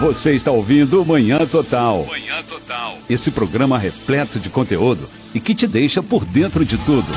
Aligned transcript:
Você 0.00 0.32
está 0.34 0.50
ouvindo 0.50 1.04
Manhã 1.04 1.46
Total. 1.46 2.06
Manhã 2.06 2.42
Total. 2.42 2.96
Esse 3.08 3.30
programa 3.30 3.76
repleto 3.78 4.38
de 4.38 4.48
conteúdo 4.48 5.08
e 5.34 5.40
que 5.40 5.54
te 5.54 5.66
deixa 5.66 6.02
por 6.02 6.24
dentro 6.24 6.64
de 6.64 6.78
tudo. 6.78 7.08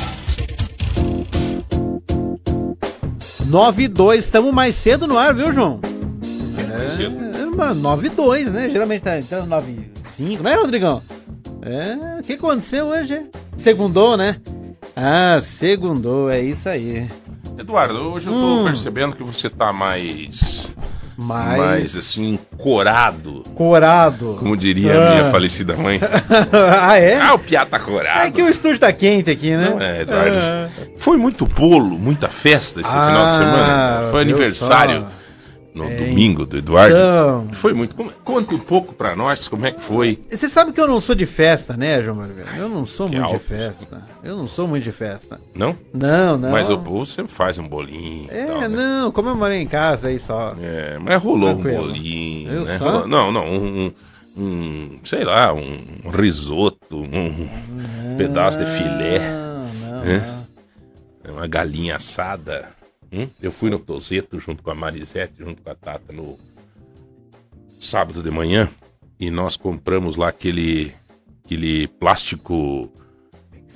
9 3.46 3.82
e 3.84 3.88
2, 3.88 4.24
estamos 4.24 4.52
mais 4.52 4.74
cedo 4.74 5.06
no 5.06 5.16
ar, 5.16 5.34
viu, 5.34 5.52
João? 5.52 5.80
Mais 6.70 6.92
cedo. 6.92 7.16
É, 7.24 7.74
9 7.74 8.06
e 8.06 8.10
2, 8.10 8.52
né? 8.52 8.68
Geralmente 8.70 9.02
tá 9.02 9.18
entrando 9.18 9.46
9 9.48 9.72
e 9.72 10.08
5, 10.10 10.42
né, 10.42 10.54
Rodrigão? 10.54 11.02
É, 11.62 12.20
o 12.20 12.22
que 12.22 12.34
aconteceu 12.34 12.86
hoje? 12.88 13.22
Segundou, 13.56 14.16
né? 14.16 14.36
Ah, 14.94 15.40
segundou, 15.42 16.28
é 16.28 16.40
isso 16.40 16.68
aí. 16.68 17.08
Eduardo, 17.56 17.94
hoje 18.12 18.26
eu 18.26 18.32
tô 18.32 18.38
Hum. 18.60 18.64
percebendo 18.64 19.16
que 19.16 19.22
você 19.22 19.48
tá 19.48 19.72
mais. 19.72 20.63
Mais, 21.16 21.58
Mais 21.58 21.96
assim, 21.96 22.38
corado. 22.58 23.44
corado. 23.54 24.36
Como 24.38 24.56
diria 24.56 24.94
Ah. 24.98 25.06
a 25.06 25.10
minha 25.14 25.30
falecida 25.30 25.76
mãe. 25.76 26.00
ah, 26.82 26.98
é? 26.98 27.20
Ah, 27.20 27.34
o 27.34 27.38
piá 27.38 27.64
tá 27.64 27.78
corado. 27.78 28.26
É 28.26 28.30
que 28.30 28.42
o 28.42 28.48
estúdio 28.48 28.78
tá 28.80 28.92
quente 28.92 29.30
aqui, 29.30 29.56
né? 29.56 29.70
Não 29.70 29.80
é, 29.80 30.00
Eduardo. 30.02 30.36
Ah. 30.36 30.68
Foi 30.96 31.16
muito 31.16 31.46
bolo, 31.46 31.98
muita 31.98 32.28
festa 32.28 32.80
esse 32.80 32.90
final 32.90 33.26
de 33.26 33.32
Ah, 33.32 33.38
semana. 33.38 34.08
Foi 34.10 34.22
aniversário 34.22 35.00
só? 35.00 35.23
No 35.74 35.84
domingo 35.90 36.46
do 36.46 36.56
Eduardo. 36.56 36.94
Então. 36.96 37.48
Foi 37.54 37.72
muito. 37.74 37.94
como- 37.96 38.12
Conta 38.24 38.54
um 38.54 38.58
pouco 38.60 38.94
pra 38.94 39.16
nós 39.16 39.48
como 39.48 39.66
é 39.66 39.72
que 39.72 39.80
foi. 39.80 40.20
Você 40.30 40.48
sabe 40.48 40.72
que 40.72 40.80
eu 40.80 40.86
não 40.86 41.00
sou 41.00 41.14
de 41.14 41.26
festa, 41.26 41.76
né, 41.76 42.00
João 42.02 42.16
Marvel? 42.16 42.44
Eu 42.56 42.68
não 42.68 42.86
sou 42.86 43.08
Que 43.08 43.16
muito 43.16 43.26
de 43.28 43.34
alto. 43.34 43.44
festa. 43.44 44.06
Eu 44.22 44.36
não 44.36 44.46
sou 44.46 44.68
muito 44.68 44.84
de 44.84 44.92
festa. 44.92 45.40
Não? 45.54 45.76
Não, 45.92 46.38
não. 46.38 46.50
Mas 46.50 46.70
o 46.70 46.78
povo 46.78 47.04
sempre 47.04 47.32
faz 47.32 47.58
um 47.58 47.66
bolinho. 47.66 48.28
É, 48.30 48.46
tal, 48.46 48.60
né? 48.60 48.68
não, 48.68 49.10
comemorei 49.12 49.60
em 49.60 49.66
casa 49.66 50.08
aí 50.08 50.18
só. 50.20 50.54
É, 50.60 50.96
mas 50.98 51.22
rolou 51.22 51.54
Tranquilo. 51.54 51.78
um 51.82 51.86
bolinho. 51.88 52.52
Eu 52.52 52.64
né? 52.64 52.76
Rolou- 52.76 53.06
não, 53.08 53.32
não, 53.32 53.44
um, 53.46 53.92
um- 54.36 54.98
sei 55.04 55.24
lá, 55.24 55.52
um 55.52 56.08
risoto, 56.10 56.96
um 57.02 57.48
pedaço 58.16 58.58
de 58.60 58.66
filé, 58.66 59.18
Não, 59.18 59.90
não, 59.98 60.04
né? 60.04 60.44
não. 61.26 61.34
uma 61.34 61.46
galinha 61.46 61.96
assada. 61.96 62.68
Hum? 63.14 63.28
Eu 63.40 63.52
fui 63.52 63.70
no 63.70 63.78
Tozeto 63.78 64.40
junto 64.40 64.60
com 64.60 64.72
a 64.72 64.74
Marisete, 64.74 65.34
junto 65.38 65.62
com 65.62 65.70
a 65.70 65.74
Tata, 65.76 66.12
no 66.12 66.36
sábado 67.78 68.20
de 68.20 68.30
manhã. 68.30 68.68
E 69.20 69.30
nós 69.30 69.56
compramos 69.56 70.16
lá 70.16 70.28
aquele, 70.28 70.92
aquele 71.44 71.86
plástico 71.86 72.92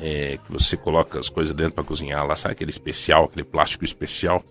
é, 0.01 0.39
que 0.45 0.51
você 0.51 0.77
coloca 0.77 1.21
as 1.21 1.29
coisas 1.29 1.55
dentro 1.55 1.75
para 1.75 1.85
cozinhar 1.85 2.27
lá, 2.27 2.35
sabe 2.35 2.53
aquele 2.53 2.73
especial, 2.73 3.27
aquele 3.27 3.45
plástico 3.45 3.85
especial. 3.85 4.43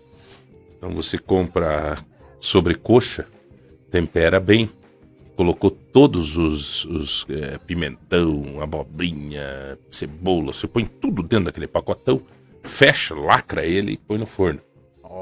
Então 0.78 0.90
você 0.90 1.18
compra 1.18 1.98
sobrecoxa, 2.40 3.26
tempera 3.90 4.40
bem, 4.40 4.70
colocou 5.36 5.70
todos 5.70 6.38
os, 6.38 6.86
os 6.86 7.26
é, 7.28 7.58
pimentão, 7.58 8.58
abobrinha, 8.62 9.78
cebola, 9.90 10.54
você 10.54 10.66
põe 10.66 10.86
tudo 10.86 11.22
dentro 11.22 11.46
daquele 11.46 11.66
pacotão, 11.66 12.22
fecha, 12.62 13.14
lacra 13.14 13.66
ele 13.66 13.92
e 13.92 13.96
põe 13.98 14.16
no 14.16 14.24
forno. 14.24 14.60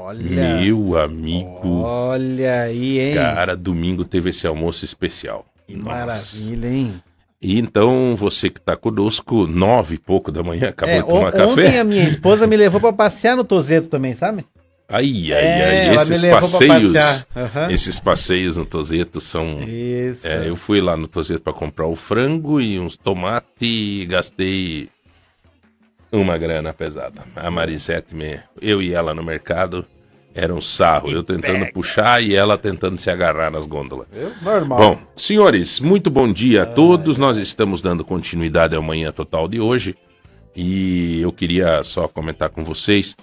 Olha. 0.07 0.21
Meu 0.61 0.97
amigo, 0.97 1.81
Olha 1.81 2.61
aí, 2.61 2.97
hein? 2.97 3.13
cara, 3.13 3.57
domingo 3.57 4.05
teve 4.05 4.29
esse 4.29 4.47
almoço 4.47 4.85
especial. 4.85 5.45
que 5.67 5.75
Nossa. 5.75 5.89
maravilha, 5.89 6.67
hein? 6.69 7.03
E 7.41 7.59
então, 7.59 8.15
você 8.15 8.49
que 8.49 8.61
tá 8.61 8.77
conosco, 8.77 9.45
nove 9.45 9.95
e 9.95 9.97
pouco 9.97 10.31
da 10.31 10.41
manhã, 10.41 10.69
acabou 10.69 10.95
É, 10.95 11.01
de 11.01 11.07
tomar 11.09 11.31
café. 11.33 11.45
Ontem 11.67 11.77
a 11.79 11.83
minha 11.83 12.07
esposa 12.07 12.47
me 12.47 12.55
levou 12.55 12.79
pra 12.79 12.93
passear 12.93 13.35
no 13.35 13.43
Tozeto 13.43 13.89
também, 13.89 14.13
sabe? 14.13 14.45
Ai, 14.87 15.33
ai, 15.33 15.45
É, 15.45 15.89
ai, 15.89 15.95
esses 15.97 16.21
passeios. 16.21 16.93
Aham. 17.35 17.69
esses 17.69 17.99
passeios 17.99 18.55
no 18.55 18.65
Tozeto 18.65 19.19
são... 19.19 19.61
Isso. 19.67 20.25
É, 20.25 20.47
eu 20.47 20.55
fui 20.55 20.79
lá 20.79 20.95
no 20.95 21.05
Tozeto 21.09 21.41
pra 21.41 21.51
comprar 21.51 21.85
o 21.85 21.97
frango 21.97 22.61
e 22.61 22.79
uns 22.79 22.95
tomates 22.95 23.51
e 23.61 24.05
gastei 24.09 24.87
uma 26.09 26.37
grana 26.37 26.73
pesada. 26.73 27.23
A 27.35 27.51
Marisete, 27.51 28.15
me, 28.15 28.39
eu 28.61 28.81
e 28.81 28.93
ela 28.93 29.13
no 29.13 29.21
mercado, 29.21 29.85
era 30.37 30.53
um 30.53 30.61
sarro. 30.61 31.09
Eu 31.09 31.23
tentando 31.23 31.65
puxar 31.73 32.21
e 32.21 32.35
ela 32.35 32.59
tentando 32.59 32.99
se 32.99 33.09
agarrar 33.09 33.49
nas 33.49 33.65
gôndolas. 33.65 34.07
Normal. 34.43 34.77
Bom, 34.77 34.99
senhores, 35.15 35.79
muito 35.79 36.11
bom 36.11 36.31
dia 36.31 36.61
a 36.61 36.65
todos. 36.67 37.17
Nós 37.17 37.37
estamos 37.37 37.81
dando 37.81 38.05
continuidade 38.05 38.75
ao 38.75 38.83
Manhã 38.83 39.11
Total 39.11 39.47
de 39.47 39.59
hoje. 39.59 39.95
E 40.55 41.19
eu 41.21 41.31
queria 41.31 41.81
só 41.81 42.07
comentar 42.07 42.49
com 42.49 42.63
vocês 42.63 43.15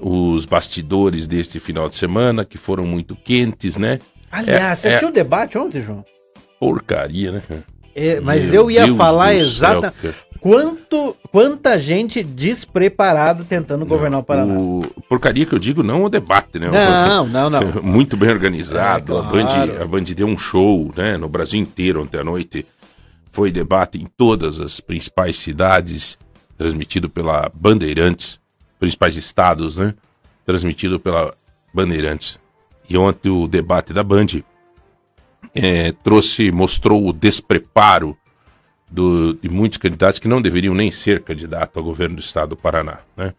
os 0.00 0.46
bastidores 0.46 1.26
deste 1.26 1.60
final 1.60 1.86
de 1.86 1.96
semana, 1.96 2.46
que 2.46 2.56
foram 2.56 2.84
muito 2.84 3.14
quentes, 3.14 3.76
né? 3.76 3.98
Aliás, 4.32 4.78
você 4.78 4.88
é- 4.88 4.90
assistiu 4.90 5.08
o 5.08 5.12
debate 5.12 5.58
ontem, 5.58 5.82
João? 5.82 6.02
Porcaria, 6.58 7.32
né? 7.32 7.42
É, 7.94 8.20
mas 8.20 8.46
Meu 8.46 8.62
eu 8.62 8.70
ia 8.70 8.84
Deus 8.86 8.96
falar 8.96 9.32
do 9.34 9.40
exata 9.40 9.94
céu, 10.00 10.12
quanto 10.40 11.16
quanta 11.30 11.78
gente 11.78 12.22
despreparada 12.22 13.44
tentando 13.44 13.84
governar 13.84 14.20
o 14.20 14.22
Paraná. 14.22 14.58
O 14.58 14.82
porcaria 15.08 15.44
que 15.44 15.54
eu 15.54 15.58
digo, 15.58 15.82
não 15.82 16.04
o 16.04 16.08
debate, 16.08 16.58
né? 16.58 16.70
Não, 16.70 17.26
não, 17.26 17.50
não. 17.50 17.60
Muito 17.82 18.16
bem 18.16 18.30
organizado. 18.30 19.16
É, 19.16 19.18
a, 19.18 19.22
Band, 19.22 19.46
claro. 19.46 19.82
a 19.82 19.86
Band 19.86 20.02
deu 20.02 20.26
um 20.26 20.38
show, 20.38 20.90
né? 20.96 21.16
No 21.16 21.28
Brasil 21.28 21.60
inteiro 21.60 22.02
ontem 22.02 22.18
à 22.18 22.24
noite. 22.24 22.66
Foi 23.30 23.52
debate 23.52 24.00
em 24.00 24.06
todas 24.16 24.58
as 24.58 24.80
principais 24.80 25.36
cidades, 25.36 26.18
transmitido 26.56 27.08
pela 27.08 27.50
Bandeirantes, 27.54 28.40
principais 28.80 29.16
estados, 29.16 29.76
né? 29.76 29.94
Transmitido 30.46 30.98
pela 30.98 31.34
Bandeirantes. 31.72 32.40
E 32.88 32.96
ontem 32.96 33.28
o 33.28 33.46
debate 33.46 33.92
da 33.92 34.02
Band 34.02 34.26
eh, 35.54 35.92
trouxe, 36.02 36.50
mostrou 36.50 37.06
o 37.06 37.12
despreparo 37.12 38.16
do- 38.90 39.34
de 39.34 39.48
muitos 39.48 39.78
candidatos 39.78 40.18
que 40.18 40.28
não 40.28 40.40
deveriam 40.40 40.74
nem 40.74 40.90
ser 40.90 41.22
candidato 41.22 41.78
ao 41.78 41.84
governo 41.84 42.16
do 42.16 42.20
estado 42.22 42.50
do 42.50 42.56
Paraná, 42.56 42.98
né? 43.16 43.34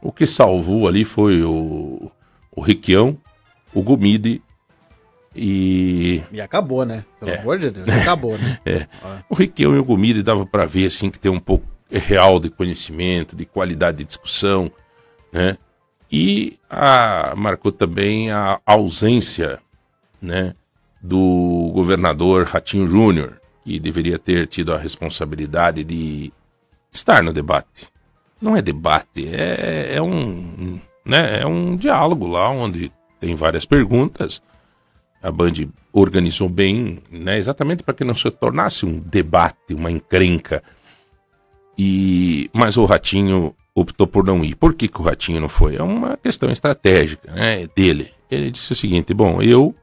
O 0.00 0.10
que 0.12 0.26
salvou 0.26 0.86
ali 0.88 1.04
foi 1.04 1.42
o, 1.42 2.10
o 2.50 2.60
Requião, 2.60 3.16
o 3.72 3.82
Gomide 3.82 4.42
e 5.34 6.22
E 6.32 6.40
acabou, 6.40 6.84
né? 6.84 7.04
Pelo 7.18 7.30
É. 7.32 7.38
amor 7.38 7.58
de 7.58 7.70
Deus, 7.70 7.88
acabou, 7.88 8.36
né? 8.36 8.58
é, 8.66 8.86
o 9.28 9.34
Requião 9.34 9.74
e 9.74 9.78
o 9.78 9.84
Gomide 9.84 10.22
dava 10.22 10.44
para 10.44 10.66
ver 10.66 10.86
assim 10.86 11.10
que 11.10 11.18
tem 11.18 11.30
um 11.30 11.40
pouco 11.40 11.66
real 11.90 12.38
de 12.40 12.50
conhecimento, 12.50 13.34
de 13.36 13.44
qualidade 13.44 13.98
de 13.98 14.04
discussão, 14.04 14.70
né? 15.32 15.56
E 16.10 16.58
a, 16.68 17.32
marcou 17.36 17.72
também 17.72 18.30
a 18.30 18.60
ausência, 18.66 19.58
né, 20.20 20.54
do 21.00 21.70
governador 21.74 22.44
Ratinho 22.46 22.86
Júnior, 22.86 23.40
que 23.64 23.78
deveria 23.78 24.18
ter 24.18 24.46
tido 24.46 24.72
a 24.72 24.78
responsabilidade 24.78 25.84
de 25.84 26.32
estar 26.90 27.22
no 27.22 27.32
debate. 27.32 27.88
Não 28.40 28.56
é 28.56 28.62
debate, 28.62 29.28
é, 29.32 29.94
é 29.94 30.02
um, 30.02 30.80
né, 31.04 31.40
é 31.40 31.46
um 31.46 31.76
diálogo 31.76 32.26
lá 32.26 32.50
onde 32.50 32.92
tem 33.20 33.34
várias 33.34 33.64
perguntas. 33.64 34.42
A 35.22 35.30
Band 35.30 35.52
organizou 35.92 36.48
bem, 36.48 36.98
né, 37.10 37.38
exatamente 37.38 37.84
para 37.84 37.94
que 37.94 38.02
não 38.02 38.14
se 38.14 38.28
tornasse 38.32 38.84
um 38.84 38.98
debate, 38.98 39.72
uma 39.72 39.90
encrenca. 39.90 40.62
E 41.78 42.50
mas 42.52 42.76
o 42.76 42.84
Ratinho 42.84 43.54
optou 43.74 44.06
por 44.06 44.24
não 44.24 44.44
ir. 44.44 44.56
Por 44.56 44.74
que, 44.74 44.88
que 44.88 45.00
o 45.00 45.04
Ratinho 45.04 45.40
não 45.40 45.48
foi? 45.48 45.76
É 45.76 45.82
uma 45.82 46.16
questão 46.16 46.50
estratégica, 46.50 47.30
né, 47.32 47.68
dele. 47.74 48.10
Ele 48.30 48.50
disse 48.50 48.72
o 48.72 48.76
seguinte: 48.76 49.14
bom, 49.14 49.40
eu 49.40 49.74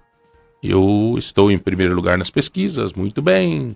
eu 0.61 1.15
estou 1.17 1.51
em 1.51 1.57
primeiro 1.57 1.95
lugar 1.95 2.17
nas 2.17 2.29
pesquisas, 2.29 2.93
muito 2.93 3.21
bem. 3.21 3.75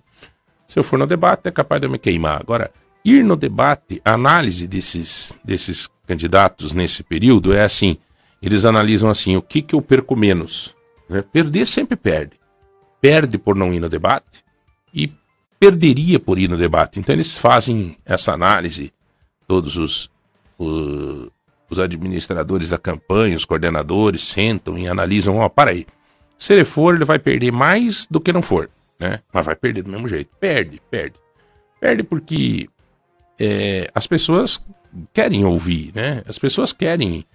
Se 0.68 0.78
eu 0.80 0.84
for 0.84 0.98
no 1.00 1.06
debate, 1.08 1.48
é 1.48 1.52
capaz 1.52 1.80
de 1.82 1.88
eu 1.88 1.92
me 1.92 2.00
queimar. 2.00 2.42
Agora, 2.42 2.72
ir 3.06 3.24
no 3.24 3.36
debate, 3.36 4.02
a 4.04 4.14
análise 4.14 4.68
desses, 4.68 5.34
desses 5.44 5.90
candidatos 6.08 6.74
nesse 6.74 7.04
período 7.04 7.54
é 7.54 7.64
assim: 7.64 7.98
eles 8.42 8.66
analisam 8.66 9.10
assim, 9.10 9.36
o 9.38 9.42
que, 9.42 9.62
que 9.62 9.76
eu 9.76 9.82
perco 9.82 10.16
menos? 10.16 10.76
né? 11.10 11.24
Perder 11.32 11.66
sempre 11.68 11.96
perde. 11.96 12.34
Perde 13.02 13.38
por 13.38 13.56
não 13.56 13.74
ir 13.74 13.80
no 13.80 13.90
debate 13.90 14.44
e 14.94 15.12
perderia 15.60 16.20
por 16.20 16.40
ir 16.40 16.50
no 16.50 16.58
debate. 16.58 17.00
Então, 17.00 17.14
eles 17.14 17.34
fazem 17.38 17.98
essa 18.06 18.34
análise, 18.34 18.92
todos 19.48 19.78
os, 19.78 20.10
o- 20.58 21.30
os 21.70 21.80
administradores 21.80 22.70
da 22.70 22.78
campanha, 22.78 23.36
os 23.36 23.46
coordenadores, 23.46 24.22
sentam 24.24 24.78
e 24.78 24.88
analisam: 24.88 25.38
ó, 25.38 25.50
para 25.50 25.72
aí. 25.72 25.86
Se 26.44 26.52
ele 26.52 26.66
for, 26.66 26.94
ele 26.94 27.06
vai 27.06 27.18
perder 27.18 27.54
mais 27.54 28.06
do 28.06 28.20
que 28.20 28.34
não 28.34 28.42
for, 28.42 28.70
né? 29.00 29.22
Mas 29.32 29.46
vai 29.46 29.56
perder 29.56 29.82
do 29.82 29.90
mesmo 29.90 30.10
jeito. 30.10 30.30
Perde, 30.42 30.82
perde. 30.92 31.16
Perde 31.80 32.04
porque 32.04 32.70
é, 33.40 33.90
as 33.96 34.06
pessoas 34.06 34.62
querem 35.14 35.46
ouvir, 35.46 35.94
né? 35.96 36.22
As 36.28 36.38
pessoas 36.38 36.74
querem, 36.74 37.26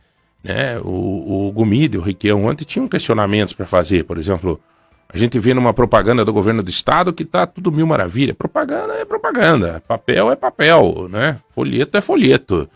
né? 0.45 0.79
O, 0.81 1.47
o 1.49 1.53
Gomide, 1.53 1.97
o 1.97 2.03
Requião 2.03 2.45
ontem 2.45 2.67
tinham 2.67 2.87
questionamentos 2.87 3.55
para 3.55 3.65
fazer, 3.65 4.05
por 4.05 4.19
exemplo, 4.19 4.61
a 5.09 5.17
gente 5.17 5.39
vê 5.39 5.55
numa 5.55 5.73
propaganda 5.73 6.23
do 6.23 6.31
governo 6.31 6.63
do 6.63 6.69
estado 6.69 7.11
que 7.11 7.25
tá 7.25 7.47
tudo 7.47 7.73
mil 7.73 7.87
maravilha. 7.87 8.35
Propaganda 8.35 8.93
é 8.93 9.07
propaganda, 9.07 9.83
papel 9.89 10.31
é 10.31 10.37
papel, 10.37 11.09
né? 11.09 11.41
Folheto 11.55 11.97
é 11.97 12.03
folheto. 12.03 12.69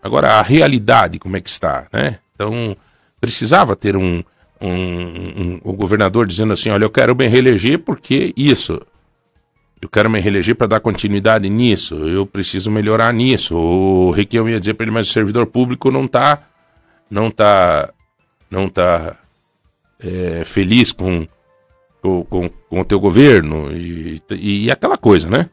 Agora 0.00 0.34
a 0.34 0.42
realidade 0.42 1.18
como 1.18 1.36
é 1.36 1.40
que 1.40 1.50
está, 1.50 1.88
né? 1.92 2.20
Então 2.36 2.76
precisava 3.20 3.74
ter 3.74 3.96
um 3.96 4.22
um, 4.62 5.42
um, 5.42 5.60
o 5.64 5.72
governador 5.72 6.26
dizendo 6.26 6.52
assim: 6.52 6.70
olha, 6.70 6.84
eu 6.84 6.90
quero 6.90 7.14
me 7.14 7.26
reeleger 7.26 7.78
porque 7.78 8.32
isso. 8.36 8.80
Eu 9.80 9.88
quero 9.88 10.08
me 10.08 10.20
reeleger 10.20 10.54
para 10.54 10.68
dar 10.68 10.80
continuidade 10.80 11.50
nisso. 11.50 11.96
Eu 12.06 12.24
preciso 12.24 12.70
melhorar 12.70 13.12
nisso. 13.12 13.56
O 13.56 14.12
Requião 14.12 14.48
ia 14.48 14.60
dizer 14.60 14.74
para 14.74 14.84
ele, 14.84 14.92
mas 14.92 15.08
o 15.08 15.12
servidor 15.12 15.46
público 15.46 15.90
não 15.90 16.04
está 16.04 16.46
não 17.12 17.30
tá, 17.30 17.92
não 18.50 18.70
tá 18.70 19.18
é, 20.00 20.44
feliz 20.46 20.92
com, 20.92 21.28
com, 22.00 22.24
com, 22.24 22.80
o 22.80 22.84
teu 22.86 22.98
governo 22.98 23.70
e, 23.70 24.18
e, 24.30 24.64
e, 24.64 24.70
aquela 24.70 24.96
coisa, 24.96 25.28
né? 25.28 25.50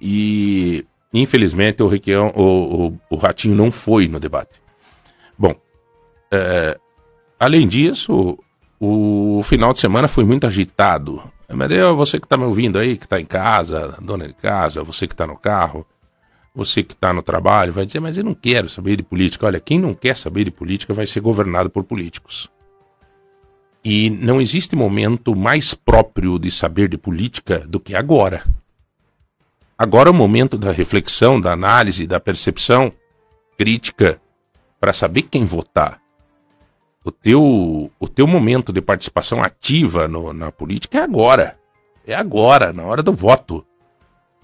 E 0.00 0.86
infelizmente 1.12 1.82
o 1.82 1.88
Requião, 1.88 2.32
o, 2.34 2.86
o, 2.86 3.00
o 3.10 3.16
Ratinho 3.16 3.54
não 3.54 3.70
foi 3.70 4.08
no 4.08 4.18
debate. 4.18 4.62
Bom, 5.36 5.54
é, 6.30 6.78
Além 7.38 7.68
disso, 7.68 8.36
o, 8.80 9.40
final 9.44 9.72
de 9.72 9.80
semana 9.80 10.08
foi 10.08 10.24
muito 10.24 10.46
agitado. 10.46 11.22
Mas 11.48 11.70
eu, 11.70 11.96
você 11.96 12.18
que 12.18 12.26
está 12.26 12.36
me 12.36 12.44
ouvindo 12.44 12.78
aí, 12.78 12.96
que 12.96 13.06
está 13.06 13.20
em 13.20 13.24
casa, 13.24 13.96
dona 14.00 14.26
de 14.26 14.34
casa, 14.34 14.82
você 14.82 15.06
que 15.06 15.14
está 15.14 15.26
no 15.26 15.36
carro, 15.36 15.86
você 16.54 16.82
que 16.82 16.92
está 16.92 17.12
no 17.12 17.22
trabalho, 17.22 17.72
vai 17.72 17.86
dizer, 17.86 18.00
mas 18.00 18.18
eu 18.18 18.24
não 18.24 18.34
quero 18.34 18.68
saber 18.68 18.96
de 18.96 19.02
política. 19.02 19.46
Olha, 19.46 19.60
quem 19.60 19.78
não 19.78 19.94
quer 19.94 20.16
saber 20.16 20.44
de 20.44 20.50
política 20.50 20.92
vai 20.92 21.06
ser 21.06 21.20
governado 21.20 21.70
por 21.70 21.84
políticos. 21.84 22.50
E 23.84 24.10
não 24.10 24.40
existe 24.40 24.74
momento 24.74 25.34
mais 25.34 25.72
próprio 25.72 26.38
de 26.38 26.50
saber 26.50 26.88
de 26.88 26.98
política 26.98 27.60
do 27.60 27.78
que 27.78 27.94
agora. 27.94 28.44
Agora 29.78 30.08
é 30.08 30.12
o 30.12 30.14
momento 30.14 30.58
da 30.58 30.72
reflexão, 30.72 31.40
da 31.40 31.52
análise, 31.52 32.06
da 32.06 32.18
percepção 32.18 32.92
crítica 33.56 34.20
para 34.80 34.92
saber 34.92 35.22
quem 35.22 35.44
votar 35.44 36.00
o 37.04 37.10
teu, 37.10 37.90
o 37.98 38.08
teu 38.08 38.26
momento 38.26 38.72
de 38.72 38.80
participação 38.80 39.42
ativa 39.42 40.08
no, 40.08 40.32
na 40.32 40.50
política 40.52 40.98
é 40.98 41.02
agora. 41.02 41.58
É 42.06 42.14
agora, 42.14 42.72
na 42.72 42.84
hora 42.84 43.02
do 43.02 43.12
voto. 43.12 43.64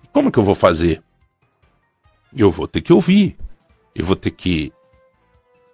E 0.03 0.09
como 0.09 0.31
que 0.31 0.39
eu 0.39 0.43
vou 0.43 0.55
fazer? 0.55 1.03
Eu 2.35 2.51
vou 2.51 2.67
ter 2.67 2.81
que 2.81 2.93
ouvir. 2.93 3.37
Eu 3.95 4.05
vou 4.05 4.17
ter 4.17 4.31
que 4.31 4.73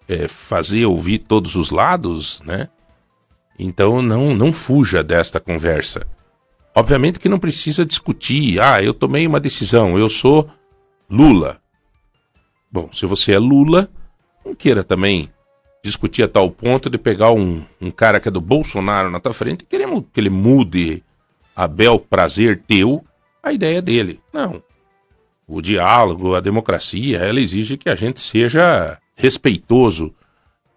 é, 0.08 0.26
fazer 0.26 0.84
ouvir 0.86 1.18
todos 1.18 1.54
os 1.54 1.70
lados, 1.70 2.40
né? 2.42 2.68
Então 3.58 4.00
não, 4.02 4.34
não 4.34 4.52
fuja 4.52 5.02
desta 5.02 5.38
conversa. 5.38 6.06
Obviamente 6.74 7.20
que 7.20 7.28
não 7.28 7.38
precisa 7.38 7.84
discutir. 7.84 8.60
Ah, 8.60 8.82
eu 8.82 8.94
tomei 8.94 9.26
uma 9.26 9.40
decisão, 9.40 9.98
eu 9.98 10.08
sou 10.08 10.50
Lula. 11.08 11.60
Bom, 12.72 12.88
se 12.92 13.04
você 13.06 13.32
é 13.32 13.38
Lula, 13.38 13.90
não 14.44 14.54
queira 14.54 14.82
também 14.82 15.30
discutir 15.82 16.22
a 16.22 16.28
tal 16.28 16.50
ponto 16.50 16.90
de 16.90 16.98
pegar 16.98 17.32
um, 17.32 17.64
um 17.80 17.90
cara 17.90 18.20
que 18.20 18.28
é 18.28 18.30
do 18.30 18.40
Bolsonaro 18.40 19.10
na 19.10 19.20
tua 19.20 19.32
frente 19.32 19.62
e 19.62 19.66
querer 19.66 19.88
que 20.12 20.20
ele 20.20 20.30
mude 20.30 21.02
a 21.54 21.66
bel 21.66 21.98
prazer 21.98 22.62
teu 22.66 23.04
a 23.42 23.52
ideia 23.52 23.80
dele. 23.80 24.20
Não. 24.32 24.62
O 25.46 25.60
diálogo, 25.60 26.34
a 26.34 26.40
democracia, 26.40 27.18
ela 27.18 27.40
exige 27.40 27.76
que 27.76 27.88
a 27.88 27.94
gente 27.94 28.20
seja 28.20 28.98
respeitoso 29.16 30.14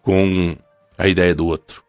com 0.01 0.55
a 0.97 1.07
ideia 1.07 1.35
do 1.35 1.45
outro. 1.45 1.83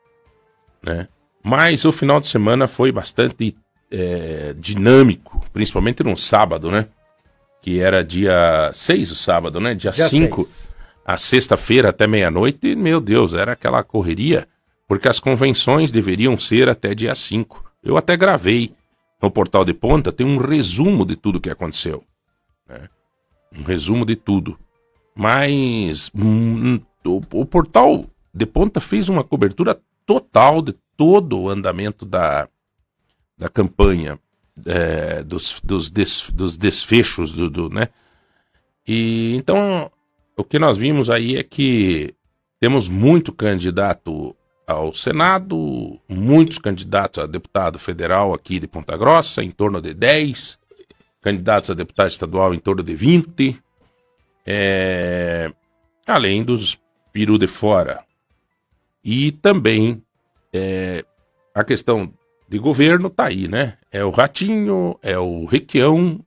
Né? 0.82 1.08
Mas 1.43 1.84
o 1.84 1.93
final 1.93 2.20
de 2.20 2.26
semana 2.26 2.67
foi 2.67 2.93
bastante 2.93 3.56
é, 3.90 4.55
dinâmico, 4.58 5.44
principalmente 5.52 6.02
no 6.02 6.17
sábado, 6.17 6.70
né? 6.70 6.87
Que 7.62 7.81
era 7.81 8.05
dia 8.05 8.70
6 8.72 9.10
o 9.10 9.14
sábado, 9.14 9.60
né? 9.60 9.75
Dia 9.75 9.93
5 9.93 10.73
a 11.04 11.18
sexta-feira 11.18 11.90
até 11.90 12.06
meia-noite, 12.06 12.74
meu 12.74 13.00
Deus, 13.00 13.34
era 13.34 13.52
aquela 13.52 13.82
correria, 13.82 14.48
porque 14.88 15.08
as 15.08 15.20
convenções 15.20 15.92
deveriam 15.92 16.38
ser 16.38 16.68
até 16.68 16.94
dia 16.94 17.14
5. 17.14 17.62
Eu 17.82 17.96
até 17.96 18.16
gravei 18.16 18.74
no 19.20 19.30
Portal 19.30 19.64
de 19.64 19.74
Ponta, 19.74 20.12
tem 20.12 20.26
um 20.26 20.38
resumo 20.38 21.04
de 21.04 21.16
tudo 21.16 21.40
que 21.40 21.50
aconteceu. 21.50 22.02
Né? 22.68 22.88
Um 23.54 23.62
resumo 23.62 24.04
de 24.04 24.16
tudo. 24.16 24.58
Mas 25.14 26.10
hum, 26.14 26.80
o, 27.04 27.20
o, 27.32 27.46
Portal 27.46 28.04
de 28.32 28.46
Ponta 28.46 28.80
fez 28.80 29.08
uma 29.08 29.22
cobertura 29.22 29.78
total 30.06 30.60
de 30.60 30.74
todo 30.96 31.38
o 31.38 31.50
andamento 31.50 32.04
da, 32.04 32.48
da 33.36 33.48
campanha, 33.48 34.18
é, 34.66 35.22
dos, 35.22 35.60
dos, 35.62 35.90
des, 35.90 36.30
dos 36.30 36.56
desfechos 36.56 37.32
do, 37.32 37.50
do, 37.50 37.68
né? 37.68 37.88
E 38.86 39.34
então 39.36 39.90
o 40.36 40.44
que 40.44 40.58
nós 40.58 40.76
vimos 40.76 41.10
aí 41.10 41.36
é 41.36 41.42
que 41.42 42.14
temos 42.60 42.88
muito 42.88 43.32
candidato 43.32 44.34
ao 44.66 44.94
Senado, 44.94 46.00
muitos 46.08 46.58
candidatos 46.58 47.22
a 47.22 47.26
deputado 47.26 47.78
federal 47.78 48.32
aqui 48.32 48.58
de 48.58 48.66
Ponta 48.66 48.96
Grossa, 48.96 49.42
em 49.42 49.50
torno 49.50 49.81
de 49.81 49.92
10, 49.92 50.58
candidatos 51.20 51.70
a 51.70 51.75
deputado 51.75 52.08
estadual 52.08 52.54
em 52.54 52.58
torno 52.58 52.82
de 52.82 52.94
20, 52.94 53.58
é, 54.46 55.52
além 56.06 56.42
dos 56.42 56.78
peru 57.12 57.38
de 57.38 57.46
fora. 57.46 58.02
E 59.04 59.32
também 59.32 60.02
é, 60.52 61.04
a 61.54 61.62
questão 61.62 62.12
de 62.48 62.58
governo 62.58 63.10
tá 63.10 63.26
aí, 63.26 63.46
né? 63.46 63.76
É 63.92 64.04
o 64.04 64.10
Ratinho, 64.10 64.98
é 65.02 65.19
o 65.19 65.44
Requião, 65.44 66.20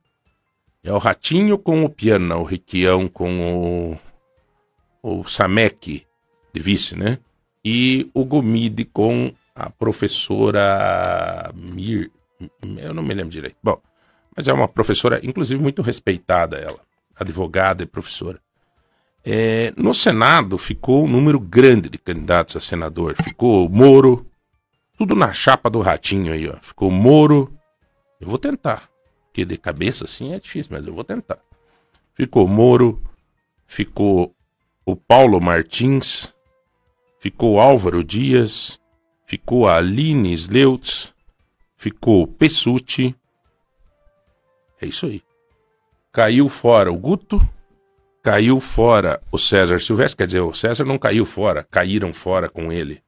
é 0.88 0.94
o 0.94 0.98
Ratinho 0.98 1.58
com 1.58 1.84
o 1.84 1.90
Piana, 1.90 2.38
o 2.38 2.44
Requião 2.44 3.10
com 3.10 4.00
o, 5.04 5.20
o 5.20 5.28
Samek 5.28 6.06
de 6.54 6.62
vice, 6.62 6.98
né? 6.98 7.20
E 7.64 8.10
o 8.14 8.24
Gomide 8.24 8.86
com 8.86 9.34
a 9.54 9.70
professora 9.70 11.52
Mir. 11.54 12.10
Eu 12.78 12.94
não 12.94 13.04
me 13.04 13.14
lembro 13.14 13.32
direito. 13.32 13.58
Bom, 13.62 13.82
mas 14.34 14.48
é 14.48 14.54
uma 14.54 14.68
professora, 14.68 15.20
inclusive, 15.24 15.62
muito 15.62 15.82
respeitada 15.82 16.56
ela, 16.56 16.80
advogada 17.14 17.84
e 17.84 17.86
professora. 17.86 18.40
É, 19.26 19.74
no 19.76 19.94
Senado 19.94 20.58
ficou 20.58 21.04
um 21.04 21.10
número 21.10 21.38
grande 21.38 21.90
de 21.90 21.98
candidatos 21.98 22.56
a 22.56 22.62
senador. 22.62 23.14
Ficou 23.22 23.68
Moro, 23.68 24.26
tudo 24.98 25.16
na 25.16 25.34
chapa 25.34 25.70
do 25.70 25.82
ratinho 25.82 26.32
aí, 26.32 26.48
ó. 26.48 26.56
Ficou 26.62 26.90
Moro. 26.90 27.54
Eu 28.22 28.30
vou 28.30 28.38
tentar. 28.38 28.90
Porque 29.38 29.46
de 29.46 29.56
cabeça 29.56 30.06
assim 30.06 30.34
é 30.34 30.40
difícil, 30.40 30.72
mas 30.72 30.88
eu 30.88 30.96
vou 30.96 31.04
tentar. 31.04 31.38
Ficou 32.16 32.48
Moro, 32.48 33.00
ficou 33.68 34.36
o 34.84 34.96
Paulo 34.96 35.40
Martins, 35.40 36.34
ficou 37.20 37.60
Álvaro 37.60 38.04
Dias, 38.04 38.80
ficou 39.28 39.68
a 39.68 39.78
Aline 39.78 40.34
Sleutz, 40.34 41.14
ficou 41.76 42.26
Pessuti. 42.26 43.16
É 44.82 44.88
isso 44.88 45.06
aí. 45.06 45.22
Caiu 46.12 46.50
fora 46.50 46.92
o 46.92 46.98
Guto, 46.98 47.40
caiu 48.24 48.60
fora 48.60 49.22
o 49.32 49.38
César 49.38 49.80
Silvestre, 49.80 50.18
quer 50.18 50.26
dizer, 50.26 50.40
o 50.40 50.56
César 50.56 50.84
não 50.84 50.98
caiu 50.98 51.28
fora, 51.28 51.64
caíram 51.64 52.12
fora 52.12 52.50
com 52.50 52.72
ele. 52.72 53.04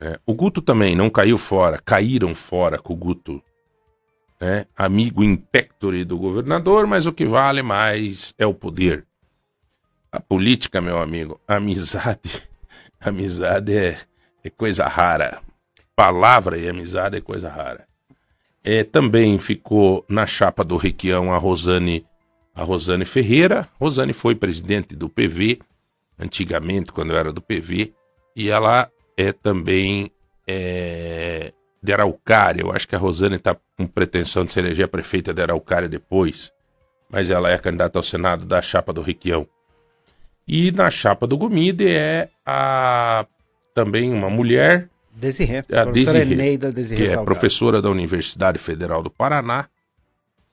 É, 0.00 0.18
o 0.26 0.34
Guto 0.34 0.60
também 0.60 0.96
não 0.96 1.08
caiu 1.08 1.38
fora, 1.38 1.80
caíram 1.84 2.34
fora 2.34 2.76
com 2.76 2.92
o 2.92 2.96
Guto 2.96 3.40
né? 4.40 4.66
amigo 4.76 5.22
impectore 5.22 6.04
do 6.04 6.18
governador, 6.18 6.86
mas 6.86 7.06
o 7.06 7.12
que 7.12 7.26
vale 7.26 7.62
mais 7.62 8.34
é 8.38 8.46
o 8.46 8.54
poder. 8.54 9.06
A 10.10 10.20
política, 10.20 10.80
meu 10.80 11.00
amigo, 11.00 11.40
amizade, 11.46 12.42
amizade 13.00 13.76
é, 13.76 13.98
é 14.42 14.50
coisa 14.50 14.86
rara. 14.86 15.40
Palavra 15.94 16.56
e 16.56 16.68
amizade 16.68 17.16
é 17.16 17.20
coisa 17.20 17.48
rara. 17.48 17.86
É, 18.64 18.84
também 18.84 19.38
ficou 19.38 20.04
na 20.08 20.26
chapa 20.26 20.64
do 20.64 20.76
Requião 20.76 21.32
a 21.32 21.38
Rosane, 21.38 22.06
a 22.54 22.62
Rosane 22.62 23.04
Ferreira. 23.04 23.68
Rosane 23.80 24.12
foi 24.12 24.34
presidente 24.34 24.94
do 24.94 25.08
PV, 25.08 25.58
antigamente, 26.18 26.92
quando 26.92 27.14
era 27.14 27.32
do 27.32 27.40
PV, 27.40 27.92
e 28.34 28.48
ela 28.50 28.90
é 29.16 29.32
também 29.32 30.10
é, 30.46 31.52
de 31.82 31.92
Araucária. 31.92 32.62
Eu 32.62 32.72
acho 32.72 32.86
que 32.86 32.94
a 32.94 32.98
Rosane 32.98 33.36
está 33.36 33.56
com 33.76 33.86
pretensão 33.86 34.44
de 34.44 34.52
se 34.52 34.58
eleger 34.58 34.88
prefeita 34.88 35.32
de 35.32 35.42
Araucária 35.42 35.88
depois, 35.88 36.52
mas 37.08 37.30
ela 37.30 37.50
é 37.50 37.58
candidata 37.58 37.98
ao 37.98 38.02
Senado 38.02 38.44
da 38.44 38.60
chapa 38.60 38.92
do 38.92 39.02
Requião. 39.02 39.46
E 40.46 40.72
na 40.72 40.90
chapa 40.90 41.26
do 41.26 41.36
Gomide 41.36 41.88
é 41.88 42.30
a 42.44 43.26
também 43.74 44.12
uma 44.12 44.30
mulher, 44.30 44.88
Desirê, 45.12 45.64
a 45.72 45.84
Desirê, 45.84 46.32
Eneida 46.32 46.72
Desirê 46.72 47.06
que 47.06 47.12
é 47.12 47.16
professora 47.22 47.82
da 47.82 47.90
Universidade 47.90 48.58
Federal 48.58 49.02
do 49.02 49.10
Paraná, 49.10 49.68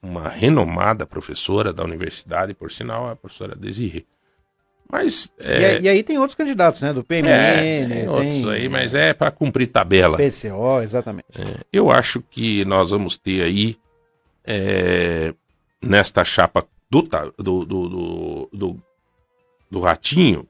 uma 0.02 0.28
renomada 0.28 1.06
professora 1.06 1.72
da 1.72 1.84
universidade, 1.84 2.54
por 2.54 2.72
sinal, 2.72 3.10
a 3.10 3.16
professora 3.16 3.56
Desirê. 3.56 4.06
Mas. 4.96 5.30
É... 5.40 5.80
E, 5.80 5.82
e, 5.82 5.90
aí 5.90 6.04
tem 6.04 6.18
outros 6.18 6.36
candidatos, 6.36 6.80
né? 6.80 6.94
Do 6.94 7.04
PMN. 7.04 7.28
É, 7.28 7.86
tem 7.86 8.08
outros 8.08 8.48
aí, 8.48 8.70
mas 8.70 8.96
é 8.96 9.14
para 9.14 9.30
cumprir 9.30 9.68
tabela. 9.68 10.16
PCO, 10.16 10.82
exatamente. 10.82 11.28
É, 11.38 11.66
eu 11.72 11.92
acho 11.92 12.22
que 12.22 12.64
nós 12.64 12.92
vamos 12.92 13.18
ter 13.18 13.42
aí, 13.42 13.78
é, 14.46 15.34
nesta 15.82 16.24
chapa 16.24 16.66
do, 16.90 17.02
do, 17.38 17.66
do, 17.66 18.50
do, 18.54 18.80
do 19.70 19.80
Ratinho, 19.82 20.48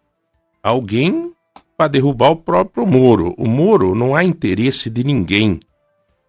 alguém 0.62 1.34
para 1.76 1.88
derrubar 1.88 2.30
o 2.30 2.36
próprio 2.36 2.86
Moro. 2.86 3.34
O 3.36 3.48
Moro 3.48 3.96
não 3.96 4.16
há 4.16 4.24
interesse 4.24 4.92
de 4.92 5.04
ninguém, 5.04 5.60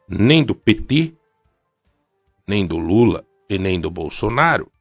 nem 0.09 0.43
do 0.43 0.55
PT, 0.55 1.13
nem 2.49 2.67
do 2.67 2.79
Lula 2.79 3.23
e 3.47 3.59
nem 3.59 3.79
do 3.79 3.91
Bolsonaro. 3.91 4.73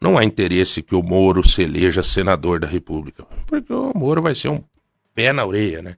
Não 0.00 0.16
há 0.16 0.24
interesse 0.24 0.82
que 0.82 0.94
o 0.94 1.02
Moro 1.02 1.46
se 1.46 1.62
eleja 1.62 2.02
senador 2.02 2.58
da 2.58 2.66
República, 2.66 3.24
porque 3.46 3.72
o 3.72 3.92
Moro 3.94 4.22
vai 4.22 4.34
ser 4.34 4.48
um 4.48 4.64
pé 5.14 5.32
na 5.32 5.44
orelha, 5.44 5.82
né? 5.82 5.96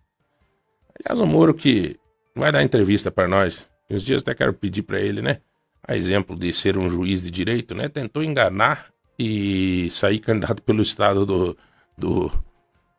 Aliás, 0.99 1.21
o 1.21 1.27
Moro 1.27 1.55
que 1.55 1.97
vai 2.35 2.51
dar 2.51 2.65
entrevista 2.65 3.11
para 3.11 3.29
nós. 3.29 3.71
Uns 3.89 4.03
dias 4.03 4.23
até 4.23 4.35
quero 4.35 4.53
pedir 4.53 4.83
para 4.83 5.01
ele, 5.01 5.23
né? 5.23 5.41
A 5.87 5.97
exemplo 5.97 6.37
de 6.37 6.53
ser 6.53 6.77
um 6.77 6.91
juiz 6.91 7.23
de 7.23 7.31
direito, 7.31 7.75
né? 7.75 7.89
Tentou 7.89 8.25
enganar 8.25 8.93
e 9.19 9.89
sair 9.91 10.19
candidato 10.19 10.63
pelo 10.63 10.83
estado 10.83 11.25
do, 11.25 11.57
do 11.97 12.31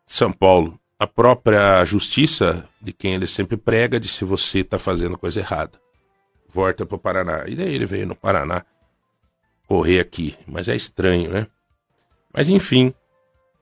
São 0.05 0.31
Paulo. 0.31 0.79
A 0.97 1.07
própria 1.07 1.83
justiça, 1.83 2.69
de 2.81 2.93
quem 2.93 3.15
ele 3.15 3.27
sempre 3.27 3.57
prega, 3.57 3.99
disse: 3.99 4.23
você 4.23 4.59
está 4.59 4.77
fazendo 4.77 5.17
coisa 5.17 5.39
errada. 5.39 5.77
Volta 6.47 6.85
para 6.85 6.95
o 6.95 6.99
Paraná. 6.99 7.43
E 7.47 7.55
daí 7.55 7.73
ele 7.73 7.85
veio 7.85 8.07
no 8.07 8.15
Paraná 8.15 8.63
correr 9.73 9.99
aqui. 9.99 10.37
Mas 10.45 10.69
é 10.69 10.75
estranho, 10.75 11.31
né? 11.31 11.47
Mas 12.31 12.47
enfim, 12.47 12.93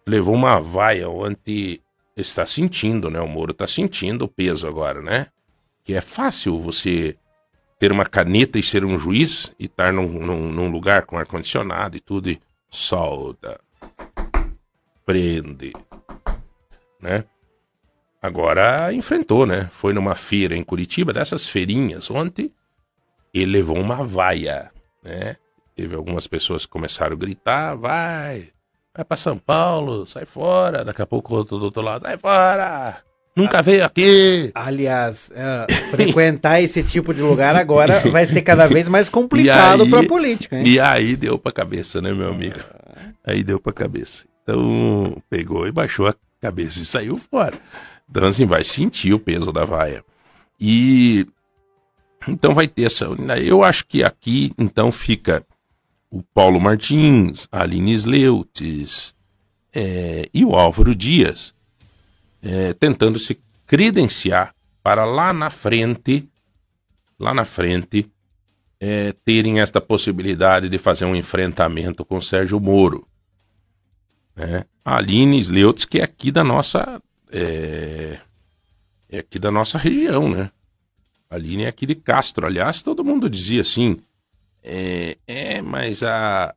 levou 0.05 0.35
uma 0.35 0.59
vaia 0.59 1.07
onde 1.07 1.79
está 2.17 2.45
sentindo, 2.45 3.09
né? 3.09 3.21
O 3.21 3.27
Moro 3.29 3.51
está 3.51 3.65
sentindo 3.65 4.25
o 4.25 4.27
peso 4.27 4.67
agora, 4.67 5.01
né? 5.01 5.27
Que 5.85 5.93
é 5.93 6.01
fácil 6.01 6.59
você 6.59 7.15
ter 7.79 7.93
uma 7.93 8.05
caneta 8.05 8.59
e 8.59 8.63
ser 8.63 8.83
um 8.83 8.97
juiz 8.97 9.53
e 9.57 9.67
estar 9.67 9.93
num, 9.93 10.09
num, 10.09 10.51
num 10.51 10.69
lugar 10.69 11.05
com 11.05 11.17
ar-condicionado 11.17 11.95
e 11.95 12.01
tudo 12.01 12.29
e 12.29 12.41
solta, 12.69 13.61
prende, 15.05 15.71
né? 16.99 17.23
Agora 18.21 18.93
enfrentou, 18.93 19.45
né? 19.45 19.69
Foi 19.71 19.93
numa 19.93 20.13
feira 20.13 20.57
em 20.57 20.63
Curitiba, 20.63 21.13
dessas 21.13 21.47
feirinhas, 21.47 22.11
ontem, 22.11 22.51
e 23.33 23.45
levou 23.45 23.79
uma 23.79 24.03
vaia, 24.03 24.71
né? 25.01 25.37
Teve 25.81 25.95
algumas 25.95 26.27
pessoas 26.27 26.63
que 26.63 26.71
começaram 26.71 27.15
a 27.15 27.17
gritar, 27.17 27.73
vai, 27.73 28.49
vai 28.95 29.03
para 29.03 29.17
São 29.17 29.35
Paulo, 29.35 30.05
sai 30.05 30.27
fora. 30.27 30.85
Daqui 30.85 31.01
a 31.01 31.07
pouco 31.07 31.33
outro 31.33 31.57
do 31.57 31.65
outro 31.65 31.81
lado, 31.81 32.03
sai 32.03 32.19
fora. 32.19 32.99
Nunca 33.35 33.57
ah, 33.57 33.61
veio 33.63 33.83
aqui. 33.83 34.51
Aliás, 34.53 35.31
é, 35.33 35.73
frequentar 35.89 36.61
esse 36.61 36.83
tipo 36.83 37.15
de 37.15 37.23
lugar 37.23 37.55
agora 37.55 37.99
vai 38.11 38.27
ser 38.27 38.43
cada 38.43 38.67
vez 38.67 38.87
mais 38.87 39.09
complicado 39.09 39.89
para 39.89 40.01
a 40.01 40.07
política. 40.07 40.59
Hein? 40.59 40.67
E 40.67 40.79
aí 40.79 41.15
deu 41.15 41.39
para 41.39 41.51
cabeça, 41.51 41.99
né, 41.99 42.13
meu 42.13 42.29
amigo? 42.29 42.59
Aí 43.25 43.43
deu 43.43 43.59
para 43.59 43.73
cabeça. 43.73 44.25
Então 44.43 45.17
pegou 45.31 45.65
e 45.65 45.71
baixou 45.71 46.05
a 46.05 46.15
cabeça 46.39 46.79
e 46.79 46.85
saiu 46.85 47.17
fora. 47.17 47.55
Então 48.07 48.27
assim 48.27 48.45
vai 48.45 48.63
sentir 48.63 49.15
o 49.15 49.19
peso 49.19 49.51
da 49.51 49.65
vaia. 49.65 50.05
E 50.59 51.25
então 52.27 52.53
vai 52.53 52.67
ter 52.67 52.83
essa. 52.83 53.07
Eu 53.43 53.63
acho 53.63 53.87
que 53.87 54.03
aqui 54.03 54.51
então 54.59 54.91
fica 54.91 55.43
o 56.11 56.21
Paulo 56.21 56.59
Martins, 56.59 57.47
a 57.49 57.63
Aline 57.63 57.93
Sleutes 57.93 59.15
é, 59.73 60.29
e 60.33 60.43
o 60.43 60.53
Álvaro 60.53 60.93
Dias 60.93 61.53
é, 62.41 62.73
tentando 62.73 63.17
se 63.17 63.39
credenciar 63.65 64.53
para 64.83 65.05
lá 65.05 65.31
na 65.31 65.49
frente, 65.49 66.27
lá 67.17 67.33
na 67.33 67.45
frente, 67.45 68.11
é, 68.77 69.13
terem 69.23 69.61
esta 69.61 69.79
possibilidade 69.79 70.67
de 70.67 70.77
fazer 70.77 71.05
um 71.05 71.15
enfrentamento 71.15 72.03
com 72.03 72.19
Sérgio 72.19 72.59
Moro. 72.59 73.07
Né? 74.35 74.65
A 74.83 74.97
Aline 74.97 75.39
Sleutz, 75.39 75.85
que 75.85 75.99
é 75.99 76.03
aqui 76.03 76.31
da 76.31 76.43
nossa. 76.43 77.01
É, 77.31 78.19
é 79.07 79.19
aqui 79.19 79.39
da 79.39 79.51
nossa 79.51 79.77
região, 79.77 80.29
né? 80.29 80.51
A 81.29 81.35
Aline 81.35 81.63
é 81.63 81.67
aqui 81.67 81.85
de 81.85 81.95
Castro. 81.95 82.45
Aliás, 82.45 82.81
todo 82.81 83.03
mundo 83.03 83.29
dizia 83.29 83.61
assim: 83.61 83.99
é, 84.63 85.17
é 85.27 85.61
mas 85.61 86.03
a, 86.03 86.53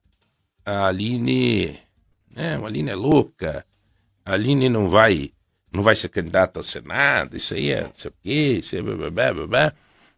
a 0.64 0.86
Aline. 0.86 1.78
É, 2.36 2.54
a 2.54 2.66
Aline 2.66 2.90
é 2.90 2.94
louca. 2.94 3.64
A 4.24 4.32
Aline 4.32 4.68
não 4.68 4.88
vai 4.88 5.32
não 5.72 5.82
vai 5.82 5.96
ser 5.96 6.08
candidata 6.08 6.60
ao 6.60 6.62
Senado, 6.62 7.36
isso 7.36 7.52
aí 7.52 7.70
é 7.70 7.82
não 7.82 7.92
sei 7.92 8.08
o 8.08 8.14
quê, 8.22 8.58
isso 8.60 8.76
aí 8.76 8.82
blá, 8.82 9.10
blá, 9.10 9.32
blá, 9.34 9.46
blá. 9.46 9.72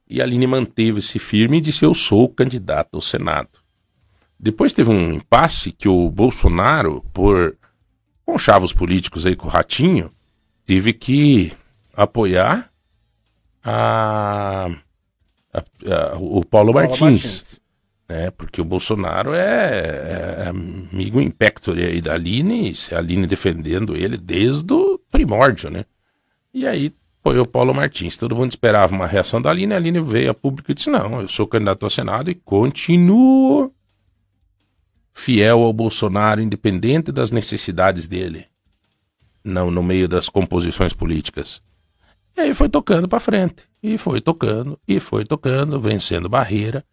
E 0.09 0.21
a 0.21 0.25
Aline 0.25 0.47
manteve-se 0.47 1.19
firme 1.19 1.59
e 1.59 1.61
disse: 1.61 1.85
Eu 1.85 1.95
sou 1.95 2.29
candidato 2.29 2.95
ao 2.95 3.01
Senado. 3.01 3.49
Depois 4.39 4.73
teve 4.73 4.91
um 4.91 5.15
impasse 5.15 5.73
que 5.73 5.89
o 5.89 6.11
Bolsonaro, 6.11 7.03
por 7.13 7.57
conchavos 8.25 8.73
políticos 8.73 9.25
aí 9.25 9.35
com 9.35 9.47
o 9.47 9.51
Ratinho, 9.51 10.13
teve 10.67 10.93
que 10.93 11.53
apoiar 11.95 12.71
a, 13.65 14.69
a, 15.53 15.59
a 15.59 16.17
o 16.19 16.45
Paulo, 16.45 16.45
Paulo 16.45 16.75
Martins. 16.75 17.01
Martins 17.01 17.66
né? 18.09 18.31
Porque 18.31 18.61
o 18.61 18.65
Bolsonaro 18.65 19.35
é, 19.35 20.45
é 20.45 20.49
amigo 20.49 21.21
impector 21.21 21.77
aí 21.77 22.01
da 22.01 22.15
Aline, 22.15 22.73
e 22.73 22.95
a 22.95 22.99
Aline 22.99 23.27
defendendo 23.27 23.97
ele 23.97 24.17
desde 24.17 24.73
o 24.73 24.99
primórdio, 25.11 25.71
né? 25.71 25.85
E 26.53 26.67
aí 26.67 26.93
foi 27.23 27.39
o 27.39 27.47
Paulo 27.47 27.75
Martins. 27.75 28.17
Todo 28.17 28.37
mundo 28.37 28.53
esperava 28.53 28.95
uma 28.95 29.07
reação 29.07 29.43
da 29.43 29.51
Aline, 29.51 29.75
a 29.75 29.77
Aline 29.77 30.01
veio 30.01 30.31
a 30.31 30.35
público 30.35 30.71
e 30.71 30.75
disse: 30.75 30.89
Não, 30.89 31.21
eu 31.21 31.29
sou 31.29 31.47
candidato 31.47 31.83
ao 31.85 31.91
Senado 31.91 32.31
e 32.31 32.35
continuo 32.35 33.73
fiel 35.13 35.63
ao 35.63 35.73
Bolsonaro, 35.73 36.43
independente 36.43 37.11
das 37.11 37.31
necessidades 37.31 38.07
dele. 38.07 38.47
Não 39.43 39.71
no 39.71 39.83
meio 39.83 40.07
das 40.07 40.29
composições 40.29 40.93
políticas. 40.93 41.63
E 42.37 42.41
aí 42.43 42.55
foi 42.55 42.69
tocando 42.69 43.09
para 43.09 43.19
frente. 43.19 43.65
E 43.83 43.97
foi 43.97 44.21
tocando, 44.21 44.79
e 44.87 45.01
foi 45.01 45.25
tocando, 45.25 45.81
vencendo 45.81 46.29
barreira. 46.29 46.85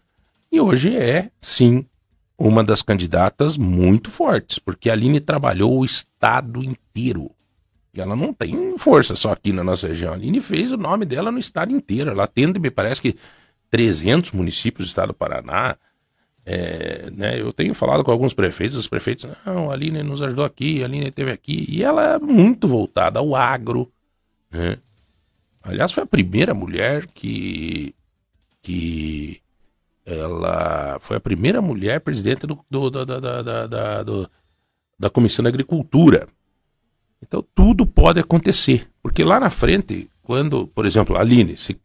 E 0.53 0.62
hoje 0.62 0.95
é, 0.95 1.31
sim, 1.41 1.83
uma 2.38 2.63
das 2.63 2.83
candidatas 2.83 3.57
muito 3.57 4.12
fortes, 4.12 4.60
porque 4.60 4.88
a 4.88 4.93
Aline 4.93 5.19
trabalhou 5.19 5.79
o 5.79 5.83
estado 5.83 6.63
inteiro. 6.63 7.31
E 7.91 8.00
ela 8.00 8.15
não 8.15 8.31
tem 8.31 8.77
força 8.77 9.15
só 9.15 9.31
aqui 9.31 9.51
na 9.51 9.63
nossa 9.63 9.88
região. 9.88 10.13
A 10.13 10.15
Aline 10.15 10.39
fez 10.39 10.72
o 10.72 10.77
nome 10.77 11.05
dela 11.05 11.31
no 11.31 11.39
estado 11.39 11.75
inteiro. 11.75 12.12
Ela 12.12 12.25
atende, 12.25 12.60
me 12.60 12.69
parece 12.69 13.01
que 13.01 13.15
300 13.72 14.31
municípios 14.33 14.88
do 14.88 14.89
estado 14.89 15.07
do 15.07 15.15
Paraná. 15.15 15.75
É, 16.45 17.10
né, 17.10 17.41
eu 17.41 17.51
tenho 17.51 17.74
falado 17.74 18.03
com 18.03 18.12
alguns 18.12 18.36
prefeitos, 18.36 18.77
os 18.77 18.88
prefeitos, 18.88 19.27
não, 19.43 19.72
a 19.72 19.74
Aline 19.74 20.03
nos 20.03 20.22
ajudou 20.22 20.45
aqui, 20.45 20.83
a 20.83 20.86
Aline 20.86 21.07
esteve 21.07 21.31
aqui, 21.31 21.65
e 21.67 21.81
ela 21.81 22.13
é 22.13 22.19
muito 22.19 22.67
voltada 22.67 23.17
ao 23.17 23.36
agro. 23.36 23.91
Né? 24.51 24.77
Aliás, 25.63 25.91
foi 25.91 26.03
a 26.03 26.05
primeira 26.05 26.53
mulher 26.53 27.07
que, 27.07 27.95
que 28.62 29.41
ela 30.05 30.98
foi 31.00 31.17
a 31.17 31.22
primeira 31.22 31.62
mulher 31.62 32.01
presidente 32.01 32.45
do, 32.45 32.60
do, 32.69 32.89
do, 32.89 33.05
da, 33.05 33.67
da, 33.67 34.03
do, 34.03 34.29
da 35.00 35.10
Comissão 35.10 35.43
da 35.43 35.50
Agricultura. 35.50 36.27
Então 37.22 37.43
tudo 37.55 37.86
pode 37.86 38.19
acontecer. 38.19 38.88
Porque 39.01 39.24
lá 39.24 39.39
na 39.39 39.50
frente, 39.50 40.10
quando, 40.22 40.67
por 40.67 40.86
exemplo, 40.86 41.15
a 41.15 41.22
Aline, 41.22 41.55
se, 41.55 41.79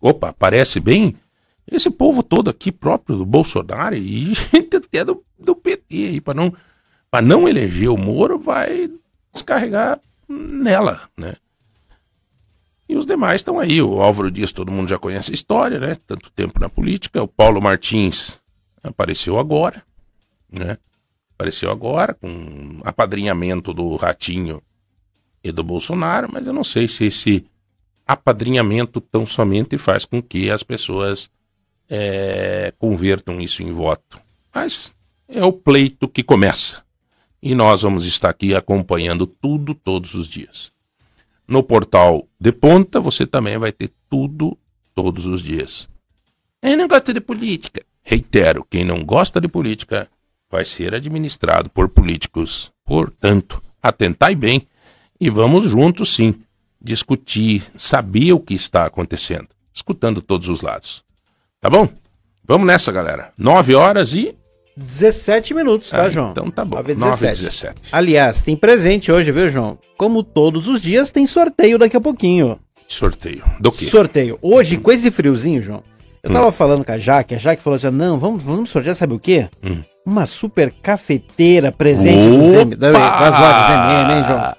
opa, 0.00 0.28
aparece 0.28 0.78
bem, 0.78 1.16
esse 1.70 1.90
povo 1.90 2.22
todo 2.22 2.50
aqui 2.50 2.70
próprio 2.70 3.16
do 3.16 3.26
Bolsonaro 3.26 3.96
e 3.96 4.34
gente 4.52 4.76
até 4.76 5.04
do, 5.04 5.24
do 5.38 5.56
PT 5.56 5.84
aí, 6.06 6.20
para 6.20 6.34
não, 6.34 6.54
não 7.22 7.48
eleger 7.48 7.88
o 7.88 7.96
Moro, 7.96 8.38
vai 8.38 8.90
descarregar 9.32 10.00
nela, 10.28 11.08
né? 11.16 11.34
E 12.88 12.96
os 12.96 13.06
demais 13.06 13.36
estão 13.36 13.58
aí. 13.58 13.80
O 13.80 14.00
Álvaro 14.00 14.30
Dias, 14.30 14.52
todo 14.52 14.72
mundo 14.72 14.88
já 14.88 14.98
conhece 14.98 15.30
a 15.30 15.34
história, 15.34 15.78
né? 15.78 15.96
Tanto 16.06 16.30
tempo 16.30 16.60
na 16.60 16.68
política. 16.68 17.22
O 17.22 17.28
Paulo 17.28 17.60
Martins 17.60 18.38
apareceu 18.82 19.38
agora, 19.38 19.82
né? 20.50 20.78
Apareceu 21.34 21.70
agora 21.70 22.14
com 22.14 22.80
apadrinhamento 22.84 23.72
do 23.72 23.96
Ratinho 23.96 24.62
e 25.42 25.50
do 25.50 25.64
Bolsonaro, 25.64 26.28
mas 26.32 26.46
eu 26.46 26.52
não 26.52 26.64
sei 26.64 26.86
se 26.86 27.06
esse 27.06 27.44
apadrinhamento 28.06 29.00
tão 29.00 29.24
somente 29.26 29.78
faz 29.78 30.04
com 30.04 30.22
que 30.22 30.50
as 30.50 30.62
pessoas 30.62 31.30
é, 31.88 32.72
convertam 32.78 33.40
isso 33.40 33.62
em 33.62 33.72
voto. 33.72 34.20
Mas 34.54 34.94
é 35.28 35.44
o 35.44 35.52
pleito 35.52 36.08
que 36.08 36.22
começa. 36.22 36.82
E 37.42 37.54
nós 37.54 37.82
vamos 37.82 38.06
estar 38.06 38.30
aqui 38.30 38.54
acompanhando 38.54 39.26
tudo 39.26 39.74
todos 39.74 40.14
os 40.14 40.28
dias. 40.28 40.72
No 41.46 41.62
portal 41.62 42.26
de 42.40 42.52
ponta, 42.52 43.00
você 43.00 43.26
também 43.26 43.58
vai 43.58 43.72
ter 43.72 43.92
tudo 44.08 44.56
todos 44.94 45.26
os 45.26 45.42
dias. 45.42 45.88
Quem 46.62 46.76
não 46.76 46.88
gosta 46.88 47.12
de 47.12 47.20
política? 47.20 47.84
Reitero, 48.02 48.66
quem 48.70 48.84
não 48.84 49.04
gosta 49.04 49.40
de 49.40 49.48
política 49.48 50.08
vai 50.50 50.64
ser 50.64 50.94
administrado 50.94 51.68
por 51.68 51.88
políticos. 51.88 52.72
Portanto, 52.84 53.62
atentai 53.82 54.34
bem 54.34 54.66
e 55.20 55.28
vamos 55.28 55.64
juntos 55.64 56.14
sim 56.14 56.34
discutir, 56.80 57.64
saber 57.76 58.32
o 58.32 58.40
que 58.40 58.54
está 58.54 58.84
acontecendo, 58.84 59.48
escutando 59.72 60.20
todos 60.20 60.48
os 60.48 60.60
lados. 60.60 61.02
Tá 61.60 61.70
bom? 61.70 61.88
Vamos 62.44 62.66
nessa, 62.66 62.92
galera. 62.92 63.32
Nove 63.38 63.74
horas 63.74 64.14
e 64.14 64.36
17 64.76 65.54
minutos, 65.54 65.90
tá, 65.90 66.02
Ah, 66.02 66.10
João? 66.10 66.30
Então 66.30 66.50
tá 66.50 66.64
bom. 66.64 66.76
9 66.76 66.94
9 66.94 67.10
h 67.12 67.16
e 67.16 67.30
17. 67.30 67.42
17. 67.44 67.88
Aliás, 67.92 68.42
tem 68.42 68.56
presente 68.56 69.10
hoje, 69.12 69.30
viu, 69.30 69.48
João? 69.50 69.78
Como 69.96 70.22
todos 70.22 70.66
os 70.68 70.80
dias, 70.80 71.10
tem 71.10 71.26
sorteio 71.26 71.78
daqui 71.78 71.96
a 71.96 72.00
pouquinho. 72.00 72.58
Sorteio. 72.88 73.42
Do 73.60 73.70
quê? 73.72 73.86
Sorteio. 73.86 74.38
Hoje, 74.42 74.76
com 74.76 74.90
esse 74.92 75.10
friozinho, 75.10 75.62
João, 75.62 75.82
eu 76.22 76.30
tava 76.30 76.50
falando 76.52 76.84
com 76.84 76.92
a 76.92 76.98
Jaque, 76.98 77.34
a 77.34 77.38
Jaque 77.38 77.62
falou 77.62 77.76
assim: 77.76 77.90
não, 77.90 78.18
vamos, 78.18 78.42
vamos 78.42 78.70
sortear, 78.70 78.94
sabe 78.94 79.14
o 79.14 79.18
quê? 79.18 79.48
Hum. 79.62 79.82
Uma 80.06 80.26
super 80.26 80.72
cafeteira 80.82 81.72
presente 81.72 82.76
das 82.76 82.92
lojas 82.92 83.70
MM, 83.70 84.12
hein, 84.12 84.24
João? 84.26 84.56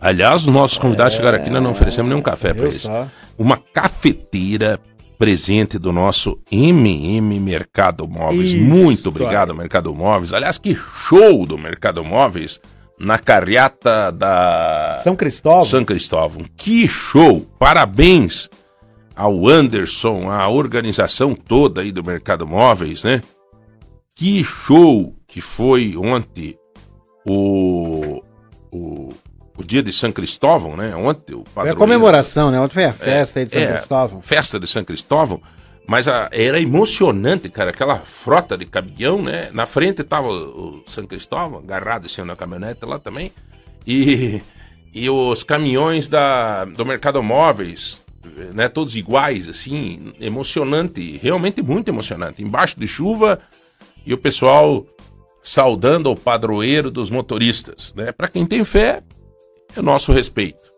Aliás, 0.00 0.42
os 0.42 0.48
nossos 0.48 0.76
convidados 0.78 1.14
chegaram 1.14 1.38
aqui, 1.38 1.48
nós 1.48 1.62
não 1.62 1.70
oferecemos 1.70 2.08
nenhum 2.10 2.20
café 2.22 2.52
para 2.52 2.64
eles. 2.66 2.82
só? 2.82 3.08
Uma 3.38 3.56
cafeteira 3.56 4.78
presente 5.22 5.78
do 5.78 5.92
nosso 5.92 6.36
MM 6.50 7.38
Mercado 7.38 8.08
Móveis. 8.08 8.54
Isso 8.54 8.64
Muito 8.64 9.08
obrigado, 9.08 9.54
Mercado 9.54 9.94
Móveis. 9.94 10.32
Aliás, 10.32 10.58
que 10.58 10.74
show 10.74 11.46
do 11.46 11.56
Mercado 11.56 12.02
Móveis 12.02 12.60
na 12.98 13.20
carreata 13.20 14.10
da 14.10 14.98
São 15.00 15.14
Cristóvão. 15.14 15.64
São 15.64 15.84
Cristóvão. 15.84 16.44
Que 16.56 16.88
show! 16.88 17.46
Parabéns 17.56 18.50
ao 19.14 19.46
Anderson, 19.46 20.28
à 20.28 20.48
organização 20.48 21.36
toda 21.36 21.82
aí 21.82 21.92
do 21.92 22.02
Mercado 22.02 22.44
Móveis, 22.44 23.04
né? 23.04 23.22
Que 24.16 24.42
show 24.42 25.14
que 25.28 25.40
foi 25.40 25.96
ontem 25.96 26.56
o, 27.24 28.20
o, 28.72 29.10
o 29.62 29.66
dia 29.66 29.82
de 29.82 29.92
São 29.92 30.10
Cristóvão, 30.12 30.76
né? 30.76 30.94
Ontem 30.96 31.34
o 31.34 31.38
Foi 31.38 31.44
a 31.44 31.54
padroeiro- 31.54 31.78
comemoração, 31.78 32.50
né? 32.50 32.60
Ontem 32.60 32.74
foi 32.74 32.84
a 32.84 32.92
festa 32.92 33.40
aí 33.40 33.46
de 33.46 33.52
São 33.52 33.60
é, 33.62 33.72
Cristóvão. 33.74 34.22
Festa 34.22 34.58
de 34.60 34.66
São 34.66 34.84
Cristóvão. 34.84 35.40
Mas 35.86 36.06
a- 36.06 36.28
era 36.32 36.60
emocionante, 36.60 37.48
cara, 37.48 37.70
aquela 37.70 37.96
frota 37.98 38.56
de 38.56 38.64
caminhão, 38.66 39.20
né? 39.22 39.50
Na 39.52 39.66
frente 39.66 40.02
tava 40.04 40.28
o, 40.28 40.76
o 40.78 40.82
São 40.86 41.06
Cristóvão, 41.06 41.58
agarrado 41.60 42.06
assim 42.06 42.22
na 42.22 42.36
caminhonete 42.36 42.84
lá 42.84 42.98
também. 42.98 43.32
E, 43.86 44.40
e 44.94 45.08
os 45.10 45.42
caminhões 45.42 46.06
da, 46.08 46.64
do 46.64 46.84
Mercado 46.86 47.22
Móveis, 47.22 48.00
né? 48.54 48.68
Todos 48.68 48.94
iguais, 48.94 49.48
assim, 49.48 50.12
emocionante, 50.20 51.18
realmente 51.22 51.60
muito 51.62 51.88
emocionante. 51.88 52.42
Embaixo 52.42 52.78
de 52.78 52.86
chuva 52.86 53.40
e 54.06 54.14
o 54.14 54.18
pessoal 54.18 54.86
saudando 55.42 56.08
o 56.10 56.16
padroeiro 56.16 56.88
dos 56.90 57.10
motoristas, 57.10 57.92
né? 57.96 58.12
Para 58.12 58.28
quem 58.28 58.46
tem 58.46 58.64
fé, 58.64 59.02
é 59.76 59.82
nosso 59.82 60.12
respeito. 60.12 60.71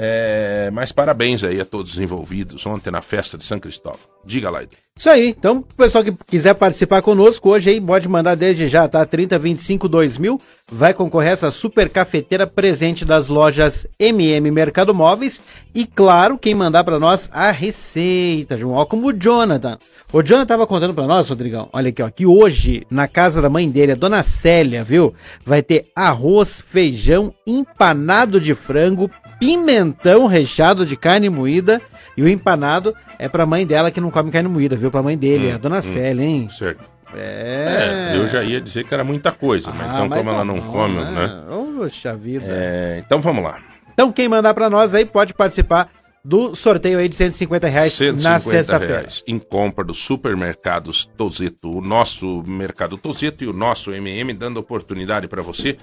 É, 0.00 0.70
mas 0.72 0.92
parabéns 0.92 1.42
aí 1.42 1.60
a 1.60 1.64
todos 1.64 1.94
os 1.94 1.98
envolvidos 1.98 2.64
ontem 2.64 2.88
na 2.88 3.02
festa 3.02 3.36
de 3.36 3.42
São 3.42 3.58
Cristóvão. 3.58 3.98
Diga 4.24 4.48
lá. 4.48 4.62
Isso 4.96 5.10
aí. 5.10 5.30
Então, 5.36 5.60
pessoal 5.76 6.04
que 6.04 6.12
quiser 6.24 6.54
participar 6.54 7.02
conosco 7.02 7.48
hoje 7.48 7.70
aí, 7.70 7.80
pode 7.80 8.08
mandar 8.08 8.36
desde 8.36 8.68
já, 8.68 8.86
tá? 8.86 9.04
3025 9.04 9.88
2000. 9.88 10.40
Vai 10.70 10.94
concorrer 10.94 11.32
essa 11.32 11.50
super 11.50 11.88
cafeteira 11.88 12.46
presente 12.46 13.04
das 13.04 13.26
lojas 13.26 13.88
MM 13.98 14.48
Mercado 14.52 14.94
Móveis. 14.94 15.42
E, 15.74 15.84
claro, 15.84 16.38
quem 16.38 16.54
mandar 16.54 16.84
pra 16.84 17.00
nós 17.00 17.28
a 17.32 17.50
receita, 17.50 18.56
João. 18.56 18.76
Ó, 18.76 18.84
como 18.84 19.08
o 19.08 19.12
Jonathan. 19.12 19.78
O 20.12 20.22
Jonathan 20.22 20.46
tava 20.46 20.66
contando 20.66 20.94
pra 20.94 21.08
nós, 21.08 21.28
Rodrigão. 21.28 21.68
Olha 21.72 21.88
aqui, 21.88 22.02
ó. 22.02 22.08
Que 22.08 22.24
hoje, 22.24 22.86
na 22.88 23.08
casa 23.08 23.42
da 23.42 23.50
mãe 23.50 23.68
dele, 23.68 23.92
a 23.92 23.96
dona 23.96 24.22
Célia, 24.22 24.84
viu? 24.84 25.12
Vai 25.44 25.60
ter 25.60 25.86
arroz, 25.94 26.60
feijão, 26.60 27.34
empanado 27.46 28.40
de 28.40 28.54
frango, 28.54 29.10
pimentão 29.38 30.26
recheado 30.26 30.84
de 30.84 30.96
carne 30.96 31.28
moída. 31.28 31.80
E 32.16 32.22
o 32.22 32.28
empanado 32.28 32.94
é 33.18 33.28
pra 33.28 33.46
mãe 33.46 33.64
dela 33.66 33.90
que 33.90 34.00
não 34.00 34.10
come 34.10 34.30
carne 34.30 34.48
moída, 34.48 34.76
viu? 34.76 34.90
Pra 34.90 35.02
mãe 35.02 35.16
dele, 35.16 35.52
a 35.52 35.58
dona 35.58 35.80
Célia, 35.80 36.24
hein? 36.24 36.48
Certo. 36.50 36.84
É. 37.14 38.10
É, 38.12 38.16
eu 38.16 38.28
já 38.28 38.42
ia 38.42 38.60
dizer 38.60 38.84
que 38.84 38.92
era 38.92 39.02
muita 39.02 39.32
coisa, 39.32 39.70
mas 39.72 39.88
Ah, 39.88 39.94
então 39.94 40.08
mas 40.08 40.18
como 40.18 40.30
ela 40.30 40.38
tá 40.40 40.44
não 40.44 40.60
bom, 40.60 40.72
come, 40.72 41.00
né? 41.00 41.42
Poxa 41.78 42.14
vida. 42.14 42.44
É, 42.46 43.02
então 43.04 43.20
vamos 43.20 43.42
lá. 43.44 43.58
Então, 43.94 44.12
quem 44.12 44.28
mandar 44.28 44.52
pra 44.52 44.68
nós 44.68 44.94
aí 44.94 45.04
pode 45.04 45.32
participar 45.32 45.88
do 46.24 46.54
sorteio 46.54 46.98
aí 46.98 47.08
de 47.08 47.16
150 47.16 47.66
reais 47.68 47.92
150 47.92 48.28
na 48.28 48.38
sexta-feira. 48.38 49.06
em 49.26 49.38
compra 49.38 49.84
dos 49.84 49.98
supermercados 49.98 51.08
Tozeto, 51.16 51.78
o 51.78 51.80
nosso 51.80 52.42
mercado 52.46 52.98
Tozeto 52.98 53.44
e 53.44 53.46
o 53.46 53.52
nosso 53.52 53.92
MM, 53.92 54.32
dando 54.34 54.58
oportunidade 54.58 55.26
para 55.28 55.40
você 55.40 55.76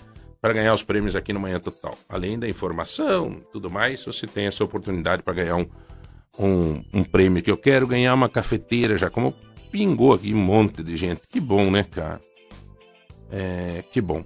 para 0.45 0.53
ganhar 0.53 0.75
os 0.75 0.83
prêmios 0.83 1.15
aqui 1.15 1.33
no 1.33 1.39
Manhã 1.39 1.59
Total. 1.59 1.97
Além 2.07 2.37
da 2.37 2.47
informação 2.47 3.41
tudo 3.51 3.67
mais, 3.67 4.05
você 4.05 4.27
tem 4.27 4.45
essa 4.45 4.63
oportunidade 4.63 5.23
para 5.23 5.33
ganhar 5.33 5.55
um, 5.55 5.65
um, 6.37 6.83
um 6.93 7.03
prêmio 7.03 7.41
que 7.41 7.49
eu 7.49 7.57
quero 7.57 7.87
ganhar 7.87 8.13
uma 8.13 8.29
cafeteira 8.29 8.95
já, 8.95 9.09
como 9.09 9.33
pingou 9.71 10.13
aqui 10.13 10.31
um 10.35 10.37
monte 10.37 10.83
de 10.83 10.95
gente. 10.95 11.21
Que 11.27 11.39
bom, 11.39 11.71
né, 11.71 11.83
cara? 11.83 12.21
É, 13.31 13.83
que 13.91 13.99
bom. 13.99 14.23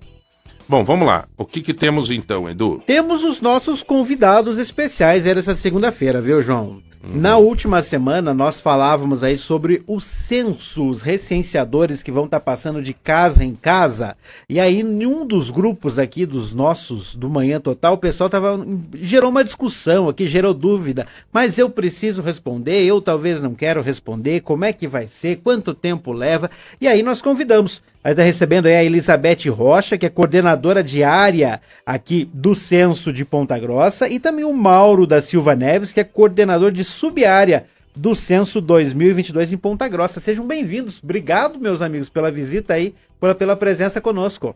Bom, 0.67 0.83
vamos 0.83 1.07
lá. 1.07 1.25
O 1.37 1.45
que 1.45 1.61
que 1.61 1.73
temos 1.73 2.11
então, 2.11 2.49
Edu? 2.49 2.83
Temos 2.85 3.23
os 3.23 3.39
nossos 3.39 3.81
convidados 3.81 4.57
especiais 4.57 5.25
aí 5.25 5.37
essa 5.37 5.55
segunda-feira, 5.55 6.19
viu, 6.19 6.41
João? 6.41 6.83
Uhum. 7.01 7.21
Na 7.21 7.37
última 7.37 7.81
semana, 7.81 8.33
nós 8.33 8.59
falávamos 8.59 9.23
aí 9.23 9.37
sobre 9.37 9.81
o 9.87 10.01
censo, 10.01 10.89
os 10.89 11.01
recenseadores 11.01 12.03
que 12.03 12.11
vão 12.11 12.25
estar 12.25 12.41
passando 12.41 12.81
de 12.81 12.93
casa 12.93 13.43
em 13.43 13.55
casa. 13.55 14.17
E 14.49 14.59
aí, 14.59 14.81
em 14.81 15.05
um 15.05 15.25
dos 15.25 15.49
grupos 15.49 15.97
aqui 15.97 16.25
dos 16.25 16.53
nossos 16.53 17.15
do 17.15 17.29
Manhã 17.29 17.59
Total, 17.61 17.93
o 17.93 17.97
pessoal 17.97 18.29
tava, 18.29 18.59
gerou 18.95 19.29
uma 19.29 19.45
discussão 19.45 20.09
aqui, 20.09 20.27
gerou 20.27 20.53
dúvida. 20.53 21.07
Mas 21.31 21.57
eu 21.57 21.69
preciso 21.69 22.21
responder, 22.21 22.83
eu 22.83 23.01
talvez 23.01 23.41
não 23.41 23.55
quero 23.55 23.81
responder, 23.81 24.41
como 24.41 24.65
é 24.65 24.73
que 24.73 24.87
vai 24.87 25.07
ser, 25.07 25.37
quanto 25.37 25.73
tempo 25.73 26.11
leva. 26.11 26.51
E 26.81 26.87
aí 26.87 27.01
nós 27.01 27.21
convidamos. 27.21 27.81
Aí 28.01 28.11
está 28.13 28.23
recebendo 28.23 28.65
aí 28.67 28.75
a 28.75 28.83
Elizabeth 28.83 29.49
Rocha, 29.49 29.97
que 29.97 30.05
é 30.05 30.09
coordenadora 30.09 30.81
diária 30.83 31.61
aqui 31.85 32.29
do 32.33 32.55
Censo 32.55 33.11
de 33.11 33.25
Ponta 33.25 33.59
Grossa, 33.59 34.07
e 34.07 34.19
também 34.19 34.45
o 34.45 34.53
Mauro 34.53 35.05
da 35.05 35.21
Silva 35.21 35.53
Neves, 35.53 35.91
que 35.91 35.99
é 35.99 36.03
coordenador 36.05 36.71
de 36.71 36.83
subárea 36.85 37.65
do 37.93 38.15
Censo 38.15 38.61
2022 38.61 39.51
em 39.51 39.57
Ponta 39.57 39.85
Grossa. 39.89 40.21
Sejam 40.21 40.47
bem-vindos. 40.47 41.01
Obrigado, 41.03 41.59
meus 41.59 41.81
amigos, 41.81 42.07
pela 42.07 42.31
visita 42.31 42.75
aí, 42.75 42.95
pela, 43.19 43.35
pela 43.35 43.55
presença 43.57 43.99
conosco. 43.99 44.55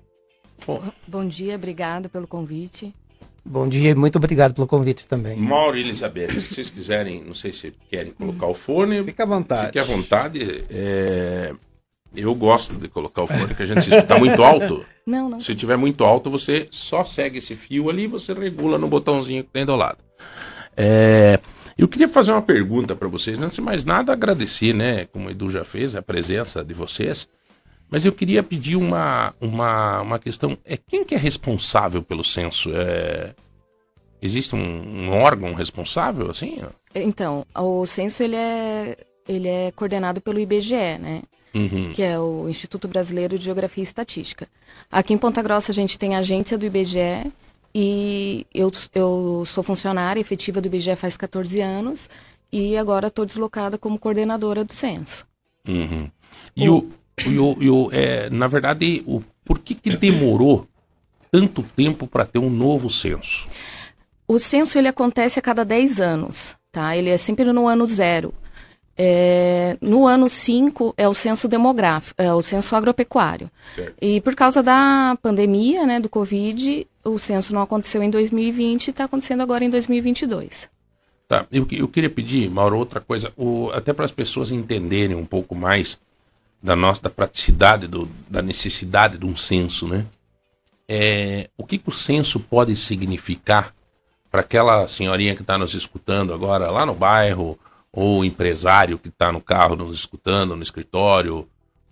Bom 1.06 1.28
dia, 1.28 1.56
obrigado 1.56 2.08
pelo 2.10 2.26
convite. 2.26 2.96
Bom 3.44 3.68
dia 3.68 3.90
e 3.90 3.96
muito 3.96 4.16
obrigado 4.16 4.54
pelo 4.54 4.66
convite 4.66 5.06
também. 5.06 5.36
Mauro 5.36 5.76
e 5.76 5.82
Elizabeth, 5.82 6.40
se 6.40 6.54
vocês 6.54 6.70
quiserem, 6.70 7.22
não 7.26 7.34
sei 7.34 7.52
se 7.52 7.74
querem 7.90 8.14
colocar 8.14 8.48
o 8.48 8.54
fone, 8.54 9.04
Fica 9.04 9.24
à 9.24 9.26
vontade. 9.26 9.66
Fique 9.66 9.80
à 9.80 9.84
vontade. 9.84 10.64
é, 10.70 11.54
Eu 12.16 12.34
gosto 12.36 12.76
de 12.76 12.88
colocar 12.88 13.24
o 13.24 13.28
fone, 13.28 13.56
que 13.56 13.64
a 13.64 13.66
gente 13.66 13.82
se 13.82 13.90
escuta 13.90 14.18
muito 14.18 14.42
alto. 14.44 14.86
Não, 15.06 15.28
não. 15.30 15.40
Se 15.42 15.54
tiver 15.54 15.76
muito 15.76 16.06
alto, 16.06 16.30
você 16.30 16.66
só 16.72 17.04
segue 17.04 17.40
esse 17.40 17.56
fio 17.56 17.90
ali 17.90 18.04
e 18.04 18.08
você 18.08 18.32
regula 18.32 18.78
no 18.78 18.88
botãozinho 18.88 19.44
que 19.44 19.50
tem 19.50 19.66
do 19.66 19.76
lado. 19.76 19.98
É, 20.78 21.38
Eu 21.78 21.90
queria 21.90 22.08
fazer 22.08 22.32
uma 22.32 22.42
pergunta 22.42 22.96
para 22.96 23.10
vocês. 23.10 23.38
Antes 23.42 23.56
de 23.56 23.62
mais 23.62 23.84
nada, 23.84 24.14
agradecer, 24.14 24.74
né? 24.74 25.06
Como 25.08 25.28
o 25.28 25.30
Edu 25.32 25.50
já 25.52 25.66
fez, 25.66 25.94
a 25.94 26.02
presença 26.02 26.64
de 26.64 26.74
vocês. 26.74 27.28
Mas 27.90 28.06
eu 28.06 28.14
queria 28.14 28.42
pedir 28.42 28.78
uma, 28.78 29.34
uma, 29.42 30.02
uma 30.02 30.20
questão. 30.20 30.58
É 30.64 30.78
quem 30.78 31.04
que 31.04 31.16
é 31.16 31.18
responsável 31.18 32.02
pelo 32.02 32.24
censo? 32.24 32.72
É, 32.74 33.34
existe 34.22 34.56
um, 34.56 34.60
um 34.60 35.10
órgão 35.12 35.54
responsável, 35.54 36.32
assim? 36.32 36.62
Então, 36.96 37.46
o 37.54 37.86
censo 37.86 38.24
ele 38.24 38.38
é, 38.38 38.98
ele 39.28 39.50
é 39.50 39.72
coordenado 39.72 40.22
pelo 40.22 40.40
IBGE, 40.40 40.98
né? 40.98 41.22
Uhum. 41.54 41.92
Que 41.94 42.02
é 42.02 42.20
o 42.20 42.50
Instituto 42.50 42.88
Brasileiro 42.88 43.38
de 43.38 43.46
Geografia 43.46 43.84
e 43.84 43.86
Estatística. 43.86 44.48
Aqui 44.92 45.14
em 45.14 45.18
Ponta 45.18 45.42
Grossa 45.42 45.72
a 45.72 45.76
gente 45.76 46.00
tem 46.00 46.16
a 46.16 46.20
agência 46.20 46.58
do 46.58 46.66
IBGE 46.66 47.32
e 47.76 48.46
eu, 48.54 48.72
eu 48.94 49.44
sou 49.46 49.64
funcionária 49.64 50.20
efetiva 50.20 50.60
do 50.60 50.68
IBGE 50.68 50.96
faz 50.96 51.16
14 51.16 51.62
anos 51.62 52.10
e 52.52 52.78
agora 52.78 53.08
estou 53.08 53.26
deslocada 53.26 53.78
como 53.78 54.00
coordenadora 54.00 54.64
do 54.64 54.74
censo. 54.74 55.26
Uhum. 55.68 56.10
E 56.56 56.70
o, 56.70 56.90
e 57.26 57.40
o, 57.40 57.58
e 57.60 57.70
o, 57.70 57.90
é, 57.92 58.30
na 58.30 58.48
verdade, 58.48 59.04
o, 59.06 59.22
por 59.46 59.60
que, 59.60 59.76
que 59.76 59.96
demorou 59.96 60.68
tanto 61.32 61.64
tempo 61.76 62.06
para 62.06 62.26
ter 62.26 62.40
um 62.40 62.50
novo 62.50 62.90
censo? 62.90 63.48
O 64.28 64.40
censo 64.40 64.78
ele 64.78 64.88
acontece 64.88 65.40
a 65.40 65.42
cada 65.42 65.66
10 65.66 66.00
anos, 66.00 66.56
tá? 66.72 66.96
Ele 66.96 67.10
é 67.10 67.18
sempre 67.18 67.52
no 67.52 67.68
ano 67.68 67.86
zero. 67.86 68.34
É, 68.96 69.76
no 69.82 70.06
ano 70.06 70.30
5 70.30 70.94
é 70.96 71.08
o 71.08 71.14
censo 71.14 71.48
demográfico, 71.48 72.22
é 72.22 72.32
o 72.34 72.42
censo 72.42 72.76
agropecuário. 72.76 73.50
Certo. 73.76 73.96
E 74.02 74.22
por 74.22 74.36
causa 74.36 74.62
da 74.62 75.18
pandemia, 75.22 75.86
né, 75.86 76.00
do 76.00 76.10
Covid, 76.10 76.88
o 77.04 77.18
censo 77.18 77.54
não 77.54 77.62
aconteceu 77.62 78.04
em 78.04 78.10
2020 78.10 78.88
e 78.88 78.90
está 78.92 79.06
acontecendo 79.06 79.42
agora 79.42 79.64
em 79.64 79.70
2022. 79.70 80.70
Tá, 81.28 81.48
eu, 81.52 81.66
eu 81.72 81.88
queria 81.88 82.10
pedir, 82.10 82.50
Mauro, 82.50 82.78
outra 82.78 83.02
coisa, 83.02 83.34
o, 83.36 83.72
até 83.72 83.94
para 83.94 84.06
as 84.06 84.12
pessoas 84.12 84.52
entenderem 84.52 85.16
um 85.16 85.26
pouco 85.26 85.56
mais 85.56 86.00
da 86.62 86.76
nossa 86.76 87.02
da 87.02 87.10
praticidade, 87.10 87.88
do, 87.88 88.08
da 88.30 88.42
necessidade 88.42 89.18
de 89.18 89.26
um 89.26 89.36
censo, 89.36 89.88
né? 89.88 90.06
É, 90.88 91.50
o 91.58 91.66
que, 91.66 91.78
que 91.78 91.90
o 91.90 91.94
censo 91.94 92.40
pode 92.40 92.76
significar 92.76 93.74
para 94.30 94.42
aquela 94.42 94.88
senhorinha 94.88 95.36
que 95.36 95.42
está 95.42 95.58
nos 95.58 95.74
escutando 95.74 96.34
agora 96.34 96.70
lá 96.70 96.86
no 96.86 96.94
bairro, 96.94 97.58
ou 97.94 98.26
empresário 98.26 98.98
que 98.98 99.10
está 99.10 99.32
no 99.32 99.40
carro 99.40 99.76
nos 99.76 99.96
escutando, 99.96 100.56
no 100.56 100.64
escritório? 100.64 101.40
O 101.40 101.48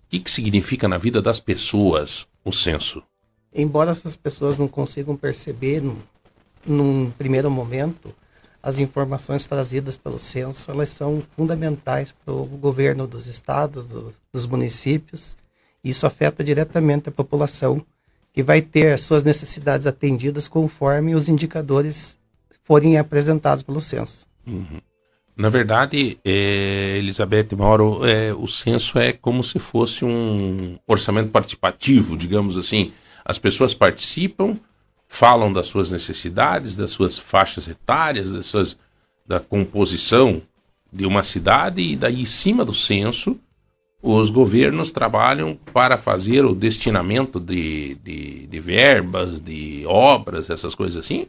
que, 0.08 0.18
que 0.18 0.30
significa 0.30 0.88
na 0.88 0.98
vida 0.98 1.22
das 1.22 1.38
pessoas 1.38 2.26
o 2.44 2.52
censo? 2.52 3.02
Embora 3.54 3.92
essas 3.92 4.16
pessoas 4.16 4.58
não 4.58 4.66
consigam 4.66 5.16
perceber 5.16 5.80
num, 5.80 5.96
num 6.66 7.10
primeiro 7.12 7.50
momento, 7.50 8.12
as 8.62 8.78
informações 8.78 9.46
trazidas 9.46 9.96
pelo 9.96 10.18
censo 10.18 10.70
elas 10.70 10.88
são 10.88 11.22
fundamentais 11.36 12.12
para 12.12 12.34
o 12.34 12.46
governo 12.46 13.06
dos 13.06 13.26
estados, 13.26 13.86
do, 13.86 14.12
dos 14.32 14.46
municípios. 14.46 15.36
Isso 15.84 16.06
afeta 16.06 16.42
diretamente 16.42 17.08
a 17.08 17.12
população, 17.12 17.84
que 18.32 18.42
vai 18.42 18.62
ter 18.62 18.92
as 18.92 19.02
suas 19.02 19.22
necessidades 19.22 19.86
atendidas 19.86 20.48
conforme 20.48 21.14
os 21.14 21.28
indicadores 21.28 22.18
forem 22.64 22.96
apresentados 22.96 23.62
pelo 23.62 23.80
censo. 23.80 24.26
Uhum. 24.46 24.80
Na 25.36 25.48
verdade, 25.48 26.18
é, 26.24 26.96
Elizabeth 26.98 27.48
Mauro, 27.56 28.06
é, 28.06 28.34
o 28.34 28.46
censo 28.46 28.98
é 28.98 29.12
como 29.12 29.42
se 29.42 29.58
fosse 29.58 30.04
um 30.04 30.78
orçamento 30.86 31.30
participativo, 31.30 32.16
digamos 32.16 32.58
assim. 32.58 32.92
As 33.24 33.38
pessoas 33.38 33.72
participam, 33.72 34.56
falam 35.08 35.52
das 35.52 35.68
suas 35.68 35.90
necessidades, 35.90 36.76
das 36.76 36.90
suas 36.90 37.18
faixas 37.18 37.66
etárias, 37.66 38.30
das 38.30 38.46
suas, 38.46 38.78
da 39.26 39.40
composição 39.40 40.42
de 40.92 41.06
uma 41.06 41.22
cidade, 41.22 41.80
e 41.80 41.96
daí, 41.96 42.20
em 42.20 42.26
cima 42.26 42.64
do 42.64 42.74
censo, 42.74 43.40
os 44.02 44.28
governos 44.28 44.92
trabalham 44.92 45.58
para 45.72 45.96
fazer 45.96 46.44
o 46.44 46.54
destinamento 46.54 47.40
de, 47.40 47.94
de, 48.02 48.46
de 48.46 48.60
verbas, 48.60 49.40
de 49.40 49.84
obras, 49.86 50.50
essas 50.50 50.74
coisas 50.74 51.02
assim? 51.02 51.26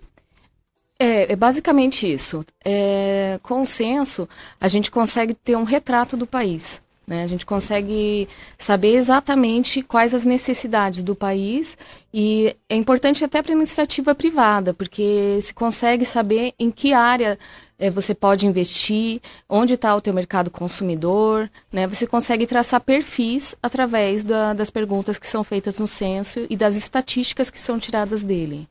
É, 1.04 1.34
é 1.34 1.36
basicamente 1.36 2.10
isso. 2.10 2.46
É, 2.64 3.38
com 3.44 3.62
o 3.62 3.66
censo, 3.66 4.28
a 4.60 4.70
gente 4.70 4.90
consegue 4.90 5.34
ter 5.34 5.58
um 5.58 5.66
retrato 5.66 6.16
do 6.16 6.26
país. 6.26 6.82
Né? 7.06 7.24
A 7.24 7.28
gente 7.28 7.46
consegue 7.46 8.30
saber 8.58 8.96
exatamente 8.96 9.82
quais 9.82 10.16
as 10.16 10.24
necessidades 10.24 11.04
do 11.04 11.14
país 11.14 11.78
e 12.14 12.56
é 12.70 12.78
importante 12.78 13.26
até 13.26 13.42
para 13.42 13.52
a 13.52 13.56
iniciativa 13.56 14.16
privada, 14.16 14.74
porque 14.74 15.40
se 15.42 15.54
consegue 15.54 16.06
saber 16.06 16.54
em 16.58 16.72
que 16.72 16.94
área 16.94 17.38
é, 17.78 17.90
você 17.90 18.16
pode 18.16 18.48
investir, 18.48 19.20
onde 19.50 19.74
está 19.74 19.94
o 19.94 20.00
teu 20.00 20.14
mercado 20.14 20.50
consumidor, 20.50 21.52
né? 21.70 21.86
Você 21.86 22.08
consegue 22.08 22.48
traçar 22.48 22.80
perfis 22.80 23.54
através 23.62 24.24
da, 24.24 24.54
das 24.54 24.70
perguntas 24.70 25.20
que 25.20 25.28
são 25.28 25.44
feitas 25.44 25.78
no 25.80 25.88
censo 25.88 26.48
e 26.50 26.56
das 26.56 26.76
estatísticas 26.76 27.50
que 27.50 27.60
são 27.60 27.78
tiradas 27.78 28.24
dele. 28.24 28.70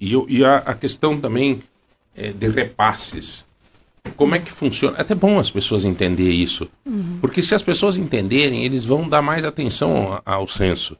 E, 0.00 0.14
e 0.28 0.44
a, 0.44 0.58
a, 0.58 0.74
questão 0.74 1.20
também 1.20 1.62
é, 2.14 2.30
de 2.30 2.48
repasses. 2.48 3.46
Como 4.16 4.34
é 4.34 4.38
que 4.38 4.52
funciona? 4.52 4.98
É 4.98 5.00
até 5.00 5.14
bom 5.14 5.38
as 5.38 5.50
pessoas 5.50 5.84
entenderem 5.84 6.40
isso. 6.40 6.70
Uhum. 6.86 7.18
Porque 7.20 7.42
se 7.42 7.54
as 7.54 7.62
pessoas 7.62 7.96
entenderem, 7.96 8.64
eles 8.64 8.84
vão 8.84 9.08
dar 9.08 9.22
mais 9.22 9.44
atenção 9.44 10.20
ao 10.24 10.46
censo. 10.46 10.96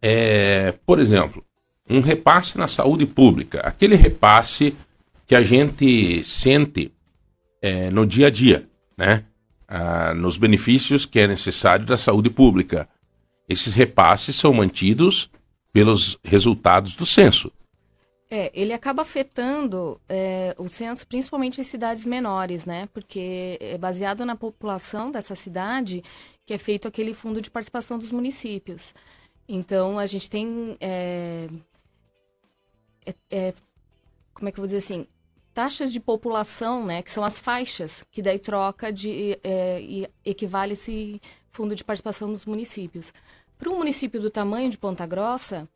É, 0.00 0.72
por 0.86 0.98
exemplo, 0.98 1.44
um 1.90 2.00
repasse 2.00 2.56
na 2.56 2.68
saúde 2.68 3.04
pública. 3.04 3.60
Aquele 3.60 3.96
repasse 3.96 4.74
que 5.26 5.34
a 5.34 5.42
gente 5.42 6.24
sente 6.24 6.92
é, 7.60 7.90
no 7.90 8.06
dia 8.06 8.28
a 8.28 8.30
dia, 8.30 8.66
né? 8.96 9.24
Ah, 9.66 10.14
nos 10.14 10.38
benefícios 10.38 11.04
que 11.04 11.20
é 11.20 11.26
necessário 11.26 11.84
da 11.84 11.96
saúde 11.96 12.30
pública. 12.30 12.88
Esses 13.46 13.74
repasses 13.74 14.34
são 14.36 14.52
mantidos 14.54 15.30
pelos 15.72 16.18
resultados 16.24 16.96
do 16.96 17.04
censo. 17.04 17.52
É, 18.30 18.50
ele 18.52 18.74
acaba 18.74 19.02
afetando 19.02 19.98
é, 20.06 20.54
o 20.58 20.68
censo 20.68 21.06
principalmente 21.06 21.60
em 21.60 21.64
cidades 21.64 22.04
menores, 22.04 22.66
né? 22.66 22.86
Porque 22.92 23.56
é 23.60 23.78
baseado 23.78 24.24
na 24.26 24.36
população 24.36 25.10
dessa 25.10 25.34
cidade 25.34 26.02
que 26.44 26.52
é 26.52 26.58
feito 26.58 26.86
aquele 26.86 27.14
fundo 27.14 27.40
de 27.40 27.50
participação 27.50 27.98
dos 27.98 28.10
municípios. 28.10 28.94
Então, 29.48 29.98
a 29.98 30.06
gente 30.06 30.28
tem. 30.28 30.76
É, 30.80 31.48
é, 33.06 33.14
é 33.30 33.54
como 34.34 34.48
é 34.48 34.52
que 34.52 34.58
eu 34.58 34.62
vou 34.62 34.66
dizer 34.66 34.78
assim? 34.78 35.06
Taxas 35.54 35.92
de 35.92 35.98
população, 35.98 36.84
né? 36.84 37.02
Que 37.02 37.10
são 37.10 37.24
as 37.24 37.38
faixas, 37.38 38.04
que 38.10 38.20
daí 38.20 38.38
troca 38.38 38.92
de. 38.92 39.38
É, 39.42 40.08
equivale 40.24 40.74
esse 40.74 41.20
fundo 41.50 41.74
de 41.74 41.82
participação 41.82 42.30
dos 42.30 42.44
municípios. 42.44 43.12
Para 43.58 43.70
um 43.70 43.78
município 43.78 44.20
do 44.20 44.30
tamanho 44.30 44.70
de 44.70 44.78
Ponta 44.78 45.04
Grossa, 45.06 45.68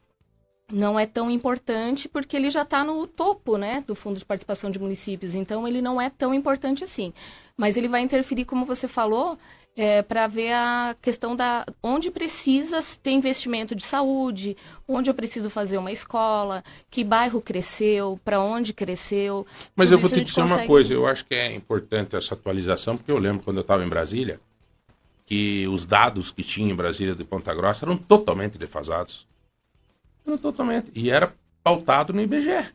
não 0.70 0.98
é 0.98 1.06
tão 1.06 1.30
importante 1.30 2.08
porque 2.08 2.36
ele 2.36 2.50
já 2.50 2.62
está 2.62 2.82
no 2.84 3.06
topo 3.06 3.56
né, 3.56 3.84
do 3.86 3.94
Fundo 3.94 4.18
de 4.18 4.24
Participação 4.24 4.70
de 4.70 4.78
Municípios, 4.78 5.34
então 5.34 5.66
ele 5.66 5.82
não 5.82 6.00
é 6.00 6.10
tão 6.10 6.32
importante 6.32 6.84
assim. 6.84 7.12
Mas 7.56 7.76
ele 7.76 7.88
vai 7.88 8.00
interferir, 8.00 8.44
como 8.44 8.64
você 8.64 8.88
falou, 8.88 9.38
é, 9.76 10.02
para 10.02 10.26
ver 10.26 10.52
a 10.52 10.94
questão 11.00 11.34
da 11.34 11.64
onde 11.82 12.10
precisa 12.10 12.80
ter 13.02 13.10
investimento 13.10 13.74
de 13.74 13.82
saúde, 13.82 14.56
onde 14.86 15.08
eu 15.08 15.14
preciso 15.14 15.48
fazer 15.48 15.78
uma 15.78 15.92
escola, 15.92 16.62
que 16.90 17.02
bairro 17.02 17.40
cresceu, 17.40 18.18
para 18.24 18.40
onde 18.40 18.72
cresceu. 18.72 19.46
Mas 19.74 19.90
eu 19.90 19.98
vou 19.98 20.10
te 20.10 20.22
dizer 20.22 20.42
consegue... 20.42 20.60
uma 20.60 20.66
coisa, 20.66 20.92
eu 20.94 21.06
acho 21.06 21.24
que 21.24 21.34
é 21.34 21.54
importante 21.54 22.16
essa 22.16 22.34
atualização, 22.34 22.96
porque 22.96 23.10
eu 23.10 23.18
lembro 23.18 23.42
quando 23.42 23.58
eu 23.58 23.62
estava 23.62 23.84
em 23.84 23.88
Brasília, 23.88 24.40
que 25.24 25.66
os 25.68 25.86
dados 25.86 26.30
que 26.30 26.42
tinha 26.42 26.70
em 26.70 26.76
Brasília 26.76 27.14
de 27.14 27.24
Ponta 27.24 27.54
Grossa 27.54 27.86
eram 27.86 27.96
totalmente 27.96 28.58
defasados. 28.58 29.26
Totalmente. 30.40 30.90
E 30.94 31.10
era 31.10 31.32
pautado 31.62 32.12
no 32.12 32.20
IBGE. 32.20 32.66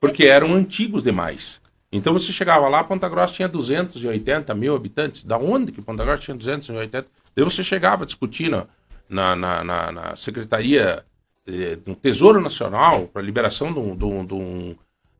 Porque 0.00 0.24
eram 0.24 0.54
antigos 0.54 1.02
demais. 1.02 1.60
Então 1.90 2.12
você 2.12 2.32
chegava 2.32 2.68
lá, 2.68 2.84
Ponta 2.84 3.08
Grossa 3.08 3.34
tinha 3.34 3.48
280 3.48 4.54
mil 4.54 4.74
habitantes. 4.74 5.24
Da 5.24 5.38
onde 5.38 5.72
que 5.72 5.80
Ponta 5.80 6.04
Grossa 6.04 6.22
tinha 6.22 6.36
280? 6.36 7.08
Daí 7.34 7.44
você 7.44 7.64
chegava 7.64 8.04
discutindo 8.04 8.68
na, 9.08 9.34
na, 9.34 9.64
na, 9.64 9.92
na 9.92 10.16
Secretaria 10.16 11.04
eh, 11.46 11.76
do 11.76 11.94
Tesouro 11.94 12.40
Nacional 12.40 13.08
para 13.08 13.22
liberação 13.22 13.72
de, 13.72 13.78
um, 13.78 13.96
de, 13.96 14.04
um, 14.04 14.26
de, 14.26 14.34
um, 14.34 14.76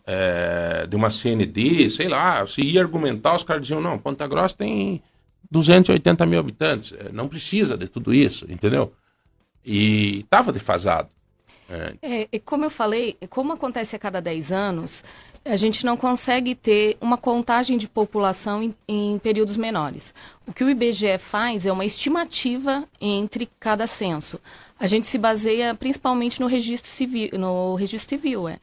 é, 0.07 0.87
de 0.87 0.95
uma 0.95 1.11
CND, 1.11 1.89
sei 1.89 2.09
lá. 2.09 2.43
Você 2.43 2.61
ia 2.61 2.83
argumentar, 2.83 3.35
os 3.35 3.45
caras 3.45 3.63
diziam: 3.63 3.81
não, 3.81 3.99
Ponta 3.99 4.27
Grossa 4.27 4.57
tem 4.57 5.03
280 5.51 6.27
mil 6.27 6.39
habitantes. 6.39 6.93
Eh, 6.93 7.11
não 7.13 7.29
precisa 7.29 7.79
de 7.79 7.89
tudo 7.89 8.13
isso, 8.13 8.47
entendeu? 8.51 8.93
E 9.65 10.21
estava 10.21 10.53
defasado. 10.53 11.09
É. 11.69 12.27
É, 12.33 12.39
como 12.39 12.65
eu 12.65 12.71
falei, 12.71 13.17
como 13.29 13.53
acontece 13.53 13.95
a 13.95 13.99
cada 13.99 14.21
10 14.21 14.53
anos, 14.53 15.05
a 15.45 15.57
gente 15.57 15.85
não 15.85 15.97
consegue 15.97 16.55
ter 16.55 16.97
uma 17.01 17.17
contagem 17.17 17.77
de 17.77 17.89
população 17.89 18.63
em, 18.63 18.75
em, 18.87 19.19
períodos 19.19 19.57
menores. 19.57 20.15
O 20.47 20.53
que 20.53 20.65
o 20.65 20.71
IBGE 20.71 21.19
faz 21.19 21.67
é 21.67 21.73
uma 21.73 21.85
estimativa 21.85 22.85
entre 23.01 23.49
cada 23.59 23.87
censo. 23.87 24.41
A 24.79 24.87
gente 24.87 25.07
se 25.07 25.19
baseia 25.19 25.75
principalmente 25.75 26.41
no 26.41 26.47
registro 26.47 26.91
civil, 26.91 27.31
no 27.35 27.75
registro 27.75 28.09
civil, 28.09 28.49
é. 28.49 28.59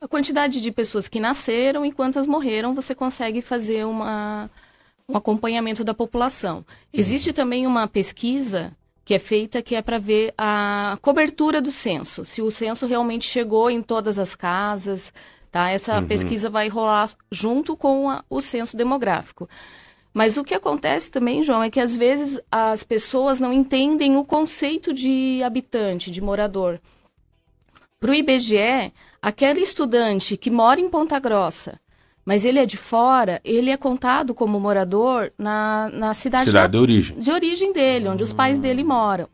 A 0.00 0.06
quantidade 0.06 0.60
de 0.60 0.70
pessoas 0.70 1.08
que 1.08 1.18
nasceram 1.18 1.84
e 1.84 1.90
quantas 1.90 2.26
morreram, 2.26 2.74
você 2.74 2.94
consegue 2.94 3.40
fazer 3.40 3.86
uma, 3.86 4.50
um 5.08 5.16
acompanhamento 5.16 5.82
da 5.82 5.94
população. 5.94 6.64
Existe 6.92 7.32
também 7.32 7.66
uma 7.66 7.88
pesquisa 7.88 8.72
que 9.06 9.14
é 9.14 9.20
feita, 9.20 9.62
que 9.62 9.76
é 9.76 9.80
para 9.80 10.00
ver 10.00 10.34
a 10.36 10.98
cobertura 11.00 11.60
do 11.60 11.70
censo, 11.70 12.26
se 12.26 12.42
o 12.42 12.50
censo 12.50 12.86
realmente 12.86 13.24
chegou 13.24 13.70
em 13.70 13.80
todas 13.80 14.18
as 14.18 14.34
casas, 14.34 15.12
tá? 15.48 15.70
Essa 15.70 16.00
uhum. 16.00 16.06
pesquisa 16.08 16.50
vai 16.50 16.66
rolar 16.66 17.08
junto 17.30 17.76
com 17.76 18.10
a, 18.10 18.24
o 18.28 18.40
censo 18.40 18.76
demográfico. 18.76 19.48
Mas 20.12 20.36
o 20.36 20.42
que 20.42 20.54
acontece 20.54 21.08
também, 21.08 21.40
João, 21.40 21.62
é 21.62 21.70
que 21.70 21.78
às 21.78 21.94
vezes 21.94 22.40
as 22.50 22.82
pessoas 22.82 23.38
não 23.38 23.52
entendem 23.52 24.16
o 24.16 24.24
conceito 24.24 24.92
de 24.92 25.40
habitante, 25.44 26.10
de 26.10 26.20
morador. 26.20 26.80
Para 28.00 28.10
o 28.10 28.14
IBGE, 28.14 28.92
aquele 29.22 29.60
estudante 29.60 30.36
que 30.36 30.50
mora 30.50 30.80
em 30.80 30.88
Ponta 30.88 31.20
Grossa, 31.20 31.78
mas 32.26 32.44
ele 32.44 32.58
é 32.58 32.66
de 32.66 32.76
fora, 32.76 33.40
ele 33.44 33.70
é 33.70 33.76
contado 33.76 34.34
como 34.34 34.58
morador 34.58 35.32
na, 35.38 35.88
na 35.92 36.12
cidade, 36.12 36.46
cidade 36.46 36.72
de 36.72 36.78
origem. 36.78 37.20
de 37.20 37.30
origem 37.30 37.72
dele, 37.72 38.08
onde 38.08 38.24
os 38.24 38.32
pais 38.32 38.58
dele 38.58 38.82
moram. 38.82 39.28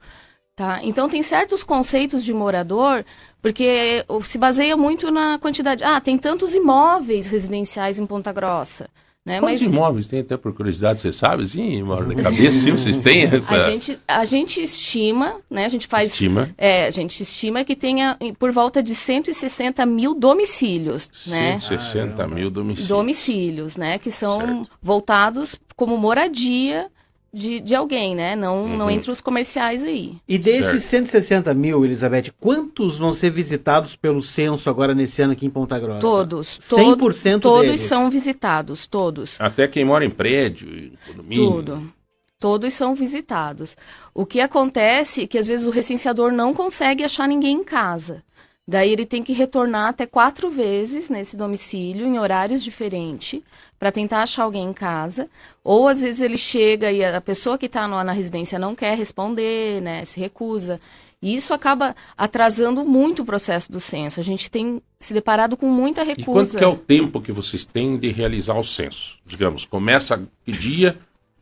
Tá? 0.54 0.80
Então 0.82 1.08
tem 1.08 1.22
certos 1.22 1.64
conceitos 1.64 2.22
de 2.22 2.34
morador, 2.34 3.02
porque 3.40 4.04
se 4.22 4.36
baseia 4.36 4.76
muito 4.76 5.10
na 5.10 5.38
quantidade. 5.38 5.82
Ah, 5.82 5.98
tem 5.98 6.18
tantos 6.18 6.54
imóveis 6.54 7.26
residenciais 7.26 7.98
em 7.98 8.04
Ponta 8.04 8.30
Grossa. 8.30 8.90
Né? 9.24 9.38
Quantos 9.38 9.62
Mas... 9.62 9.72
imóveis 9.72 10.06
tem 10.08 10.18
até 10.18 10.36
por 10.36 10.52
curiosidade, 10.52 11.00
você 11.00 11.12
sabe, 11.12 11.44
assim, 11.44 11.82
na 11.82 12.22
cabeça, 12.22 12.58
sim, 12.58 12.72
vocês 12.72 12.98
têm 12.98 13.22
essa... 13.22 13.54
A 13.54 13.60
gente, 13.60 13.98
a 14.08 14.24
gente 14.24 14.60
estima, 14.60 15.36
né, 15.48 15.64
a 15.64 15.68
gente 15.68 15.86
faz... 15.86 16.08
Estima. 16.08 16.50
É, 16.58 16.86
a 16.86 16.90
gente 16.90 17.22
estima 17.22 17.62
que 17.62 17.76
tenha 17.76 18.18
por 18.36 18.50
volta 18.50 18.82
de 18.82 18.96
160 18.96 19.86
mil 19.86 20.14
domicílios, 20.14 21.08
160 21.12 22.26
né? 22.26 22.34
mil 22.34 22.50
domicílios. 22.50 22.88
Domicílios, 22.88 23.76
né, 23.76 23.96
que 23.96 24.10
são 24.10 24.40
certo. 24.40 24.70
voltados 24.82 25.54
como 25.76 25.96
moradia 25.96 26.90
de, 27.32 27.60
de 27.60 27.74
alguém, 27.74 28.14
né? 28.14 28.36
Não, 28.36 28.62
uhum. 28.62 28.76
não 28.76 28.90
entre 28.90 29.10
os 29.10 29.20
comerciais 29.20 29.82
aí. 29.82 30.16
E 30.28 30.36
desses 30.36 30.82
certo. 30.82 31.06
160 31.06 31.54
mil, 31.54 31.84
Elizabeth, 31.84 32.32
quantos 32.38 32.98
vão 32.98 33.14
ser 33.14 33.30
visitados 33.30 33.96
pelo 33.96 34.20
censo 34.20 34.68
agora 34.68 34.94
nesse 34.94 35.22
ano 35.22 35.32
aqui 35.32 35.46
em 35.46 35.50
Ponta 35.50 35.78
Grossa? 35.78 36.00
Todos. 36.00 36.58
100% 36.58 37.40
Todos 37.40 37.62
deles. 37.62 37.80
são 37.80 38.10
visitados, 38.10 38.86
todos. 38.86 39.40
Até 39.40 39.66
quem 39.66 39.84
mora 39.84 40.04
em 40.04 40.10
prédio, 40.10 40.92
condomínio. 41.06 41.50
Tudo. 41.50 41.92
Todos 42.38 42.74
são 42.74 42.94
visitados. 42.94 43.76
O 44.12 44.26
que 44.26 44.40
acontece 44.40 45.22
é 45.22 45.26
que 45.26 45.38
às 45.38 45.46
vezes 45.46 45.64
o 45.64 45.70
recenseador 45.70 46.32
não 46.32 46.52
consegue 46.52 47.04
achar 47.04 47.28
ninguém 47.28 47.58
em 47.58 47.64
casa. 47.64 48.24
Daí 48.66 48.92
ele 48.92 49.04
tem 49.04 49.24
que 49.24 49.32
retornar 49.32 49.88
até 49.88 50.06
quatro 50.06 50.48
vezes 50.48 51.10
nesse 51.10 51.36
domicílio, 51.36 52.06
em 52.06 52.18
horários 52.18 52.62
diferentes, 52.62 53.40
para 53.78 53.90
tentar 53.90 54.22
achar 54.22 54.44
alguém 54.44 54.68
em 54.68 54.72
casa. 54.72 55.28
Ou 55.64 55.88
às 55.88 56.00
vezes 56.00 56.20
ele 56.20 56.38
chega 56.38 56.92
e 56.92 57.04
a 57.04 57.20
pessoa 57.20 57.58
que 57.58 57.66
está 57.66 57.88
na 57.88 58.12
residência 58.12 58.58
não 58.58 58.74
quer 58.74 58.96
responder, 58.96 59.82
né, 59.82 60.04
se 60.04 60.20
recusa. 60.20 60.80
E 61.20 61.34
isso 61.36 61.54
acaba 61.54 61.94
atrasando 62.16 62.84
muito 62.84 63.22
o 63.22 63.24
processo 63.24 63.70
do 63.70 63.78
censo. 63.78 64.18
A 64.18 64.24
gente 64.24 64.50
tem 64.50 64.82
se 64.98 65.14
deparado 65.14 65.56
com 65.56 65.68
muita 65.68 66.02
recusa. 66.02 66.20
E 66.20 66.24
quanto 66.24 66.58
que 66.58 66.64
é 66.64 66.66
o 66.66 66.76
tempo 66.76 67.20
que 67.20 67.30
vocês 67.30 67.64
têm 67.64 67.96
de 67.96 68.08
realizar 68.10 68.58
o 68.58 68.64
censo? 68.64 69.18
Digamos, 69.24 69.64
começa 69.64 70.20
que 70.44 70.50
dia 70.52 70.98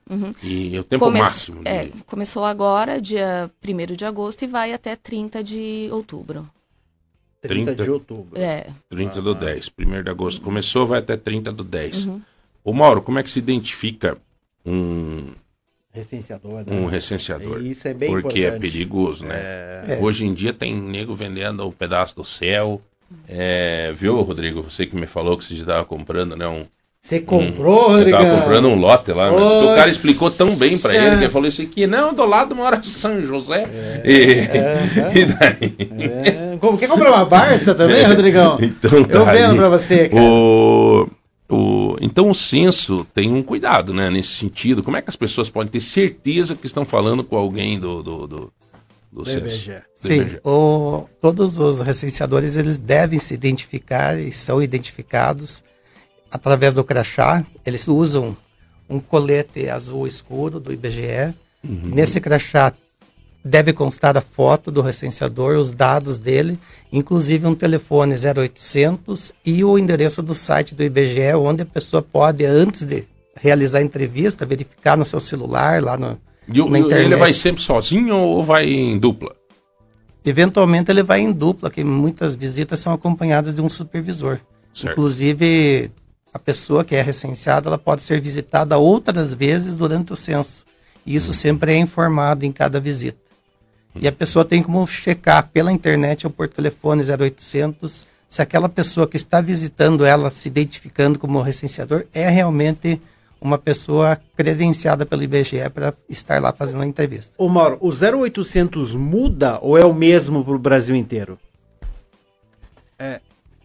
uhum. 0.08 0.30
e 0.42 0.76
é 0.76 0.80
o 0.80 0.84
tempo 0.84 1.06
Come 1.06 1.18
máximo? 1.20 1.62
De... 1.62 1.68
É, 1.68 1.90
começou 2.06 2.44
agora, 2.44 3.00
dia 3.00 3.50
1 3.66 3.94
de 3.94 4.04
agosto, 4.04 4.42
e 4.42 4.46
vai 4.46 4.72
até 4.72 4.96
30 4.96 5.42
de 5.42 5.88
outubro. 5.90 6.48
30, 7.40 7.74
30 7.74 7.84
de 7.84 7.90
outubro. 7.90 8.40
É. 8.40 8.66
30 8.88 9.18
ah, 9.18 9.22
do 9.22 9.34
10. 9.34 9.70
1 9.78 10.02
de 10.02 10.10
agosto 10.10 10.40
começou, 10.40 10.86
vai 10.86 10.98
até 10.98 11.16
30 11.16 11.52
do 11.52 11.64
10. 11.64 12.06
Uhum. 12.06 12.20
Ô 12.62 12.72
Mauro, 12.72 13.02
como 13.02 13.18
é 13.18 13.22
que 13.22 13.30
se 13.30 13.38
identifica 13.38 14.16
um 14.64 15.32
Recenseador, 15.92 16.62
né? 16.64 16.64
Um 16.68 16.86
recenseador. 16.86 17.60
Isso 17.62 17.88
é 17.88 17.94
bem 17.94 18.10
Porque 18.10 18.40
é 18.40 18.48
importante. 18.48 18.56
é 18.56 18.70
perigoso, 18.70 19.26
né? 19.26 19.36
É... 19.88 19.98
Hoje 20.00 20.24
em 20.24 20.32
dia 20.32 20.52
tem 20.52 20.74
nego 20.74 21.14
vendendo 21.14 21.66
um 21.66 21.72
pedaço 21.72 22.14
do 22.14 22.24
céu. 22.24 22.80
É, 23.28 23.92
viu, 23.96 24.20
Rodrigo? 24.22 24.62
Você 24.62 24.86
que 24.86 24.94
me 24.94 25.06
falou 25.06 25.36
que 25.36 25.44
você 25.44 25.54
estava 25.54 25.84
comprando, 25.84 26.36
né? 26.36 26.46
Um, 26.46 26.64
você 27.02 27.18
comprou, 27.18 27.88
um, 27.88 27.92
Rodrigo? 27.94 28.16
Tava 28.16 28.36
comprando 28.36 28.68
um 28.68 28.76
lote 28.76 29.10
lá, 29.10 29.32
mas 29.32 29.52
o 29.52 29.74
cara 29.74 29.90
explicou 29.90 30.30
tão 30.30 30.54
bem 30.54 30.78
para 30.78 30.94
ele 30.94 31.16
que 31.16 31.22
ele 31.24 31.30
falou 31.30 31.48
isso 31.48 31.62
aqui, 31.62 31.88
não, 31.88 32.14
do 32.14 32.24
lado 32.24 32.54
mora 32.54 32.80
São 32.84 33.20
José. 33.20 33.64
É, 33.64 34.02
e, 34.04 34.32
é, 34.38 35.10
e 35.18 35.24
daí? 35.24 36.49
É. 36.60 36.66
Como, 36.66 36.78
quer 36.78 36.88
comprar 36.88 37.10
uma 37.10 37.24
Barça 37.24 37.74
também, 37.74 38.04
Rodrigão? 38.06 38.58
Então, 38.60 39.04
tá 39.04 39.18
Tô 39.18 39.24
vendo 39.24 39.56
para 39.56 39.68
você, 39.68 40.08
cara. 40.08 40.22
O... 40.22 41.08
O, 41.52 41.96
então 42.00 42.30
o 42.30 42.34
censo 42.34 43.04
tem 43.12 43.32
um 43.32 43.42
cuidado, 43.42 43.92
né, 43.92 44.08
nesse 44.08 44.28
sentido. 44.28 44.84
Como 44.84 44.96
é 44.96 45.02
que 45.02 45.10
as 45.10 45.16
pessoas 45.16 45.50
podem 45.50 45.68
ter 45.68 45.80
certeza 45.80 46.54
que 46.54 46.64
estão 46.64 46.84
falando 46.84 47.24
com 47.24 47.36
alguém 47.36 47.76
do, 47.76 48.04
do, 48.04 48.26
do, 48.28 48.52
do 49.10 49.28
censo? 49.28 49.72
Sim, 49.92 50.38
o, 50.44 51.08
todos 51.20 51.58
os 51.58 51.80
recenseadores 51.80 52.54
eles 52.54 52.78
devem 52.78 53.18
se 53.18 53.34
identificar 53.34 54.16
e 54.16 54.30
são 54.30 54.62
identificados 54.62 55.64
através 56.30 56.72
do 56.72 56.84
crachá. 56.84 57.44
Eles 57.66 57.88
usam 57.88 58.36
um 58.88 59.00
colete 59.00 59.68
azul 59.68 60.06
escuro 60.06 60.60
do 60.60 60.72
IBGE. 60.72 61.34
Uhum. 61.64 61.90
Nesse 61.92 62.20
crachá 62.20 62.72
deve 63.44 63.72
constar 63.72 64.16
a 64.16 64.20
foto 64.20 64.70
do 64.70 64.82
recenseador, 64.82 65.56
os 65.56 65.70
dados 65.70 66.18
dele, 66.18 66.58
inclusive 66.92 67.46
um 67.46 67.54
telefone 67.54 68.14
0800 68.14 69.32
e 69.44 69.64
o 69.64 69.78
endereço 69.78 70.22
do 70.22 70.34
site 70.34 70.74
do 70.74 70.82
IBGE, 70.82 71.34
onde 71.34 71.62
a 71.62 71.66
pessoa 71.66 72.02
pode, 72.02 72.44
antes 72.44 72.82
de 72.82 73.04
realizar 73.40 73.78
a 73.78 73.82
entrevista, 73.82 74.44
verificar 74.44 74.96
no 74.96 75.04
seu 75.04 75.20
celular, 75.20 75.82
lá 75.82 75.96
no, 75.96 76.18
e 76.48 76.58
na 76.58 76.78
internet. 76.78 77.04
ele 77.06 77.16
vai 77.16 77.32
sempre 77.32 77.62
sozinho 77.62 78.16
ou 78.16 78.44
vai 78.44 78.68
em 78.68 78.98
dupla? 78.98 79.34
Eventualmente 80.24 80.90
ele 80.90 81.02
vai 81.02 81.20
em 81.20 81.32
dupla, 81.32 81.70
que 81.70 81.82
muitas 81.82 82.34
visitas 82.34 82.80
são 82.80 82.92
acompanhadas 82.92 83.54
de 83.54 83.62
um 83.62 83.68
supervisor. 83.68 84.38
Certo. 84.74 84.92
Inclusive, 84.92 85.90
a 86.32 86.38
pessoa 86.38 86.84
que 86.84 86.94
é 86.94 87.00
recenseada, 87.00 87.68
ela 87.68 87.78
pode 87.78 88.02
ser 88.02 88.20
visitada 88.20 88.76
outras 88.76 89.32
vezes 89.32 89.74
durante 89.74 90.12
o 90.12 90.16
censo. 90.16 90.66
Isso 91.06 91.30
hum. 91.30 91.34
sempre 91.34 91.72
é 91.72 91.76
informado 91.76 92.44
em 92.44 92.52
cada 92.52 92.78
visita. 92.78 93.29
E 93.94 94.06
a 94.06 94.12
pessoa 94.12 94.44
tem 94.44 94.62
como 94.62 94.86
checar 94.86 95.48
pela 95.48 95.72
internet 95.72 96.26
ou 96.26 96.30
por 96.32 96.48
telefone 96.48 97.02
0800 97.02 98.06
se 98.30 98.40
aquela 98.40 98.68
pessoa 98.68 99.08
que 99.08 99.16
está 99.16 99.40
visitando 99.40 100.04
ela, 100.04 100.30
se 100.30 100.46
identificando 100.46 101.18
como 101.18 101.42
recenseador, 101.42 102.04
é 102.14 102.28
realmente 102.28 103.02
uma 103.40 103.58
pessoa 103.58 104.16
credenciada 104.36 105.04
pelo 105.04 105.24
IBGE 105.24 105.68
para 105.74 105.92
estar 106.08 106.40
lá 106.40 106.52
fazendo 106.52 106.82
a 106.82 106.86
entrevista. 106.86 107.32
Ô 107.36 107.48
Mauro, 107.48 107.76
o 107.80 107.90
0800 107.90 108.94
muda 108.94 109.58
ou 109.60 109.76
é 109.76 109.84
o 109.84 109.92
mesmo 109.92 110.44
para 110.44 110.54
o 110.54 110.58
Brasil 110.58 110.94
inteiro? 110.94 111.38
É, 112.96 113.20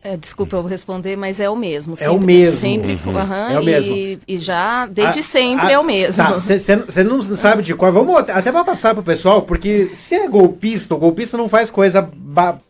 é, 0.05 0.15
desculpa 0.15 0.55
eu 0.55 0.61
vou 0.61 0.69
responder, 0.69 1.15
mas 1.15 1.39
é 1.39 1.49
o 1.49 1.55
mesmo. 1.55 1.95
Sempre, 1.95 2.13
é 2.13 2.15
o 2.15 2.21
mesmo. 2.21 2.59
Sempre 2.59 2.93
uhum. 2.93 3.15
Uhum, 3.15 3.49
é 3.49 3.59
o 3.59 3.63
mesmo. 3.63 3.95
E, 3.95 4.19
e 4.27 4.37
já, 4.37 4.85
desde 4.85 5.19
a, 5.19 5.23
sempre, 5.23 5.65
a, 5.65 5.71
é 5.71 5.79
o 5.79 5.83
mesmo. 5.83 6.23
Você 6.33 6.59
tá, 6.77 7.03
não 7.03 7.23
sabe 7.35 7.63
de 7.63 7.73
qual. 7.73 7.91
Vamos 7.91 8.15
até 8.15 8.51
para 8.51 8.63
passar 8.63 8.93
pro 8.93 9.01
pessoal, 9.01 9.41
porque 9.41 9.89
se 9.95 10.13
é 10.13 10.27
golpista, 10.27 10.93
o 10.93 10.99
golpista 10.99 11.37
não 11.37 11.49
faz 11.49 11.71
coisa 11.71 12.07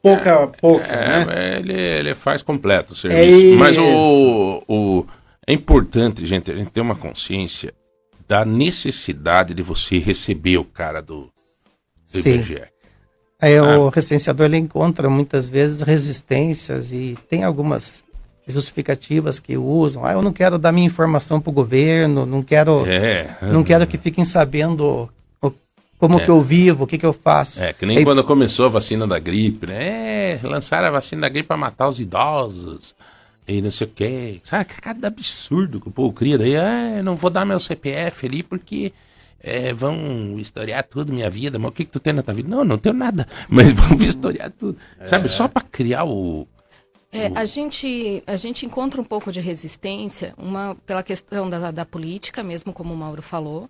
pouca, 0.02 0.30
é, 0.30 0.48
pouca. 0.62 0.86
É, 0.86 1.26
né? 1.26 1.58
ele, 1.60 1.74
ele 1.74 2.16
faz 2.16 2.42
completo 2.42 2.94
o 2.94 2.96
serviço. 2.96 3.54
É 3.54 3.58
mas 3.58 3.78
o, 3.78 4.64
o, 4.66 5.06
é 5.46 5.52
importante, 5.52 6.26
gente, 6.26 6.50
a 6.50 6.56
gente 6.56 6.72
ter 6.72 6.80
uma 6.80 6.96
consciência 6.96 7.74
da 8.26 8.46
necessidade 8.46 9.54
de 9.54 9.62
você 9.62 10.00
receber 10.00 10.58
o 10.58 10.64
cara 10.64 11.02
do, 11.02 11.30
do 12.14 12.20
IBGE. 12.20 12.62
Aí 13.46 13.60
o 13.60 13.90
recenseador 13.90 14.48
ele 14.48 14.58
encontra 14.58 15.08
muitas 15.08 15.48
vezes 15.48 15.82
resistências 15.82 16.92
e 16.92 17.16
tem 17.30 17.44
algumas 17.44 18.04
justificativas 18.48 19.40
que 19.40 19.56
usam. 19.56 20.04
Ah, 20.04 20.14
eu 20.14 20.22
não 20.24 20.34
quero 20.34 20.58
dar 20.58 20.72
minha 20.72 20.88
informação 20.88 21.40
para 21.40 21.52
o 21.52 21.54
governo, 21.54 22.26
não 22.26 22.42
quero, 22.42 22.84
é. 22.88 23.38
não 23.44 23.64
quero 23.64 23.86
que 23.86 24.00
fiquem 24.00 24.26
sabendo 24.26 25.08
como 26.00 26.20
é. 26.20 26.26
que 26.26 26.30
eu 26.30 26.42
vivo, 26.42 26.84
o 26.84 26.88
que, 26.88 26.98
que 26.98 27.06
eu 27.06 27.14
faço. 27.14 27.64
É, 27.64 27.72
que 27.72 27.86
nem 27.86 28.00
Aí, 28.00 28.04
quando 28.04 28.24
começou 28.24 28.66
a 28.66 28.70
vacina 28.70 29.06
da 29.06 29.20
gripe, 29.20 29.68
né? 29.68 30.34
É, 30.34 30.40
lançaram 30.42 30.88
a 30.88 30.92
vacina 30.92 31.22
da 31.22 31.30
gripe 31.30 31.48
para 31.48 31.58
matar 31.58 31.88
os 31.88 32.00
idosos 32.00 32.96
e 33.48 33.62
não 33.62 33.70
sei 33.70 33.86
o 33.86 33.90
quê. 33.92 34.40
Sabe, 34.44 34.66
cada 34.66 35.08
absurdo 35.08 35.80
que 35.80 35.88
o 35.88 35.92
povo 35.92 36.12
cria. 36.14 36.38
Daí, 36.38 36.56
ah, 36.56 37.04
não 37.04 37.16
vou 37.16 37.30
dar 37.30 37.46
meu 37.46 37.60
CPF 37.60 38.26
ali 38.26 38.42
porque 38.42 38.92
é, 39.40 39.74
vão 39.74 40.40
historiar 40.40 40.84
tudo, 40.84 41.14
minha 41.14 41.30
vida, 41.30 41.60
mas 41.60 41.70
o 41.70 41.72
que, 41.72 41.86
que 41.86 41.92
tu 41.92 42.00
tem 42.00 42.14
na 42.14 42.24
tua 42.24 42.34
vida? 42.34 42.50
Não, 42.50 42.64
não 42.64 42.78
tenho 42.78 42.96
nada, 42.96 43.28
mas 43.48 43.72
vão 43.72 43.96
historiar 43.98 44.52
tudo. 44.52 44.78
É. 45.00 45.06
Sabe, 45.06 45.30
só 45.30 45.48
para 45.48 45.62
criar 45.62 46.06
o. 46.06 46.48
É, 47.12 47.32
a, 47.34 47.46
gente, 47.46 48.22
a 48.28 48.36
gente 48.36 48.66
encontra 48.66 49.00
um 49.00 49.04
pouco 49.04 49.32
de 49.32 49.40
resistência, 49.40 50.34
uma 50.38 50.76
pela 50.86 51.02
questão 51.02 51.50
da, 51.50 51.72
da 51.72 51.86
política, 51.86 52.44
mesmo 52.44 52.74
como 52.74 52.94
o 52.94 52.98
Mauro 52.98 53.22
falou. 53.22 53.70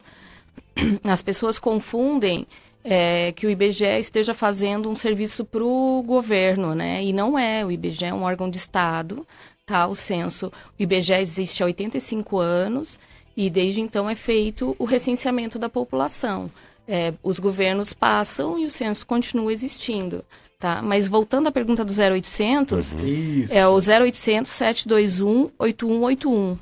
As 1.03 1.21
pessoas 1.21 1.59
confundem 1.59 2.47
é, 2.83 3.31
que 3.33 3.45
o 3.45 3.49
IBGE 3.49 3.99
esteja 3.99 4.33
fazendo 4.33 4.89
um 4.89 4.95
serviço 4.95 5.43
para 5.43 5.63
o 5.63 6.01
governo, 6.03 6.73
né? 6.73 7.03
E 7.03 7.11
não 7.11 7.37
é. 7.37 7.65
O 7.65 7.71
IBGE 7.71 8.05
é 8.05 8.13
um 8.13 8.23
órgão 8.23 8.49
de 8.49 8.57
Estado, 8.57 9.27
tá? 9.65 9.85
O 9.87 9.95
censo. 9.95 10.47
O 10.47 10.83
IBGE 10.83 11.13
existe 11.13 11.61
há 11.61 11.65
85 11.65 12.37
anos 12.37 12.97
e 13.35 13.49
desde 13.49 13.81
então 13.81 14.09
é 14.09 14.15
feito 14.15 14.75
o 14.79 14.85
recenseamento 14.85 15.59
da 15.59 15.69
população. 15.69 16.49
É, 16.87 17.13
os 17.23 17.39
governos 17.39 17.93
passam 17.93 18.59
e 18.59 18.65
o 18.65 18.69
censo 18.69 19.05
continua 19.05 19.51
existindo. 19.51 20.23
Tá? 20.59 20.81
Mas 20.81 21.07
voltando 21.07 21.47
à 21.47 21.51
pergunta 21.51 21.83
do 21.83 21.91
0800, 21.91 22.93
uhum. 22.93 23.47
é 23.49 23.67
o 23.67 23.75
0800 23.75 24.51
721 24.51 25.51
8181. 25.59 26.57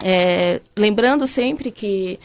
É, 0.00 0.60
lembrando 0.76 1.26
sempre 1.26 1.70
que 1.70 2.20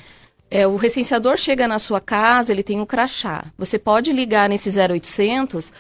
é, 0.52 0.68
o 0.68 0.76
recenseador 0.76 1.36
chega 1.36 1.68
na 1.68 1.80
sua 1.80 2.00
casa, 2.00 2.52
ele 2.52 2.62
tem 2.62 2.80
o 2.80 2.84
um 2.84 2.86
crachá. 2.86 3.46
Você 3.58 3.80
pode 3.80 4.14
ligar 4.14 4.48
nesse 4.48 4.70
0800 4.70 5.72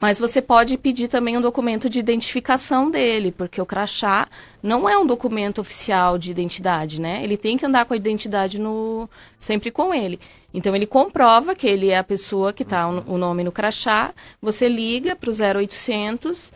mas 0.00 0.18
você 0.18 0.40
pode 0.40 0.78
pedir 0.78 1.08
também 1.08 1.36
um 1.36 1.42
documento 1.42 1.88
de 1.90 1.98
identificação 1.98 2.90
dele, 2.90 3.30
porque 3.30 3.60
o 3.60 3.66
crachá 3.66 4.26
não 4.62 4.88
é 4.88 4.96
um 4.96 5.06
documento 5.06 5.60
oficial 5.60 6.16
de 6.16 6.30
identidade, 6.30 6.98
né? 6.98 7.20
Ele 7.22 7.36
tem 7.36 7.58
que 7.58 7.66
andar 7.66 7.84
com 7.84 7.92
a 7.92 7.96
identidade 7.96 8.58
no 8.58 9.08
sempre 9.38 9.70
com 9.70 9.92
ele. 9.92 10.18
Então 10.54 10.74
ele 10.74 10.86
comprova 10.86 11.54
que 11.54 11.66
ele 11.66 11.90
é 11.90 11.98
a 11.98 12.04
pessoa 12.04 12.52
que 12.52 12.62
está 12.62 12.88
o 12.88 13.18
nome 13.18 13.44
no 13.44 13.52
crachá. 13.52 14.12
Você 14.40 14.68
liga 14.68 15.14
para 15.14 15.30
o 15.30 15.58
0800 15.58 16.50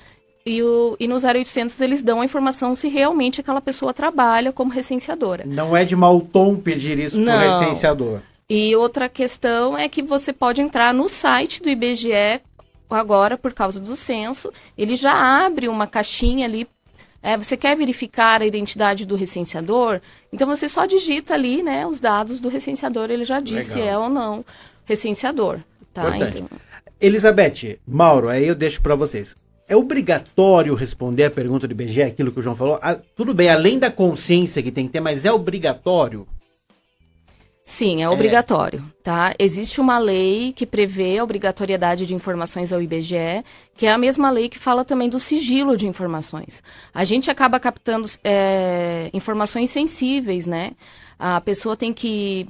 e, 0.47 0.63
o, 0.63 0.97
e 0.99 1.07
no 1.07 1.17
0800 1.17 1.79
eles 1.83 2.03
dão 2.03 2.23
a 2.23 2.25
informação 2.25 2.75
se 2.75 2.89
realmente 2.89 3.41
aquela 3.41 3.61
pessoa 3.61 3.93
trabalha 3.93 4.53
como 4.53 4.73
recenseadora. 4.73 5.45
Não 5.47 5.77
é 5.77 5.85
de 5.85 5.95
mau 5.95 6.21
tom 6.21 6.57
pedir 6.57 6.99
isso 6.99 7.23
para 7.23 7.57
o 7.57 7.61
recenseador. 7.61 8.21
E 8.49 8.75
outra 8.75 9.09
questão 9.09 9.77
é 9.77 9.89
que 9.89 10.03
você 10.03 10.33
pode 10.33 10.61
entrar 10.61 10.93
no 10.93 11.09
site 11.09 11.63
do 11.63 11.69
IBGE 11.69 12.43
agora, 12.95 13.37
por 13.37 13.53
causa 13.53 13.81
do 13.81 13.97
censo, 13.97 14.53
ele 14.77 14.97
já 14.97 15.13
abre 15.45 15.69
uma 15.69 15.87
caixinha 15.87 16.47
ali. 16.47 16.67
É, 17.23 17.37
você 17.37 17.57
quer 17.57 17.77
verificar 17.77 18.43
a 18.43 18.47
identidade 18.47 19.07
do 19.07 19.17
recenseador? 19.17 20.01
Então 20.33 20.47
você 20.47 20.69
só 20.69 20.85
digita 20.85 21.35
ali, 21.35 21.63
né, 21.63 21.87
os 21.87 22.01
dados 22.01 22.39
do 22.39 22.49
recenseador, 22.49 23.11
ele 23.11 23.25
já 23.25 23.41
diz 23.41 23.67
se 23.67 23.81
é 23.81 23.97
ou 23.97 24.11
não 24.11 24.45
recenseador. 24.85 25.59
Tá? 25.93 26.17
Então... 26.19 26.49
Elizabeth, 27.01 27.79
Mauro, 27.87 28.29
aí 28.29 28.47
eu 28.47 28.55
deixo 28.55 28.81
para 28.83 28.95
vocês. 28.95 29.37
É 29.67 29.75
obrigatório 29.75 30.75
responder 30.75 31.25
a 31.25 31.31
pergunta 31.31 31.67
do 31.67 31.73
IBGE, 31.73 32.03
aquilo 32.03 32.31
que 32.31 32.39
o 32.39 32.43
João 32.43 32.57
falou? 32.57 32.79
Ah, 32.83 32.99
tudo 33.17 33.33
bem, 33.33 33.49
além 33.49 33.79
da 33.79 33.91
consciência 33.91 34.63
que 34.63 34.71
tem 34.71 34.87
que 34.87 34.93
ter, 34.93 35.01
mas 35.01 35.25
é 35.25 35.33
obrigatório? 35.33 36.27
Sim, 37.67 38.03
é 38.03 38.11
obrigatório, 38.11 38.85
tá? 39.03 39.35
Existe 39.39 39.81
uma 39.81 39.97
lei 39.97 40.53
que 40.53 40.67
prevê 40.67 41.17
a 41.17 41.25
obrigatoriedade 41.25 42.05
de 42.05 42.15
informações 42.15 42.75
ao 42.75 42.83
IBGE, 42.83 43.43
que 43.75 43.87
é 43.87 43.93
a 43.93 43.97
mesma 43.97 44.31
lei 44.31 44.51
que 44.51 44.59
fala 44.59 44.85
também 44.85 45.09
do 45.09 45.19
sigilo 45.19 45.75
de 45.75 45.87
informações. 45.87 46.63
A 46.93 47.05
gente 47.05 47.31
acaba 47.31 47.59
captando 47.59 48.07
é, 48.23 49.09
informações 49.15 49.71
sensíveis, 49.71 50.47
né? 50.47 50.73
A 51.19 51.41
pessoa 51.41 51.75
tem 51.75 51.91
que, 51.91 52.47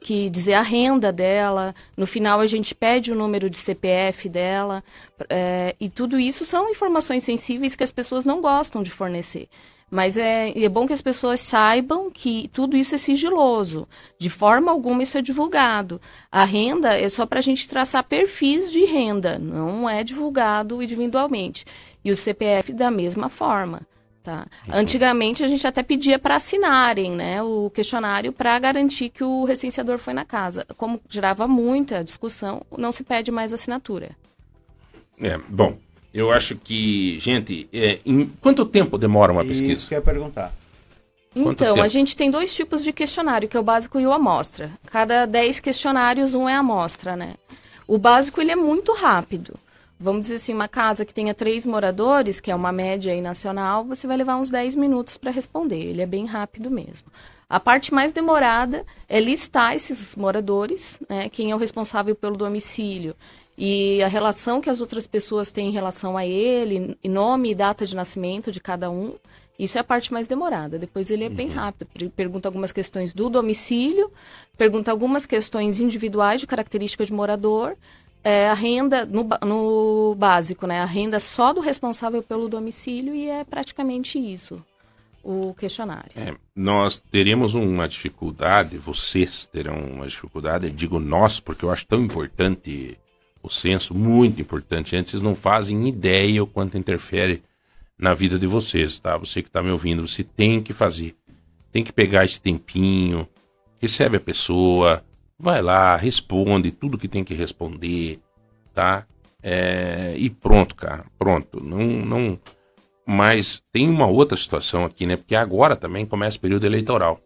que 0.00 0.30
dizer 0.30 0.54
a 0.54 0.62
renda 0.62 1.12
dela, 1.12 1.74
no 1.94 2.06
final 2.06 2.40
a 2.40 2.46
gente 2.46 2.74
pede 2.74 3.12
o 3.12 3.14
número 3.14 3.50
de 3.50 3.58
CPF 3.58 4.30
dela, 4.30 4.82
é, 5.28 5.76
e 5.78 5.90
tudo 5.90 6.18
isso 6.18 6.42
são 6.42 6.70
informações 6.70 7.22
sensíveis 7.22 7.76
que 7.76 7.84
as 7.84 7.92
pessoas 7.92 8.24
não 8.24 8.40
gostam 8.40 8.82
de 8.82 8.90
fornecer. 8.90 9.46
Mas 9.90 10.16
é, 10.16 10.50
é 10.58 10.68
bom 10.68 10.86
que 10.86 10.92
as 10.92 11.00
pessoas 11.00 11.40
saibam 11.40 12.10
que 12.10 12.48
tudo 12.52 12.76
isso 12.76 12.94
é 12.94 12.98
sigiloso. 12.98 13.86
De 14.18 14.28
forma 14.28 14.72
alguma 14.72 15.02
isso 15.02 15.16
é 15.16 15.22
divulgado. 15.22 16.00
A 16.32 16.44
renda 16.44 16.98
é 16.98 17.08
só 17.08 17.26
para 17.26 17.38
a 17.38 17.42
gente 17.42 17.68
traçar 17.68 18.02
perfis 18.04 18.72
de 18.72 18.84
renda, 18.84 19.38
não 19.38 19.88
é 19.88 20.02
divulgado 20.02 20.82
individualmente. 20.82 21.64
E 22.04 22.10
o 22.10 22.16
CPF 22.16 22.72
da 22.72 22.90
mesma 22.90 23.28
forma. 23.28 23.82
Tá. 24.24 24.46
Antigamente 24.72 25.44
a 25.44 25.46
gente 25.46 25.66
até 25.66 25.82
pedia 25.82 26.18
para 26.18 26.36
assinarem 26.36 27.10
né, 27.12 27.42
o 27.42 27.68
questionário 27.68 28.32
para 28.32 28.58
garantir 28.58 29.10
que 29.10 29.22
o 29.22 29.44
recenseador 29.44 29.98
foi 29.98 30.14
na 30.14 30.24
casa. 30.24 30.66
Como 30.78 30.98
gerava 31.10 31.46
muita 31.46 32.02
discussão, 32.02 32.62
não 32.76 32.90
se 32.90 33.04
pede 33.04 33.30
mais 33.30 33.52
assinatura. 33.52 34.16
É, 35.20 35.36
bom, 35.46 35.76
eu 36.14 36.30
acho 36.30 36.54
que, 36.54 37.18
gente, 37.18 37.68
é, 37.72 37.98
em 38.06 38.26
quanto 38.40 38.64
tempo 38.64 38.96
demora 38.96 39.32
uma 39.32 39.44
pesquisa? 39.44 39.72
Isso 39.72 39.88
que 39.88 39.94
eu 39.94 39.98
ia 39.98 40.02
perguntar. 40.02 40.54
Então, 41.34 41.82
a 41.82 41.88
gente 41.88 42.16
tem 42.16 42.30
dois 42.30 42.54
tipos 42.54 42.84
de 42.84 42.92
questionário, 42.92 43.48
que 43.48 43.56
é 43.56 43.60
o 43.60 43.64
básico 43.64 43.98
e 43.98 44.06
o 44.06 44.12
amostra. 44.12 44.70
Cada 44.86 45.26
10 45.26 45.58
questionários, 45.58 46.32
um 46.32 46.48
é 46.48 46.54
amostra, 46.54 47.16
né? 47.16 47.34
O 47.88 47.98
básico, 47.98 48.40
ele 48.40 48.52
é 48.52 48.56
muito 48.56 48.92
rápido. 48.92 49.58
Vamos 49.98 50.22
dizer 50.22 50.36
assim, 50.36 50.54
uma 50.54 50.68
casa 50.68 51.04
que 51.04 51.12
tenha 51.12 51.34
três 51.34 51.66
moradores, 51.66 52.40
que 52.40 52.50
é 52.52 52.54
uma 52.54 52.70
média 52.70 53.12
aí 53.12 53.20
nacional, 53.20 53.84
você 53.84 54.06
vai 54.06 54.16
levar 54.16 54.36
uns 54.36 54.50
10 54.50 54.76
minutos 54.76 55.18
para 55.18 55.32
responder. 55.32 55.82
Ele 55.82 56.02
é 56.02 56.06
bem 56.06 56.26
rápido 56.26 56.70
mesmo. 56.70 57.08
A 57.48 57.58
parte 57.58 57.92
mais 57.92 58.12
demorada 58.12 58.84
é 59.08 59.18
listar 59.18 59.74
esses 59.74 60.14
moradores, 60.14 61.00
né? 61.08 61.28
Quem 61.28 61.50
é 61.50 61.54
o 61.54 61.58
responsável 61.58 62.14
pelo 62.14 62.36
domicílio 62.36 63.16
e 63.56 64.02
a 64.02 64.08
relação 64.08 64.60
que 64.60 64.68
as 64.68 64.80
outras 64.80 65.06
pessoas 65.06 65.52
têm 65.52 65.68
em 65.68 65.72
relação 65.72 66.16
a 66.16 66.26
ele, 66.26 66.96
nome 67.04 67.50
e 67.50 67.54
data 67.54 67.86
de 67.86 67.94
nascimento 67.94 68.50
de 68.50 68.60
cada 68.60 68.90
um. 68.90 69.14
Isso 69.56 69.78
é 69.78 69.80
a 69.80 69.84
parte 69.84 70.12
mais 70.12 70.26
demorada. 70.26 70.78
Depois 70.78 71.10
ele 71.10 71.24
é 71.24 71.28
bem 71.28 71.48
uhum. 71.48 71.54
rápido. 71.54 72.10
Pergunta 72.10 72.48
algumas 72.48 72.72
questões 72.72 73.12
do 73.12 73.30
domicílio, 73.30 74.10
pergunta 74.58 74.90
algumas 74.90 75.24
questões 75.24 75.80
individuais 75.80 76.40
de 76.40 76.46
característica 76.46 77.06
de 77.06 77.12
morador, 77.12 77.76
é, 78.24 78.48
a 78.48 78.54
renda 78.54 79.06
no, 79.06 79.28
no 79.46 80.14
básico, 80.16 80.66
né? 80.66 80.80
A 80.80 80.86
renda 80.86 81.20
só 81.20 81.52
do 81.52 81.60
responsável 81.60 82.22
pelo 82.22 82.48
domicílio 82.48 83.14
e 83.14 83.28
é 83.28 83.44
praticamente 83.44 84.18
isso 84.18 84.60
o 85.22 85.54
questionário. 85.54 86.10
É, 86.14 86.34
nós 86.54 87.02
teremos 87.10 87.54
uma 87.54 87.88
dificuldade, 87.88 88.76
vocês 88.76 89.46
terão 89.46 89.76
uma 89.82 90.06
dificuldade, 90.06 90.70
digo 90.70 91.00
nós, 91.00 91.40
porque 91.40 91.64
eu 91.64 91.70
acho 91.70 91.86
tão 91.86 92.02
importante 92.02 92.98
o 93.44 93.50
censo, 93.50 93.94
muito 93.94 94.40
importante. 94.40 94.96
Antes 94.96 95.10
vocês 95.10 95.22
não 95.22 95.34
fazem 95.34 95.86
ideia 95.86 96.42
o 96.42 96.46
quanto 96.46 96.78
interfere 96.78 97.42
na 97.98 98.14
vida 98.14 98.38
de 98.38 98.46
vocês, 98.46 98.98
tá? 98.98 99.18
Você 99.18 99.42
que 99.42 99.48
está 99.48 99.62
me 99.62 99.70
ouvindo, 99.70 100.08
você 100.08 100.24
tem 100.24 100.62
que 100.62 100.72
fazer. 100.72 101.14
Tem 101.70 101.84
que 101.84 101.92
pegar 101.92 102.24
esse 102.24 102.40
tempinho, 102.40 103.28
recebe 103.78 104.16
a 104.16 104.20
pessoa, 104.20 105.04
vai 105.38 105.60
lá, 105.60 105.94
responde 105.94 106.70
tudo 106.70 106.96
que 106.96 107.06
tem 107.06 107.22
que 107.22 107.34
responder, 107.34 108.18
tá? 108.72 109.06
É, 109.42 110.14
e 110.16 110.30
pronto, 110.30 110.74
cara, 110.74 111.04
pronto. 111.18 111.62
Não, 111.62 111.78
não. 111.84 112.40
Mas 113.06 113.62
tem 113.70 113.86
uma 113.86 114.06
outra 114.06 114.38
situação 114.38 114.86
aqui, 114.86 115.04
né? 115.04 115.16
Porque 115.16 115.36
agora 115.36 115.76
também 115.76 116.06
começa 116.06 116.38
o 116.38 116.40
período 116.40 116.64
eleitoral. 116.64 117.20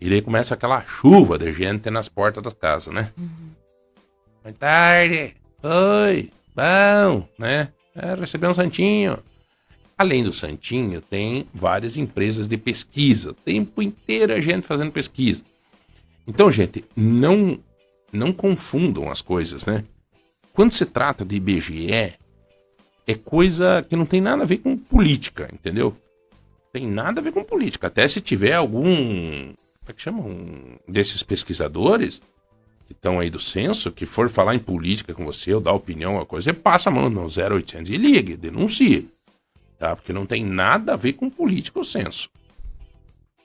E 0.00 0.10
daí 0.10 0.20
começa 0.20 0.54
aquela 0.54 0.84
chuva 0.84 1.38
de 1.38 1.52
gente 1.52 1.88
nas 1.88 2.08
portas 2.08 2.42
das 2.42 2.54
casas, 2.54 2.92
né? 2.92 3.12
Uhum. 3.16 3.41
Boa 4.42 4.52
tarde. 4.54 5.36
Oi. 5.62 6.32
Bom, 6.52 7.28
né? 7.38 7.68
É, 7.94 8.14
recebeu 8.16 8.50
um 8.50 8.54
santinho. 8.54 9.16
Além 9.96 10.24
do 10.24 10.32
santinho, 10.32 11.00
tem 11.00 11.46
várias 11.54 11.96
empresas 11.96 12.48
de 12.48 12.56
pesquisa. 12.56 13.30
O 13.30 13.34
tempo 13.34 13.80
inteiro 13.80 14.32
a 14.32 14.40
gente 14.40 14.66
fazendo 14.66 14.90
pesquisa. 14.90 15.44
Então, 16.26 16.50
gente, 16.50 16.84
não 16.96 17.56
não 18.12 18.32
confundam 18.32 19.08
as 19.08 19.22
coisas, 19.22 19.64
né? 19.64 19.84
Quando 20.52 20.72
se 20.72 20.84
trata 20.84 21.24
de 21.24 21.36
IBGE, 21.36 21.92
é 23.06 23.14
coisa 23.14 23.86
que 23.88 23.94
não 23.94 24.04
tem 24.04 24.20
nada 24.20 24.42
a 24.42 24.46
ver 24.46 24.58
com 24.58 24.76
política, 24.76 25.48
entendeu? 25.52 25.96
Tem 26.72 26.84
nada 26.84 27.20
a 27.20 27.24
ver 27.24 27.30
com 27.30 27.44
política. 27.44 27.86
Até 27.86 28.08
se 28.08 28.20
tiver 28.20 28.54
algum. 28.54 29.54
Como 29.54 29.88
é 29.88 29.92
que 29.92 30.02
chama? 30.02 30.20
Um 30.20 30.76
desses 30.88 31.22
pesquisadores 31.22 32.20
que 32.92 32.98
estão 32.98 33.18
aí 33.18 33.30
do 33.30 33.40
censo, 33.40 33.90
que 33.90 34.04
for 34.04 34.28
falar 34.28 34.54
em 34.54 34.58
política 34.58 35.14
com 35.14 35.24
você 35.24 35.52
ou 35.54 35.60
dar 35.60 35.72
opinião, 35.72 36.14
uma 36.14 36.26
coisa, 36.26 36.50
você 36.50 36.52
passa 36.52 36.90
a 36.90 36.92
mão 36.92 37.08
no 37.08 37.26
0800 37.26 37.90
e 37.90 37.96
ligue, 37.96 38.36
denuncie. 38.36 39.08
Tá? 39.78 39.96
Porque 39.96 40.12
não 40.12 40.26
tem 40.26 40.44
nada 40.44 40.92
a 40.92 40.96
ver 40.96 41.14
com 41.14 41.28
política 41.28 41.80
o 41.80 41.84
censo. 41.84 42.28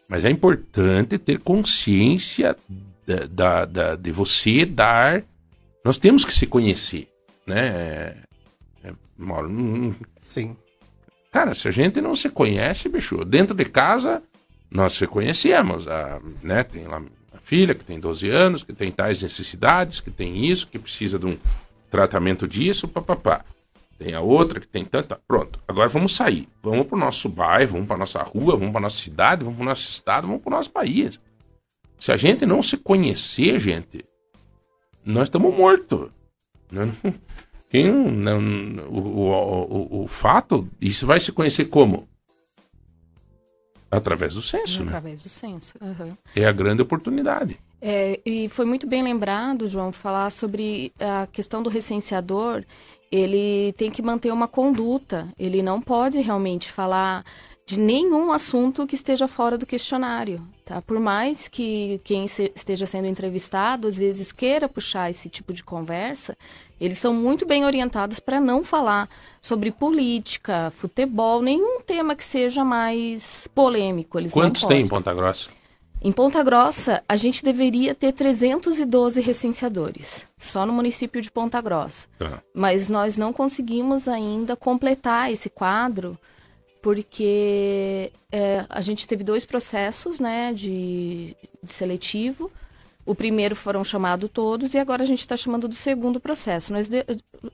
Mas 0.08 0.24
é 0.24 0.30
importante 0.30 1.18
ter 1.18 1.40
consciência 1.40 2.56
da, 3.06 3.26
da, 3.26 3.66
da, 3.66 3.96
de 3.96 4.12
você 4.12 4.66
dar. 4.66 5.24
Nós 5.84 5.98
temos 5.98 6.24
que 6.24 6.34
se 6.34 6.46
conhecer, 6.46 7.08
né? 7.46 7.68
É, 7.68 8.18
é, 8.84 8.94
Sim. 10.18 10.56
Cara, 11.32 11.54
se 11.54 11.68
a 11.68 11.72
gente 11.72 12.00
não 12.00 12.16
se 12.16 12.30
conhece, 12.30 12.88
bicho, 12.88 13.24
dentro 13.26 13.56
de 13.56 13.66
casa 13.66 14.22
nós 14.70 14.94
se 14.94 15.08
conhecemos, 15.08 15.88
a, 15.88 16.22
né? 16.44 16.64
Tem 16.64 16.88
lá 16.88 17.02
filha 17.48 17.74
que 17.74 17.86
tem 17.86 17.98
12 17.98 18.30
anos, 18.30 18.62
que 18.62 18.74
tem 18.74 18.92
tais 18.92 19.24
necessidades, 19.24 20.02
que 20.02 20.12
tem 20.12 20.46
isso, 20.46 20.68
que 20.68 20.78
precisa 20.78 21.18
de 21.18 21.28
um 21.28 21.38
tratamento 21.90 22.46
disso, 22.46 22.90
papapá. 22.90 23.46
Tem 23.98 24.14
a 24.14 24.20
outra 24.20 24.60
que 24.60 24.68
tem 24.68 24.84
tanta. 24.84 25.18
Pronto, 25.26 25.58
agora 25.66 25.88
vamos 25.88 26.14
sair. 26.14 26.50
Vamos 26.62 26.86
para 26.88 26.98
o 26.98 27.00
nosso 27.00 27.30
bairro, 27.30 27.72
vamos 27.72 27.88
para 27.88 27.98
nossa 27.98 28.22
rua, 28.22 28.58
vamos 28.58 28.74
para 28.74 28.82
nossa 28.82 28.98
cidade, 28.98 29.46
vamos 29.46 29.58
para 29.58 29.70
nosso 29.70 29.90
estado, 29.90 30.28
vamos 30.28 30.44
para 30.44 30.58
nosso 30.58 30.72
país. 30.72 31.22
Se 31.98 32.12
a 32.12 32.18
gente 32.18 32.46
não 32.46 32.62
se 32.62 32.76
conhecer, 32.76 33.58
gente, 33.62 34.04
nós 35.06 35.24
estamos 35.24 35.56
mortos. 35.56 36.10
Quem 37.72 37.90
não, 37.90 38.40
o, 38.90 39.00
o, 39.00 40.02
o, 40.02 40.04
o, 40.04 40.08
fato, 40.08 40.68
isso 40.82 41.08
vai 41.08 41.20
se 41.22 41.32
conhecer 41.32 41.66
como? 41.66 42.10
Através 43.90 44.34
do 44.34 44.42
censo, 44.42 44.80
né? 44.80 44.88
Através 44.88 45.24
do 45.24 45.30
censo. 45.30 45.76
Uhum. 45.82 46.16
É 46.36 46.46
a 46.46 46.52
grande 46.52 46.82
oportunidade. 46.82 47.58
É, 47.82 48.20
e 48.26 48.50
foi 48.50 48.66
muito 48.66 48.88
bem 48.88 49.04
lembrado, 49.04 49.68
João, 49.68 49.92
falar 49.92 50.30
sobre 50.30 50.92
a 51.00 51.28
questão 51.28 51.62
do 51.62 51.70
recenseador. 51.70 52.64
Ele 53.12 53.74
tem 53.78 53.90
que 53.90 54.02
manter 54.02 54.32
uma 54.32 54.48
conduta. 54.48 55.28
Ele 55.40 55.62
não 55.62 55.82
pode 55.82 56.20
realmente 56.20 56.72
falar 56.72 57.24
de 57.68 57.78
nenhum 57.78 58.32
assunto 58.32 58.88
que 58.88 58.96
esteja 58.96 59.28
fora 59.28 59.58
do 59.58 59.66
questionário, 59.66 60.42
tá? 60.64 60.82
Por 60.82 61.02
mais 61.02 61.50
que 61.50 62.00
quem 62.02 62.24
esteja 62.24 62.86
sendo 62.86 63.08
entrevistado 63.08 63.90
às 63.90 63.98
vezes 63.98 64.32
queira 64.32 64.70
puxar 64.70 65.10
esse 65.10 65.28
tipo 65.28 65.52
de 65.52 65.66
conversa, 65.66 66.38
eles 66.80 66.98
são 66.98 67.14
muito 67.14 67.46
bem 67.46 67.66
orientados 67.66 68.22
para 68.22 68.40
não 68.40 68.64
falar 68.64 69.10
sobre 69.42 69.70
política, 69.70 70.72
futebol, 70.78 71.42
nenhum 71.42 71.82
tema 71.82 72.16
que 72.16 72.24
seja 72.24 72.64
mais 72.64 73.50
polêmico. 73.54 74.18
Eles 74.18 74.32
Quantos 74.32 74.64
tem 74.64 74.84
em 74.84 74.88
Ponta 74.88 75.14
Grossa? 75.14 75.50
Em 76.02 76.12
Ponta 76.14 76.42
Grossa, 76.42 77.04
a 77.10 77.18
gente 77.18 77.44
deveria 77.44 77.94
ter 77.94 78.14
312 78.14 79.20
recenseadores, 79.20 80.26
só 80.38 80.66
no 80.66 80.72
município 80.72 81.22
de 81.22 81.30
Ponta 81.30 81.60
Grossa. 81.60 82.08
Uhum. 82.22 82.38
Mas 82.54 82.88
nós 82.88 83.18
não 83.18 83.34
conseguimos 83.34 84.08
ainda 84.08 84.56
completar 84.56 85.34
esse 85.34 85.50
quadro 85.50 86.18
porque 86.82 88.12
é, 88.32 88.66
a 88.70 88.82
gente 88.82 89.08
teve 89.08 89.24
dois 89.24 89.46
processos 89.46 90.20
né, 90.20 90.54
de, 90.54 91.36
de, 91.64 91.74
seletivo. 91.74 92.52
O 93.06 93.16
primeiro 93.16 93.56
foram 93.56 93.84
chamados 93.84 94.30
todos 94.32 94.74
e 94.74 94.78
agora 94.78 95.04
a 95.04 95.06
gente 95.06 95.20
está 95.20 95.38
chamando 95.38 95.68
do 95.68 95.76
segundo 95.76 96.20
processo. 96.20 96.74
Nós 96.74 96.90
de, 96.90 97.06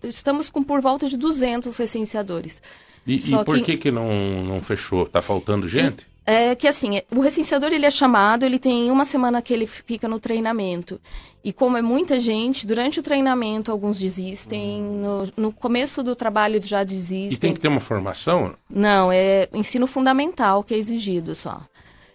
estamos 0.03 0.49
com 0.49 0.63
por 0.63 0.81
volta 0.81 1.07
de 1.07 1.17
200 1.17 1.77
recenseadores. 1.77 2.61
E, 3.05 3.17
e 3.17 3.43
por 3.43 3.57
que, 3.57 3.63
que, 3.63 3.77
que 3.77 3.91
não, 3.91 4.43
não 4.43 4.61
fechou? 4.61 5.03
Está 5.03 5.21
faltando 5.21 5.67
gente? 5.67 6.07
É 6.25 6.55
que 6.55 6.67
assim, 6.67 7.01
o 7.13 7.19
recenseador 7.19 7.73
ele 7.73 7.85
é 7.85 7.91
chamado, 7.91 8.45
ele 8.45 8.57
tem 8.57 8.89
uma 8.89 9.03
semana 9.03 9.41
que 9.41 9.53
ele 9.53 9.67
fica 9.67 10.07
no 10.07 10.19
treinamento. 10.19 10.99
E 11.43 11.51
como 11.51 11.75
é 11.75 11.81
muita 11.81 12.17
gente, 12.19 12.65
durante 12.65 13.01
o 13.01 13.03
treinamento 13.03 13.69
alguns 13.69 13.99
desistem, 13.99 14.81
no, 14.81 15.23
no 15.35 15.51
começo 15.51 16.01
do 16.01 16.15
trabalho 16.15 16.61
já 16.61 16.83
desistem. 16.83 17.35
E 17.35 17.37
tem 17.37 17.53
que 17.53 17.59
ter 17.59 17.67
uma 17.67 17.81
formação? 17.81 18.55
Não, 18.69 19.11
é 19.11 19.49
ensino 19.53 19.85
fundamental 19.85 20.63
que 20.63 20.73
é 20.73 20.77
exigido 20.77 21.35
só. 21.35 21.61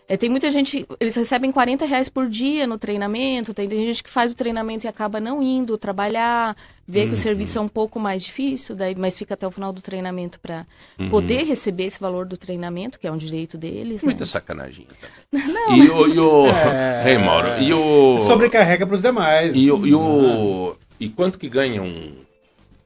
É, 0.09 0.17
tem 0.17 0.31
muita 0.31 0.49
gente, 0.49 0.87
eles 0.99 1.15
recebem 1.15 1.53
40 1.53 1.85
reais 1.85 2.09
por 2.09 2.31
dia 2.31 2.67
no 2.67 2.79
treinamento, 2.79 3.53
tem, 3.53 3.69
tem 3.69 3.85
gente 3.85 4.03
que 4.03 4.09
faz 4.09 4.33
o 4.33 4.35
treinamento 4.35 4.87
e 4.87 4.89
acaba 4.89 5.21
não 5.21 5.43
indo 5.43 5.77
trabalhar, 5.77 6.57
vê 6.87 7.07
que 7.07 7.13
o 7.13 7.17
serviço 7.17 7.59
é 7.59 7.61
um 7.61 7.69
pouco 7.69 8.01
mais 8.01 8.23
difícil, 8.23 8.75
daí, 8.75 8.95
mas 8.97 9.19
fica 9.19 9.35
até 9.35 9.47
o 9.47 9.51
final 9.51 9.71
do 9.71 9.83
treinamento 9.83 10.41
para 10.41 10.67
poder 11.11 11.45
receber 11.45 11.85
esse 11.85 12.01
valor 12.01 12.25
do 12.25 12.39
treinamento, 12.39 12.99
que 12.99 13.07
é 13.07 13.13
um 13.13 13.19
direito 13.19 13.59
deles. 13.59 14.03
Muita 14.03 14.21
Né? 14.21 14.27
sacanagem. 14.27 14.87
também. 15.31 15.77
E 15.85 15.91
o. 15.91 16.07
E 16.09 16.19
o... 16.19 16.45
Ei, 17.07 17.19
Mauro, 17.19 17.61
e 17.61 17.75
o. 17.75 18.21
Sobrecarrega 18.27 18.87
para 18.87 18.97
os 18.97 19.03
demais. 19.03 19.55
E 19.55 19.71
o. 19.71 19.87
E, 19.87 19.95
o... 19.95 20.75
e 20.99 21.11
quanto 21.11 21.39
que 21.39 21.51
ganha 21.51 21.83
um. 21.83 22.15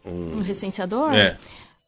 Um 0.04 0.42
recenseador? 0.42 1.14
É. 1.14 1.36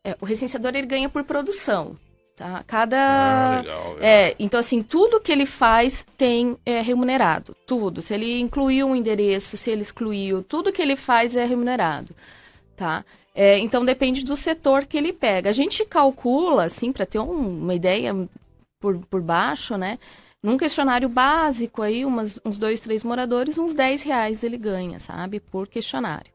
É, 0.04 0.16
o 0.20 0.24
recenseador 0.24 0.70
ele 0.76 0.86
ganha 0.86 1.08
por 1.08 1.24
produção. 1.24 1.96
Tá? 2.36 2.64
Cada. 2.66 2.96
Ah, 2.96 3.60
legal, 3.60 3.96
É, 4.00 4.34
então, 4.40 4.58
assim, 4.58 4.82
tudo 4.82 5.20
que 5.20 5.30
ele 5.30 5.46
faz 5.46 6.04
tem 6.16 6.56
é, 6.66 6.80
remunerado. 6.80 7.56
Tudo. 7.66 8.02
Se 8.02 8.12
ele 8.12 8.40
incluiu 8.40 8.88
um 8.88 8.96
endereço, 8.96 9.56
se 9.56 9.70
ele 9.70 9.82
excluiu, 9.82 10.42
tudo 10.42 10.72
que 10.72 10.82
ele 10.82 10.96
faz 10.96 11.36
é 11.36 11.44
remunerado. 11.44 12.14
Tá? 12.76 13.04
É, 13.36 13.58
então 13.58 13.84
depende 13.84 14.24
do 14.24 14.36
setor 14.36 14.84
que 14.84 14.96
ele 14.96 15.12
pega. 15.12 15.48
A 15.50 15.52
gente 15.52 15.84
calcula, 15.84 16.64
assim, 16.64 16.90
para 16.92 17.06
ter 17.06 17.20
um- 17.20 17.62
uma 17.62 17.74
ideia 17.74 18.12
por, 18.80 18.98
por 19.06 19.20
baixo, 19.22 19.76
né? 19.76 19.98
Num 20.42 20.58
questionário 20.58 21.08
básico 21.08 21.82
aí, 21.82 22.04
umas- 22.04 22.38
uns 22.44 22.58
dois, 22.58 22.80
três 22.80 23.02
moradores, 23.04 23.58
uns 23.58 23.74
10 23.74 24.02
reais 24.02 24.42
ele 24.42 24.58
ganha, 24.58 24.98
sabe? 24.98 25.38
Por 25.40 25.68
questionário. 25.68 26.30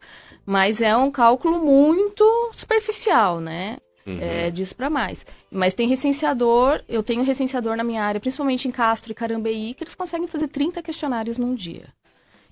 Mas 0.46 0.82
é 0.82 0.96
um 0.96 1.12
cálculo 1.12 1.60
muito 1.64 2.24
superficial, 2.54 3.40
né? 3.42 3.78
É, 4.22 4.50
disso 4.50 4.76
para 4.76 4.90
mais. 4.90 5.26
Mas 5.52 5.74
tem 5.74 5.88
recenseador, 5.88 6.82
eu 6.88 7.04
tenho 7.04 7.24
recenseador 7.24 7.76
na 7.76 7.84
minha 7.84 8.04
área, 8.04 8.20
principalmente 8.20 8.68
em 8.68 8.72
Castro 8.72 9.12
e 9.12 9.16
Carambeí, 9.16 9.74
que 9.74 9.84
eles 9.84 9.96
conseguem 9.96 10.28
fazer 10.28 10.48
30 10.48 10.82
questionários 10.82 11.38
num 11.38 11.54
dia. 11.54 11.86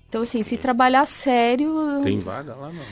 Então, 0.08 0.22
assim, 0.22 0.42
se 0.42 0.56
trabalhar 0.56 1.04
sério. 1.04 2.00
Tem 2.02 2.18
vaga 2.18 2.54
lá, 2.54 2.72
não. 2.72 2.82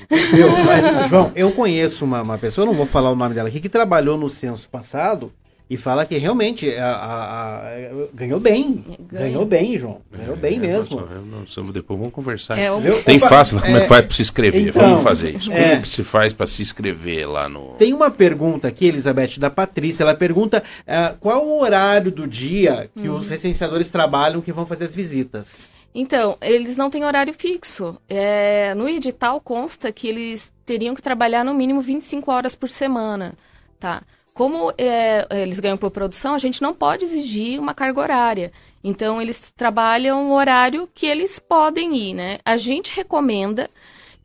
Mas, 1.00 1.08
João, 1.08 1.32
eu 1.34 1.50
conheço 1.52 2.04
uma, 2.04 2.20
uma 2.20 2.36
pessoa, 2.36 2.66
não 2.66 2.74
vou 2.74 2.84
falar 2.84 3.10
o 3.10 3.16
nome 3.16 3.34
dela 3.34 3.48
aqui, 3.48 3.58
que 3.58 3.70
trabalhou 3.70 4.18
no 4.18 4.28
censo 4.28 4.68
passado 4.68 5.32
e 5.68 5.76
fala 5.76 6.06
que 6.06 6.16
realmente 6.16 6.70
a- 6.76 6.86
a- 6.94 7.56
a- 7.68 8.08
ganhou 8.14 8.38
bem. 8.38 8.84
Ganha. 9.10 9.24
Ganhou 9.26 9.44
bem, 9.44 9.76
João. 9.76 10.00
Ganhou 10.12 10.36
bem 10.36 10.60
mesmo. 10.60 11.00
Nossa, 11.00 11.12
eu 11.14 11.22
não 11.22 11.46
sei, 11.46 11.62
depois 11.72 11.98
vamos 11.98 12.12
conversar. 12.14 12.56
É, 12.58 12.70
Viu? 12.80 13.02
Tem 13.02 13.16
Opa, 13.18 13.28
fácil, 13.28 13.60
como 13.60 13.76
é 13.76 13.80
que 13.80 13.84
é, 13.86 13.88
faz 13.88 14.04
para 14.06 14.14
se 14.14 14.22
inscrever? 14.22 14.68
então, 14.68 14.82
Vamos 14.82 15.02
fazer 15.02 15.34
isso. 15.36 15.50
Como 15.50 15.60
é. 15.62 15.80
que 15.80 15.88
se 15.88 16.04
faz 16.04 16.32
para 16.32 16.46
se 16.46 16.62
inscrever 16.62 17.28
lá 17.28 17.48
no. 17.48 17.74
Tem 17.78 17.92
uma 17.92 18.10
pergunta 18.10 18.68
aqui, 18.68 18.86
Elizabeth, 18.86 19.38
da 19.38 19.50
Patrícia. 19.50 20.04
Ela 20.04 20.14
pergunta 20.14 20.62
ah, 20.86 21.14
qual 21.18 21.44
o 21.44 21.60
horário 21.60 22.12
do 22.12 22.26
dia 22.28 22.88
que 22.94 23.08
os 23.08 23.26
recenseadores 23.28 23.90
trabalham 23.90 24.40
que 24.40 24.52
vão 24.52 24.66
fazer 24.66 24.84
as 24.84 24.94
visitas. 24.94 25.68
Então, 25.94 26.36
eles 26.42 26.76
não 26.76 26.90
têm 26.90 27.04
horário 27.04 27.32
fixo. 27.32 27.96
É, 28.08 28.74
no 28.74 28.86
edital 28.88 29.40
consta 29.40 29.90
que 29.90 30.06
eles 30.06 30.52
teriam 30.66 30.94
que 30.94 31.02
trabalhar 31.02 31.42
no 31.42 31.54
mínimo 31.54 31.80
25 31.80 32.30
horas 32.30 32.54
por 32.54 32.68
semana, 32.68 33.32
tá? 33.80 34.02
Como 34.36 34.70
é, 34.76 35.26
eles 35.30 35.58
ganham 35.58 35.78
por 35.78 35.90
produção, 35.90 36.34
a 36.34 36.38
gente 36.38 36.60
não 36.60 36.74
pode 36.74 37.06
exigir 37.06 37.58
uma 37.58 37.72
carga 37.72 38.02
horária. 38.02 38.52
Então, 38.84 39.20
eles 39.20 39.50
trabalham 39.50 40.28
o 40.28 40.34
horário 40.34 40.86
que 40.94 41.06
eles 41.06 41.38
podem 41.38 41.96
ir, 41.96 42.12
né? 42.12 42.36
A 42.44 42.58
gente 42.58 42.94
recomenda 42.94 43.70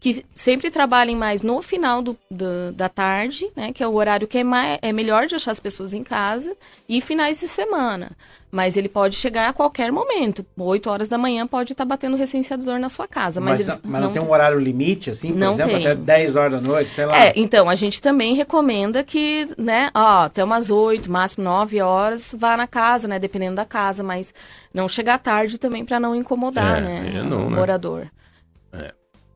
que 0.01 0.25
sempre 0.33 0.71
trabalhem 0.71 1.15
mais 1.15 1.43
no 1.43 1.61
final 1.61 2.01
do, 2.01 2.17
do- 2.29 2.71
da 2.73 2.89
tarde, 2.89 3.47
né? 3.55 3.71
Que 3.71 3.83
é 3.83 3.87
o 3.87 3.93
horário 3.93 4.27
que 4.27 4.39
é, 4.39 4.43
mai- 4.43 4.79
é 4.81 4.91
melhor 4.91 5.27
de 5.27 5.35
achar 5.35 5.51
as 5.51 5.59
pessoas 5.59 5.93
em 5.93 6.03
casa, 6.03 6.57
e 6.89 6.99
finais 6.99 7.39
de 7.39 7.47
semana. 7.47 8.09
Mas 8.51 8.75
ele 8.75 8.89
pode 8.89 9.15
chegar 9.15 9.47
a 9.47 9.53
qualquer 9.53 9.91
momento. 9.91 10.43
8 10.57 10.89
horas 10.89 11.07
da 11.07 11.19
manhã 11.19 11.45
pode 11.45 11.71
estar 11.73 11.85
batendo 11.85 12.15
o 12.15 12.17
recenseador 12.17 12.79
na 12.79 12.89
sua 12.89 13.07
casa. 13.07 13.39
Mas, 13.39 13.59
Mas, 13.59 13.69
eles 13.69 13.81
mas 13.85 14.01
não, 14.01 14.11
tem 14.11 14.21
um 14.23 14.31
horário 14.31 14.59
limite, 14.59 15.11
assim, 15.11 15.29
por 15.33 15.37
Não 15.37 15.53
exemplo, 15.53 15.77
tem. 15.77 15.85
até 15.87 15.95
10 15.95 16.35
horas 16.35 16.59
da 16.61 16.67
noite, 16.67 16.91
sei 16.91 17.05
lá. 17.05 17.23
É, 17.27 17.33
então, 17.35 17.69
a 17.69 17.75
gente 17.75 18.01
também 18.01 18.33
recomenda 18.33 19.03
que, 19.03 19.47
né, 19.55 19.91
ó, 19.93 20.23
até 20.25 20.43
umas 20.43 20.71
8, 20.71 21.11
máximo 21.11 21.43
9 21.43 21.79
horas, 21.79 22.35
vá 22.37 22.57
na 22.57 22.65
casa, 22.65 23.07
né, 23.07 23.19
dependendo 23.19 23.55
da 23.55 23.65
casa, 23.65 24.03
mas 24.03 24.33
não 24.73 24.87
chegar 24.89 25.19
tarde 25.19 25.59
também 25.59 25.85
para 25.85 25.99
não 25.99 26.15
incomodar, 26.15 26.79
É, 26.79 26.81
né, 26.81 27.11
eu 27.17 27.23
não, 27.23 27.45
o 27.45 27.49
né? 27.51 27.55
morador. 27.55 28.07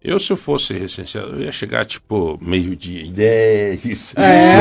Eu, 0.08 0.20
se 0.20 0.32
eu 0.32 0.38
fosse 0.38 0.72
recenseador, 0.74 1.34
eu 1.34 1.42
ia 1.46 1.52
chegar 1.52 1.84
tipo 1.84 2.38
meio-dia 2.40 3.02
e 3.02 3.10
10. 3.10 4.14
É. 4.18 4.58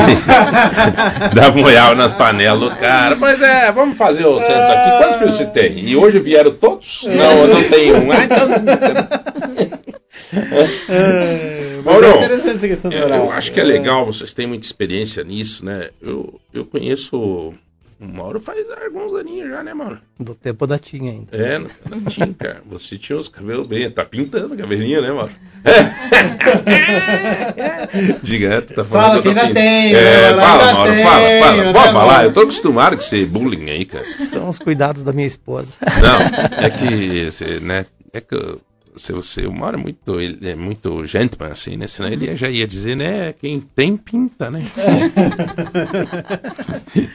Dava 1.35 1.59
um 1.59 1.95
nas 1.95 2.11
panelas 2.11 2.71
do 2.71 2.75
cara. 2.75 3.15
Pois 3.15 3.39
é, 3.39 3.71
vamos 3.71 3.95
fazer 3.95 4.25
o 4.25 4.39
censo 4.39 4.51
aqui. 4.51 4.97
Quantos 4.97 5.17
filhos 5.17 5.37
você 5.37 5.45
tem? 5.45 5.79
E 5.87 5.95
hoje 5.95 6.17
vieram 6.17 6.51
todos? 6.51 7.03
Não, 7.03 7.31
eu 7.43 7.47
não 7.47 7.63
tenho 7.63 7.97
um. 7.97 8.11
Ah, 8.11 8.23
então. 8.23 8.47
Mas 11.83 11.85
Mauro, 11.85 12.05
é 12.05 12.17
interessante 12.17 12.55
essa 12.55 12.67
questão 12.67 12.89
do 12.89 12.97
Eu, 12.97 13.05
horário. 13.05 13.25
eu 13.25 13.31
acho 13.31 13.51
que 13.51 13.59
é 13.59 13.63
legal, 13.63 14.03
vocês 14.03 14.33
têm 14.33 14.47
muita 14.47 14.65
experiência 14.65 15.23
nisso, 15.23 15.63
né? 15.63 15.89
Eu, 16.01 16.39
eu 16.51 16.65
conheço. 16.65 17.53
O 17.97 18.05
Mauro 18.05 18.41
faz 18.41 18.67
alguns 18.69 19.13
aninhos 19.13 19.49
já, 19.49 19.63
né, 19.63 19.73
Mauro? 19.73 19.99
Do 20.19 20.35
tempo 20.35 20.67
da 20.67 20.77
Tinha 20.77 21.13
ainda. 21.13 21.35
É, 21.35 21.57
não 21.59 21.69
tinha, 22.09 22.33
cara. 22.33 22.61
Você 22.69 22.97
tinha 22.97 23.17
os 23.17 23.29
cabelos 23.29 23.65
bem. 23.67 23.89
Tá 23.89 24.03
pintando 24.03 24.53
o 24.53 24.57
cabelinho, 24.57 25.01
né, 25.01 25.11
Mauro? 25.13 25.31
Diga, 28.21 28.61
tu 28.61 28.73
tá 28.73 28.83
falando 28.83 29.09
Fala 29.09 29.21
que 29.21 29.27
ainda 29.29 29.53
tem, 29.53 29.95
É, 29.95 30.33
né, 30.33 30.41
fala, 30.41 30.73
Mauro, 30.73 30.91
tem, 30.93 31.03
fala, 31.03 31.21
fala. 31.39 31.63
né, 31.63 31.73
Pode 31.73 31.93
falar, 31.93 32.23
eu 32.25 32.33
tô 32.33 32.39
acostumado 32.41 32.95
com 32.95 33.01
esse 33.01 33.25
bullying 33.27 33.69
aí, 33.69 33.85
cara. 33.85 34.05
São 34.29 34.49
os 34.49 34.59
cuidados 34.59 35.03
da 35.03 35.13
minha 35.13 35.27
esposa. 35.27 35.73
Não, 35.81 36.65
é 36.65 36.69
que, 36.69 37.25
você, 37.31 37.59
né, 37.59 37.85
é 38.13 38.21
que 38.21 38.57
se 38.97 39.13
você, 39.13 39.45
o 39.45 39.53
Mauro 39.53 39.77
é 39.77 39.81
muito, 39.81 40.19
ele 40.19 40.49
é 40.49 40.55
muito 40.55 41.05
gentleman, 41.05 41.51
assim, 41.51 41.77
né, 41.77 41.87
senão 41.87 42.09
ele 42.09 42.35
já 42.35 42.49
ia 42.49 42.65
dizer, 42.65 42.95
né, 42.95 43.33
quem 43.33 43.59
tem 43.59 43.97
pinta, 43.97 44.49
né. 44.49 44.65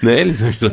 né, 0.03 0.20
Elisângela? 0.20 0.72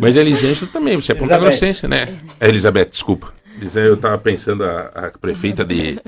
Mas 0.00 0.16
Elisângela 0.16 0.70
também, 0.70 0.96
você 0.96 1.12
é 1.12 1.14
ponta 1.14 1.38
grossense, 1.38 1.86
né. 1.86 2.08
É, 2.40 2.48
Elizabeth, 2.48 2.86
desculpa. 2.86 3.32
Eu 3.74 3.96
tava 3.96 4.18
pensando, 4.18 4.64
a, 4.64 4.90
a 4.94 5.10
prefeita 5.18 5.64
de, 5.64 5.98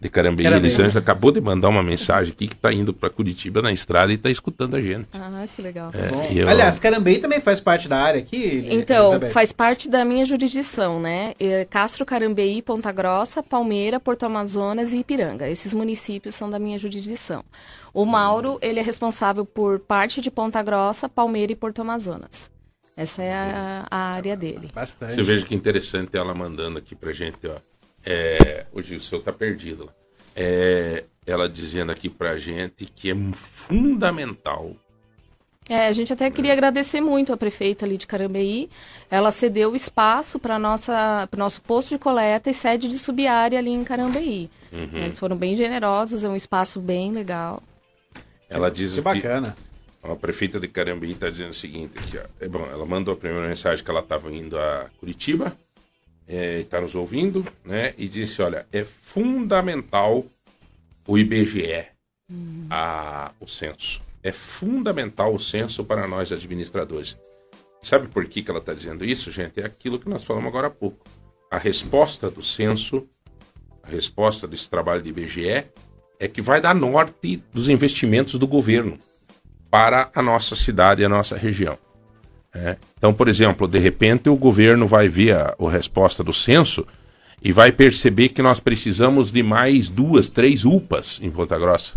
de 0.00 0.08
Carambeí. 0.08 0.46
Elisângela, 0.46 1.00
acabou 1.00 1.32
de 1.32 1.40
mandar 1.40 1.68
uma 1.68 1.82
mensagem 1.82 2.32
aqui 2.32 2.46
que 2.46 2.56
tá 2.56 2.72
indo 2.72 2.94
pra 2.94 3.10
Curitiba 3.10 3.60
na 3.60 3.72
estrada 3.72 4.12
e 4.12 4.16
tá 4.16 4.30
escutando 4.30 4.76
a 4.76 4.80
gente. 4.80 5.08
Ah, 5.14 5.44
que 5.54 5.60
legal. 5.60 5.90
É, 5.92 6.08
Bom, 6.08 6.28
e 6.30 6.38
eu- 6.38 6.48
Aliás, 6.48 6.78
Carambeí 6.78 7.18
também 7.18 7.40
faz 7.40 7.60
parte 7.60 7.88
da 7.88 7.98
área 8.00 8.20
aqui. 8.20 8.64
Então, 8.70 9.06
Elizabeth? 9.06 9.30
faz 9.30 9.52
parte 9.52 9.90
da 9.90 10.04
minha 10.04 10.24
jurisdição, 10.24 11.00
né? 11.00 11.34
É, 11.40 11.64
Castro, 11.64 12.06
Carambeí, 12.06 12.62
Ponta 12.62 12.92
Grossa, 12.92 13.42
Palmeira, 13.42 13.98
Porto 13.98 14.24
Amazonas 14.24 14.92
e 14.92 14.98
Ipiranga. 14.98 15.48
Esses 15.48 15.72
municípios 15.74 16.34
são 16.34 16.48
da 16.48 16.58
minha 16.58 16.78
jurisdição. 16.78 17.44
O 17.92 18.04
Mauro, 18.04 18.58
ele 18.62 18.78
é 18.78 18.82
responsável 18.82 19.44
por 19.44 19.80
parte 19.80 20.20
de 20.20 20.30
Ponta 20.30 20.62
Grossa, 20.62 21.08
Palmeira 21.08 21.50
e 21.52 21.56
Porto 21.56 21.80
Amazonas. 21.82 22.48
Essa 22.96 23.22
é 23.22 23.32
a, 23.32 23.86
a 23.90 23.98
área 24.14 24.36
dele. 24.36 24.70
Bastante. 24.74 25.14
Você 25.14 25.22
veja 25.22 25.46
que 25.46 25.54
interessante 25.54 26.16
ela 26.16 26.34
mandando 26.34 26.78
aqui 26.78 26.94
pra 26.96 27.12
gente, 27.12 27.38
ó. 27.46 27.54
É, 28.10 28.64
o 28.72 28.80
Gilson 28.80 29.20
tá 29.20 29.30
perdido 29.32 29.84
lá. 29.84 29.92
É, 30.34 31.04
ela 31.26 31.46
dizendo 31.46 31.92
aqui 31.92 32.08
pra 32.08 32.38
gente 32.38 32.86
que 32.86 33.10
é 33.10 33.14
fundamental. 33.34 34.74
É, 35.68 35.86
a 35.88 35.92
gente 35.92 36.10
até 36.10 36.30
queria 36.30 36.54
agradecer 36.54 37.02
muito 37.02 37.30
a 37.30 37.36
prefeita 37.36 37.84
ali 37.84 37.98
de 37.98 38.06
Carambeí. 38.06 38.70
Ela 39.10 39.30
cedeu 39.30 39.72
o 39.72 39.76
espaço 39.76 40.38
para 40.38 40.58
nossa 40.58 41.28
para 41.30 41.38
nosso 41.38 41.60
posto 41.60 41.90
de 41.90 41.98
coleta 41.98 42.48
e 42.48 42.54
sede 42.54 42.88
de 42.88 42.96
subiárea 42.98 43.58
ali 43.58 43.68
em 43.70 43.84
Carambeí. 43.84 44.48
Eles 44.72 45.18
foram 45.18 45.36
bem 45.36 45.54
generosos, 45.54 46.24
é 46.24 46.28
um 46.30 46.36
espaço 46.36 46.80
bem 46.80 47.12
legal. 47.12 47.62
Ela 48.48 48.70
diz 48.70 48.94
Que 48.94 49.02
bacana. 49.02 49.54
a 50.02 50.16
prefeita 50.16 50.58
de 50.58 50.68
Carambeí 50.68 51.14
tá 51.14 51.28
dizendo 51.28 51.50
o 51.50 51.54
seguinte 51.54 51.98
aqui, 51.98 52.16
ó. 52.16 52.22
É 52.40 52.48
bom, 52.48 52.64
ela 52.72 52.86
mandou 52.86 53.12
a 53.12 53.16
primeira 53.18 53.46
mensagem 53.46 53.84
que 53.84 53.90
ela 53.90 54.00
estava 54.00 54.32
indo 54.32 54.58
a 54.58 54.86
Curitiba, 54.98 55.54
é, 56.28 56.58
está 56.58 56.80
nos 56.80 56.94
ouvindo, 56.94 57.46
né? 57.64 57.94
E 57.96 58.06
disse, 58.06 58.42
olha, 58.42 58.66
é 58.70 58.84
fundamental 58.84 60.24
o 61.06 61.18
IBGE, 61.18 61.86
a, 62.70 63.32
o 63.40 63.46
censo. 63.48 64.02
É 64.22 64.30
fundamental 64.30 65.34
o 65.34 65.40
censo 65.40 65.84
para 65.84 66.06
nós 66.06 66.30
administradores. 66.30 67.16
Sabe 67.80 68.08
por 68.08 68.26
que, 68.26 68.42
que 68.42 68.50
ela 68.50 68.60
está 68.60 68.74
dizendo 68.74 69.04
isso, 69.04 69.30
gente? 69.30 69.60
É 69.60 69.64
aquilo 69.64 69.98
que 69.98 70.08
nós 70.08 70.22
falamos 70.22 70.48
agora 70.48 70.66
há 70.66 70.70
pouco. 70.70 71.06
A 71.50 71.56
resposta 71.56 72.30
do 72.30 72.42
censo, 72.42 73.08
a 73.82 73.88
resposta 73.88 74.46
desse 74.46 74.68
trabalho 74.68 75.00
de 75.00 75.08
IBGE, 75.08 75.64
é 76.20 76.28
que 76.28 76.42
vai 76.42 76.60
dar 76.60 76.74
norte 76.74 77.42
dos 77.54 77.68
investimentos 77.68 78.34
do 78.34 78.46
governo 78.46 78.98
para 79.70 80.10
a 80.14 80.20
nossa 80.20 80.54
cidade 80.54 81.00
e 81.00 81.04
a 81.04 81.08
nossa 81.08 81.36
região. 81.36 81.78
É. 82.58 82.76
Então, 82.96 83.14
por 83.14 83.28
exemplo, 83.28 83.68
de 83.68 83.78
repente 83.78 84.28
o 84.28 84.36
governo 84.36 84.86
vai 84.86 85.08
ver 85.08 85.34
a, 85.34 85.54
a 85.58 85.70
resposta 85.70 86.24
do 86.24 86.32
censo 86.32 86.86
e 87.42 87.52
vai 87.52 87.70
perceber 87.70 88.30
que 88.30 88.42
nós 88.42 88.58
precisamos 88.58 89.30
de 89.30 89.42
mais 89.42 89.88
duas, 89.88 90.28
três 90.28 90.64
UPAs 90.64 91.20
em 91.22 91.30
Ponta 91.30 91.58
Grossa. 91.58 91.94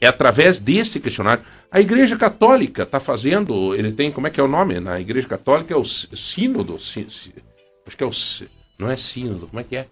É 0.00 0.06
através 0.06 0.60
desse 0.60 1.00
questionário. 1.00 1.42
A 1.70 1.80
Igreja 1.80 2.16
Católica 2.16 2.84
está 2.84 3.00
fazendo, 3.00 3.74
ele 3.74 3.92
tem, 3.92 4.12
como 4.12 4.28
é 4.28 4.30
que 4.30 4.38
é 4.38 4.42
o 4.42 4.48
nome? 4.48 4.78
Na 4.78 5.00
Igreja 5.00 5.26
Católica 5.26 5.74
é 5.74 5.76
o 5.76 5.84
sínodo, 5.84 6.76
acho 6.76 7.96
que 7.96 8.04
é 8.04 8.06
o, 8.06 8.10
não 8.78 8.88
é 8.88 8.94
sínodo, 8.94 9.48
como 9.48 9.58
é 9.58 9.64
que 9.64 9.76
é? 9.76 9.86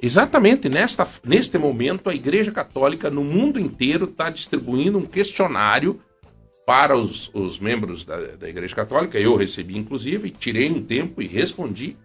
Exatamente 0.00 0.68
nesta, 0.68 1.06
neste 1.22 1.58
momento, 1.58 2.08
a 2.08 2.14
Igreja 2.14 2.50
Católica 2.50 3.10
no 3.10 3.22
mundo 3.22 3.60
inteiro 3.60 4.06
está 4.06 4.30
distribuindo 4.30 4.98
um 4.98 5.06
questionário 5.06 6.00
para 6.66 6.96
os, 6.96 7.30
os 7.34 7.58
membros 7.58 8.04
da, 8.04 8.16
da, 8.18 8.48
Igreja 8.48 8.74
Católica. 8.74 9.18
Eu 9.18 9.36
recebi, 9.36 9.76
inclusive, 9.76 10.30
tirei 10.30 10.70
um 10.70 10.82
tempo 10.82 11.20
e 11.20 11.26
respondi 11.26 11.96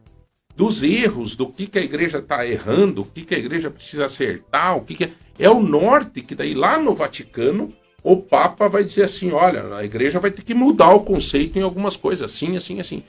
dos 0.56 0.82
erros, 0.82 1.36
do 1.36 1.48
que, 1.48 1.68
que 1.68 1.78
a 1.78 1.84
igreja 1.84 2.18
está 2.18 2.46
errando, 2.46 3.02
o 3.02 3.06
que, 3.06 3.24
que 3.24 3.36
a 3.36 3.38
igreja 3.38 3.70
precisa 3.70 4.06
acertar, 4.06 4.76
o 4.76 4.82
que, 4.82 4.96
que 4.96 5.04
é. 5.04 5.12
É 5.40 5.48
o 5.50 5.62
norte 5.62 6.22
que 6.24 6.34
daí 6.34 6.56
lá 6.56 6.80
no 6.80 6.94
Vaticano 6.94 7.72
o 8.04 8.18
Papa 8.18 8.68
vai 8.68 8.84
dizer 8.84 9.04
assim: 9.04 9.32
olha, 9.32 9.76
a 9.76 9.86
igreja 9.86 10.20
vai 10.20 10.32
ter 10.32 10.42
que 10.42 10.56
mudar 10.56 10.90
o 10.94 11.02
conceito 11.02 11.60
em 11.60 11.62
algumas 11.62 11.96
coisas, 11.96 12.32
assim, 12.32 12.56
assim, 12.56 12.80
assim. 12.80 13.04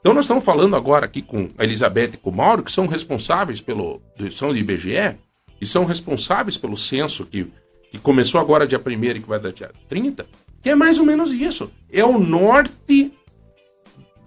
Então 0.00 0.14
nós 0.14 0.24
estamos 0.24 0.44
falando 0.44 0.76
agora 0.76 1.06
aqui 1.06 1.22
com 1.22 1.48
a 1.56 1.64
Elizabeth 1.64 2.10
e 2.14 2.16
com 2.16 2.30
o 2.30 2.34
Mauro, 2.34 2.62
que 2.62 2.70
são 2.70 2.86
responsáveis 2.86 3.60
pelo. 3.60 4.00
são 4.30 4.50
do 4.50 4.56
IBGE 4.56 5.16
e 5.60 5.66
são 5.66 5.84
responsáveis 5.84 6.56
pelo 6.56 6.76
censo 6.76 7.24
que, 7.24 7.46
que 7.90 7.98
começou 7.98 8.40
agora 8.40 8.66
dia 8.66 8.80
1 8.84 9.04
e 9.04 9.20
que 9.20 9.28
vai 9.28 9.40
dar 9.40 9.52
dia 9.52 9.70
30, 9.88 10.26
que 10.62 10.70
é 10.70 10.74
mais 10.74 10.98
ou 10.98 11.04
menos 11.04 11.32
isso. 11.32 11.70
É 11.90 12.04
o 12.04 12.18
norte 12.18 13.12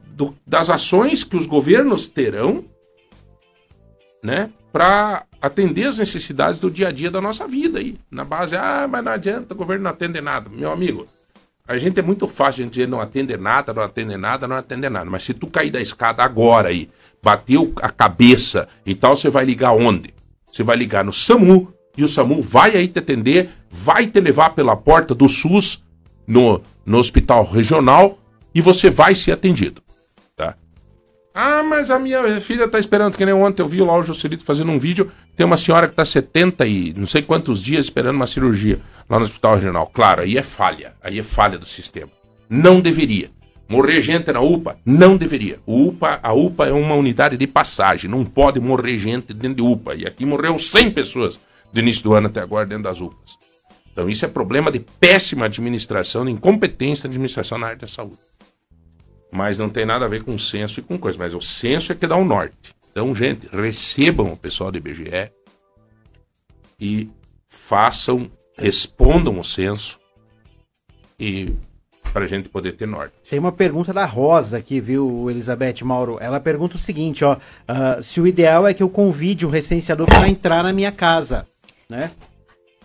do, 0.08 0.36
das 0.46 0.70
ações 0.70 1.24
que 1.24 1.36
os 1.38 1.48
governos 1.48 2.10
terão, 2.10 2.66
né, 4.22 4.50
para 4.72 5.24
atender 5.42 5.86
as 5.86 6.00
necessidades 6.00 6.60
do 6.60 6.70
dia 6.70 6.90
a 6.90 6.92
dia 6.92 7.10
da 7.10 7.22
nossa 7.22 7.48
vida 7.48 7.80
aí. 7.80 7.98
Na 8.12 8.26
base, 8.26 8.56
ah, 8.56 8.88
mas 8.90 9.04
não 9.04 9.12
adianta, 9.12 9.54
o 9.54 9.58
governo 9.58 9.84
não 9.84 9.92
atende 9.92 10.20
nada. 10.20 10.50
Meu 10.50 10.72
amigo, 10.72 11.08
a 11.68 11.78
gente 11.78 12.00
é 12.00 12.04
muito 12.04 12.28
fácil 12.28 12.66
de 12.66 12.72
dizer 12.72 12.88
não 12.88 13.00
atender 13.00 13.40
nada, 13.40 13.74
não 13.74 13.84
atender 13.84 14.18
nada, 14.18 14.48
não 14.48 14.56
atender 14.58 14.90
nada. 14.90 15.10
Mas 15.10 15.24
se 15.24 15.34
tu 15.34 15.48
cair 15.48 15.72
da 15.72 15.80
escada 15.80 16.24
agora 16.24 16.70
aí, 16.70 16.90
bateu 17.24 17.72
a 17.78 17.90
cabeça 17.90 18.68
e 18.86 18.94
tal, 18.94 19.16
você 19.16 19.30
vai 19.30 19.46
ligar 19.46 19.72
onde? 19.72 20.14
Você 20.52 20.64
vai 20.64 20.76
ligar 20.76 21.06
no 21.06 21.14
SAMU 21.14 21.74
e 21.98 22.04
o 22.04 22.08
SAMU 22.08 22.42
vai 22.42 22.76
aí 22.76 22.88
te 22.88 23.00
atender, 23.00 23.50
vai 23.70 24.08
te 24.08 24.20
levar 24.20 24.52
pela 24.52 24.76
porta 24.76 25.16
do 25.16 25.30
SUS 25.30 25.85
no, 26.28 26.62
no 26.86 26.98
hospital 26.98 27.44
regional 27.44 28.20
e 28.54 28.62
você 28.62 28.90
vai 28.90 29.14
ser 29.14 29.32
atendido. 29.32 29.82
Tá? 30.36 30.56
Ah, 31.34 31.64
mas 31.64 31.92
a 31.92 32.00
minha 32.00 32.40
filha 32.40 32.68
tá 32.68 32.80
esperando, 32.80 33.18
que 33.18 33.26
nem 33.26 33.34
ontem 33.34 33.62
eu 33.62 33.68
vi 33.68 33.82
lá 33.82 33.98
o 33.98 34.04
Jocelito 34.04 34.44
fazendo 34.44 34.72
um 34.72 34.80
vídeo. 34.80 35.12
Tem 35.36 35.46
uma 35.46 35.58
senhora 35.58 35.88
que 35.88 35.94
tá 35.94 36.06
70 36.06 36.66
e 36.66 36.94
não 36.94 37.06
sei 37.06 37.22
quantos 37.22 37.62
dias 37.62 37.86
esperando 37.86 38.16
uma 38.16 38.28
cirurgia 38.28 38.80
lá 39.10 39.20
no 39.20 39.26
hospital 39.26 39.56
regional. 39.56 39.88
Claro, 39.94 40.22
aí 40.22 40.38
é 40.38 40.44
falha, 40.44 40.94
aí 41.02 41.20
é 41.20 41.24
falha 41.24 41.58
do 41.58 41.66
sistema. 41.66 42.10
Não 42.50 42.80
deveria. 42.80 43.30
Morrer 43.68 44.00
gente 44.02 44.32
na 44.32 44.42
UPA? 44.42 44.78
Não 44.86 45.18
deveria. 45.18 45.60
O 45.66 45.88
UPA, 45.88 46.20
a 46.22 46.34
UPA 46.34 46.68
é 46.68 46.72
uma 46.72 46.94
unidade 46.94 47.36
de 47.36 47.48
passagem, 47.48 48.10
não 48.10 48.24
pode 48.24 48.60
morrer 48.60 48.98
gente 49.00 49.34
dentro 49.34 49.56
de 49.56 49.62
UPA. 49.64 49.96
E 49.96 50.06
aqui 50.06 50.24
morreu 50.24 50.58
100 50.58 50.92
pessoas 50.92 51.40
do 51.74 51.80
início 51.80 52.04
do 52.04 52.14
ano 52.14 52.28
até 52.28 52.42
agora 52.42 52.66
dentro 52.66 52.84
das 52.84 53.02
UPAs. 53.02 53.45
Então 53.96 54.10
isso 54.10 54.26
é 54.26 54.28
problema 54.28 54.70
de 54.70 54.80
péssima 54.80 55.46
administração, 55.46 56.26
de 56.26 56.32
incompetência 56.32 57.04
da 57.04 57.14
administração 57.14 57.58
na 57.58 57.68
área 57.68 57.80
da 57.80 57.88
saúde. 57.88 58.20
Mas 59.32 59.58
não 59.58 59.70
tem 59.70 59.86
nada 59.86 60.04
a 60.04 60.08
ver 60.10 60.24
com 60.24 60.38
censo 60.38 60.82
e 60.82 60.84
com 60.84 61.00
coisa. 61.00 61.18
Mas 61.18 61.34
o 61.34 61.40
censo 61.40 61.94
é 61.94 61.96
que 61.96 62.06
dá 62.06 62.18
o 62.18 62.26
norte. 62.26 62.76
Então, 62.92 63.16
gente, 63.16 63.48
recebam 63.48 64.34
o 64.34 64.38
pessoal 64.38 64.70
do 64.70 64.78
IBGE 64.78 65.32
e 66.78 67.10
façam 67.48 68.30
respondam 68.58 69.40
o 69.40 69.44
censo 69.44 70.00
e 71.20 71.54
para 72.14 72.24
a 72.24 72.28
gente 72.28 72.48
poder 72.48 72.74
ter 72.74 72.86
norte. 72.86 73.14
Tem 73.30 73.40
uma 73.40 73.52
pergunta 73.52 73.92
da 73.92 74.06
Rosa 74.06 74.58
aqui, 74.58 74.80
viu, 74.80 75.30
Elizabeth 75.30 75.84
Mauro? 75.84 76.18
Ela 76.22 76.40
pergunta 76.40 76.78
o 76.78 76.80
seguinte, 76.80 77.26
ó, 77.26 77.36
uh, 77.36 78.02
se 78.02 78.22
o 78.22 78.28
ideal 78.28 78.66
é 78.68 78.74
que 78.74 78.82
eu 78.82 78.90
convide 78.90 79.46
o 79.46 79.50
recenseador 79.50 80.08
para 80.08 80.28
entrar 80.30 80.64
na 80.64 80.72
minha 80.72 80.92
casa, 80.92 81.46
né? 81.90 82.12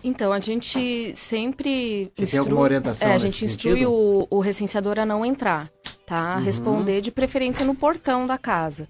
Então, 0.03 0.31
a 0.31 0.39
gente 0.39 1.13
sempre. 1.15 2.11
Você 2.15 2.23
instru... 2.23 2.27
tem 2.27 2.39
alguma 2.39 2.61
orientação? 2.61 3.07
É, 3.07 3.13
a 3.13 3.17
gente 3.17 3.45
instrui 3.45 3.85
o, 3.85 4.27
o, 4.29 4.39
recenseador 4.39 4.99
a 4.99 5.05
não 5.05 5.25
entrar, 5.25 5.69
tá? 6.05 6.37
Uhum. 6.37 6.43
Responder 6.43 7.01
de 7.01 7.11
preferência 7.11 7.65
no 7.65 7.75
portão 7.75 8.25
da 8.25 8.37
casa. 8.37 8.87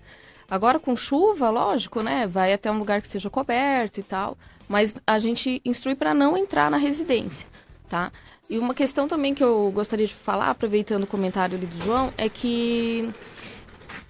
Agora, 0.50 0.80
com 0.80 0.96
chuva, 0.96 1.50
lógico, 1.50 2.02
né? 2.02 2.28
Vai 2.28 2.54
até 2.54 2.72
um 2.72 2.78
lugar 2.78 3.02
que 3.02 3.08
seja 3.08 3.30
coberto 3.30 4.00
e 4.00 4.04
tal 4.04 4.38
mas 4.72 4.96
a 5.06 5.20
gente 5.20 5.62
instrui 5.66 5.96
para 5.96 6.14
não 6.14 6.38
entrar 6.38 6.72
na 6.72 6.78
residência, 6.78 7.46
tá? 7.90 8.10
E 8.50 8.58
uma 8.58 8.74
questão 8.74 9.06
também 9.06 9.34
que 9.34 9.44
eu 9.44 9.70
gostaria 9.76 10.08
de 10.08 10.14
falar, 10.14 10.50
aproveitando 10.50 11.04
o 11.04 11.08
comentário 11.08 11.58
ali 11.58 11.66
do 11.66 11.84
João, 11.84 12.14
é 12.18 12.30
que 12.30 13.10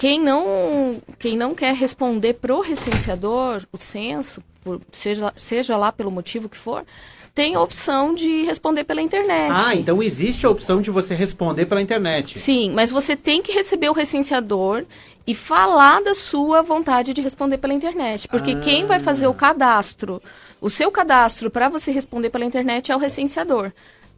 quem 0.02 0.20
não, 0.20 1.00
quem 1.20 1.38
não 1.38 1.54
quer 1.54 1.76
responder 1.76 2.34
pro 2.34 2.60
recenseador 2.60 3.62
o 3.72 3.78
censo, 3.78 4.42
por, 4.64 4.82
seja, 4.92 5.32
seja 5.36 5.78
lá 5.78 5.92
pelo 5.92 6.10
motivo 6.10 6.50
que 6.50 6.58
for, 6.58 6.84
tem 7.36 7.54
a 7.54 7.62
opção 7.62 8.16
de 8.16 8.42
responder 8.42 8.84
pela 8.84 9.00
internet. 9.00 9.54
Ah, 9.56 9.76
então 9.76 10.02
existe 10.02 10.44
a 10.44 10.50
opção 10.50 10.82
de 10.82 10.90
você 10.90 11.14
responder 11.14 11.68
pela 11.68 11.84
internet. 11.84 12.40
Sim, 12.40 12.72
mas 12.72 12.90
você 12.90 13.16
tem 13.16 13.44
que 13.44 13.52
receber 13.52 13.90
o 13.90 13.94
recenseador 13.94 14.86
e 15.28 15.36
falar 15.36 16.02
da 16.02 16.16
sua 16.16 16.64
vontade 16.64 17.14
de 17.14 17.22
responder 17.22 17.60
pela 17.60 17.76
internet. 17.76 18.28
Porque 18.28 18.54
ah. 18.54 18.60
quem 18.60 18.88
vai 18.88 19.00
fazer 19.00 19.28
o 19.28 19.36
cadastro 19.36 20.20
o 20.62 20.70
seu 20.70 20.92
cadastro 20.92 21.50
para 21.50 21.68
você 21.68 21.92
responder 21.92 22.30
pela 22.30 22.46
internet 22.46 22.92
é 22.92 22.96
o 22.96 23.00
recenseador. 23.00 23.72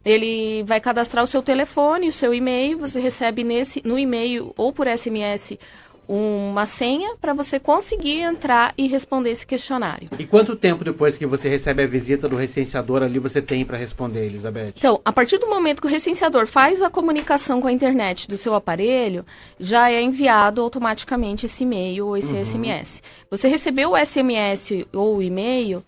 Ele 0.04 0.62
vai 0.64 0.80
cadastrar 0.80 1.24
o 1.24 1.26
seu 1.26 1.42
telefone, 1.42 2.08
o 2.08 2.12
seu 2.12 2.34
e-mail, 2.34 2.78
você 2.78 3.00
recebe 3.00 3.42
nesse 3.42 3.82
no 3.84 3.98
e-mail 3.98 4.52
ou 4.56 4.72
por 4.72 4.86
SMS 4.86 5.58
uma 6.06 6.66
senha 6.66 7.16
para 7.20 7.32
você 7.32 7.58
conseguir 7.58 8.20
entrar 8.20 8.74
e 8.76 8.86
responder 8.86 9.30
esse 9.30 9.46
questionário. 9.46 10.08
E 10.18 10.26
quanto 10.26 10.54
tempo 10.54 10.84
depois 10.84 11.16
que 11.16 11.26
você 11.26 11.48
recebe 11.48 11.82
a 11.82 11.86
visita 11.86 12.28
do 12.28 12.36
recenseador 12.36 13.02
ali 13.02 13.18
você 13.18 13.40
tem 13.40 13.64
para 13.64 13.78
responder, 13.78 14.26
Elizabeth? 14.26 14.74
Então, 14.76 15.00
a 15.04 15.12
partir 15.12 15.38
do 15.38 15.48
momento 15.48 15.80
que 15.80 15.86
o 15.86 15.90
recenseador 15.90 16.46
faz 16.46 16.82
a 16.82 16.90
comunicação 16.90 17.60
com 17.60 17.68
a 17.68 17.72
internet 17.72 18.28
do 18.28 18.36
seu 18.36 18.54
aparelho, 18.54 19.24
já 19.58 19.90
é 19.90 20.02
enviado 20.02 20.60
automaticamente 20.60 21.46
esse 21.46 21.64
e-mail 21.64 22.08
ou 22.08 22.16
esse 22.16 22.34
uhum. 22.34 22.44
SMS. 22.44 23.02
Você 23.30 23.48
recebeu 23.48 23.92
o 23.92 23.96
SMS 23.96 24.86
ou 24.92 25.16
o 25.16 25.22
e-mail, 25.22 25.82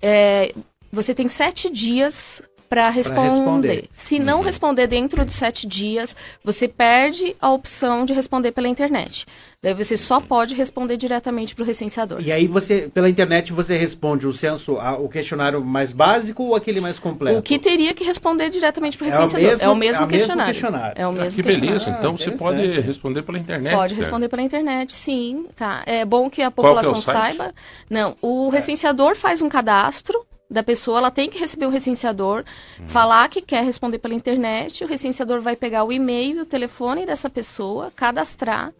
é, 0.00 0.52
você 0.92 1.12
tem 1.12 1.28
sete 1.28 1.68
dias 1.70 2.42
para 2.68 2.88
responder. 2.90 3.28
responder. 3.28 3.88
Se 3.94 4.18
não 4.18 4.38
uhum. 4.38 4.44
responder 4.44 4.86
dentro 4.86 5.24
de 5.24 5.32
sete 5.32 5.66
dias, 5.66 6.14
você 6.44 6.68
perde 6.68 7.36
a 7.40 7.50
opção 7.50 8.04
de 8.04 8.12
responder 8.12 8.52
pela 8.52 8.68
internet. 8.68 9.26
Daí 9.62 9.74
você 9.74 9.96
só 9.96 10.20
pode 10.20 10.54
responder 10.54 10.96
diretamente 10.96 11.54
para 11.54 11.62
o 11.62 11.66
recenseador. 11.66 12.20
E 12.20 12.30
aí 12.30 12.46
você, 12.46 12.88
pela 12.92 13.08
internet, 13.08 13.52
você 13.52 13.76
responde 13.76 14.26
o 14.26 14.32
censo, 14.32 14.74
o 14.74 15.08
questionário 15.08 15.64
mais 15.64 15.92
básico 15.92 16.44
ou 16.44 16.54
aquele 16.54 16.80
mais 16.80 16.98
completo? 16.98 17.38
O 17.38 17.42
que 17.42 17.58
teria 17.58 17.92
que 17.92 18.04
responder 18.04 18.50
diretamente 18.50 18.96
para 18.96 19.08
o 19.08 19.10
recenseador. 19.10 19.40
É 19.40 19.50
o 19.50 19.50
mesmo, 19.50 19.64
é 19.64 19.68
o 19.68 19.76
mesmo, 19.76 20.04
é 20.04 20.08
questionário. 20.08 20.52
questionário. 20.52 20.94
É 20.96 21.06
o 21.06 21.12
mesmo 21.12 21.40
ah, 21.40 21.42
que 21.42 21.60
beleza. 21.60 21.90
Então 21.90 22.14
ah, 22.14 22.16
você 22.16 22.30
pode 22.30 22.80
responder 22.80 23.22
pela 23.22 23.38
internet. 23.38 23.74
Pode 23.74 23.94
responder 23.94 24.28
pela 24.28 24.42
internet, 24.42 24.92
sim. 24.92 25.46
Tá. 25.56 25.82
É 25.86 26.04
bom 26.04 26.30
que 26.30 26.42
a 26.42 26.50
população 26.50 26.92
que 26.92 26.98
é 26.98 27.12
saiba. 27.12 27.54
Não, 27.90 28.16
o 28.22 28.48
recenseador 28.50 29.16
faz 29.16 29.42
um 29.42 29.48
cadastro 29.48 30.24
da 30.50 30.62
pessoa, 30.62 30.98
ela 30.98 31.10
tem 31.10 31.28
que 31.28 31.38
receber 31.38 31.66
o 31.66 31.70
recenseador, 31.70 32.44
falar 32.86 33.28
que 33.28 33.42
quer 33.42 33.64
responder 33.64 33.98
pela 33.98 34.14
internet, 34.14 34.84
o 34.84 34.86
recenseador 34.86 35.40
vai 35.40 35.56
pegar 35.56 35.84
o 35.84 35.92
e-mail 35.92 36.38
e 36.38 36.40
o 36.40 36.46
telefone 36.46 37.04
dessa 37.04 37.28
pessoa, 37.28 37.92
cadastrar, 37.94 38.72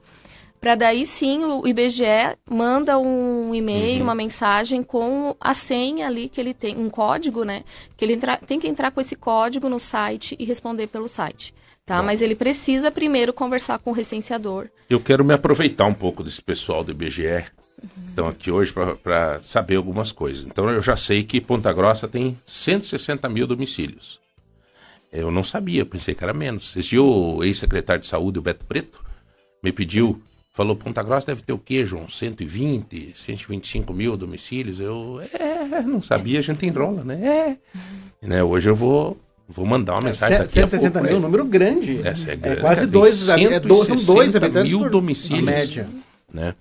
para 0.60 0.74
daí 0.74 1.04
sim 1.06 1.44
o 1.44 1.66
IBGE 1.66 2.36
manda 2.48 2.98
um 2.98 3.54
e-mail, 3.54 3.98
uhum. 3.98 4.04
uma 4.04 4.14
mensagem 4.14 4.82
com 4.82 5.36
a 5.40 5.54
senha 5.54 6.06
ali 6.06 6.28
que 6.28 6.40
ele 6.40 6.54
tem, 6.54 6.76
um 6.76 6.90
código, 6.90 7.44
né? 7.44 7.62
Que 7.96 8.04
ele 8.04 8.14
entra, 8.14 8.36
tem 8.38 8.58
que 8.58 8.66
entrar 8.66 8.90
com 8.90 9.00
esse 9.00 9.14
código 9.14 9.68
no 9.68 9.78
site 9.78 10.34
e 10.38 10.44
responder 10.44 10.86
pelo 10.88 11.08
site. 11.08 11.54
Tá? 11.84 12.02
Mas 12.02 12.20
ele 12.20 12.34
precisa 12.34 12.90
primeiro 12.90 13.32
conversar 13.32 13.78
com 13.78 13.90
o 13.90 13.94
recenseador. 13.94 14.68
Eu 14.90 14.98
quero 14.98 15.24
me 15.24 15.32
aproveitar 15.32 15.86
um 15.86 15.94
pouco 15.94 16.24
desse 16.24 16.42
pessoal 16.42 16.82
do 16.82 16.90
IBGE 16.90 17.44
estão 18.08 18.28
aqui 18.28 18.50
hoje 18.50 18.72
para 19.02 19.40
saber 19.42 19.76
algumas 19.76 20.12
coisas. 20.12 20.46
Então 20.46 20.68
eu 20.70 20.80
já 20.80 20.96
sei 20.96 21.22
que 21.22 21.40
Ponta 21.40 21.72
Grossa 21.72 22.08
tem 22.08 22.38
160 22.44 23.28
mil 23.28 23.46
domicílios. 23.46 24.20
Eu 25.12 25.30
não 25.30 25.44
sabia, 25.44 25.86
pensei 25.86 26.14
que 26.14 26.24
era 26.24 26.34
menos. 26.34 26.76
Esse 26.76 26.90
dia 26.90 27.02
o 27.02 27.42
ex-secretário 27.44 28.00
de 28.00 28.06
saúde, 28.06 28.38
o 28.38 28.42
Beto 28.42 28.64
Preto, 28.66 29.04
me 29.62 29.72
pediu, 29.72 30.20
falou, 30.52 30.76
Ponta 30.76 31.02
Grossa 31.02 31.28
deve 31.28 31.42
ter 31.42 31.52
o 31.52 31.58
quê, 31.58 31.86
João? 31.86 32.08
120, 32.08 33.12
125 33.14 33.92
mil 33.92 34.16
domicílios? 34.16 34.80
Eu, 34.80 35.20
é, 35.32 35.82
não 35.82 36.02
sabia, 36.02 36.38
a 36.38 36.42
gente 36.42 36.66
enrola, 36.66 37.04
né? 37.04 37.58
É. 38.22 38.26
Né, 38.26 38.42
hoje 38.42 38.68
eu 38.68 38.74
vou 38.74 39.16
Vou 39.48 39.64
mandar 39.64 39.94
uma 39.94 40.02
mensagem 40.02 40.36
é, 40.36 40.38
daqui 40.40 40.54
160 40.54 40.88
a 40.88 40.92
pouco. 40.92 41.06
mil, 41.06 41.18
um 41.18 41.20
número 41.20 41.44
grande. 41.44 42.00
Essa 42.04 42.32
é, 42.32 42.36
grande, 42.36 42.58
é 42.58 42.60
quase 42.60 42.86
dois, 42.86 43.28
é, 43.28 43.60
dois, 43.60 43.86
são 43.86 44.14
dois 44.14 44.34
habitantes 44.34 44.72
mil 44.72 44.90
domicílios. 44.90 45.44
média. 45.44 45.88
Né? 46.32 46.54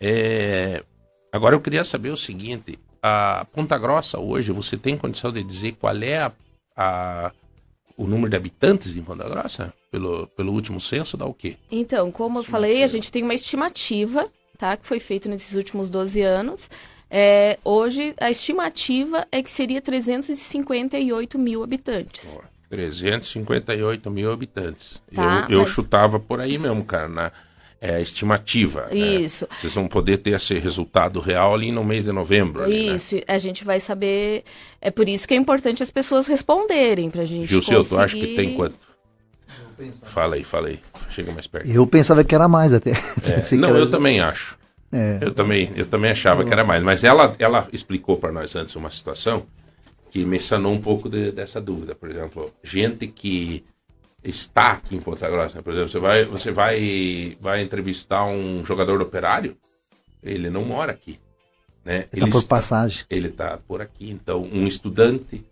É, 0.00 0.82
agora 1.32 1.54
eu 1.54 1.60
queria 1.60 1.84
saber 1.84 2.10
o 2.10 2.16
seguinte: 2.16 2.78
a 3.02 3.46
Ponta 3.52 3.76
Grossa 3.78 4.18
hoje, 4.18 4.52
você 4.52 4.76
tem 4.76 4.96
condição 4.96 5.32
de 5.32 5.42
dizer 5.42 5.72
qual 5.80 5.96
é 5.96 6.18
a, 6.18 6.32
a, 6.76 7.32
o 7.96 8.06
número 8.06 8.30
de 8.30 8.36
habitantes 8.36 8.96
em 8.96 9.02
Ponta 9.02 9.28
Grossa? 9.28 9.72
Pelo, 9.90 10.26
pelo 10.28 10.52
último 10.52 10.78
censo, 10.80 11.16
dá 11.16 11.24
o 11.24 11.32
quê? 11.32 11.56
Então, 11.70 12.12
como 12.12 12.40
eu 12.40 12.44
falei, 12.44 12.82
a 12.82 12.86
gente 12.86 13.10
tem 13.10 13.22
uma 13.22 13.32
estimativa, 13.32 14.28
tá? 14.58 14.76
Que 14.76 14.86
foi 14.86 15.00
feita 15.00 15.30
nesses 15.30 15.54
últimos 15.54 15.88
12 15.88 16.20
anos. 16.20 16.68
É, 17.10 17.58
hoje, 17.64 18.14
a 18.20 18.30
estimativa 18.30 19.26
é 19.32 19.42
que 19.42 19.50
seria 19.50 19.80
358 19.80 21.38
mil 21.38 21.62
habitantes. 21.62 22.36
Ó, 22.38 22.42
358 22.68 24.10
mil 24.10 24.30
habitantes. 24.30 25.02
Tá, 25.14 25.46
eu 25.48 25.56
eu 25.56 25.62
mas- 25.62 25.70
chutava 25.70 26.20
por 26.20 26.38
aí 26.38 26.58
mesmo, 26.58 26.84
cara, 26.84 27.08
na 27.08 27.32
é, 27.80 28.00
estimativa. 28.02 28.86
né? 28.90 28.96
Isso. 28.96 29.46
Vocês 29.60 29.72
vão 29.74 29.86
poder 29.86 30.18
ter 30.18 30.30
esse 30.30 30.58
resultado 30.58 31.20
real 31.20 31.54
ali 31.54 31.70
no 31.70 31.84
mês 31.84 32.04
de 32.04 32.12
novembro. 32.12 32.62
ali, 32.64 32.88
né? 32.88 32.94
Isso, 32.96 33.16
a 33.26 33.38
gente 33.38 33.64
vai 33.64 33.78
saber. 33.80 34.42
É 34.80 34.90
por 34.90 35.08
isso 35.08 35.26
que 35.28 35.34
é 35.34 35.36
importante 35.36 35.82
as 35.82 35.90
pessoas 35.90 36.26
responderem 36.26 37.10
pra 37.10 37.24
gente. 37.24 37.46
Gilceu, 37.48 37.82
tu 37.84 37.90
conseguir... 37.90 38.02
acha 38.02 38.16
que 38.16 38.34
tem 38.34 38.54
quanto? 38.54 38.76
Fala 40.02 40.34
aí, 40.34 40.42
fala 40.44 40.68
aí. 40.68 40.80
Chega 41.10 41.30
mais 41.32 41.46
perto. 41.46 41.68
Eu 41.70 41.86
pensava 41.86 42.24
que 42.24 42.34
era 42.34 42.48
mais 42.48 42.74
até. 42.74 42.90
É, 42.90 43.54
não, 43.56 43.68
era- 43.70 43.78
eu 43.78 43.90
também 43.90 44.20
acho. 44.20 44.58
É. 44.90 45.18
Eu 45.20 45.32
também, 45.34 45.70
eu 45.76 45.86
também 45.86 46.10
achava 46.10 46.44
que 46.44 46.52
era 46.52 46.64
mais. 46.64 46.82
Mas 46.82 47.04
ela, 47.04 47.34
ela 47.38 47.68
explicou 47.72 48.16
para 48.16 48.32
nós 48.32 48.56
antes 48.56 48.74
uma 48.74 48.90
situação 48.90 49.44
que 50.10 50.24
me 50.24 50.40
sanou 50.40 50.72
um 50.72 50.80
pouco 50.80 51.08
de- 51.08 51.30
dessa 51.30 51.60
dúvida. 51.60 51.94
Por 51.94 52.10
exemplo, 52.10 52.50
gente 52.64 53.06
que 53.06 53.64
está 54.30 54.72
aqui 54.72 54.96
em 54.96 55.00
Ponta 55.00 55.28
Grossa, 55.28 55.56
né? 55.58 55.62
por 55.62 55.72
exemplo, 55.72 55.88
você 55.90 55.98
vai, 55.98 56.24
você 56.24 56.50
vai, 56.50 57.36
vai 57.40 57.62
entrevistar 57.62 58.24
um 58.24 58.64
jogador 58.64 59.00
operário, 59.00 59.56
ele 60.22 60.50
não 60.50 60.64
mora 60.64 60.92
aqui. 60.92 61.18
Né? 61.84 62.06
Ele 62.12 62.26
tá 62.26 62.32
por 62.32 62.38
está- 62.38 62.56
passagem. 62.56 63.04
ele 63.08 63.28
está 63.28 63.56
por 63.56 63.80
aqui. 63.80 64.10
Então, 64.10 64.42
um 64.42 64.66
estudante, 64.66 65.44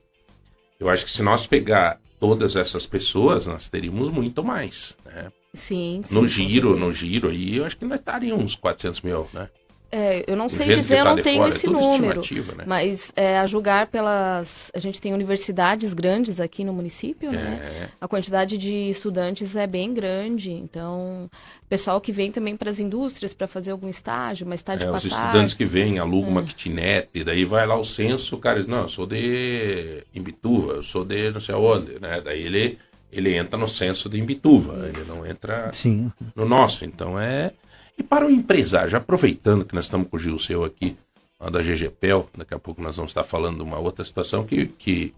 eu 0.78 0.88
acho 0.88 1.04
que 1.04 1.10
se 1.10 1.22
nós 1.22 1.46
pegar 1.46 1.98
todas 2.20 2.56
essas 2.56 2.86
pessoas, 2.86 3.46
nós 3.46 3.68
teríamos 3.68 4.10
muito 4.10 4.44
mais. 4.44 4.96
Né? 5.04 5.32
Sim, 5.54 6.02
sim. 6.04 6.14
No 6.14 6.26
giro, 6.26 6.76
no 6.76 6.92
giro 6.92 7.28
aí, 7.30 7.56
eu 7.56 7.64
acho 7.64 7.76
que 7.76 7.84
nós 7.84 7.98
estaríamos 7.98 8.44
uns 8.44 8.56
400 8.56 9.00
mil, 9.00 9.26
né? 9.32 9.48
É, 9.90 10.24
eu 10.26 10.36
não 10.36 10.48
sei 10.48 10.74
dizer, 10.74 10.98
eu 10.98 11.04
não 11.04 11.16
tenho 11.16 11.36
fora, 11.42 11.48
é 11.48 11.48
esse 11.48 11.66
tudo 11.66 11.78
número. 11.78 12.20
né? 12.56 12.64
Mas 12.66 13.12
é, 13.14 13.38
a 13.38 13.46
julgar 13.46 13.86
pelas. 13.86 14.70
A 14.74 14.80
gente 14.80 15.00
tem 15.00 15.14
universidades 15.14 15.94
grandes 15.94 16.40
aqui 16.40 16.64
no 16.64 16.72
município, 16.72 17.30
né? 17.30 17.60
É. 17.84 17.88
A 18.00 18.08
quantidade 18.08 18.58
de 18.58 18.74
estudantes 18.90 19.54
é 19.54 19.64
bem 19.66 19.94
grande. 19.94 20.50
Então, 20.50 21.30
pessoal 21.68 22.00
que 22.00 22.10
vem 22.10 22.32
também 22.32 22.56
para 22.56 22.68
as 22.68 22.80
indústrias 22.80 23.32
para 23.32 23.46
fazer 23.46 23.70
algum 23.70 23.88
estágio, 23.88 24.44
mas 24.46 24.58
está 24.60 24.74
de 24.74 24.84
É, 24.84 24.88
os 24.90 25.04
passagem. 25.04 25.18
estudantes 25.26 25.54
que 25.54 25.64
vêm, 25.64 25.98
alugam 26.00 26.28
É. 26.30 26.32
uma 26.32 26.42
kitnet, 26.42 27.08
daí 27.24 27.44
vai 27.44 27.64
lá 27.64 27.76
o 27.76 27.84
censo, 27.84 28.34
o 28.34 28.38
cara 28.38 28.58
diz, 28.58 28.66
não, 28.66 28.82
eu 28.82 28.88
sou 28.88 29.06
de 29.06 30.02
Imbituva, 30.14 30.72
eu 30.74 30.82
sou 30.82 31.04
de 31.04 31.30
não 31.30 31.40
sei 31.40 31.54
aonde, 31.54 31.98
né? 32.00 32.20
Daí 32.24 32.42
ele, 32.42 32.78
ele 33.12 33.34
entra 33.36 33.56
no 33.56 33.68
censo 33.68 34.08
de 34.08 34.18
Imbituva, 34.20 34.88
ele 34.88 35.04
não 35.06 35.24
entra 35.24 35.70
Sim. 35.72 36.10
no 36.34 36.44
nosso. 36.44 36.84
Então 36.84 37.18
é. 37.18 37.52
E 37.98 38.02
para 38.02 38.26
o 38.26 38.30
empresário, 38.30 38.90
já 38.90 38.98
aproveitando 38.98 39.64
que 39.64 39.74
nós 39.74 39.86
estamos 39.86 40.08
com 40.08 40.16
o 40.16 40.20
Gil 40.20 40.38
Seu 40.38 40.64
aqui, 40.64 40.96
lá 41.40 41.50
da 41.50 41.62
GGPEL, 41.62 42.28
daqui 42.36 42.54
a 42.54 42.58
pouco 42.58 42.82
nós 42.82 42.96
vamos 42.96 43.10
estar 43.10 43.24
falando 43.24 43.58
de 43.58 43.62
uma 43.62 43.78
outra 43.78 44.04
situação 44.04 44.44
que, 44.44 44.66
que 44.66 45.14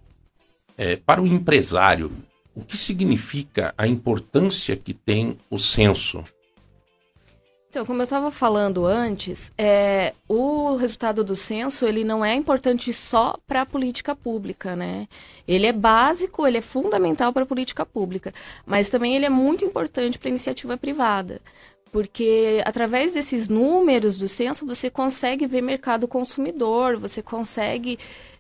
é, 0.76 0.96
para 0.96 1.20
o 1.20 1.26
empresário, 1.26 2.12
o 2.54 2.62
que 2.62 2.76
significa 2.76 3.74
a 3.76 3.86
importância 3.86 4.76
que 4.76 4.94
tem 4.94 5.38
o 5.50 5.58
censo? 5.58 6.24
Então, 7.70 7.84
como 7.84 8.00
eu 8.00 8.04
estava 8.04 8.30
falando 8.30 8.86
antes, 8.86 9.52
é, 9.58 10.14
o 10.26 10.74
resultado 10.76 11.22
do 11.22 11.36
censo 11.36 11.84
ele 11.84 12.02
não 12.02 12.24
é 12.24 12.34
importante 12.34 12.92
só 12.94 13.36
para 13.46 13.60
a 13.60 13.66
política 13.66 14.16
pública, 14.16 14.74
né? 14.74 15.06
Ele 15.46 15.66
é 15.66 15.72
básico, 15.72 16.46
ele 16.46 16.56
é 16.56 16.62
fundamental 16.62 17.30
para 17.30 17.42
a 17.42 17.46
política 17.46 17.84
pública, 17.84 18.32
mas 18.64 18.88
também 18.88 19.14
ele 19.14 19.26
é 19.26 19.28
muito 19.28 19.66
importante 19.66 20.18
para 20.18 20.28
a 20.28 20.30
iniciativa 20.30 20.78
privada, 20.78 21.42
porque 21.92 22.62
através 22.64 23.14
desses 23.14 23.48
números 23.48 24.16
do 24.16 24.28
censo 24.28 24.66
você 24.66 24.90
consegue 24.90 25.46
ver 25.46 25.62
mercado 25.62 26.08
consumidor, 26.08 26.98
você 26.98 27.22
consegue 27.22 27.98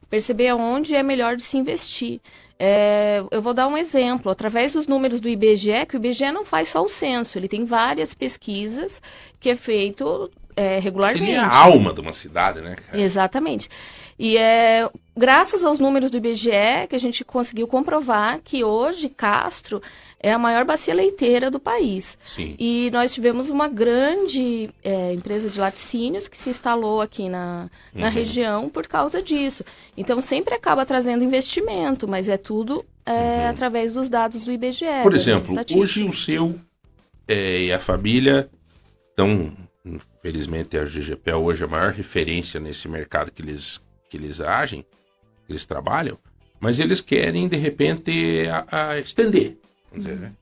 perceber 0.08 0.48
aonde 0.48 0.94
é 0.94 1.02
melhor 1.02 1.36
de 1.36 1.42
se 1.42 1.56
investir. 1.56 2.20
É, 2.58 3.22
eu 3.30 3.40
vou 3.40 3.54
dar 3.54 3.68
um 3.68 3.76
exemplo. 3.76 4.30
Através 4.30 4.72
dos 4.72 4.86
números 4.86 5.20
do 5.20 5.28
IBGE, 5.28 5.86
que 5.88 5.96
o 5.96 5.98
IBGE 5.98 6.32
não 6.32 6.44
faz 6.44 6.70
só 6.70 6.82
o 6.82 6.88
censo, 6.88 7.38
ele 7.38 7.48
tem 7.48 7.64
várias 7.64 8.14
pesquisas 8.14 9.00
que 9.38 9.50
é 9.50 9.56
feito 9.56 10.30
é, 10.56 10.78
regularmente. 10.80 11.24
Seria 11.24 11.46
a 11.46 11.56
alma 11.56 11.92
de 11.94 12.00
uma 12.00 12.12
cidade, 12.12 12.60
né, 12.60 12.74
cara? 12.74 13.00
Exatamente. 13.00 13.68
E 14.18 14.36
é 14.36 14.90
graças 15.16 15.64
aos 15.64 15.78
números 15.78 16.10
do 16.10 16.16
IBGE 16.16 16.86
que 16.88 16.96
a 16.96 16.98
gente 16.98 17.24
conseguiu 17.24 17.68
comprovar 17.68 18.40
que 18.42 18.64
hoje 18.64 19.08
Castro 19.08 19.80
é 20.20 20.32
a 20.32 20.38
maior 20.38 20.64
bacia 20.64 20.94
leiteira 20.94 21.50
do 21.50 21.60
país. 21.60 22.18
Sim. 22.24 22.56
E 22.58 22.90
nós 22.92 23.12
tivemos 23.14 23.48
uma 23.48 23.68
grande 23.68 24.68
é, 24.82 25.12
empresa 25.12 25.48
de 25.48 25.60
laticínios 25.60 26.26
que 26.26 26.36
se 26.36 26.50
instalou 26.50 27.00
aqui 27.00 27.28
na, 27.28 27.70
na 27.94 28.06
Uhum. 28.08 28.12
região 28.12 28.68
por 28.68 28.86
causa 28.86 29.22
disso. 29.22 29.64
Então 29.96 30.20
sempre 30.20 30.54
acaba 30.54 30.84
trazendo 30.84 31.22
investimento, 31.22 32.08
mas 32.08 32.28
é 32.28 32.36
tudo 32.36 32.84
é, 33.06 33.46
através 33.48 33.94
dos 33.94 34.08
dados 34.10 34.42
do 34.42 34.50
IBGE. 34.52 34.84
Uhum. 34.84 35.02
Por 35.02 35.14
exemplo, 35.14 35.54
hoje 35.76 36.02
o 36.02 36.12
seu 36.12 36.58
é, 37.26 37.60
e 37.62 37.72
a 37.72 37.78
família 37.78 38.48
estão, 39.10 39.52
infelizmente, 39.84 40.76
a 40.78 40.84
GGP 40.84 41.32
hoje 41.34 41.62
é 41.62 41.66
a 41.66 41.68
maior 41.70 41.92
referência 41.92 42.58
nesse 42.58 42.88
mercado 42.88 43.30
que 43.30 43.42
eles, 43.42 43.80
que 44.08 44.16
eles 44.16 44.40
agem, 44.40 44.82
que 45.46 45.52
eles 45.52 45.64
trabalham, 45.66 46.18
mas 46.58 46.80
eles 46.80 47.00
querem, 47.00 47.46
de 47.46 47.56
repente, 47.56 48.44
a, 48.50 48.88
a 48.90 48.98
estender. 48.98 49.57
Vamos 49.90 50.06
dizer, 50.06 50.18
né? 50.18 50.32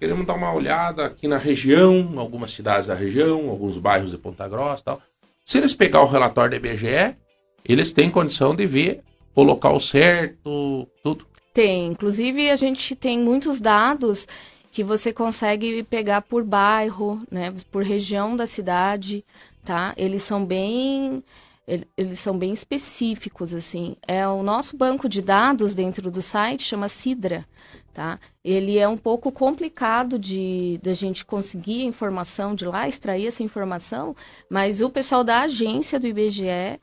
Queremos 0.00 0.26
dar 0.26 0.34
uma 0.34 0.52
olhada 0.52 1.06
aqui 1.06 1.28
na 1.28 1.38
região, 1.38 2.18
algumas 2.18 2.50
cidades 2.50 2.86
da 2.86 2.94
região, 2.94 3.48
alguns 3.48 3.76
bairros 3.76 4.10
de 4.10 4.18
Ponta 4.18 4.48
Grossa 4.48 4.84
tal. 4.84 5.02
Se 5.44 5.58
eles 5.58 5.74
pegar 5.74 6.02
o 6.02 6.08
relatório 6.08 6.50
da 6.50 6.56
IBGE, 6.68 7.16
eles 7.64 7.92
têm 7.92 8.10
condição 8.10 8.54
de 8.54 8.66
ver 8.66 9.02
o 9.34 9.42
local 9.42 9.78
certo, 9.78 10.88
tudo. 11.02 11.26
Tem. 11.52 11.86
Inclusive, 11.86 12.50
a 12.50 12.56
gente 12.56 12.96
tem 12.96 13.18
muitos 13.18 13.60
dados 13.60 14.26
que 14.70 14.82
você 14.82 15.12
consegue 15.12 15.82
pegar 15.82 16.22
por 16.22 16.42
bairro, 16.42 17.22
né, 17.30 17.52
por 17.70 17.82
região 17.82 18.34
da 18.34 18.46
cidade, 18.46 19.22
tá? 19.64 19.92
Eles 19.96 20.22
são 20.22 20.44
bem 20.44 21.22
ele- 21.68 21.86
eles 21.96 22.18
são 22.18 22.36
bem 22.36 22.52
específicos 22.52 23.54
assim. 23.54 23.96
É 24.06 24.26
o 24.26 24.42
nosso 24.42 24.76
banco 24.76 25.08
de 25.08 25.22
dados 25.22 25.74
dentro 25.74 26.10
do 26.10 26.20
site 26.20 26.64
chama 26.64 26.88
Sidra, 26.88 27.46
tá? 27.92 28.18
Ele 28.44 28.78
é 28.78 28.88
um 28.88 28.96
pouco 28.96 29.30
complicado 29.30 30.18
de 30.18 30.80
da 30.82 30.94
gente 30.94 31.24
conseguir 31.24 31.82
a 31.82 31.86
informação 31.86 32.54
de 32.54 32.64
lá, 32.64 32.88
extrair 32.88 33.26
essa 33.26 33.42
informação, 33.42 34.16
mas 34.48 34.80
o 34.80 34.90
pessoal 34.90 35.22
da 35.22 35.42
agência 35.42 36.00
do 36.00 36.06
IBGE 36.06 36.80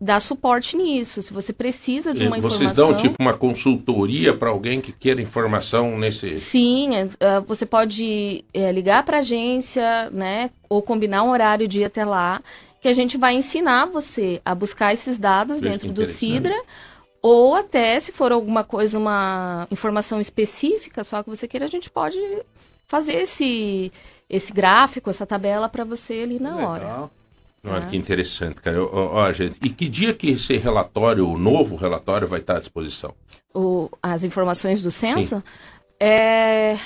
dá 0.00 0.20
suporte 0.20 0.76
nisso. 0.76 1.22
Se 1.22 1.32
você 1.32 1.52
precisa 1.52 2.12
de 2.12 2.26
uma 2.26 2.38
Vocês 2.38 2.72
informação, 2.72 2.88
dão 2.88 2.96
tipo 2.96 3.16
uma 3.20 3.34
consultoria 3.34 4.34
para 4.34 4.50
alguém 4.50 4.80
que 4.80 4.92
queira 4.92 5.20
informação 5.20 5.96
nesse. 5.96 6.36
Sim, 6.38 6.94
é, 6.94 7.08
é, 7.20 7.40
você 7.40 7.64
pode 7.64 8.44
é, 8.52 8.70
ligar 8.72 9.02
para 9.04 9.18
a 9.18 9.20
agência, 9.20 10.10
né, 10.10 10.50
ou 10.68 10.82
combinar 10.82 11.22
um 11.22 11.30
horário 11.30 11.66
de 11.66 11.80
ir 11.80 11.84
até 11.84 12.04
lá, 12.04 12.42
que 12.80 12.88
a 12.88 12.92
gente 12.92 13.16
vai 13.16 13.34
ensinar 13.34 13.86
você 13.86 14.40
a 14.44 14.54
buscar 14.54 14.92
esses 14.92 15.18
dados 15.18 15.60
Veja 15.60 15.72
dentro 15.72 15.92
do. 15.92 16.06
Sidra, 16.06 16.54
ou 17.22 17.54
até 17.54 17.98
se 18.00 18.12
for 18.12 18.32
alguma 18.32 18.62
coisa, 18.64 18.98
uma 18.98 19.66
informação 19.70 20.20
específica, 20.20 21.02
só 21.04 21.22
que 21.22 21.30
você 21.30 21.46
queira, 21.48 21.66
a 21.66 21.68
gente 21.68 21.90
pode 21.90 22.18
fazer 22.86 23.14
esse 23.14 23.92
esse 24.30 24.52
gráfico, 24.52 25.08
essa 25.08 25.24
tabela 25.26 25.68
para 25.70 25.84
você 25.84 26.20
ali 26.22 26.38
na 26.38 26.56
hora. 26.56 26.82
Legal. 26.84 27.10
Olha 27.64 27.86
que 27.86 27.96
interessante, 27.96 28.60
cara. 28.60 28.82
Ó, 28.84 29.14
ó, 29.14 29.32
gente. 29.32 29.58
E 29.62 29.68
que 29.70 29.88
dia 29.88 30.12
que 30.14 30.28
esse 30.30 30.56
relatório, 30.56 31.28
o 31.28 31.36
novo 31.38 31.76
relatório, 31.76 32.28
vai 32.28 32.40
estar 32.40 32.56
à 32.56 32.60
disposição? 32.60 33.14
o- 33.54 33.88
as 34.02 34.22
informações 34.24 34.80
do 34.82 34.90
censo, 34.90 35.42
é 35.98 36.76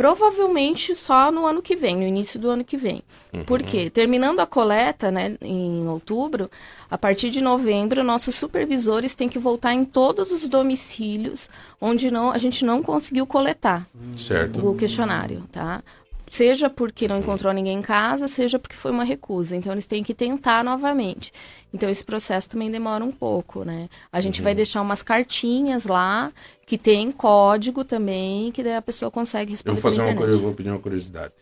provavelmente 0.00 0.94
só 0.94 1.30
no 1.30 1.44
ano 1.44 1.60
que 1.60 1.76
vem, 1.76 1.94
no 1.94 2.04
início 2.04 2.40
do 2.40 2.48
ano 2.48 2.64
que 2.64 2.74
vem. 2.74 3.02
Por 3.46 3.62
quê? 3.62 3.90
Terminando 3.90 4.40
a 4.40 4.46
coleta, 4.46 5.10
né, 5.10 5.36
em 5.42 5.86
outubro, 5.86 6.50
a 6.90 6.96
partir 6.96 7.28
de 7.28 7.42
novembro, 7.42 8.02
nossos 8.02 8.34
supervisores 8.34 9.14
têm 9.14 9.28
que 9.28 9.38
voltar 9.38 9.74
em 9.74 9.84
todos 9.84 10.32
os 10.32 10.48
domicílios 10.48 11.50
onde 11.78 12.10
não, 12.10 12.30
a 12.30 12.38
gente 12.38 12.64
não 12.64 12.82
conseguiu 12.82 13.26
coletar 13.26 13.86
Certo? 14.16 14.66
o 14.66 14.74
questionário, 14.74 15.44
tá? 15.52 15.82
Seja 16.30 16.70
porque 16.70 17.08
não 17.08 17.18
encontrou 17.18 17.52
ninguém 17.52 17.78
em 17.78 17.82
casa, 17.82 18.28
seja 18.28 18.56
porque 18.56 18.76
foi 18.76 18.92
uma 18.92 19.02
recusa. 19.02 19.56
Então, 19.56 19.72
eles 19.72 19.88
têm 19.88 20.04
que 20.04 20.14
tentar 20.14 20.62
novamente. 20.62 21.32
Então, 21.74 21.90
esse 21.90 22.04
processo 22.04 22.48
também 22.48 22.70
demora 22.70 23.04
um 23.04 23.10
pouco, 23.10 23.64
né? 23.64 23.88
A 24.12 24.20
gente 24.20 24.38
Uhum. 24.38 24.44
vai 24.44 24.54
deixar 24.54 24.80
umas 24.80 25.02
cartinhas 25.02 25.86
lá, 25.86 26.32
que 26.64 26.78
tem 26.78 27.10
código 27.10 27.82
também, 27.84 28.52
que 28.52 28.62
daí 28.62 28.76
a 28.76 28.80
pessoa 28.82 29.10
consegue 29.10 29.50
Eu 29.50 29.54
responder 29.54 29.80
vou 29.80 29.90
fazer 29.90 30.02
uma 30.02 30.14
coisa, 30.14 30.36
eu 30.36 30.40
vou 30.40 30.54
pedir 30.54 30.70
uma 30.70 30.78
curiosidade. 30.78 31.34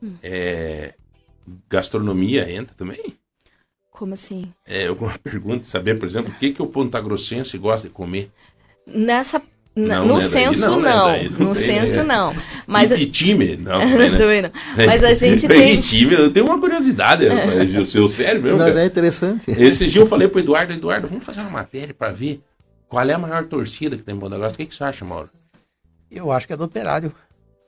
Hum. 0.00 0.14
É, 0.22 0.94
gastronomia 1.68 2.48
entra 2.48 2.72
também? 2.76 3.18
Como 3.90 4.14
assim? 4.14 4.52
É, 4.64 4.86
alguma 4.86 5.18
pergunta, 5.18 5.64
saber, 5.64 5.98
por 5.98 6.06
exemplo, 6.06 6.32
o 6.32 6.38
que, 6.38 6.52
que 6.52 6.62
o 6.62 6.68
pontagrossense 6.68 7.58
gosta 7.58 7.88
de 7.88 7.94
comer? 7.94 8.30
Nessa 8.86 9.42
Não, 9.76 10.06
no 10.06 10.14
né? 10.14 10.20
censo 10.22 10.60
não, 10.60 10.80
não. 10.80 11.08
Né? 11.08 11.28
no 11.38 11.54
tem, 11.54 11.66
censo 11.66 11.96
né? 11.96 12.02
não. 12.04 12.34
Mas 12.66 12.90
e, 12.92 12.94
e 12.94 13.06
time 13.06 13.58
não. 13.58 13.78
Né? 13.86 14.10
Também 14.16 14.40
não. 14.40 14.50
Mas 14.74 15.04
a 15.04 15.12
gente 15.12 15.46
tem 15.46 15.74
e 15.74 15.78
time, 15.78 16.14
eu 16.14 16.32
tenho 16.32 16.46
uma 16.46 16.58
curiosidade, 16.58 17.26
o 17.78 17.86
seu 17.86 18.08
sério 18.08 18.40
mesmo. 18.40 18.56
Não, 18.56 18.66
é 18.66 18.86
interessante. 18.86 19.50
Esse 19.50 19.86
dia 19.86 20.00
eu 20.00 20.06
falei 20.06 20.28
pro 20.28 20.40
Eduardo, 20.40 20.72
Eduardo, 20.72 21.06
vamos 21.06 21.24
fazer 21.24 21.40
uma 21.40 21.50
matéria 21.50 21.92
para 21.92 22.10
ver 22.10 22.40
qual 22.88 23.06
é 23.06 23.12
a 23.12 23.18
maior 23.18 23.44
torcida 23.44 23.98
que 23.98 24.02
tem 24.02 24.14
em 24.14 24.18
Ponta 24.18 24.38
Grossa. 24.38 24.54
O 24.54 24.58
que, 24.58 24.64
que 24.64 24.74
você 24.74 24.84
acha, 24.84 25.04
Mauro? 25.04 25.28
Eu 26.10 26.32
acho 26.32 26.46
que 26.46 26.54
é 26.54 26.56
do 26.56 26.64
Operário. 26.64 27.12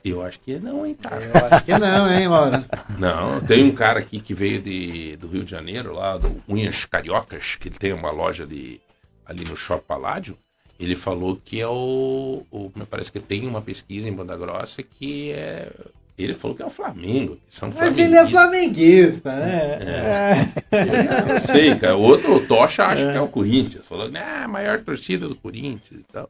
Eu 0.03 0.23
acho 0.23 0.41
que 0.41 0.59
não, 0.59 0.87
hein, 0.87 0.95
cara. 0.95 1.23
Eu 1.23 1.47
acho 1.47 1.65
que 1.65 1.79
não, 1.79 2.11
hein, 2.11 2.29
Mauro. 2.29 2.65
Não, 2.99 3.41
tem 3.41 3.65
um 3.65 3.75
cara 3.75 3.99
aqui 3.99 4.21
que 4.21 4.33
veio 4.33 4.61
de, 4.61 5.17
do 5.17 5.29
Rio 5.29 5.45
de 5.45 5.51
Janeiro, 5.51 5.93
lá 5.93 6.17
do 6.17 6.43
Unhas 6.49 6.85
Cariocas, 6.85 7.57
que 7.57 7.69
ele 7.69 7.77
tem 7.77 7.93
uma 7.93 8.11
loja 8.11 8.47
de 8.47 8.81
ali 9.27 9.45
no 9.45 9.57
Shopping 9.57 9.85
Paládio. 9.87 10.39
Ele 10.79 10.95
falou 10.95 11.41
que 11.45 11.61
é 11.61 11.67
o, 11.67 12.45
o. 12.51 12.71
Me 12.75 12.87
parece 12.87 13.11
que 13.11 13.19
tem 13.19 13.47
uma 13.47 13.61
pesquisa 13.61 14.09
em 14.09 14.13
Banda 14.13 14.37
Grossa 14.37 14.83
que 14.83 15.33
é. 15.33 15.71
Ele 16.17 16.35
falou 16.35 16.57
que 16.57 16.63
é 16.63 16.67
o 16.67 16.71
Flamengo. 16.71 17.39
São 17.49 17.73
Mas 17.75 17.97
ele 17.97 18.17
é 18.17 18.29
flamenguista, 18.29 19.37
né? 19.37 19.79
É. 19.81 20.77
é. 20.77 21.33
Não 21.33 21.39
sei, 21.39 21.77
cara. 21.77 21.97
O 21.97 22.03
outro, 22.03 22.37
o 22.37 22.47
Tocha, 22.47 22.85
acha 22.85 23.09
é. 23.09 23.13
que 23.13 23.19
é 23.19 23.21
o 23.21 23.29
Corinthians. 23.29 23.87
Falou, 23.87 24.11
né, 24.11 24.43
a 24.45 24.49
maior 24.49 24.83
torcida 24.83 25.29
do 25.29 25.37
Corinthians 25.37 26.01
e 26.01 26.05
tal. 26.13 26.29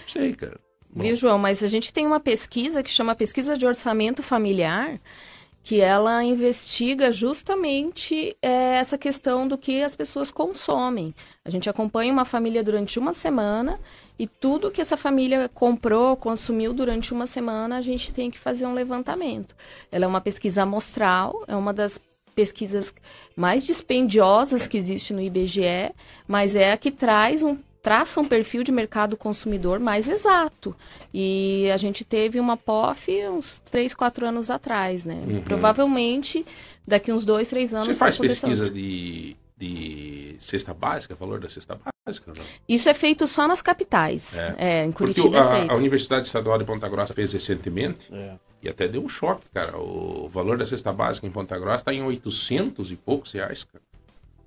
Não 0.00 0.08
sei, 0.08 0.32
cara. 0.32 0.58
Viu, 0.94 1.14
João? 1.16 1.38
Mas 1.38 1.62
a 1.62 1.68
gente 1.68 1.92
tem 1.92 2.06
uma 2.06 2.20
pesquisa 2.20 2.82
que 2.82 2.90
chama 2.90 3.14
Pesquisa 3.14 3.56
de 3.56 3.66
Orçamento 3.66 4.22
Familiar, 4.22 5.00
que 5.64 5.80
ela 5.80 6.22
investiga 6.22 7.10
justamente 7.10 8.36
é, 8.42 8.76
essa 8.76 8.98
questão 8.98 9.48
do 9.48 9.56
que 9.56 9.82
as 9.82 9.96
pessoas 9.96 10.30
consomem. 10.30 11.14
A 11.42 11.48
gente 11.48 11.70
acompanha 11.70 12.12
uma 12.12 12.26
família 12.26 12.62
durante 12.62 12.98
uma 12.98 13.14
semana 13.14 13.80
e 14.18 14.26
tudo 14.26 14.70
que 14.70 14.82
essa 14.82 14.94
família 14.94 15.48
comprou, 15.48 16.18
consumiu 16.18 16.74
durante 16.74 17.14
uma 17.14 17.26
semana, 17.26 17.78
a 17.78 17.80
gente 17.80 18.12
tem 18.12 18.30
que 18.30 18.38
fazer 18.38 18.66
um 18.66 18.74
levantamento. 18.74 19.56
Ela 19.90 20.04
é 20.04 20.08
uma 20.08 20.20
pesquisa 20.20 20.64
amostral, 20.64 21.42
é 21.48 21.56
uma 21.56 21.72
das 21.72 21.98
pesquisas 22.34 22.94
mais 23.34 23.64
dispendiosas 23.64 24.66
que 24.68 24.76
existe 24.76 25.14
no 25.14 25.20
IBGE, 25.20 25.94
mas 26.28 26.54
é 26.54 26.72
a 26.72 26.76
que 26.76 26.90
traz 26.90 27.42
um 27.42 27.56
traça 27.84 28.18
um 28.18 28.24
perfil 28.24 28.64
de 28.64 28.72
mercado 28.72 29.14
consumidor 29.14 29.78
mais 29.78 30.08
exato. 30.08 30.74
E 31.12 31.70
a 31.70 31.76
gente 31.76 32.02
teve 32.02 32.40
uma 32.40 32.56
POF 32.56 33.12
uns 33.28 33.60
3, 33.60 33.92
4 33.92 34.26
anos 34.26 34.50
atrás, 34.50 35.04
né? 35.04 35.22
Uhum. 35.28 35.42
Provavelmente, 35.42 36.46
daqui 36.88 37.12
uns 37.12 37.26
2, 37.26 37.46
3 37.46 37.74
anos... 37.74 37.88
Você 37.88 37.94
faz 37.94 38.16
pesquisa 38.16 38.70
de, 38.70 39.36
de 39.54 40.34
cesta 40.38 40.72
básica, 40.72 41.14
valor 41.14 41.38
da 41.38 41.48
cesta 41.48 41.78
básica? 42.06 42.32
Não? 42.34 42.42
Isso 42.66 42.88
é 42.88 42.94
feito 42.94 43.26
só 43.26 43.46
nas 43.46 43.60
capitais. 43.60 44.38
É. 44.38 44.54
é 44.56 44.84
em 44.86 44.90
Curitiba 44.90 45.28
Porque 45.28 45.46
é 45.46 45.56
feito. 45.58 45.70
A, 45.70 45.76
Universidade 45.76 46.24
Estadual 46.24 46.56
de 46.56 46.64
Ponta 46.64 46.88
Grossa 46.88 47.12
fez 47.12 47.34
recentemente... 47.34 48.08
É. 48.10 48.36
E 48.62 48.68
até 48.70 48.88
deu 48.88 49.04
um 49.04 49.10
choque, 49.10 49.44
cara. 49.52 49.76
O 49.76 50.26
valor 50.26 50.56
da 50.56 50.64
cesta 50.64 50.90
básica 50.90 51.26
em 51.26 51.30
Ponta 51.30 51.58
Grossa 51.58 51.82
está 51.82 51.92
em 51.92 52.02
800 52.02 52.92
e 52.92 52.96
poucos 52.96 53.30
reais, 53.32 53.62
cara. 53.64 53.84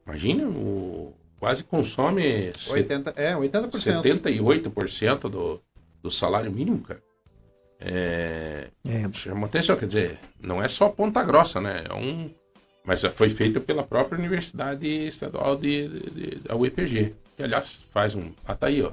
Imagina 0.08 0.48
o, 0.48 1.14
quase 1.40 1.64
consome 1.64 2.52
80, 2.70 3.14
é, 3.16 3.34
80%. 3.34 3.70
78% 4.12 5.30
do, 5.30 5.62
do 6.02 6.12
salário 6.12 6.52
mínimo, 6.52 6.80
cara. 6.82 7.02
É, 7.80 8.70
é. 8.88 9.14
Chama 9.14 9.46
atenção, 9.46 9.76
quer 9.76 9.86
dizer, 9.86 10.20
não 10.42 10.62
é 10.62 10.68
só 10.68 10.90
Ponta 10.90 11.24
Grossa, 11.24 11.62
né? 11.62 11.84
É 11.88 11.94
um, 11.94 12.30
mas 12.84 13.02
já 13.02 13.12
foi 13.12 13.30
feito 13.30 13.62
pela 13.62 13.84
própria 13.84 14.18
Universidade 14.18 14.88
Estadual 14.88 15.56
de, 15.56 15.88
de, 15.88 16.10
de 16.10 16.42
a 16.50 16.56
UEPG, 16.56 17.14
que 17.36 17.44
aliás 17.44 17.86
faz 17.92 18.16
um. 18.16 18.32
Ah, 18.46 18.56
tá 18.56 18.68
aí, 18.68 18.82
ó. 18.82 18.92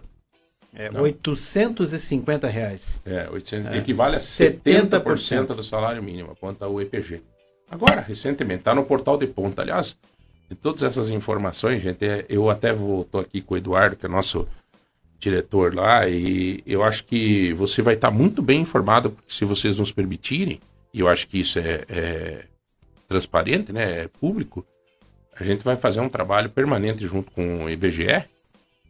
É, 0.74 0.90
não. 0.90 1.02
850 1.02 2.48
reais. 2.48 3.00
É, 3.06 3.28
800, 3.30 3.72
é. 3.72 3.78
equivale 3.78 4.16
a 4.16 4.18
70%, 4.18 4.88
70% 4.90 5.46
do 5.54 5.62
salário 5.62 6.02
mínimo, 6.02 6.32
aponta 6.32 6.64
a 6.64 6.68
UEPG. 6.68 7.22
Agora, 7.70 8.00
recentemente, 8.00 8.60
está 8.60 8.74
no 8.74 8.84
portal 8.84 9.16
de 9.16 9.26
ponta. 9.26 9.62
Aliás, 9.62 9.96
de 10.48 10.56
todas 10.56 10.82
essas 10.82 11.10
informações, 11.10 11.82
gente, 11.82 12.04
é, 12.04 12.26
eu 12.28 12.50
até 12.50 12.72
vou, 12.72 13.04
tô 13.04 13.18
aqui 13.18 13.40
com 13.40 13.54
o 13.54 13.56
Eduardo, 13.56 13.96
que 13.96 14.06
é 14.06 14.08
nosso 14.08 14.46
diretor 15.18 15.74
lá, 15.74 16.06
e 16.08 16.62
eu 16.66 16.82
acho 16.82 17.04
que 17.04 17.52
você 17.54 17.80
vai 17.80 17.94
estar 17.94 18.10
muito 18.10 18.42
bem 18.42 18.60
informado, 18.60 19.10
porque 19.10 19.32
se 19.32 19.44
vocês 19.44 19.78
nos 19.78 19.90
permitirem, 19.90 20.60
e 20.92 21.00
eu 21.00 21.08
acho 21.08 21.26
que 21.28 21.40
isso 21.40 21.58
é, 21.58 21.84
é 21.88 22.44
transparente, 23.08 23.72
né, 23.72 24.02
é 24.02 24.08
público, 24.08 24.64
a 25.38 25.42
gente 25.42 25.64
vai 25.64 25.76
fazer 25.76 26.00
um 26.00 26.08
trabalho 26.08 26.50
permanente 26.50 27.06
junto 27.06 27.30
com 27.32 27.64
o 27.64 27.70
IBGE 27.70 28.24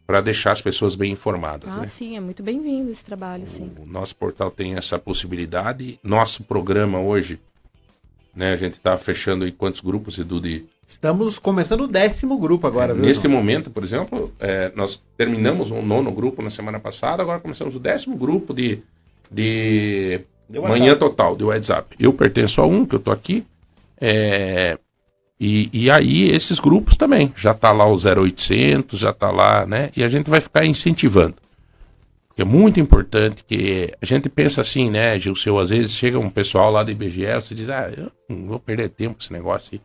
para 0.05 0.21
deixar 0.21 0.51
as 0.51 0.61
pessoas 0.61 0.93
bem 0.93 1.13
informadas. 1.13 1.69
Ah, 1.75 1.81
né? 1.81 1.87
sim, 1.87 2.15
é 2.15 2.19
muito 2.19 2.43
bem-vindo 2.43 2.91
esse 2.91 3.03
trabalho, 3.03 3.47
sim. 3.47 3.71
O 3.79 3.85
nosso 3.85 4.15
portal 4.15 4.51
tem 4.51 4.75
essa 4.75 4.99
possibilidade. 4.99 5.99
Nosso 6.03 6.43
programa 6.43 6.99
hoje, 6.99 7.39
né, 8.35 8.53
a 8.53 8.55
gente 8.55 8.73
está 8.73 8.97
fechando 8.97 9.45
aí 9.45 9.51
quantos 9.51 9.81
grupos, 9.81 10.17
Edu, 10.17 10.41
de 10.41 10.65
Estamos 10.87 11.39
começando 11.39 11.81
o 11.81 11.87
décimo 11.87 12.37
grupo 12.37 12.67
agora, 12.67 12.93
viu? 12.93 13.03
Nesse 13.03 13.27
momento, 13.27 13.71
por 13.71 13.83
exemplo, 13.83 14.31
é, 14.39 14.71
nós 14.75 15.01
terminamos 15.17 15.71
um 15.71 15.81
nono 15.81 16.11
grupo 16.11 16.43
na 16.43 16.51
semana 16.51 16.79
passada, 16.79 17.23
agora 17.23 17.39
começamos 17.39 17.75
o 17.75 17.79
décimo 17.79 18.15
grupo 18.15 18.53
de, 18.53 18.81
de 19.31 20.21
manhã 20.47 20.95
total, 20.95 21.35
de 21.35 21.43
WhatsApp. 21.43 21.95
Eu 21.99 22.13
pertenço 22.13 22.61
a 22.61 22.67
um, 22.67 22.85
que 22.85 22.93
eu 22.93 22.99
tô 22.99 23.09
aqui. 23.09 23.43
É, 23.99 24.77
e, 25.39 25.69
e 25.73 25.89
aí, 25.89 26.29
esses 26.29 26.59
grupos 26.59 26.95
também. 26.95 27.33
Já 27.35 27.53
tá 27.53 27.71
lá 27.71 27.87
o 27.87 27.95
0800, 27.95 28.99
já 28.99 29.11
tá 29.11 29.31
lá, 29.31 29.65
né? 29.65 29.89
E 29.97 30.03
a 30.03 30.07
gente 30.07 30.29
vai 30.29 30.39
ficar 30.39 30.65
incentivando. 30.65 31.35
É 32.37 32.43
muito 32.43 32.79
importante 32.79 33.43
que 33.43 33.93
a 34.01 34.05
gente 34.05 34.27
pensa 34.27 34.61
assim, 34.61 34.89
né, 34.89 35.17
Gilceu? 35.19 35.57
Às 35.57 35.69
vezes 35.69 35.95
chega 35.95 36.19
um 36.19 36.29
pessoal 36.29 36.69
lá 36.71 36.83
do 36.83 36.91
IBGE, 36.91 37.33
você 37.35 37.55
diz, 37.55 37.69
ah, 37.69 37.89
eu 37.95 38.11
não 38.27 38.47
vou 38.47 38.59
perder 38.59 38.89
tempo 38.89 39.15
com 39.15 39.21
esse 39.21 39.31
negócio 39.31 39.69
aí 39.73 39.81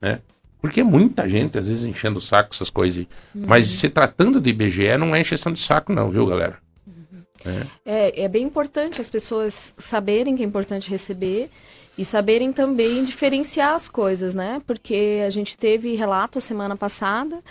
né? 0.00 0.20
Porque 0.60 0.82
muita 0.82 1.28
gente, 1.28 1.58
às 1.58 1.66
vezes, 1.66 1.84
enchendo 1.84 2.18
o 2.18 2.22
saco 2.22 2.50
essas 2.52 2.70
coisas. 2.70 3.06
Uhum. 3.34 3.44
Mas 3.46 3.66
se 3.66 3.88
tratando 3.88 4.40
de 4.40 4.50
IBGE, 4.50 4.96
não 4.98 5.14
é 5.14 5.20
encheção 5.20 5.52
de 5.52 5.60
saco, 5.60 5.92
não, 5.92 6.10
viu, 6.10 6.26
galera? 6.26 6.58
Uhum. 6.86 7.22
É. 7.44 7.66
é. 7.84 8.24
É, 8.24 8.28
bem 8.28 8.44
importante 8.44 9.00
as 9.00 9.08
pessoas 9.08 9.72
saberem 9.78 10.36
que 10.36 10.42
é 10.42 10.46
importante 10.46 10.90
receber 10.90 11.50
e 11.96 12.04
saberem 12.04 12.52
também 12.52 13.04
diferenciar 13.04 13.74
as 13.74 13.88
coisas, 13.88 14.34
né? 14.34 14.60
Porque 14.66 15.22
a 15.26 15.30
gente 15.30 15.56
teve 15.56 15.94
relato 15.94 16.40
semana 16.40 16.76
passada 16.76 17.42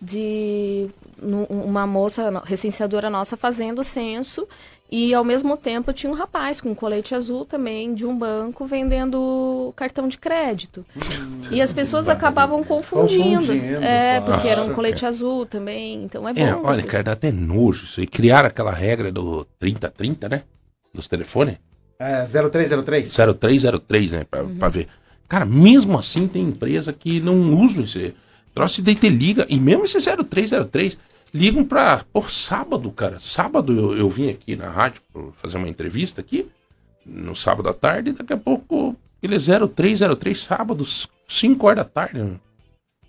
de 0.00 0.88
uma 1.48 1.86
moça 1.86 2.42
recenseadora 2.44 3.08
nossa 3.08 3.36
fazendo 3.36 3.80
o 3.80 3.84
censo 3.84 4.46
e 4.94 5.14
ao 5.14 5.24
mesmo 5.24 5.56
tempo 5.56 5.90
tinha 5.90 6.12
um 6.12 6.14
rapaz 6.14 6.60
com 6.60 6.70
um 6.70 6.74
colete 6.74 7.14
azul 7.14 7.46
também 7.46 7.94
de 7.94 8.04
um 8.04 8.14
banco 8.14 8.66
vendendo 8.66 9.72
cartão 9.74 10.06
de 10.06 10.18
crédito. 10.18 10.84
Hum, 10.94 11.40
e 11.50 11.62
as 11.62 11.72
pessoas 11.72 12.10
acabavam 12.10 12.62
confundindo. 12.62 13.38
confundindo 13.38 13.82
é, 13.82 14.20
porque 14.20 14.48
era 14.48 14.60
um 14.60 14.74
colete 14.74 15.06
azul 15.06 15.46
também. 15.46 16.04
Então 16.04 16.28
é 16.28 16.34
bom. 16.34 16.40
É, 16.40 16.54
olha, 16.54 16.82
cara, 16.82 17.04
dá 17.04 17.12
até 17.12 17.32
nojo 17.32 17.84
isso. 17.84 18.02
E 18.02 18.06
criaram 18.06 18.48
aquela 18.48 18.70
regra 18.70 19.10
do 19.10 19.46
3030, 19.58 20.28
né? 20.28 20.42
Dos 20.92 21.08
telefones. 21.08 21.56
É, 21.98 22.26
0303. 22.26 23.16
0303, 23.38 24.12
né? 24.12 24.24
Pra, 24.30 24.42
uhum. 24.42 24.58
pra 24.58 24.68
ver. 24.68 24.88
Cara, 25.26 25.46
mesmo 25.46 25.98
assim 25.98 26.28
tem 26.28 26.42
empresa 26.42 26.92
que 26.92 27.18
não 27.18 27.58
usa 27.64 27.80
esse 27.80 28.14
troço 28.54 28.82
e 28.86 28.94
te 28.94 29.08
liga. 29.08 29.46
E 29.48 29.58
mesmo 29.58 29.84
esse 29.84 29.96
0303 29.98 30.98
ligam 31.32 31.64
pra. 31.64 32.04
Por 32.12 32.30
sábado, 32.30 32.90
cara. 32.90 33.18
Sábado 33.20 33.72
eu, 33.72 33.96
eu 33.96 34.08
vim 34.08 34.30
aqui 34.30 34.56
na 34.56 34.68
rádio 34.68 35.02
fazer 35.34 35.58
uma 35.58 35.68
entrevista 35.68 36.20
aqui. 36.20 36.48
No 37.04 37.34
sábado 37.34 37.68
à 37.68 37.74
tarde, 37.74 38.10
e 38.10 38.12
daqui 38.12 38.32
a 38.32 38.36
pouco 38.36 38.96
ele 39.22 39.34
é 39.34 39.38
0303, 39.38 40.40
sábados, 40.40 41.08
5 41.28 41.66
horas 41.66 41.78
da 41.78 41.84
tarde. 41.84 42.22
Né? 42.22 42.36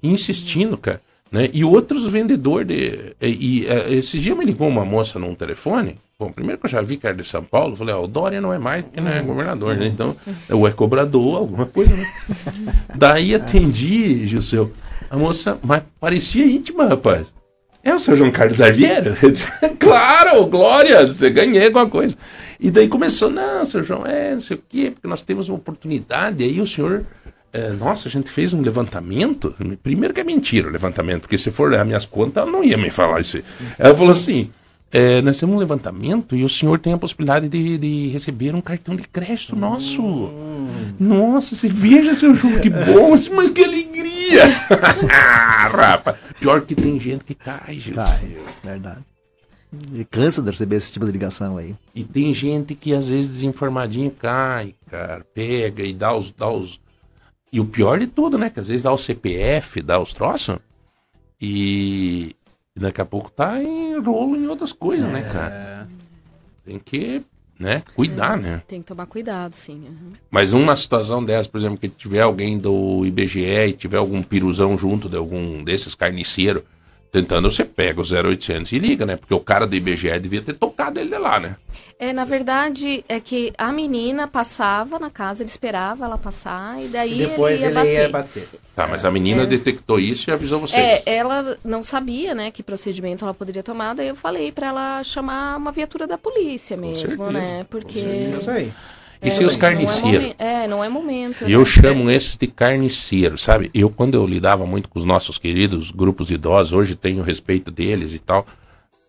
Insistindo, 0.02 0.78
cara. 0.78 1.02
Né? 1.32 1.50
E 1.54 1.64
outros 1.64 2.06
vendedores 2.06 2.68
de. 2.68 3.16
E, 3.22 3.62
e, 3.62 3.68
é, 3.68 3.94
esse 3.94 4.20
dia 4.20 4.36
me 4.36 4.46
ligou 4.46 4.68
uma 4.68 4.86
moça 4.86 5.18
num 5.18 5.34
telefone. 5.34 5.98
Bom, 6.20 6.32
primeiro 6.32 6.60
que 6.60 6.68
eu 6.68 6.70
já 6.70 6.82
vi 6.82 6.98
que 6.98 7.08
era 7.08 7.16
de 7.16 7.24
São 7.24 7.44
Paulo, 7.44 7.76
falei, 7.76 7.94
ó, 7.94 8.02
oh, 8.02 8.04
o 8.06 8.08
Dória 8.08 8.40
não 8.40 8.54
é 8.54 8.60
mais, 8.60 8.84
porque 8.84 9.02
não 9.02 9.12
é 9.12 9.22
governador, 9.22 9.76
né? 9.76 9.88
Então, 9.88 10.16
ou 10.50 10.68
é 10.68 10.72
cobrador, 10.72 11.38
alguma 11.38 11.66
coisa, 11.66 11.96
né? 11.96 12.06
Daí 12.96 13.34
atendi, 13.34 14.28
Gilceu. 14.28 14.72
A 15.10 15.18
moça, 15.18 15.60
mas 15.64 15.84
parecia 16.00 16.46
íntima, 16.46 16.86
rapaz. 16.86 17.34
É 17.84 17.94
o 17.94 18.00
seu 18.00 18.16
João 18.16 18.32
Carlos 18.32 18.62
Arvieira? 18.62 19.18
claro, 19.78 20.46
Glória, 20.46 21.06
você 21.06 21.30
ganhei 21.30 21.66
alguma 21.66 21.90
coisa. 21.90 22.16
E 22.58 22.72
daí 22.72 22.88
começou, 22.88 23.30
não, 23.30 23.66
seu 23.66 23.84
João, 23.84 24.06
é, 24.08 24.32
não 24.32 24.40
sei 24.40 24.56
o 24.56 24.64
quê, 24.70 24.92
porque 24.92 25.06
nós 25.06 25.22
temos 25.22 25.50
uma 25.50 25.58
oportunidade. 25.58 26.46
Aí 26.46 26.62
o 26.62 26.66
senhor, 26.66 27.04
é, 27.52 27.72
nossa, 27.72 28.08
a 28.08 28.12
gente 28.12 28.32
fez 28.32 28.54
um 28.54 28.62
levantamento. 28.62 29.54
Primeiro 29.84 30.14
que 30.14 30.22
é 30.22 30.24
mentira 30.24 30.70
o 30.70 30.72
levantamento, 30.72 31.22
porque 31.22 31.38
se 31.38 31.52
for 31.52 31.72
olhar 31.72 31.84
minhas 31.84 32.06
contas, 32.06 32.44
ela 32.44 32.52
não 32.52 32.64
ia 32.64 32.78
me 32.78 32.90
falar 32.90 33.20
isso. 33.20 33.44
Ela 33.78 33.94
falou 33.94 34.14
assim: 34.14 34.50
é, 34.96 35.24
nós 35.24 35.39
temos 35.39 35.56
um 35.56 35.58
levantamento 35.58 36.36
e 36.36 36.44
o 36.44 36.50
senhor 36.50 36.78
tem 36.78 36.94
a 36.94 36.98
possibilidade 37.00 37.50
de, 37.50 37.80
de 37.80 38.08
receber 38.10 38.54
um 38.54 38.62
cartão 38.62 38.96
de 38.96 39.08
crédito 39.08 39.56
nosso. 39.56 40.04
Hum. 40.04 40.94
Nossa, 41.00 41.56
você 41.56 41.68
veja, 41.68 42.14
seu 42.14 42.34
João, 42.36 42.60
que 42.60 42.70
bom, 42.70 43.10
mas 43.34 43.50
que 43.50 43.64
alegria! 43.64 44.44
Rapa, 45.72 46.16
pior 46.39 46.62
que 46.62 46.76
tem 46.76 47.00
gente 47.00 47.26
que 47.26 47.34
cai, 47.34 47.80
gente. 47.80 47.96
Cai, 47.96 48.38
verdade. 48.64 49.04
E 49.91 50.06
cansa 50.06 50.44
de 50.44 50.52
receber 50.52 50.76
esse 50.76 50.94
tipo 50.94 51.08
de 51.08 51.12
ligação 51.12 51.58
aí. 51.58 51.76
E 51.96 52.04
tem 52.04 52.32
gente 52.32 52.76
que 52.76 52.94
às 52.94 53.10
vezes 53.10 53.32
desinformadinho 53.32 54.12
cai, 54.12 54.76
cara, 54.91 55.26
pega 55.34 55.82
e 55.82 55.91
dá 55.91 56.16
os, 56.16 56.30
dá 56.30 56.48
os. 56.48 56.80
E 57.52 57.60
o 57.60 57.66
pior 57.66 57.98
de 57.98 58.06
tudo, 58.06 58.38
né? 58.38 58.52
Que 58.52 58.60
às 58.60 58.68
vezes 58.68 58.84
dá 58.84 58.94
o 58.94 58.98
CPF, 59.00 59.82
dá 59.82 60.00
os 60.00 60.14
troços. 60.14 60.60
E 61.41 62.36
daqui 62.76 63.02
a 63.02 63.06
pouco 63.06 63.32
tá 63.32 63.62
em 63.62 63.98
rolo 64.00 64.36
em 64.36 64.48
outras 64.48 64.72
coisas, 64.72 65.12
né, 65.12 65.22
cara? 65.22 65.88
Tem 66.66 66.80
que, 66.80 67.22
né, 67.60 67.84
cuidar, 67.96 68.38
né? 68.38 68.62
Tem 68.68 68.82
que 68.82 68.88
tomar 68.88 69.06
cuidado, 69.06 69.56
sim. 69.56 69.84
uhum. 69.88 70.14
Mas 70.32 70.54
uma 70.54 70.76
situação 70.76 71.24
dessa, 71.24 71.50
por 71.50 71.58
exemplo, 71.58 71.78
que 71.78 71.90
tiver 71.90 72.22
alguém 72.22 72.58
do 72.58 73.06
IBGE 73.06 73.68
e 73.68 73.74
tiver 73.74 73.98
algum 73.98 74.24
piruzão 74.24 74.78
junto 74.78 75.08
de 75.08 75.18
algum 75.18 75.64
desses 75.64 75.94
carniceiros 75.94 76.64
tentando, 77.14 77.49
você 77.49 77.64
pega 77.64 78.01
o 78.01 78.03
0800 78.03 78.72
e 78.72 78.80
liga, 78.80 79.05
né? 79.05 79.16
Porque 79.16 79.36
o 79.36 79.39
cara 79.39 79.68
do 79.68 79.76
IBGE 79.76 80.20
devia 80.20 80.41
ter 80.41 80.53
tocado 80.53 80.99
ele 80.99 81.11
de 81.11 81.18
lá, 81.20 81.39
né? 81.39 81.55
É, 81.99 82.11
na 82.11 82.26
verdade, 82.26 83.05
é 83.07 83.20
que 83.20 83.53
a 83.55 83.72
menina 83.72 84.28
passava 84.28 84.97
na 84.97 85.11
casa, 85.11 85.43
ele 85.43 85.49
esperava 85.49 86.05
ela 86.05 86.18
passar 86.18 86.84
e 86.84 86.88
daí 86.88 87.22
E 87.22 87.28
depois 87.28 87.61
ele 87.61 87.66
ia 87.66 87.68
ele 87.68 87.76
bater. 87.76 88.01
ia 88.01 88.09
bater. 88.09 88.47
Tá, 88.76 88.88
mas 88.88 89.05
a 89.05 89.11
menina 89.11 89.45
detectou 89.45 89.99
isso 89.99 90.28
e 90.28 90.34
avisou 90.34 90.59
vocês. 90.59 90.84
É, 90.84 91.03
ela 91.05 91.55
não 91.64 91.84
sabia, 91.84 92.34
né, 92.34 92.49
que 92.49 92.64
procedimento 92.64 93.24
ela 93.24 93.34
poderia 93.34 93.61
tomar, 93.61 93.93
daí 93.93 94.07
eu 94.07 94.16
falei 94.16 94.51
pra 94.51 94.68
ela 94.68 95.03
chamar 95.03 95.55
uma 95.57 95.72
viatura 95.72 96.07
da 96.07 96.18
polícia 96.18 96.76
mesmo, 96.76 96.97
certeza, 96.97 97.32
né? 97.32 97.59
com 97.59 97.66
Porque 97.70 97.99
Isso 97.99 98.49
aí. 98.49 98.74
E 99.24 99.32
se 99.32 99.44
os 99.44 99.54
não 99.54 99.58
é 99.58 99.62
carniceiros? 99.62 100.36
É, 100.38 100.68
não 100.68 100.84
é 100.84 100.90
momento. 100.90 101.48
E 101.48 101.52
eu 101.52 101.60
né? 101.60 101.66
chamo 101.66 102.12
esses 102.12 102.38
de 102.38 102.48
carniceiros, 102.48 103.42
sabe? 103.42 103.72
Eu, 103.74 103.90
quando 103.90 104.16
eu 104.16 104.26
lidava 104.28 104.66
muito 104.66 104.90
com 104.90 105.00
os 105.00 105.06
nossos 105.06 105.38
queridos 105.38 105.92
grupos 105.92 106.28
de 106.28 106.34
idosos, 106.34 106.74
hoje 106.74 106.96
tenho 106.96 107.24
respeito 107.24 107.72
deles 107.72 108.14
e 108.14 108.20
tal. 108.20 108.46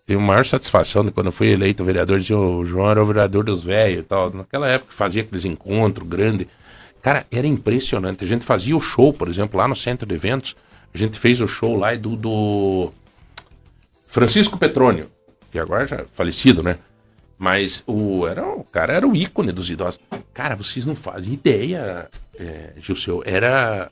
Tenho 0.06 0.20
maior 0.20 0.44
satisfação 0.44 1.04
de 1.04 1.10
quando 1.10 1.26
eu 1.26 1.32
fui 1.32 1.48
eleito 1.48 1.82
vereador, 1.82 2.18
dizia 2.18 2.36
o 2.36 2.64
João 2.64 2.90
era 2.90 3.02
o 3.02 3.06
vereador 3.06 3.42
dos 3.42 3.64
velhos 3.64 4.00
e 4.00 4.02
tal. 4.02 4.30
Naquela 4.30 4.68
época 4.68 4.92
fazia 4.92 5.22
aqueles 5.22 5.44
encontros 5.44 6.06
grandes. 6.06 6.46
Cara, 7.02 7.26
era 7.30 7.46
impressionante. 7.46 8.24
A 8.24 8.26
gente 8.26 8.44
fazia 8.44 8.76
o 8.76 8.80
show, 8.80 9.12
por 9.12 9.28
exemplo, 9.28 9.58
lá 9.58 9.66
no 9.66 9.74
centro 9.74 10.06
de 10.06 10.14
eventos. 10.14 10.56
A 10.92 10.98
gente 10.98 11.18
fez 11.18 11.40
o 11.40 11.48
show 11.48 11.76
lá 11.76 11.94
do, 11.94 12.16
do 12.16 12.92
Francisco 14.06 14.58
Petrônio, 14.58 15.10
que 15.50 15.58
agora 15.58 15.86
já 15.86 15.96
é 15.96 16.04
falecido, 16.12 16.62
né? 16.62 16.78
Mas 17.44 17.84
o, 17.86 18.26
era, 18.26 18.42
o 18.42 18.64
cara 18.64 18.94
era 18.94 19.06
o 19.06 19.14
ícone 19.14 19.52
dos 19.52 19.70
idosos. 19.70 20.00
Cara, 20.32 20.56
vocês 20.56 20.86
não 20.86 20.96
fazem 20.96 21.34
ideia, 21.34 22.08
é, 22.38 22.72
Gilceu. 22.78 23.22
Era 23.22 23.90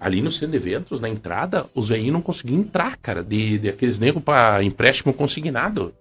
ali 0.00 0.22
no 0.22 0.30
centro 0.30 0.52
de 0.52 0.56
eventos, 0.56 1.02
na 1.02 1.08
entrada, 1.10 1.66
os 1.74 1.90
velhinhos 1.90 2.14
não 2.14 2.22
conseguiam 2.22 2.60
entrar, 2.60 2.96
cara, 2.96 3.22
de, 3.22 3.58
de 3.58 3.68
aqueles 3.68 3.98
negros 3.98 4.24
para 4.24 4.62
empréstimo 4.62 5.12
consignado. 5.12 5.94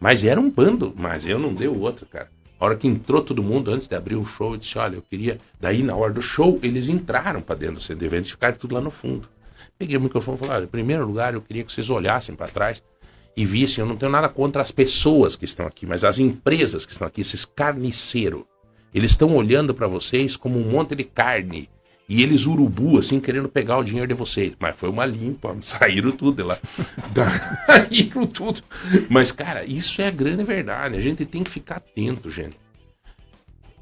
Mas 0.00 0.24
era 0.24 0.40
um 0.40 0.50
bando, 0.50 0.94
mas 0.96 1.26
eu 1.26 1.38
não 1.38 1.52
dei 1.52 1.68
o 1.68 1.78
outro, 1.78 2.06
cara. 2.06 2.30
A 2.58 2.64
hora 2.64 2.76
que 2.76 2.88
entrou 2.88 3.20
todo 3.20 3.42
mundo, 3.42 3.70
antes 3.70 3.86
de 3.86 3.94
abrir 3.94 4.16
o 4.16 4.24
show, 4.24 4.54
eu 4.54 4.56
disse, 4.56 4.78
olha, 4.78 4.96
eu 4.96 5.02
queria... 5.02 5.38
Daí, 5.60 5.82
na 5.82 5.94
hora 5.94 6.14
do 6.14 6.22
show, 6.22 6.58
eles 6.62 6.88
entraram 6.88 7.42
para 7.42 7.56
dentro 7.56 7.74
do 7.74 7.80
centro 7.82 7.98
de 7.98 8.06
eventos 8.06 8.30
e 8.30 8.32
ficaram 8.32 8.56
tudo 8.56 8.74
lá 8.74 8.80
no 8.80 8.90
fundo. 8.90 9.28
Peguei 9.78 9.98
o 9.98 10.00
microfone 10.00 10.38
e 10.38 10.40
falei, 10.40 10.56
olha, 10.56 10.64
em 10.64 10.68
primeiro 10.68 11.06
lugar, 11.06 11.34
eu 11.34 11.42
queria 11.42 11.62
que 11.62 11.70
vocês 11.70 11.90
olhassem 11.90 12.34
para 12.34 12.48
trás 12.48 12.82
e 13.36 13.44
vissem, 13.44 13.82
eu 13.82 13.88
não 13.88 13.96
tenho 13.96 14.12
nada 14.12 14.28
contra 14.28 14.62
as 14.62 14.70
pessoas 14.70 15.34
que 15.34 15.44
estão 15.44 15.66
aqui, 15.66 15.86
mas 15.86 16.04
as 16.04 16.18
empresas 16.18 16.86
que 16.86 16.92
estão 16.92 17.06
aqui, 17.06 17.20
esses 17.20 17.44
carniceiros, 17.44 18.44
eles 18.92 19.10
estão 19.10 19.34
olhando 19.34 19.74
para 19.74 19.88
vocês 19.88 20.36
como 20.36 20.58
um 20.58 20.70
monte 20.70 20.94
de 20.94 21.04
carne. 21.04 21.68
E 22.06 22.22
eles 22.22 22.44
urubu, 22.44 22.98
assim, 22.98 23.18
querendo 23.18 23.48
pegar 23.48 23.78
o 23.78 23.82
dinheiro 23.82 24.06
de 24.06 24.14
vocês. 24.14 24.52
Mas 24.58 24.76
foi 24.76 24.90
uma 24.90 25.06
limpa, 25.06 25.56
saíram 25.62 26.12
tudo 26.12 26.36
de 26.36 26.42
lá. 26.42 26.58
saíram 27.66 28.26
tudo. 28.26 28.62
Mas, 29.08 29.32
cara, 29.32 29.64
isso 29.64 30.00
é 30.02 30.08
a 30.08 30.10
grande 30.10 30.44
verdade. 30.44 30.96
A 30.96 31.00
gente 31.00 31.24
tem 31.24 31.42
que 31.42 31.50
ficar 31.50 31.76
atento, 31.76 32.30
gente. 32.30 32.56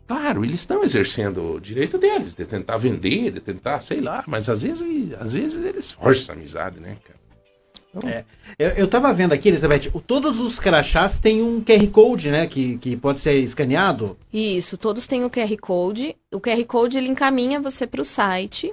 Claro, 0.07 0.44
eles 0.44 0.61
estão 0.61 0.82
exercendo 0.84 1.55
o 1.55 1.61
direito 1.61 1.98
deles, 1.98 2.34
de 2.34 2.44
tentar 2.44 2.76
vender, 2.76 3.32
de 3.32 3.40
tentar, 3.40 3.80
sei 3.80 4.00
lá, 4.00 4.22
mas 4.26 4.48
às 4.48 4.62
vezes, 4.62 5.14
às 5.18 5.32
vezes 5.32 5.64
eles 5.64 5.90
forçam 5.92 6.34
a 6.34 6.38
amizade, 6.38 6.80
né, 6.80 6.96
cara? 7.03 7.22
É. 8.07 8.24
Eu, 8.59 8.68
eu 8.70 8.88
tava 8.88 9.12
vendo 9.12 9.32
aqui, 9.32 9.49
Elizabeth, 9.49 9.90
todos 10.07 10.40
os 10.40 10.59
crachás 10.59 11.18
têm 11.18 11.43
um 11.43 11.61
QR 11.61 11.86
Code, 11.88 12.30
né? 12.30 12.47
Que, 12.47 12.78
que 12.78 12.97
pode 12.97 13.20
ser 13.20 13.34
escaneado. 13.40 14.16
Isso, 14.32 14.78
todos 14.78 15.07
têm 15.07 15.24
o 15.24 15.30
QR 15.30 15.57
Code. 15.61 16.16
O 16.32 16.40
QR 16.40 16.64
Code 16.64 16.97
ele 16.97 17.09
encaminha 17.09 17.61
você 17.61 17.86
para 17.86 18.01
o 18.01 18.05
site, 18.05 18.72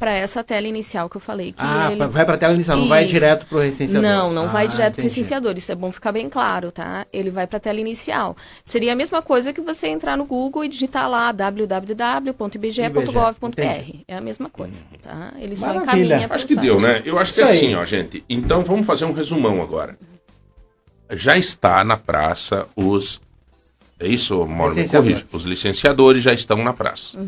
para 0.00 0.14
essa 0.14 0.42
tela 0.42 0.66
inicial 0.66 1.08
que 1.10 1.18
eu 1.18 1.20
falei. 1.20 1.52
Que 1.52 1.62
ah, 1.62 1.92
ele... 1.92 2.06
vai 2.08 2.24
pra 2.24 2.38
tela 2.38 2.54
inicial, 2.54 2.78
não 2.78 2.88
vai 2.88 3.04
Isso. 3.04 3.12
direto 3.12 3.44
pro 3.44 3.58
recenseador. 3.58 4.10
Não, 4.10 4.32
não 4.32 4.48
vai 4.48 4.64
Ah, 4.64 4.68
direto 4.68 4.94
para 4.94 5.02
o 5.02 5.04
licenciador. 5.04 5.58
Isso 5.58 5.70
é 5.70 5.74
bom 5.74 5.92
ficar 5.92 6.10
bem 6.10 6.30
claro, 6.30 6.72
tá? 6.72 7.06
Ele 7.12 7.30
vai 7.30 7.46
para 7.46 7.58
a 7.58 7.60
tela 7.60 7.78
inicial. 7.78 8.34
Seria 8.64 8.94
a 8.94 8.96
mesma 8.96 9.20
coisa 9.20 9.52
que 9.52 9.60
você 9.60 9.88
entrar 9.88 10.16
no 10.16 10.24
Google 10.24 10.64
e 10.64 10.68
digitar 10.68 11.06
lá 11.06 11.30
www.ibge.gov.br. 11.30 13.96
É 14.08 14.16
a 14.16 14.22
mesma 14.22 14.48
coisa, 14.48 14.82
tá? 15.02 15.34
Ele 15.38 15.54
só 15.54 15.66
Maravilha. 15.66 16.06
encaminha 16.06 16.28
para 16.28 16.36
Acho 16.36 16.46
que 16.46 16.56
deu, 16.56 16.80
né? 16.80 17.02
Eu 17.04 17.18
acho 17.18 17.34
que 17.34 17.42
é 17.42 17.44
assim, 17.44 17.74
ó, 17.74 17.84
gente. 17.84 18.24
Então 18.26 18.64
vamos 18.64 18.86
fazer 18.86 19.04
um 19.04 19.12
resumão 19.12 19.60
agora. 19.60 19.98
Já 21.10 21.36
está 21.36 21.84
na 21.84 21.98
praça 21.98 22.66
os. 22.74 23.20
É 23.98 24.08
isso, 24.08 24.46
Mauro? 24.46 24.74
Me 24.74 24.88
corrija. 24.88 25.26
Os 25.30 25.44
licenciadores 25.44 26.22
já 26.22 26.32
estão 26.32 26.64
na 26.64 26.72
praça. 26.72 27.18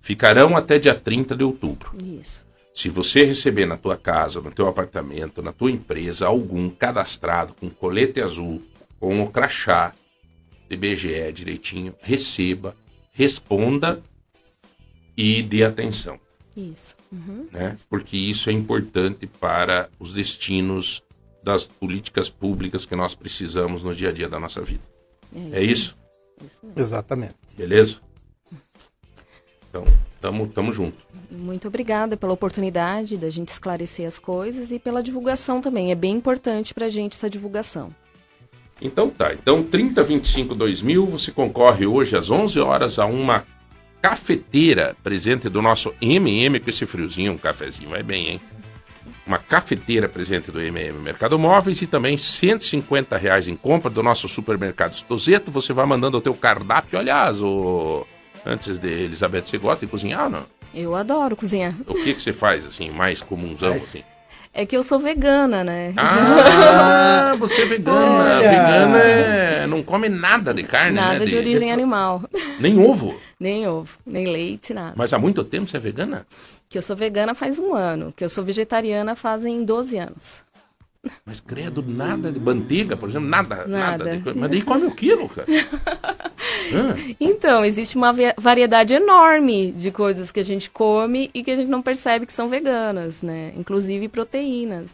Ficarão 0.00 0.56
até 0.56 0.78
dia 0.78 0.94
30 0.94 1.36
de 1.36 1.44
outubro. 1.44 1.92
Isso. 2.02 2.44
Se 2.72 2.88
você 2.88 3.24
receber 3.24 3.66
na 3.66 3.76
tua 3.76 3.96
casa, 3.96 4.40
no 4.40 4.50
teu 4.50 4.66
apartamento, 4.66 5.42
na 5.42 5.52
tua 5.52 5.70
empresa, 5.70 6.26
algum 6.26 6.70
cadastrado 6.70 7.52
com 7.54 7.68
colete 7.68 8.20
azul, 8.20 8.62
com 8.98 9.22
o 9.22 9.30
crachá 9.30 9.92
de 10.68 10.76
BGE 10.76 11.32
direitinho, 11.32 11.94
receba, 12.00 12.74
responda 13.12 14.00
e 15.16 15.42
dê 15.42 15.64
atenção 15.64 16.18
Isso. 16.56 16.96
Uhum. 17.12 17.48
né? 17.50 17.76
Porque 17.88 18.16
isso 18.16 18.48
é 18.48 18.52
importante 18.52 19.26
para 19.26 19.90
os 19.98 20.14
destinos 20.14 21.02
das 21.42 21.66
políticas 21.66 22.30
públicas 22.30 22.86
que 22.86 22.94
nós 22.94 23.14
precisamos 23.14 23.82
no 23.82 23.94
dia 23.94 24.10
a 24.10 24.12
dia 24.12 24.28
da 24.28 24.38
nossa 24.38 24.60
vida. 24.62 24.82
É 25.52 25.62
isso? 25.62 25.96
Exatamente. 26.76 27.34
Beleza? 27.56 28.00
Então, 29.70 29.86
tamo, 30.20 30.46
tamo 30.48 30.72
junto. 30.72 30.98
Muito 31.30 31.68
obrigada 31.68 32.16
pela 32.16 32.32
oportunidade 32.32 33.16
da 33.16 33.30
gente 33.30 33.48
esclarecer 33.48 34.06
as 34.06 34.18
coisas 34.18 34.72
e 34.72 34.78
pela 34.78 35.02
divulgação 35.02 35.60
também. 35.60 35.92
É 35.92 35.94
bem 35.94 36.16
importante 36.16 36.74
para 36.74 36.86
a 36.86 36.88
gente 36.88 37.16
essa 37.16 37.30
divulgação. 37.30 37.94
Então 38.82 39.10
tá, 39.10 39.32
então 39.34 39.62
3025 39.62 40.54
2000, 40.54 41.06
você 41.06 41.30
concorre 41.30 41.86
hoje 41.86 42.16
às 42.16 42.30
11 42.30 42.58
horas 42.60 42.98
a 42.98 43.04
uma 43.04 43.44
cafeteira 44.00 44.96
presente 45.02 45.48
do 45.50 45.60
nosso 45.60 45.94
MM 46.00 46.58
com 46.58 46.70
esse 46.70 46.86
friozinho, 46.86 47.32
um 47.32 47.38
cafezinho, 47.38 47.90
vai 47.90 48.02
bem, 48.02 48.28
hein? 48.30 48.40
Uma 49.26 49.36
cafeteira 49.38 50.08
presente 50.08 50.50
do 50.50 50.60
MM 50.60 50.98
Mercado 50.98 51.38
Móveis 51.38 51.82
e 51.82 51.86
também 51.86 52.16
150 52.16 53.16
reais 53.16 53.46
em 53.46 53.54
compra 53.54 53.90
do 53.90 54.02
nosso 54.02 54.26
supermercado 54.26 54.94
Stozeto. 54.94 55.52
Você 55.52 55.72
vai 55.72 55.86
mandando 55.86 56.16
o 56.16 56.20
teu 56.20 56.34
cardápio. 56.34 56.98
Aliás, 56.98 57.40
o... 57.40 58.04
antes 58.44 58.78
de 58.78 58.88
Elizabeth, 58.88 59.42
você 59.42 59.58
gosta 59.58 59.86
de 59.86 59.90
cozinhar 59.90 60.24
ou 60.24 60.30
não? 60.30 60.46
Eu 60.74 60.94
adoro 60.94 61.36
cozinhar. 61.36 61.74
O 61.86 61.94
que, 61.94 62.14
que 62.14 62.22
você 62.22 62.32
faz, 62.32 62.64
assim, 62.64 62.90
mais 62.90 63.20
comunzão, 63.20 63.74
assim? 63.74 64.02
É 64.52 64.66
que 64.66 64.76
eu 64.76 64.82
sou 64.82 64.98
vegana, 64.98 65.62
né? 65.62 65.92
Ah, 65.96 67.34
você 67.38 67.62
é 67.62 67.66
vegana. 67.66 67.98
Olha! 67.98 68.50
Vegana 68.50 68.98
é... 68.98 69.66
não 69.66 69.82
come 69.82 70.08
nada 70.08 70.52
de 70.52 70.64
carne, 70.64 70.96
né? 70.96 71.00
Nada 71.00 71.26
de 71.26 71.36
origem 71.36 71.72
animal. 71.72 72.22
Nem 72.58 72.78
ovo. 72.78 73.20
Nem 73.38 73.66
ovo, 73.68 73.96
nem 74.04 74.26
leite, 74.26 74.74
nada. 74.74 74.92
Mas 74.96 75.12
há 75.12 75.18
muito 75.18 75.44
tempo 75.44 75.68
você 75.68 75.76
é 75.76 75.80
vegana? 75.80 76.26
Que 76.68 76.76
eu 76.76 76.82
sou 76.82 76.96
vegana 76.96 77.34
faz 77.34 77.58
um 77.58 77.74
ano. 77.74 78.12
Que 78.14 78.24
eu 78.24 78.28
sou 78.28 78.44
vegetariana 78.44 79.14
fazem 79.14 79.64
12 79.64 79.98
anos. 79.98 80.42
Mas 81.24 81.40
credo, 81.40 81.82
nada 81.86 82.30
de 82.30 82.38
manteiga, 82.38 82.94
por 82.96 83.08
exemplo, 83.08 83.26
nada, 83.28 83.64
nada. 83.66 84.04
Nada. 84.04 84.16
de 84.18 84.38
Mas 84.38 84.50
daí 84.50 84.60
come 84.62 84.86
o 84.86 84.90
quilo, 84.90 85.28
cara. 85.28 85.46
Então, 87.18 87.64
existe 87.64 87.96
uma 87.96 88.12
va- 88.12 88.34
variedade 88.38 88.94
enorme 88.94 89.72
de 89.72 89.90
coisas 89.90 90.30
que 90.30 90.38
a 90.38 90.42
gente 90.44 90.70
come 90.70 91.28
e 91.34 91.42
que 91.42 91.50
a 91.50 91.56
gente 91.56 91.68
não 91.68 91.82
percebe 91.82 92.26
que 92.26 92.32
são 92.32 92.48
veganas, 92.48 93.22
né? 93.22 93.50
Inclusive 93.56 94.06
proteínas. 94.08 94.88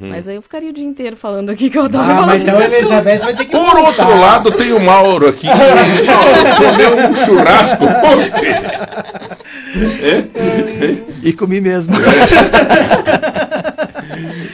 Mas 0.00 0.26
aí 0.26 0.36
eu 0.36 0.42
ficaria 0.42 0.70
o 0.70 0.72
dia 0.72 0.84
inteiro 0.86 1.16
falando 1.16 1.50
aqui 1.50 1.68
que 1.68 1.76
eu 1.76 1.84
adoro 1.84 2.04
Ah, 2.04 2.14
falar 2.14 2.26
mas 2.28 2.42
então. 2.42 2.60
Elizabeth 2.62 3.18
vai 3.18 3.36
ter 3.36 3.44
que 3.44 3.50
Por 3.50 3.60
voltar. 3.60 3.80
outro 4.08 4.20
lado, 4.20 4.50
tem 4.52 4.72
o 4.72 4.80
Mauro 4.80 5.28
aqui, 5.28 5.46
comeu 6.56 7.10
um 7.10 7.14
churrasco 7.16 7.84
ontem. 7.84 8.48
E 11.22 11.32
comi 11.32 11.60
mesmo. 11.60 11.92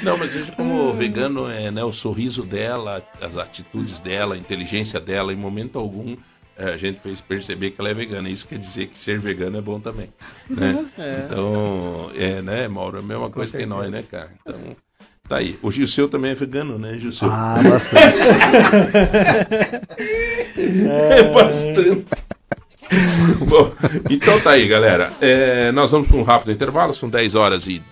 Não, 0.03 0.19
mas 0.19 0.35
veja 0.35 0.53
como 0.53 0.89
o 0.89 0.93
vegano 0.93 1.51
é 1.51 1.71
né, 1.71 1.85
o 1.85 1.93
sorriso 1.93 2.43
dela, 2.43 3.03
as 3.21 3.37
atitudes 3.37 4.01
dela, 4.01 4.35
a 4.35 4.39
inteligência 4.39 5.01
dela, 5.01 5.33
em 5.33 5.37
momento 5.37 5.79
algum 5.79 6.17
eh, 6.57 6.73
a 6.73 6.77
gente 6.77 7.01
fez 7.01 7.21
perceber 7.21 7.71
que 7.71 7.81
ela 7.81 7.91
é 7.91 7.95
vegana. 7.95 8.29
Isso 8.29 8.47
quer 8.47 8.59
dizer 8.59 8.89
que 8.89 8.99
ser 8.99 9.19
vegano 9.19 9.59
é 9.59 9.61
bom 9.61 9.81
também. 9.81 10.09
Né? 10.49 10.85
Então, 11.27 12.11
é, 12.17 12.43
né, 12.43 12.69
Mauro? 12.69 12.99
É 12.99 13.01
a 13.01 13.03
mesma 13.03 13.31
coisa 13.31 13.57
que 13.57 13.67
nós, 13.67 13.91
né, 13.91 14.05
cara? 14.09 14.31
Então, 14.41 14.77
Tá 15.27 15.39
aí. 15.39 15.59
O 15.63 15.71
Gilceu 15.71 16.07
também 16.07 16.33
é 16.33 16.35
vegano, 16.35 16.79
né, 16.79 16.99
Gilceu? 16.99 17.29
Ah, 17.31 17.57
bastante. 17.65 18.19
É 20.59 21.33
bastante. 21.33 22.07
Bom, 23.49 23.73
então 24.11 24.39
tá 24.41 24.51
aí, 24.51 24.69
galera. 24.69 25.11
É, 25.21 25.73
nós 25.73 25.91
vamos 25.91 26.09
para 26.09 26.17
um 26.19 26.23
rápido 26.23 26.53
intervalo, 26.53 26.93
são 26.93 27.09
10 27.09 27.35
horas 27.35 27.67
e 27.67 27.83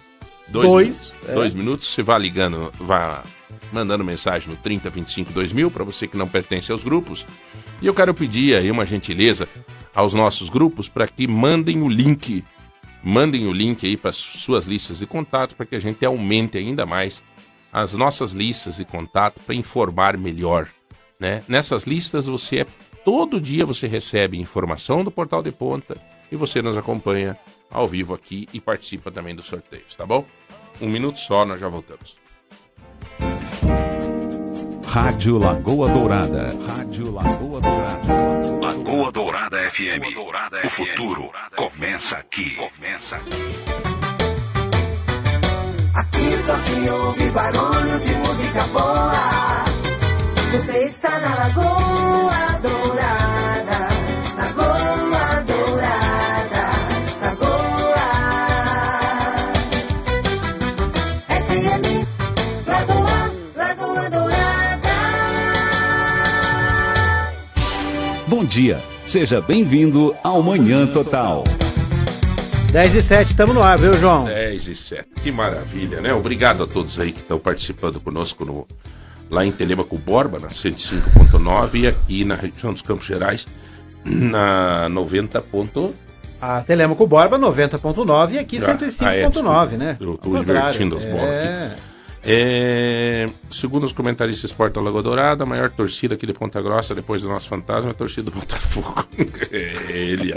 2 0.49 0.68
Dois, 0.68 0.86
minutos. 0.86 1.28
é. 1.28 1.34
Dois 1.34 1.55
minutos. 1.55 1.86
Você 1.88 2.03
vai 2.03 2.18
ligando, 2.20 2.72
vai 2.78 3.22
mandando 3.72 4.05
mensagem 4.05 4.49
no 4.49 4.57
3025 4.57 5.32
2000 5.32 5.70
para 5.70 5.84
você 5.84 6.07
que 6.07 6.16
não 6.16 6.28
pertence 6.28 6.70
aos 6.70 6.84
grupos. 6.84 7.26
E 7.80 7.86
eu 7.86 7.95
quero 7.95 8.14
pedir 8.14 8.57
aí 8.57 8.70
uma 8.70 8.86
gentileza 8.86 9.49
aos 9.95 10.14
nossos 10.14 10.49
grupos 10.49 10.88
para 10.88 11.09
que 11.09 11.26
mandem 11.26 11.82
o 11.82 11.88
link. 11.88 12.45
Mandem 13.03 13.47
o 13.47 13.53
link 13.53 13.84
aí 13.86 13.97
para 13.97 14.12
suas 14.12 14.66
listas 14.66 14.99
de 15.01 15.07
contato 15.07 15.57
para 15.57 15.66
que 15.66 15.74
a 15.74 15.80
gente 15.80 16.05
aumente 16.05 16.57
ainda 16.57 16.86
mais 16.86 17.24
as 17.72 17.95
nossas 17.95 18.32
listas 18.32 18.76
de 18.76 18.84
contato 18.84 19.40
para 19.40 19.55
informar 19.55 20.16
melhor 20.16 20.68
né? 21.22 21.40
Nessas 21.47 21.84
listas 21.84 22.26
você 22.26 22.62
é 22.62 22.66
todo 23.05 23.40
dia 23.40 23.64
você 23.64 23.86
recebe 23.86 24.40
informação 24.40 25.05
do 25.05 25.11
Portal 25.11 25.40
de 25.40 25.53
Ponta 25.53 25.97
e 26.32 26.34
você 26.34 26.61
nos 26.61 26.76
acompanha 26.76 27.38
ao 27.73 27.89
vivo 27.89 28.14
aqui 28.14 28.49
e 28.53 28.61
participa 28.61 29.11
também 29.11 29.35
dos 29.35 29.47
sorteios, 29.47 29.95
tá 29.95 30.05
bom? 30.05 30.25
Um 30.81 30.89
minuto 30.89 31.18
só, 31.18 31.45
nós 31.45 31.61
já 31.61 31.68
voltamos. 31.68 32.16
Rádio 34.93 35.39
Lagoa 35.39 35.89
Dourada. 35.89 36.55
Rádio 36.66 37.12
Lagoa 37.12 37.61
Dourada. 37.62 38.61
Lagoa 38.61 39.11
Dourada 39.11 39.70
FM. 39.70 40.05
O 40.64 40.68
futuro 40.68 41.31
começa 41.57 42.18
aqui. 42.18 42.57
Começa 42.57 43.16
aqui. 43.16 43.31
Aqui 45.95 46.37
só 46.45 46.57
se 46.59 46.91
ouve 46.91 47.31
barulho 47.31 47.99
de 48.01 48.14
música 48.16 48.62
boa. 48.64 49.64
Você 50.53 50.85
está 50.85 51.18
na 51.20 51.35
Lagoa 51.37 52.61
Dourada. 52.61 53.22
Bom 68.53 68.57
dia. 68.61 68.83
Seja 69.07 69.41
bem-vindo 69.41 70.15
ao 70.23 70.43
Manhã 70.43 70.87
Total. 70.87 71.43
10 72.71 72.95
e 72.97 73.01
7, 73.01 73.29
estamos 73.29 73.55
no 73.55 73.63
ar, 73.63 73.79
viu, 73.79 73.95
João? 73.95 74.27
10 74.27 74.69
e 74.69 74.75
7. 74.75 75.09
Que 75.23 75.33
maravilha, 75.33 76.03
né? 76.03 76.13
Obrigado 76.13 76.63
a 76.63 76.67
todos 76.67 77.01
aí 77.01 77.13
que 77.13 77.21
estão 77.21 77.39
participando 77.39 77.99
conosco 77.99 78.45
no, 78.45 78.67
lá 79.31 79.47
em 79.47 79.51
Telemaco 79.51 79.97
Borba, 79.97 80.39
na 80.39 80.49
105.9 80.49 81.81
e 81.81 81.87
aqui 81.87 82.27
na 82.27 82.35
região 82.35 82.75
dos 82.75 82.83
Campos 82.83 83.07
Gerais, 83.07 83.49
na 84.05 84.87
90. 84.91 85.41
ponto- 85.41 85.95
A 86.39 86.61
Telemaco 86.61 87.07
Borba 87.07 87.39
90.9 87.39 88.33
e 88.33 88.39
aqui 88.39 88.59
Ah, 88.59 88.77
ah, 89.01 89.17
é, 89.17 89.31
105.9, 89.31 89.79
né? 89.79 89.97
Eu 89.99 90.19
contrário. 90.19 90.41
invertindo 90.43 90.99
as 90.99 91.07
bolas 91.07 91.25
é. 91.25 91.75
É, 92.25 93.29
segundo 93.51 93.85
os 93.85 93.93
comentaristas 93.93 94.53
Porta 94.53 94.81
Lagoa 94.81 95.03
Dourada, 95.03 95.43
a 95.43 95.47
maior 95.47 95.70
torcida 95.70 96.14
aqui 96.14 96.27
de 96.27 96.33
Ponta 96.33 96.62
Grossa, 96.62 96.95
depois 96.95 97.23
do 97.23 97.29
nosso 97.29 97.49
fantasma, 97.49 97.91
é 97.91 97.93
a 97.93 97.95
torcida 97.95 98.31
do 98.31 98.37
Botafogo. 98.39 99.07
É, 99.51 99.93
Ele, 99.93 100.33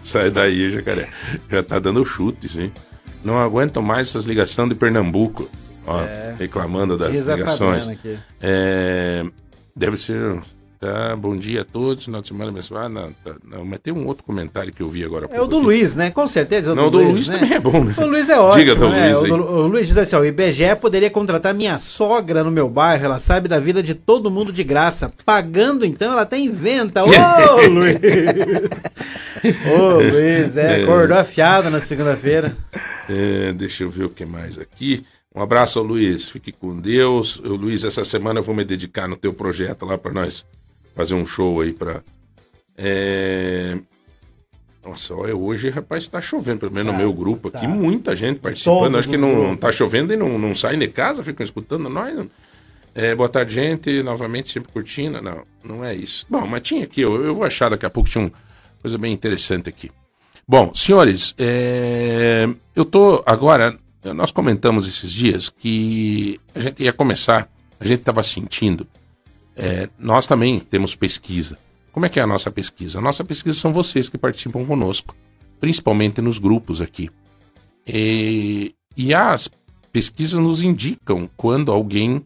sai 0.00 0.30
daí, 0.30 0.70
jacaré. 0.70 1.08
Já 1.50 1.62
tá 1.62 1.78
dando 1.80 2.04
chutes, 2.04 2.56
hein? 2.56 2.72
Não 3.24 3.38
aguentam 3.38 3.82
mais 3.82 4.08
essas 4.08 4.24
ligações 4.24 4.68
de 4.68 4.74
Pernambuco. 4.76 5.50
Ó, 5.86 5.98
reclamando 6.38 6.96
das 6.96 7.28
a 7.28 7.34
ligações. 7.34 7.88
É, 8.40 9.24
deve 9.74 9.96
ser. 9.96 10.40
Tá, 10.80 11.14
bom 11.14 11.36
dia 11.36 11.60
a 11.60 11.64
todos. 11.64 12.06
Final 12.06 12.22
de 12.22 12.28
semana 12.28 12.50
abençoado. 12.50 12.88
Não, 12.88 13.12
tá, 13.12 13.34
não, 13.44 13.66
mas 13.66 13.80
tem 13.80 13.92
um 13.92 14.06
outro 14.06 14.24
comentário 14.24 14.72
que 14.72 14.82
eu 14.82 14.88
vi 14.88 15.04
agora. 15.04 15.28
É 15.30 15.38
o 15.38 15.46
do 15.46 15.56
aqui. 15.58 15.64
Luiz, 15.66 15.94
né? 15.94 16.10
Com 16.10 16.26
certeza 16.26 16.70
é 16.70 16.72
o 16.72 16.74
Não, 16.74 16.84
do 16.84 16.92
do 16.92 17.04
Luiz, 17.04 17.12
Luiz 17.12 17.28
né? 17.28 17.38
também 17.38 17.52
é 17.54 17.60
bom, 17.60 17.84
né? 17.84 17.94
O 17.98 18.06
Luiz 18.06 18.28
é 18.30 18.40
ótimo, 18.40 18.64
Diga 18.64 18.88
né? 18.88 19.12
Luiz 19.12 19.18
o, 19.18 19.26
do- 19.26 19.44
o 19.44 19.66
Luiz 19.66 19.86
diz 19.88 19.98
assim, 19.98 20.16
ó, 20.16 20.20
o 20.20 20.24
IBGE 20.24 20.74
poderia 20.80 21.10
contratar 21.10 21.52
minha 21.52 21.76
sogra 21.76 22.42
no 22.42 22.50
meu 22.50 22.66
bairro, 22.66 23.04
ela 23.04 23.18
sabe 23.18 23.46
da 23.46 23.60
vida 23.60 23.82
de 23.82 23.94
todo 23.94 24.30
mundo 24.30 24.50
de 24.50 24.64
graça. 24.64 25.10
Pagando, 25.26 25.84
então, 25.84 26.12
ela 26.12 26.22
até 26.22 26.38
inventa. 26.38 27.04
Ô, 27.04 27.08
Luiz! 27.68 27.96
Ô, 29.78 29.94
Luiz, 30.00 30.56
é, 30.56 30.80
É. 30.80 30.82
acordou 30.84 31.18
afiado 31.18 31.68
na 31.68 31.80
segunda-feira. 31.80 32.56
É, 33.06 33.52
deixa 33.52 33.84
eu 33.84 33.90
ver 33.90 34.04
o 34.04 34.08
que 34.10 34.24
mais 34.24 34.58
aqui. 34.58 35.04
Um 35.34 35.42
abraço 35.42 35.78
ao 35.78 35.84
Luiz, 35.84 36.30
fique 36.30 36.52
com 36.52 36.74
Deus. 36.80 37.38
Eu, 37.44 37.54
Luiz, 37.54 37.84
essa 37.84 38.02
semana 38.02 38.40
eu 38.40 38.42
vou 38.42 38.54
me 38.54 38.64
dedicar 38.64 39.06
no 39.06 39.16
teu 39.16 39.32
projeto 39.34 39.84
lá 39.84 39.98
para 39.98 40.10
nós 40.12 40.44
fazer 41.00 41.14
um 41.14 41.24
show 41.24 41.60
aí 41.60 41.72
para. 41.72 42.02
Nossa, 44.84 45.14
olha, 45.14 45.36
hoje, 45.36 45.70
rapaz, 45.70 46.06
tá 46.06 46.20
chovendo, 46.20 46.60
pelo 46.60 46.72
menos 46.72 46.92
no 46.92 46.98
meu 46.98 47.12
grupo 47.12 47.48
aqui, 47.48 47.66
muita 47.66 48.16
gente 48.16 48.40
participando. 48.40 48.80
Todos 48.80 48.98
Acho 48.98 49.08
que 49.08 49.16
não 49.16 49.34
grupos. 49.34 49.58
tá 49.60 49.72
chovendo 49.72 50.12
e 50.12 50.16
não, 50.16 50.38
não 50.38 50.54
saem 50.54 50.78
de 50.78 50.88
casa, 50.88 51.22
ficam 51.22 51.44
escutando 51.44 51.88
nós. 51.88 52.26
É, 52.94 53.14
boa 53.14 53.28
tarde, 53.28 53.54
gente. 53.54 54.02
Novamente, 54.02 54.50
sempre 54.50 54.72
curtindo. 54.72 55.22
Não, 55.22 55.44
não 55.62 55.84
é 55.84 55.94
isso. 55.94 56.26
Bom, 56.28 56.46
mas 56.46 56.62
tinha 56.62 56.84
aqui, 56.84 57.02
eu, 57.02 57.24
eu 57.24 57.34
vou 57.34 57.44
achar 57.44 57.70
daqui 57.70 57.86
a 57.86 57.90
pouco, 57.90 58.08
tinha 58.08 58.24
uma 58.24 58.32
coisa 58.80 58.98
bem 58.98 59.12
interessante 59.12 59.68
aqui. 59.68 59.90
Bom, 60.46 60.72
senhores, 60.74 61.34
é, 61.38 62.48
eu 62.74 62.84
tô 62.84 63.22
agora. 63.24 63.78
Nós 64.02 64.30
comentamos 64.32 64.88
esses 64.88 65.12
dias 65.12 65.50
que 65.50 66.40
a 66.54 66.60
gente 66.60 66.82
ia 66.82 66.92
começar, 66.92 67.50
a 67.78 67.86
gente 67.86 68.00
estava 68.00 68.22
sentindo. 68.22 68.86
É, 69.62 69.90
nós 69.98 70.26
também 70.26 70.58
temos 70.58 70.94
pesquisa. 70.94 71.58
Como 71.92 72.06
é 72.06 72.08
que 72.08 72.18
é 72.18 72.22
a 72.22 72.26
nossa 72.26 72.50
pesquisa? 72.50 72.98
A 72.98 73.02
nossa 73.02 73.22
pesquisa 73.22 73.58
são 73.58 73.74
vocês 73.74 74.08
que 74.08 74.16
participam 74.16 74.64
conosco, 74.64 75.14
principalmente 75.60 76.22
nos 76.22 76.38
grupos 76.38 76.80
aqui. 76.80 77.10
E, 77.86 78.74
e 78.96 79.12
as 79.12 79.50
pesquisas 79.92 80.40
nos 80.40 80.62
indicam 80.62 81.28
quando 81.36 81.70
alguém 81.70 82.24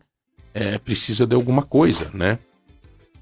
é, 0.52 0.78
precisa 0.78 1.26
de 1.26 1.34
alguma 1.34 1.62
coisa, 1.62 2.08
né? 2.14 2.38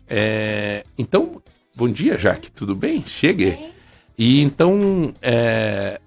É, 0.06 0.84
então, 0.98 1.40
bom 1.74 1.88
dia, 1.88 2.18
Jaque, 2.18 2.52
tudo 2.52 2.74
bem? 2.74 3.02
Chegue. 3.06 3.70
E 4.18 4.42
então, 4.42 5.14
é, 5.22 5.98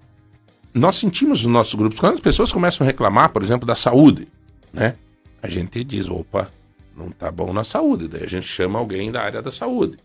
nós 0.72 0.94
sentimos 0.94 1.42
nos 1.44 1.52
nossos 1.52 1.74
grupos, 1.74 1.98
quando 1.98 2.14
as 2.14 2.20
pessoas 2.20 2.52
começam 2.52 2.84
a 2.84 2.88
reclamar, 2.88 3.30
por 3.30 3.42
exemplo, 3.42 3.66
da 3.66 3.74
saúde, 3.74 4.28
né? 4.72 4.94
A 5.42 5.48
gente 5.48 5.82
diz, 5.82 6.08
opa, 6.08 6.48
não 6.96 7.10
tá 7.10 7.30
bom 7.30 7.52
na 7.52 7.62
saúde. 7.62 8.08
Daí 8.08 8.24
a 8.24 8.28
gente 8.28 8.48
chama 8.48 8.78
alguém 8.78 9.12
da 9.12 9.22
área 9.22 9.42
da 9.42 9.50
saúde. 9.50 9.98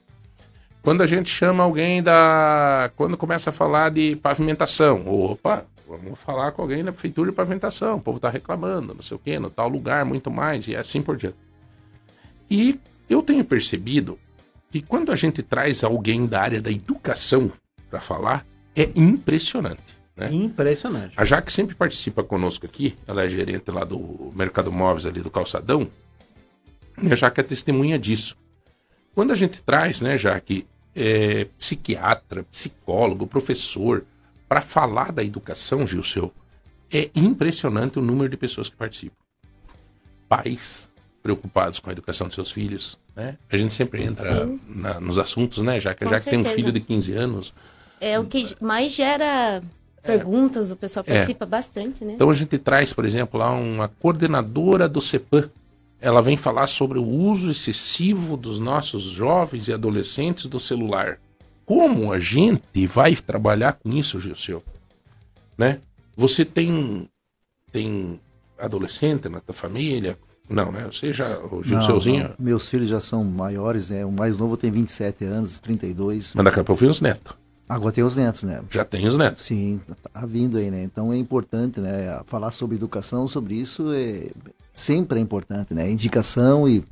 Quando 0.82 1.02
a 1.02 1.06
gente 1.06 1.30
chama 1.30 1.64
alguém 1.64 2.02
da. 2.02 2.92
Quando 2.96 3.16
começa 3.16 3.52
a 3.52 3.54
falar 3.54 3.92
de 3.92 4.16
pavimentação, 4.16 5.08
opa, 5.08 5.66
vamos 5.88 6.20
falar 6.20 6.52
com 6.52 6.64
alguém 6.64 6.84
da 6.84 6.92
prefeitura 6.92 7.30
de 7.30 7.36
pavimentação. 7.36 7.98
O 7.98 8.02
povo 8.02 8.20
tá 8.20 8.30
reclamando, 8.30 8.94
não 8.94 9.02
sei 9.02 9.16
o 9.16 9.20
quê, 9.20 9.40
no 9.40 9.50
tal 9.50 9.70
lugar, 9.70 10.04
muito 10.04 10.32
mais, 10.32 10.68
e 10.68 10.76
assim 10.76 11.02
por 11.02 11.16
diante. 11.16 11.38
E 12.50 12.80
eu 13.10 13.22
tenho 13.22 13.46
percebido 13.46 14.20
que 14.72 14.82
quando 14.82 15.12
a 15.12 15.16
gente 15.16 15.44
traz 15.44 15.84
alguém 15.84 16.26
da 16.26 16.42
área 16.42 16.62
da 16.62 16.72
educação 16.72 17.52
para 17.90 18.02
falar, 18.02 18.46
é 18.76 18.90
impressionante. 18.96 20.02
Né? 20.16 20.30
Impressionante. 20.32 21.14
A 21.16 21.26
Jaque 21.26 21.52
sempre 21.52 21.76
participa 21.76 22.24
conosco 22.24 22.66
aqui, 22.66 22.96
ela 23.06 23.24
é 23.24 23.30
gerente 23.30 23.70
lá 23.70 23.84
do 23.84 24.32
Mercado 24.36 24.72
Móveis 24.72 25.06
ali 25.06 25.22
do 25.22 25.30
Calçadão, 25.30 25.88
a 27.12 27.16
Jaque 27.16 27.40
é 27.40 27.44
testemunha 27.44 27.98
disso. 28.00 28.36
Quando 29.14 29.32
a 29.32 29.36
gente 29.36 29.62
traz, 29.62 30.02
né, 30.02 30.18
Jaque, 30.18 30.66
é, 30.96 31.46
psiquiatra, 31.58 32.44
psicólogo, 32.44 33.28
professor, 33.28 34.06
para 34.48 34.62
falar 34.62 35.12
da 35.12 35.24
educação, 35.24 35.86
Gilceu, 35.88 36.32
é 36.92 37.10
impressionante 37.16 38.00
o 38.00 38.02
número 38.02 38.30
de 38.30 38.38
pessoas 38.38 38.68
que 38.70 38.76
participam. 38.76 39.16
Pais 40.28 40.90
preocupados 41.22 41.80
com 41.80 41.90
a 41.90 41.94
educação 41.94 42.28
dos 42.28 42.36
seus 42.36 42.52
filhos, 42.52 42.98
né? 43.16 43.38
A 43.52 43.56
gente 43.58 43.74
sempre 43.74 44.04
entra 44.04 44.50
na- 44.68 45.00
nos 45.00 45.20
assuntos, 45.20 45.62
né, 45.62 45.80
Jaque? 45.80 46.04
A 46.04 46.08
Com 46.08 46.14
Jaque 46.14 46.30
tem 46.30 46.40
um 46.40 46.44
filho 46.44 46.72
de 46.72 46.80
15 46.80 47.14
anos, 47.14 47.54
É 48.04 48.18
o 48.20 48.26
que 48.26 48.56
mais 48.60 48.92
gera 48.92 49.62
perguntas, 50.02 50.72
o 50.72 50.76
pessoal 50.76 51.06
É. 51.08 51.14
participa 51.14 51.46
bastante, 51.46 52.04
né? 52.04 52.14
Então 52.14 52.32
a 52.32 52.34
gente 52.34 52.58
traz, 52.58 52.92
por 52.92 53.06
exemplo, 53.06 53.40
lá 53.40 53.52
uma 53.52 53.88
coordenadora 53.88 54.90
do 54.90 55.00
CEPAM. 55.00 55.52
Ela 56.02 56.20
vem 56.20 56.36
falar 56.36 56.66
sobre 56.66 56.98
o 56.98 57.06
uso 57.06 57.52
excessivo 57.52 58.36
dos 58.36 58.60
nossos 58.60 59.04
jovens 59.04 59.68
e 59.68 59.74
adolescentes 59.74 60.48
do 60.48 60.60
celular. 60.60 61.20
Como 61.64 62.12
a 62.12 62.18
gente 62.18 62.88
vai 62.88 63.16
trabalhar 63.16 63.74
com 63.74 63.90
isso, 63.92 64.20
Gilceu? 64.20 64.64
Né? 65.56 65.80
Você 66.18 66.44
tem 66.44 67.08
tem 67.72 68.20
adolescente 68.58 69.30
na 69.30 69.40
tua 69.40 69.54
família? 69.54 70.18
Não, 70.50 70.72
né? 70.72 70.86
Você 70.92 71.14
já, 71.14 71.38
o 71.40 71.64
Gilceuzinho, 71.64 72.30
não. 72.30 72.36
Meus 72.38 72.68
filhos 72.68 72.90
já 72.90 73.00
são 73.00 73.24
maiores, 73.24 73.90
né? 73.90 74.04
O 74.04 74.12
mais 74.12 74.38
novo 74.38 74.58
tem 74.58 74.70
27 74.70 75.24
anos, 75.24 75.60
32. 75.60 76.36
mas 76.36 76.46
daqui 76.46 76.60
a 76.60 76.64
pouco 76.64 76.82
vem 76.82 76.90
os 76.90 77.00
netos. 77.00 77.34
Agora 77.70 77.94
tem 77.94 78.04
os 78.04 78.18
netos, 78.18 78.44
né? 78.44 78.62
Já 78.70 78.84
tem 78.84 79.08
os 79.08 79.18
netos. 79.18 79.44
Sim, 79.44 79.80
tá 80.12 80.26
vindo 80.26 80.58
aí, 80.58 80.70
né? 80.70 80.84
Então 80.84 81.14
é 81.14 81.18
importante, 81.18 81.80
né? 81.80 82.20
Falar 82.26 82.52
sobre 82.52 82.76
educação, 82.76 83.30
sobre 83.30 83.54
isso, 83.54 83.94
é 83.94 84.30
sempre 84.82 85.20
é 85.20 85.22
importante, 85.22 85.74
né? 85.74 85.90
Indicação 85.90 86.68
e 86.68 86.84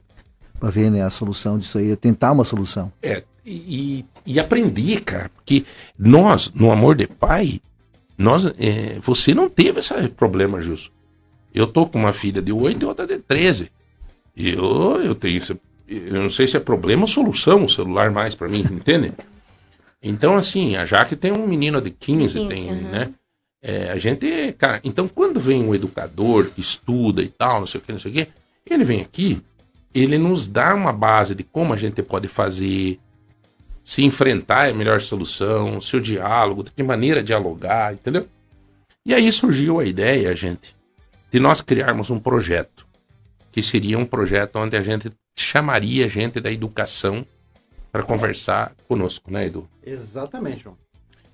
para 0.60 0.70
ver 0.70 0.92
né, 0.92 1.02
a 1.02 1.10
solução 1.10 1.58
disso 1.58 1.78
aí, 1.78 1.96
tentar 1.96 2.32
uma 2.32 2.44
solução. 2.44 2.92
É, 3.02 3.24
e, 3.46 4.06
e 4.26 4.40
aprender, 4.40 5.02
cara, 5.02 5.32
porque 5.34 5.66
nós, 5.98 6.52
no 6.54 6.72
amor 6.72 6.96
de 6.96 7.08
pai, 7.08 7.62
nós, 8.18 8.46
é, 8.58 8.98
você 9.00 9.34
não 9.34 9.50
teve 9.50 9.80
esse 9.80 10.10
problema, 10.10 10.62
Gilson. 10.62 10.92
Eu 11.54 11.66
tô 11.66 11.86
com 11.86 11.98
uma 11.98 12.14
filha 12.14 12.42
de 12.42 12.52
8 12.52 12.84
e 12.84 12.86
outra 12.86 13.08
de 13.08 13.18
13. 13.20 13.72
E 14.36 14.50
eu, 14.50 15.02
eu 15.02 15.16
tenho 15.16 15.38
esse, 15.38 15.60
eu 15.88 16.22
não 16.22 16.30
sei 16.30 16.46
se 16.46 16.58
é 16.58 16.60
problema 16.60 17.04
ou 17.04 17.08
solução 17.08 17.64
o 17.64 17.70
celular 17.70 18.12
mais 18.12 18.36
para 18.36 18.48
mim, 18.48 18.60
entende? 18.70 19.14
Então, 20.02 20.36
assim, 20.36 20.76
a 20.76 20.86
Jaque 20.86 21.16
tem 21.16 21.32
um 21.32 21.48
menino 21.48 21.82
de 21.82 21.92
15, 21.92 22.40
15, 22.40 22.48
tem, 22.48 22.70
aham. 22.70 22.82
né? 22.90 23.10
É, 23.62 23.92
a 23.92 23.98
gente, 23.98 24.54
cara, 24.54 24.80
então 24.84 25.08
quando 25.08 25.40
vem 25.40 25.64
um 25.64 25.76
educador 25.76 26.50
que 26.50 26.62
estuda 26.62 27.22
e 27.22 27.28
tal, 27.28 27.60
não 27.60 27.68
sei 27.68 27.80
o 27.80 27.84
que, 27.84 27.92
não 27.92 28.00
sei 28.00 28.12
o 28.12 28.14
que, 28.14 28.28
ele 28.66 28.84
vem 28.84 29.02
aqui, 29.02 29.42
ele 29.94 30.18
nos 30.18 30.48
dá 30.48 30.74
uma 30.74 30.94
base 30.94 31.36
de 31.36 31.44
como 31.44 31.74
a 31.74 31.78
gente 31.78 32.02
pode 32.02 32.28
fazer, 32.28 33.00
se 33.84 34.04
enfrentar 34.04 34.68
é 34.68 34.72
a 34.72 34.74
melhor 34.74 35.02
solução, 35.02 35.82
se 35.82 35.98
o 35.98 36.02
diálogo, 36.02 36.64
de 36.64 36.72
que 36.72 36.84
maneira 36.84 37.24
dialogar, 37.24 37.94
entendeu? 37.94 38.28
E 39.06 39.14
aí 39.14 39.32
surgiu 39.32 39.80
a 39.80 39.86
ideia, 39.86 40.36
gente, 40.36 40.76
de 41.32 41.40
nós 41.40 41.62
criarmos 41.62 42.10
um 42.10 42.20
projeto, 42.20 42.88
que 43.52 43.64
seria 43.64 43.98
um 43.98 44.06
projeto 44.06 44.58
onde 44.58 44.78
a 44.78 44.82
gente 44.82 45.10
chamaria 45.36 46.08
gente 46.08 46.40
da 46.40 46.52
educação 46.52 47.26
para 47.92 48.04
conversar 48.04 48.74
conosco, 48.88 49.32
né, 49.32 49.48
Edu? 49.48 49.68
Exatamente, 49.84 50.64
João. 50.64 50.78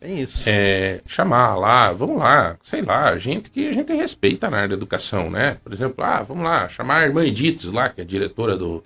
É 0.06 0.12
isso. 0.12 0.44
É, 0.46 1.02
chamar 1.08 1.56
lá, 1.56 1.92
vamos 1.92 2.20
lá, 2.20 2.58
sei 2.62 2.84
lá, 2.84 3.18
gente 3.18 3.50
que 3.50 3.68
a 3.68 3.72
gente 3.72 3.92
respeita 3.92 4.52
na 4.52 4.58
área 4.58 4.70
da 4.70 4.76
educação, 4.76 5.32
né? 5.32 5.58
Por 5.64 5.74
exemplo, 5.74 6.06
ah, 6.06 6.22
vamos 6.22 6.44
lá, 6.44 6.70
chamar 6.70 6.98
a 7.00 7.06
irmã 7.08 7.26
Edites 7.26 7.72
lá, 7.72 7.90
que 7.90 8.02
é 8.02 8.04
diretora 8.04 8.56
do. 8.56 8.84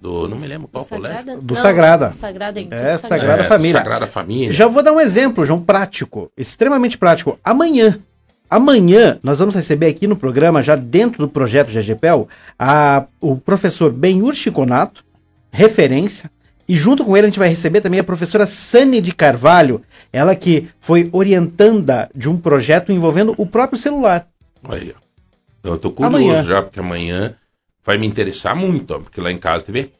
do 0.00 0.28
não 0.28 0.36
me 0.36 0.46
lembro 0.46 0.68
qual 0.68 0.84
colégio. 0.84 1.18
Sagrada? 1.18 1.40
Do 1.40 1.54
Não, 1.54 1.60
Sagrada. 1.60 2.12
Sagrada. 2.12 2.60
É, 2.60 2.96
Sagrada 2.96 3.42
É, 3.42 3.48
Família. 3.48 3.72
Sagrada 3.72 4.06
Família. 4.06 4.52
Já 4.52 4.68
vou 4.68 4.84
dar 4.84 4.92
um 4.92 5.00
exemplo, 5.00 5.44
João, 5.44 5.60
prático, 5.60 6.30
extremamente 6.36 6.96
prático. 6.96 7.40
Amanhã, 7.42 7.98
amanhã, 8.48 9.18
nós 9.24 9.40
vamos 9.40 9.56
receber 9.56 9.88
aqui 9.88 10.06
no 10.06 10.14
programa, 10.14 10.62
já 10.62 10.76
dentro 10.76 11.18
do 11.18 11.28
projeto 11.28 11.72
GGPEL, 11.72 12.28
a, 12.56 13.04
o 13.20 13.36
professor 13.36 13.90
Benhur 13.90 14.32
Chiconato, 14.32 15.04
referência, 15.50 16.30
e 16.68 16.74
junto 16.74 17.04
com 17.04 17.16
ele 17.16 17.26
a 17.26 17.30
gente 17.30 17.38
vai 17.38 17.48
receber 17.48 17.80
também 17.80 18.00
a 18.00 18.04
professora 18.04 18.46
Sani 18.46 19.00
de 19.00 19.12
Carvalho, 19.12 19.82
ela 20.12 20.34
que 20.34 20.68
foi 20.80 21.08
orientanda 21.12 22.08
de 22.14 22.28
um 22.28 22.36
projeto 22.38 22.92
envolvendo 22.92 23.34
o 23.38 23.46
próprio 23.46 23.78
celular. 23.78 24.26
Aí, 24.68 24.94
ó. 24.96 25.00
Então, 25.60 25.72
eu 25.72 25.78
tô 25.78 25.90
curioso 25.90 26.16
Amanhã. 26.24 26.42
já, 26.44 26.62
porque 26.62 26.78
amanhã 26.80 27.34
vai 27.84 27.98
me 27.98 28.06
interessar 28.06 28.54
muito, 28.54 28.94
ó, 28.94 28.98
porque 29.00 29.20
lá 29.20 29.30
em 29.32 29.38
casa 29.38 29.64
teve 29.64 29.92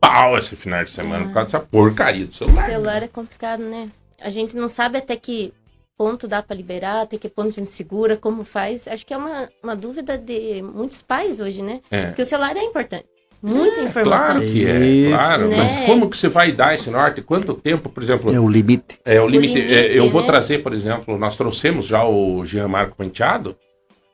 pau 0.00 0.36
esse 0.38 0.54
final 0.56 0.84
de 0.84 0.90
semana 0.90 1.24
por 1.26 1.32
causa 1.34 1.46
dessa 1.46 1.60
porcaria 1.60 2.26
do 2.26 2.30
O 2.30 2.34
celular. 2.34 2.66
celular 2.66 3.02
é 3.02 3.08
complicado, 3.08 3.60
né? 3.62 3.88
A 4.20 4.30
gente 4.30 4.56
não 4.56 4.68
sabe 4.68 4.98
até 4.98 5.16
que 5.16 5.52
ponto 5.96 6.26
dá 6.26 6.42
pra 6.42 6.56
liberar, 6.56 7.02
até 7.02 7.16
que 7.16 7.28
ponto 7.28 7.48
a 7.48 7.52
gente 7.52 7.70
segura, 7.70 8.16
como 8.16 8.42
faz. 8.44 8.86
Acho 8.88 9.06
que 9.06 9.14
é 9.14 9.16
uma, 9.16 9.48
uma 9.62 9.76
dúvida 9.76 10.18
de 10.18 10.60
muitos 10.62 11.00
pais 11.02 11.40
hoje, 11.40 11.62
né? 11.62 11.80
É. 11.90 12.06
Porque 12.06 12.22
o 12.22 12.26
celular 12.26 12.56
é 12.56 12.62
importante. 12.64 13.06
Muita 13.44 13.80
informação. 13.82 14.26
Claro 14.36 14.40
que 14.40 14.66
é, 14.66 14.78
Isso, 14.86 15.10
claro. 15.10 15.48
né? 15.48 15.56
Mas 15.58 15.76
como 15.84 16.08
que 16.08 16.16
você 16.16 16.28
vai 16.28 16.50
dar 16.50 16.72
esse 16.74 16.88
norte? 16.88 17.20
Quanto 17.20 17.52
tempo, 17.54 17.90
por 17.90 18.02
exemplo, 18.02 18.34
É 18.34 18.40
o 18.40 18.48
limite. 18.48 18.98
É, 19.04 19.20
o 19.20 19.28
limite. 19.28 19.54
limite, 19.54 19.74
é, 19.74 19.98
eu 19.98 20.08
vou 20.08 20.22
né? 20.22 20.26
trazer, 20.26 20.62
por 20.62 20.72
exemplo, 20.72 21.18
nós 21.18 21.36
trouxemos 21.36 21.84
já 21.86 22.04
o 22.04 22.42
Jean 22.44 22.68
Marco 22.68 22.96
Penteado, 22.96 23.54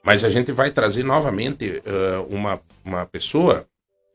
mas 0.02 0.24
a 0.24 0.28
gente 0.28 0.50
vai 0.50 0.70
trazer 0.70 1.04
novamente 1.04 1.80
eh, 1.84 2.24
uma, 2.28 2.58
uma 2.84 3.06
pessoa, 3.06 3.66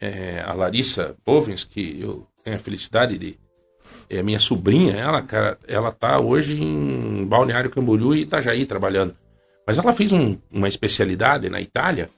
eh, 0.02 0.44
a 0.46 0.52
Larissa 0.54 1.16
Bovens, 1.26 1.64
que 1.64 2.00
eu 2.02 2.28
tenho 2.44 2.58
a 2.58 2.60
felicidade 2.60 3.18
de. 3.18 3.38
É 4.10 4.22
minha 4.24 4.40
sobrinha, 4.40 4.94
ela, 4.96 5.22
cara, 5.22 5.58
ela 5.68 5.92
tá 5.92 6.20
hoje 6.20 6.62
em 6.62 7.24
Balneário 7.26 7.70
Camboriú 7.70 8.14
e 8.16 8.22
Itajaí 8.22 8.66
trabalhando. 8.66 9.16
Mas 9.66 9.78
ela 9.78 9.94
fez 9.94 10.12
um- 10.12 10.38
uma 10.52 10.68
especialidade 10.68 11.50
na 11.50 11.62
Itália 11.62 12.10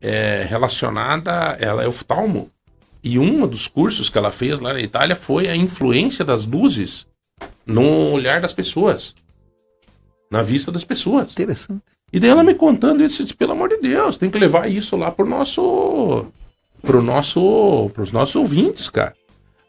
eh, 0.00 0.46
relacionada, 0.48 1.56
ela 1.60 1.82
é 1.82 1.88
oftalmo, 1.88 2.50
e 3.02 3.18
um 3.18 3.46
dos 3.46 3.66
cursos 3.68 4.08
que 4.10 4.18
ela 4.18 4.30
fez 4.30 4.58
lá 4.60 4.72
na 4.72 4.80
Itália 4.80 5.14
foi 5.16 5.48
a 5.48 5.54
influência 5.56 6.24
das 6.24 6.44
luzes 6.46 7.06
no 7.64 8.12
olhar 8.12 8.40
das 8.40 8.52
pessoas. 8.52 9.14
Na 10.30 10.42
vista 10.42 10.72
das 10.72 10.82
pessoas. 10.84 11.32
Interessante. 11.32 11.82
E 12.12 12.18
daí 12.18 12.30
ela 12.30 12.42
me 12.42 12.54
contando 12.54 13.02
isso, 13.04 13.22
eu 13.22 13.24
disse, 13.24 13.36
pelo 13.36 13.52
amor 13.52 13.68
de 13.68 13.78
Deus, 13.78 14.16
tem 14.16 14.28
que 14.30 14.38
levar 14.38 14.68
isso 14.70 14.96
lá 14.96 15.10
pro 15.10 15.26
nosso. 15.26 16.26
pro 16.82 17.00
nosso. 17.02 17.90
pros 17.94 18.10
nossos 18.10 18.34
ouvintes, 18.36 18.88
cara. 18.88 19.14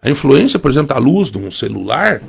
A 0.02 0.10
influência, 0.10 0.58
por 0.60 0.70
exemplo, 0.72 0.90
da 0.90 0.98
luz 1.00 1.30
de 1.32 1.38
um 1.38 1.50
celular 1.52 2.22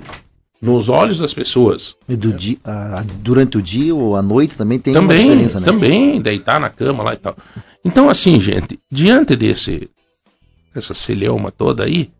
nos 0.60 0.88
olhos 0.88 1.18
das 1.20 1.32
pessoas. 1.32 1.94
E 2.08 2.16
do 2.16 2.32
dia, 2.32 2.56
a- 2.64 3.04
durante 3.20 3.56
o 3.58 3.62
dia 3.62 3.94
ou 3.94 4.16
à 4.16 4.22
noite 4.22 4.56
também 4.56 4.78
tem 4.78 4.92
também, 4.92 5.28
diferença, 5.30 5.60
né? 5.60 5.66
também, 5.66 6.20
deitar 6.20 6.58
na 6.58 6.68
cama 6.70 7.02
lá 7.04 7.14
e 7.14 7.18
tal. 7.18 7.36
Então, 7.84 8.08
assim, 8.08 8.40
gente, 8.40 8.78
diante 8.90 9.36
desse 9.36 9.90
dessa 10.74 10.94
celeuma 10.94 11.50
toda 11.50 11.84
aí, 11.84 12.10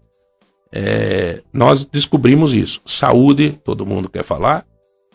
é, 0.72 1.42
nós 1.52 1.84
descobrimos 1.84 2.54
isso. 2.54 2.80
Saúde, 2.84 3.59
todo 3.64 3.86
mundo 3.86 4.09
quer 4.09 4.22
falar, 4.22 4.66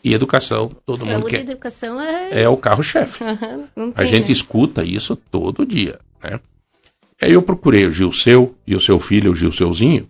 e 0.03 0.13
educação, 0.13 0.69
todo 0.85 0.99
mundo 0.99 1.11
Saúde 1.11 1.27
e 1.27 1.29
quer. 1.29 1.39
educação 1.41 2.01
é. 2.01 2.43
É 2.43 2.49
o 2.49 2.57
carro-chefe. 2.57 3.23
A 3.95 4.03
gente 4.03 4.27
né? 4.27 4.31
escuta 4.31 4.83
isso 4.83 5.15
todo 5.15 5.65
dia, 5.65 5.99
né? 6.21 6.39
Aí 7.21 7.31
eu 7.31 7.41
procurei 7.41 7.85
o 7.85 7.91
Gilseu 7.91 8.53
e 8.67 8.75
o 8.75 8.81
seu 8.81 8.99
filho, 8.99 9.31
o 9.31 9.35
Gilseuzinho, 9.35 10.09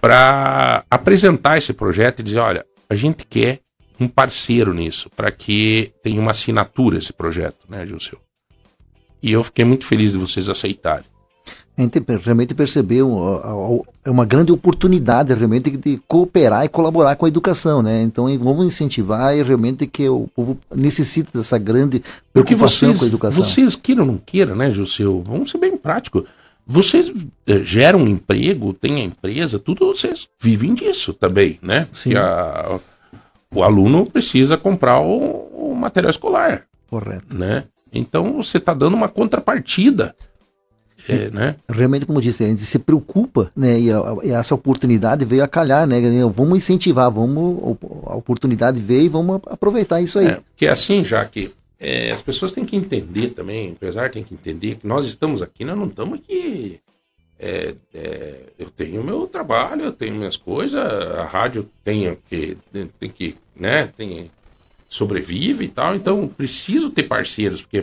para 0.00 0.84
apresentar 0.88 1.58
esse 1.58 1.72
projeto 1.72 2.20
e 2.20 2.22
dizer, 2.22 2.38
olha, 2.38 2.64
a 2.88 2.94
gente 2.94 3.26
quer 3.26 3.58
um 3.98 4.06
parceiro 4.06 4.72
nisso, 4.72 5.10
para 5.10 5.32
que 5.32 5.92
tenha 6.00 6.20
uma 6.20 6.30
assinatura 6.30 6.96
esse 6.96 7.12
projeto, 7.12 7.66
né, 7.68 7.84
Gilseu? 7.84 8.20
E 9.22 9.32
eu 9.32 9.42
fiquei 9.42 9.64
muito 9.64 9.86
feliz 9.86 10.12
de 10.12 10.18
vocês 10.18 10.48
aceitarem. 10.48 11.04
A 11.76 11.80
gente 11.80 12.02
realmente 12.22 12.54
percebeu 12.54 13.86
é 14.04 14.10
uma 14.10 14.26
grande 14.26 14.52
oportunidade 14.52 15.32
realmente 15.32 15.70
de 15.70 15.98
cooperar 16.06 16.64
e 16.66 16.68
colaborar 16.68 17.16
com 17.16 17.24
a 17.24 17.28
educação, 17.28 17.80
né? 17.82 18.02
Então 18.02 18.26
vamos 18.38 18.66
incentivar 18.66 19.34
e 19.34 19.42
realmente 19.42 19.86
que 19.86 20.06
o 20.06 20.28
povo 20.36 20.58
necessita 20.74 21.30
dessa 21.38 21.56
grande 21.56 22.02
preocupação 22.30 22.88
vocês, 22.90 22.98
com 22.98 23.04
a 23.04 23.08
educação. 23.08 23.42
vocês 23.44 23.74
queiram 23.74 24.02
ou 24.04 24.12
não 24.12 24.18
queiram, 24.18 24.54
né, 24.54 24.70
Gilseu? 24.70 25.22
Vamos 25.26 25.50
ser 25.50 25.58
bem 25.58 25.74
prático. 25.78 26.26
Vocês 26.66 27.10
eh, 27.46 27.62
geram 27.64 28.06
emprego, 28.06 28.72
têm 28.74 28.96
a 28.96 29.04
empresa, 29.04 29.58
tudo 29.58 29.86
vocês 29.86 30.28
vivem 30.38 30.74
disso 30.74 31.12
também, 31.14 31.58
né? 31.62 31.88
Sim. 31.90 32.14
A- 32.16 32.78
o 33.54 33.62
aluno 33.62 34.04
precisa 34.06 34.56
comprar 34.56 35.00
o, 35.00 35.70
o 35.72 35.74
material 35.74 36.10
escolar, 36.10 36.64
Correto. 36.88 37.36
né? 37.36 37.64
Então 37.92 38.32
você 38.42 38.58
está 38.58 38.72
dando 38.74 38.94
uma 38.94 39.08
contrapartida, 39.08 40.14
eh, 41.08 41.30
né? 41.30 41.56
Realmente, 41.68 42.06
como 42.06 42.18
eu 42.18 42.22
disse, 42.22 42.44
a 42.44 42.48
gente 42.48 42.64
se 42.64 42.78
preocupa, 42.78 43.50
né? 43.56 43.78
E, 43.78 43.92
a- 43.92 44.16
e 44.22 44.30
essa 44.30 44.54
oportunidade 44.54 45.24
veio 45.24 45.42
a 45.44 45.48
calhar, 45.48 45.86
né? 45.86 46.00
Vamos 46.32 46.56
incentivar, 46.58 47.10
vamos 47.10 47.76
a 48.06 48.14
oportunidade 48.16 48.80
veio 48.80 49.02
e 49.06 49.08
vamos 49.08 49.40
aproveitar 49.46 50.00
isso 50.00 50.18
aí. 50.18 50.26
É, 50.28 50.34
porque 50.36 50.66
assim, 50.66 51.02
já 51.04 51.24
que 51.24 51.52
é, 51.78 52.10
as 52.12 52.22
pessoas 52.22 52.52
têm 52.52 52.64
que 52.64 52.76
entender 52.76 53.30
também, 53.30 53.68
o 53.68 53.72
empresário 53.72 54.12
tem 54.12 54.22
que 54.22 54.32
entender 54.34 54.76
que 54.76 54.86
nós 54.86 55.04
estamos 55.06 55.42
aqui, 55.42 55.64
nós 55.64 55.76
não 55.76 55.86
estamos 55.86 56.18
aqui. 56.18 56.78
é, 57.44 57.74
é, 57.92 58.40
eu 58.56 58.70
tenho 58.70 59.02
meu 59.02 59.26
trabalho, 59.26 59.82
eu 59.82 59.92
tenho 59.92 60.14
minhas 60.14 60.36
coisas, 60.36 60.80
a 60.80 61.24
rádio 61.24 61.68
tem 61.82 62.16
que, 62.30 62.56
tem 63.00 63.10
que, 63.10 63.34
né, 63.56 63.88
tem, 63.96 64.30
sobrevive 64.94 65.64
e 65.64 65.68
tal, 65.68 65.94
então 65.94 66.28
preciso 66.28 66.90
ter 66.90 67.04
parceiros, 67.04 67.62
porque, 67.62 67.82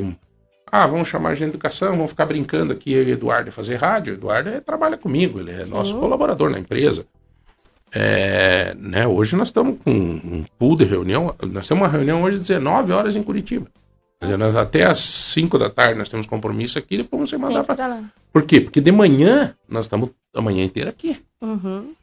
ah, 0.71 0.85
vamos 0.85 1.07
chamar 1.07 1.33
gente 1.33 1.45
de 1.49 1.55
educação, 1.55 1.95
vamos 1.95 2.11
ficar 2.11 2.25
brincando 2.27 2.71
aqui, 2.71 2.93
eu 2.93 3.03
e 3.03 3.07
o 3.07 3.13
Eduardo 3.13 3.49
a 3.49 3.51
fazer 3.51 3.75
rádio, 3.77 4.13
o 4.13 4.17
Eduardo 4.17 4.49
é, 4.49 4.59
trabalha 4.59 4.95
comigo, 4.97 5.39
ele 5.39 5.51
é 5.51 5.65
nosso 5.65 5.97
colaborador 5.99 6.49
na 6.51 6.59
empresa. 6.59 7.05
É, 7.91 8.75
né, 8.77 9.07
hoje 9.07 9.35
nós 9.35 9.47
estamos 9.47 9.77
com 9.83 9.89
um 9.91 10.45
pool 10.59 10.75
de 10.77 10.83
reunião. 10.83 11.33
Nós 11.51 11.67
temos 11.67 11.81
uma 11.81 11.87
reunião 11.89 12.21
hoje 12.21 12.37
às 12.37 12.43
19 12.45 12.91
horas 12.93 13.15
em 13.15 13.23
Curitiba. 13.23 13.65
Dizer, 14.21 14.37
nós- 14.37 14.55
até 14.55 14.83
às 14.85 14.99
5 14.99 15.57
da 15.57 15.69
tarde 15.71 15.97
nós 15.97 16.09
temos 16.09 16.27
compromisso 16.27 16.77
aqui, 16.77 16.97
depois 16.97 17.27
você 17.29 17.37
mandar 17.37 17.63
para. 17.63 18.03
Por 18.31 18.43
quê? 18.43 18.61
Porque 18.61 18.79
de 18.79 18.91
manhã 18.91 19.55
nós 19.67 19.85
estamos 19.85 20.11
a 20.35 20.41
manhã 20.41 20.63
inteira 20.63 20.91
aqui. 20.91 21.17
Uhum. 21.41 21.93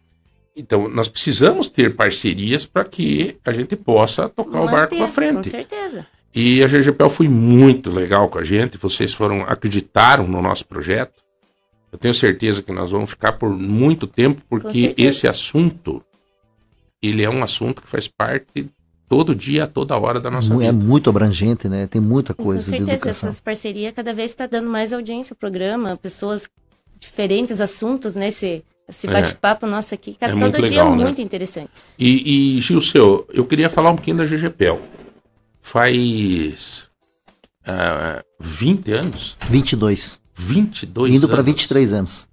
Então 0.56 0.88
nós 0.88 1.08
precisamos 1.08 1.68
ter 1.68 1.94
parcerias 1.94 2.64
para 2.64 2.84
que 2.84 3.36
a 3.44 3.52
gente 3.52 3.76
possa 3.76 4.28
tocar 4.28 4.62
o 4.62 4.64
barco 4.66 4.94
Manter, 4.94 4.96
para 4.96 5.06
Com 5.06 5.12
frente. 5.12 5.50
certeza. 5.50 6.06
E 6.34 6.62
a 6.62 6.66
GGPL 6.66 7.08
foi 7.10 7.28
muito 7.28 7.90
legal 7.90 8.28
com 8.28 8.38
a 8.38 8.44
gente. 8.44 8.78
Vocês 8.78 9.12
foram 9.12 9.42
acreditaram 9.42 10.26
no 10.26 10.40
nosso 10.42 10.66
projeto. 10.66 11.22
Eu 11.92 11.98
tenho 11.98 12.12
certeza 12.14 12.62
que 12.62 12.72
nós 12.72 12.90
vamos 12.90 13.10
ficar 13.10 13.32
por 13.32 13.50
muito 13.50 14.06
tempo, 14.06 14.42
porque 14.48 14.94
esse 14.98 15.26
assunto 15.28 16.02
ele 17.02 17.22
é 17.22 17.30
um 17.30 17.42
assunto 17.42 17.80
que 17.82 17.88
faz 17.88 18.08
parte 18.08 18.68
todo 19.08 19.34
dia, 19.34 19.66
toda 19.66 19.96
hora 19.96 20.20
da 20.20 20.30
nossa 20.30 20.52
É 20.54 20.58
vida. 20.58 20.72
muito 20.72 21.08
abrangente, 21.08 21.68
né? 21.68 21.86
Tem 21.86 22.00
muita 22.00 22.34
Com 22.34 22.44
coisa 22.44 22.64
de 22.64 22.84
certeza, 22.86 23.08
essas 23.08 23.40
parcerias 23.40 23.94
cada 23.94 24.12
vez 24.12 24.30
está 24.32 24.46
dando 24.46 24.68
mais 24.68 24.92
audiência 24.92 25.32
ao 25.32 25.38
programa, 25.38 25.96
pessoas, 25.96 26.48
diferentes 26.98 27.60
assuntos, 27.60 28.16
né? 28.16 28.30
Esse, 28.88 29.06
É. 29.06 29.10
bate-papo 29.10 29.66
nosso 29.66 29.94
aqui, 29.94 30.12
É 30.20 30.26
cada, 30.28 30.36
muito 30.36 30.54
todo 30.56 30.68
dia 30.68 30.78
legal, 30.78 30.92
é 30.94 30.96
né? 30.96 31.04
muito 31.04 31.20
interessante. 31.20 31.70
E, 31.98 32.56
e 32.56 32.60
Gilceu, 32.60 33.26
eu 33.32 33.44
queria 33.44 33.68
falar 33.68 33.90
um 33.90 33.96
pouquinho 33.96 34.18
da 34.18 34.24
GGPEL. 34.24 34.80
Faz 35.60 36.88
ah, 37.66 38.22
20 38.38 38.92
anos? 38.92 39.36
22. 39.48 40.20
22 40.34 41.12
Indo 41.14 41.26
para 41.26 41.38
anos. 41.38 41.46
23 41.46 41.92
anos. 41.92 42.28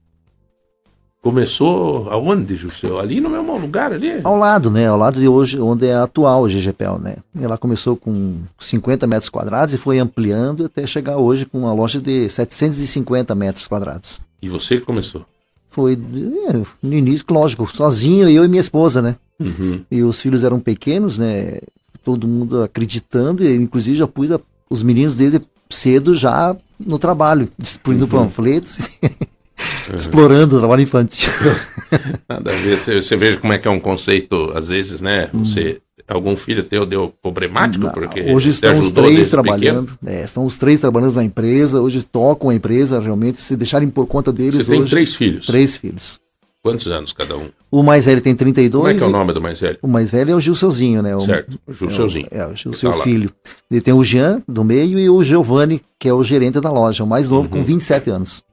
Começou 1.24 2.10
aonde, 2.12 2.58
Gilceu? 2.58 3.00
Ali 3.00 3.22
no 3.22 3.30
mesmo 3.30 3.58
lugar 3.58 3.94
ali? 3.94 4.20
Ao 4.26 4.36
lado, 4.36 4.70
né? 4.70 4.88
Ao 4.88 4.98
lado 4.98 5.20
de 5.22 5.28
hoje, 5.28 5.58
onde 5.60 5.88
é 5.88 5.96
a 5.96 6.04
atual 6.04 6.46
GGPEL, 6.48 7.00
né? 7.00 7.16
Ela 7.40 7.58
começou 7.58 7.96
com 7.96 8.42
50 8.60 9.08
metros 9.08 9.30
quadrados 9.30 9.74
e 9.74 9.78
foi 9.78 10.00
ampliando 10.00 10.66
até 10.66 10.86
chegar 10.86 11.16
hoje 11.18 11.46
com 11.46 11.60
uma 11.60 11.74
loja 11.74 12.02
de 12.02 12.30
750 12.30 13.34
metros 13.34 13.68
quadrados. 13.70 14.20
E 14.42 14.50
você 14.50 14.78
que 14.80 14.86
começou? 14.86 15.26
Foi 15.74 15.94
é, 15.94 16.62
no 16.82 16.94
início, 16.94 17.26
lógico, 17.30 17.68
sozinho, 17.76 18.30
eu 18.30 18.46
e 18.46 18.48
minha 18.48 18.62
esposa, 18.62 19.02
né? 19.02 19.16
Uhum. 19.40 19.82
E 19.92 20.04
os 20.04 20.22
filhos 20.22 20.44
eram 20.44 20.60
pequenos, 20.60 21.18
né? 21.18 21.58
Todo 22.04 22.28
mundo 22.28 22.62
acreditando, 22.64 23.44
e 23.44 23.56
inclusive 23.56 23.98
já 23.98 24.08
pus 24.08 24.32
a- 24.32 24.40
os 24.70 24.84
meninos 24.84 25.16
desde 25.18 25.42
cedo 25.70 26.14
já 26.14 26.56
no 26.80 27.00
trabalho, 27.00 27.50
distribuindo 27.58 28.08
panfletos, 28.08 28.78
explorando 29.98 30.56
o 30.56 30.60
trabalho 30.60 30.82
infantil. 30.84 31.30
Nada 32.30 32.52
a 32.52 32.56
ver. 32.56 32.78
Você, 32.80 33.02
você 33.02 33.16
veja 33.16 33.38
como 33.40 33.54
é 33.54 33.58
que 33.58 33.68
é 33.68 33.72
um 33.72 33.80
conceito, 33.80 34.52
às 34.56 34.68
vezes, 34.70 35.02
né? 35.02 35.30
Você, 35.34 35.82
algum 36.08 36.36
filho 36.36 36.64
teu 36.64 36.86
deu 36.86 37.14
problemático, 37.22 37.90
porque 37.94 38.22
Hum. 38.22 38.36
Hoje 38.36 38.50
estão 38.52 38.80
os 38.80 38.92
três 38.92 39.30
trabalhando. 39.30 39.92
É, 40.06 40.24
estão 40.24 40.46
os 40.46 40.58
três 40.58 40.82
trabalhando 40.82 41.16
na 41.16 41.24
empresa. 41.24 41.82
Hoje 41.82 42.04
tocam 42.04 42.50
a 42.50 42.56
empresa, 42.56 43.00
realmente. 43.00 43.42
Se 43.42 43.56
deixarem 43.56 43.90
por 43.90 44.06
conta 44.08 44.32
deles 44.32 44.66
Você 44.66 44.72
tem 44.72 44.82
hoje. 44.82 44.92
três 44.92 45.14
filhos? 45.16 45.46
Três 45.46 45.78
filhos. 45.78 46.20
Quantos 46.62 46.88
anos 46.88 47.12
cada 47.12 47.36
um? 47.36 47.50
O 47.70 47.84
mais 47.84 48.06
velho 48.06 48.22
tem 48.22 48.34
32. 48.34 48.72
Como 48.82 48.88
é 48.88 48.98
que 48.98 49.04
é 49.04 49.06
o 49.06 49.10
nome 49.10 49.34
do 49.34 49.42
mais 49.42 49.60
velho? 49.60 49.78
O 49.82 49.88
mais 49.88 50.12
velho 50.12 50.32
é 50.32 50.36
o 50.36 50.40
Gilseuzinho, 50.40 51.02
né? 51.02 51.14
O, 51.14 51.20
Certo, 51.20 51.60
o 51.68 51.74
Gilceuzinho. 51.74 52.28
É, 52.32 52.46
o, 52.46 52.52
é, 52.52 52.54
o 52.70 52.72
tá 52.72 52.90
lá. 52.96 53.04
filho. 53.04 53.30
Ele 53.70 53.82
tem 53.82 53.94
o 53.94 54.02
Jean, 54.02 54.42
do 54.48 54.64
meio, 54.64 54.98
e 54.98 55.10
o 55.10 55.22
Giovanni, 55.24 55.82
que 56.00 56.08
é 56.08 56.14
o 56.14 56.24
gerente 56.24 56.62
da 56.62 56.72
loja, 56.72 57.04
o 57.04 57.08
mais 57.08 57.28
novo, 57.28 57.44
Uhum. 57.44 57.62
com 57.62 57.64
27 57.64 58.10
anos. 58.10 58.44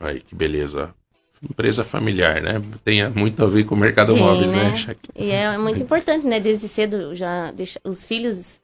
Aí, 0.00 0.20
que 0.20 0.34
beleza. 0.34 0.90
Empresa 1.42 1.82
familiar, 1.82 2.40
né? 2.40 2.62
Tem 2.84 3.08
muito 3.10 3.42
a 3.42 3.46
ver 3.48 3.64
com 3.64 3.74
o 3.74 3.78
mercado 3.78 4.14
Tem, 4.14 4.22
móveis, 4.22 4.52
né? 4.52 4.70
né? 4.86 4.96
E 5.16 5.30
é 5.30 5.58
muito 5.58 5.82
importante, 5.82 6.26
né? 6.26 6.38
Desde 6.38 6.68
cedo 6.68 7.14
já 7.16 7.50
deixa 7.50 7.80
os 7.84 8.04
filhos 8.04 8.60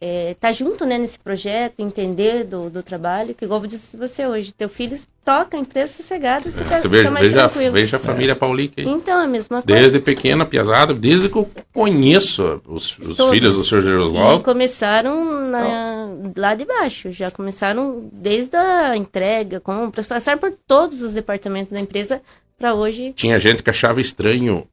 é, 0.00 0.36
tá 0.38 0.52
junto, 0.52 0.84
né, 0.84 0.98
nesse 0.98 1.18
projeto, 1.18 1.74
entender 1.78 2.44
do, 2.44 2.68
do 2.68 2.82
trabalho, 2.82 3.34
que 3.34 3.44
igual 3.44 3.62
eu 3.62 3.66
disse 3.66 3.96
você 3.96 4.26
hoje, 4.26 4.52
teu 4.52 4.68
filho 4.68 4.96
toca 5.24 5.56
a 5.56 5.60
empresa 5.60 5.94
sossegado, 5.94 6.50
você, 6.50 6.62
tá, 6.64 6.78
Você 6.80 6.86
veja, 6.88 7.10
mais 7.10 7.26
veja, 7.26 7.48
tranquilo. 7.48 7.72
veja 7.72 7.96
a 7.96 8.00
família 8.00 8.36
Paulica 8.36 8.80
aí. 8.80 8.86
Então, 8.86 9.20
é 9.20 9.24
a 9.24 9.26
mesma 9.26 9.62
coisa. 9.62 9.80
Desde 9.80 9.98
pequena, 9.98 10.44
piazada, 10.44 10.92
desde 10.94 11.28
que 11.28 11.36
eu 11.36 11.48
conheço 11.72 12.60
os, 12.66 12.98
os 12.98 13.16
filhos 13.30 13.54
do 13.56 13.64
Sr. 13.64 13.78
E 13.78 13.82
Jerusalém. 13.82 14.42
começaram 14.42 15.48
na- 15.50 16.08
lá 16.36 16.54
de 16.54 16.64
baixo, 16.64 17.10
já 17.10 17.30
começaram 17.30 18.08
desde 18.12 18.56
a 18.56 18.96
entrega, 18.96 19.60
compras, 19.60 20.06
passaram 20.06 20.38
por 20.38 20.52
todos 20.66 21.02
os 21.02 21.14
departamentos 21.14 21.72
da 21.72 21.80
empresa 21.80 22.20
para 22.58 22.74
hoje. 22.74 23.12
Tinha 23.16 23.38
gente 23.38 23.62
que 23.62 23.70
achava 23.70 24.00
estranho. 24.00 24.66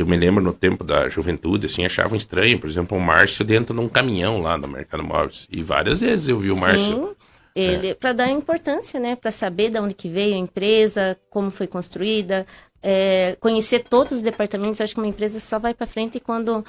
Eu 0.00 0.06
me 0.06 0.16
lembro 0.16 0.42
no 0.42 0.54
tempo 0.54 0.82
da 0.82 1.10
juventude, 1.10 1.66
assim, 1.66 1.84
achavam 1.84 2.16
estranho, 2.16 2.58
por 2.58 2.70
exemplo, 2.70 2.96
o 2.96 3.00
Márcio 3.00 3.44
dentro 3.44 3.74
de 3.74 3.80
um 3.80 3.88
caminhão 3.88 4.40
lá 4.40 4.56
no 4.56 4.66
Mercado 4.66 5.04
Móveis. 5.04 5.46
E 5.50 5.62
várias 5.62 6.00
vezes 6.00 6.26
eu 6.26 6.38
vi 6.38 6.50
o 6.50 6.56
Márcio. 6.56 7.08
Sim, 7.08 7.14
ele 7.54 7.94
para 7.94 8.14
dar 8.14 8.30
importância, 8.30 8.98
né, 8.98 9.14
para 9.14 9.30
saber 9.30 9.70
de 9.70 9.78
onde 9.78 9.92
que 9.92 10.08
veio 10.08 10.34
a 10.34 10.38
empresa, 10.38 11.18
como 11.28 11.50
foi 11.50 11.66
construída, 11.66 12.46
é, 12.82 13.36
conhecer 13.40 13.80
todos 13.80 14.12
os 14.14 14.22
departamentos. 14.22 14.80
Eu 14.80 14.84
acho 14.84 14.94
que 14.94 15.00
uma 15.00 15.06
empresa 15.06 15.38
só 15.38 15.58
vai 15.58 15.74
para 15.74 15.86
frente 15.86 16.18
quando 16.18 16.64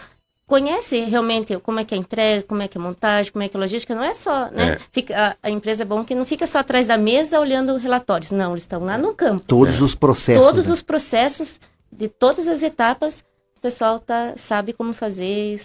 conhece 0.45 0.99
realmente 0.99 1.58
como 1.60 1.80
é 1.80 1.86
que 1.86 1.95
é 1.95 1.98
a 1.98 2.02
entrega, 2.02 2.44
como 2.44 2.62
é 2.62 2.68
que 2.68 2.78
é 2.78 2.82
a 2.82 2.84
montagem, 2.84 3.32
como 3.32 3.44
é 3.44 3.48
que 3.48 3.56
é 3.56 3.58
a 3.58 3.62
logística. 3.62 3.95
Não 3.95 4.03
é 4.03 4.14
só, 4.14 4.52
né? 4.52 4.74
É. 4.74 4.80
Fica, 4.91 5.38
a, 5.41 5.48
a 5.48 5.49
empresa 5.49 5.84
é 5.84 5.86
bom 5.86 6.03
que 6.03 6.14
não 6.14 6.26
fica 6.26 6.45
só 6.45 6.60
atrás 6.60 6.88
da 6.88 6.98
mesa 6.98 7.40
olhando 7.40 7.78
relatórios. 7.78 8.32
Não, 8.32 8.52
eles 8.52 8.64
estão 8.64 8.84
lá 8.84 8.98
no 8.98 9.14
campo. 9.14 9.41
Todos 9.48 9.82
os 9.82 9.95
processos. 9.95 10.45
Todos 10.45 10.68
né? 10.68 10.74
os 10.74 10.82
processos 10.82 11.58
de 11.91 12.07
todas 12.07 12.47
as 12.47 12.63
etapas, 12.63 13.23
o 13.57 13.61
pessoal 13.61 13.99
tá, 13.99 14.34
sabe 14.38 14.73
como 14.73 14.91
fazer, 14.93 15.59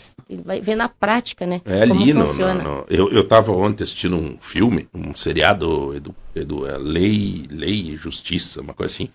vai 0.44 0.60
ver 0.60 0.76
na 0.76 0.88
prática, 0.88 1.46
né? 1.46 1.62
É 1.64 1.86
como 1.86 2.00
ali 2.02 2.12
no, 2.12 2.26
funciona. 2.26 2.54
no- 2.62 2.76
no- 2.80 2.86
eu, 2.88 3.10
eu 3.10 3.26
tava 3.26 3.52
ontem 3.52 3.84
assistindo 3.84 4.16
um 4.16 4.36
filme, 4.38 4.88
um 4.92 5.14
seriado 5.14 5.94
edu, 5.94 6.14
edu, 6.34 6.66
é, 6.66 6.76
Lei, 6.76 7.46
Lei 7.50 7.92
e 7.92 7.96
Justiça, 7.96 8.60
uma 8.60 8.74
coisa 8.74 8.92
assim. 8.92 9.08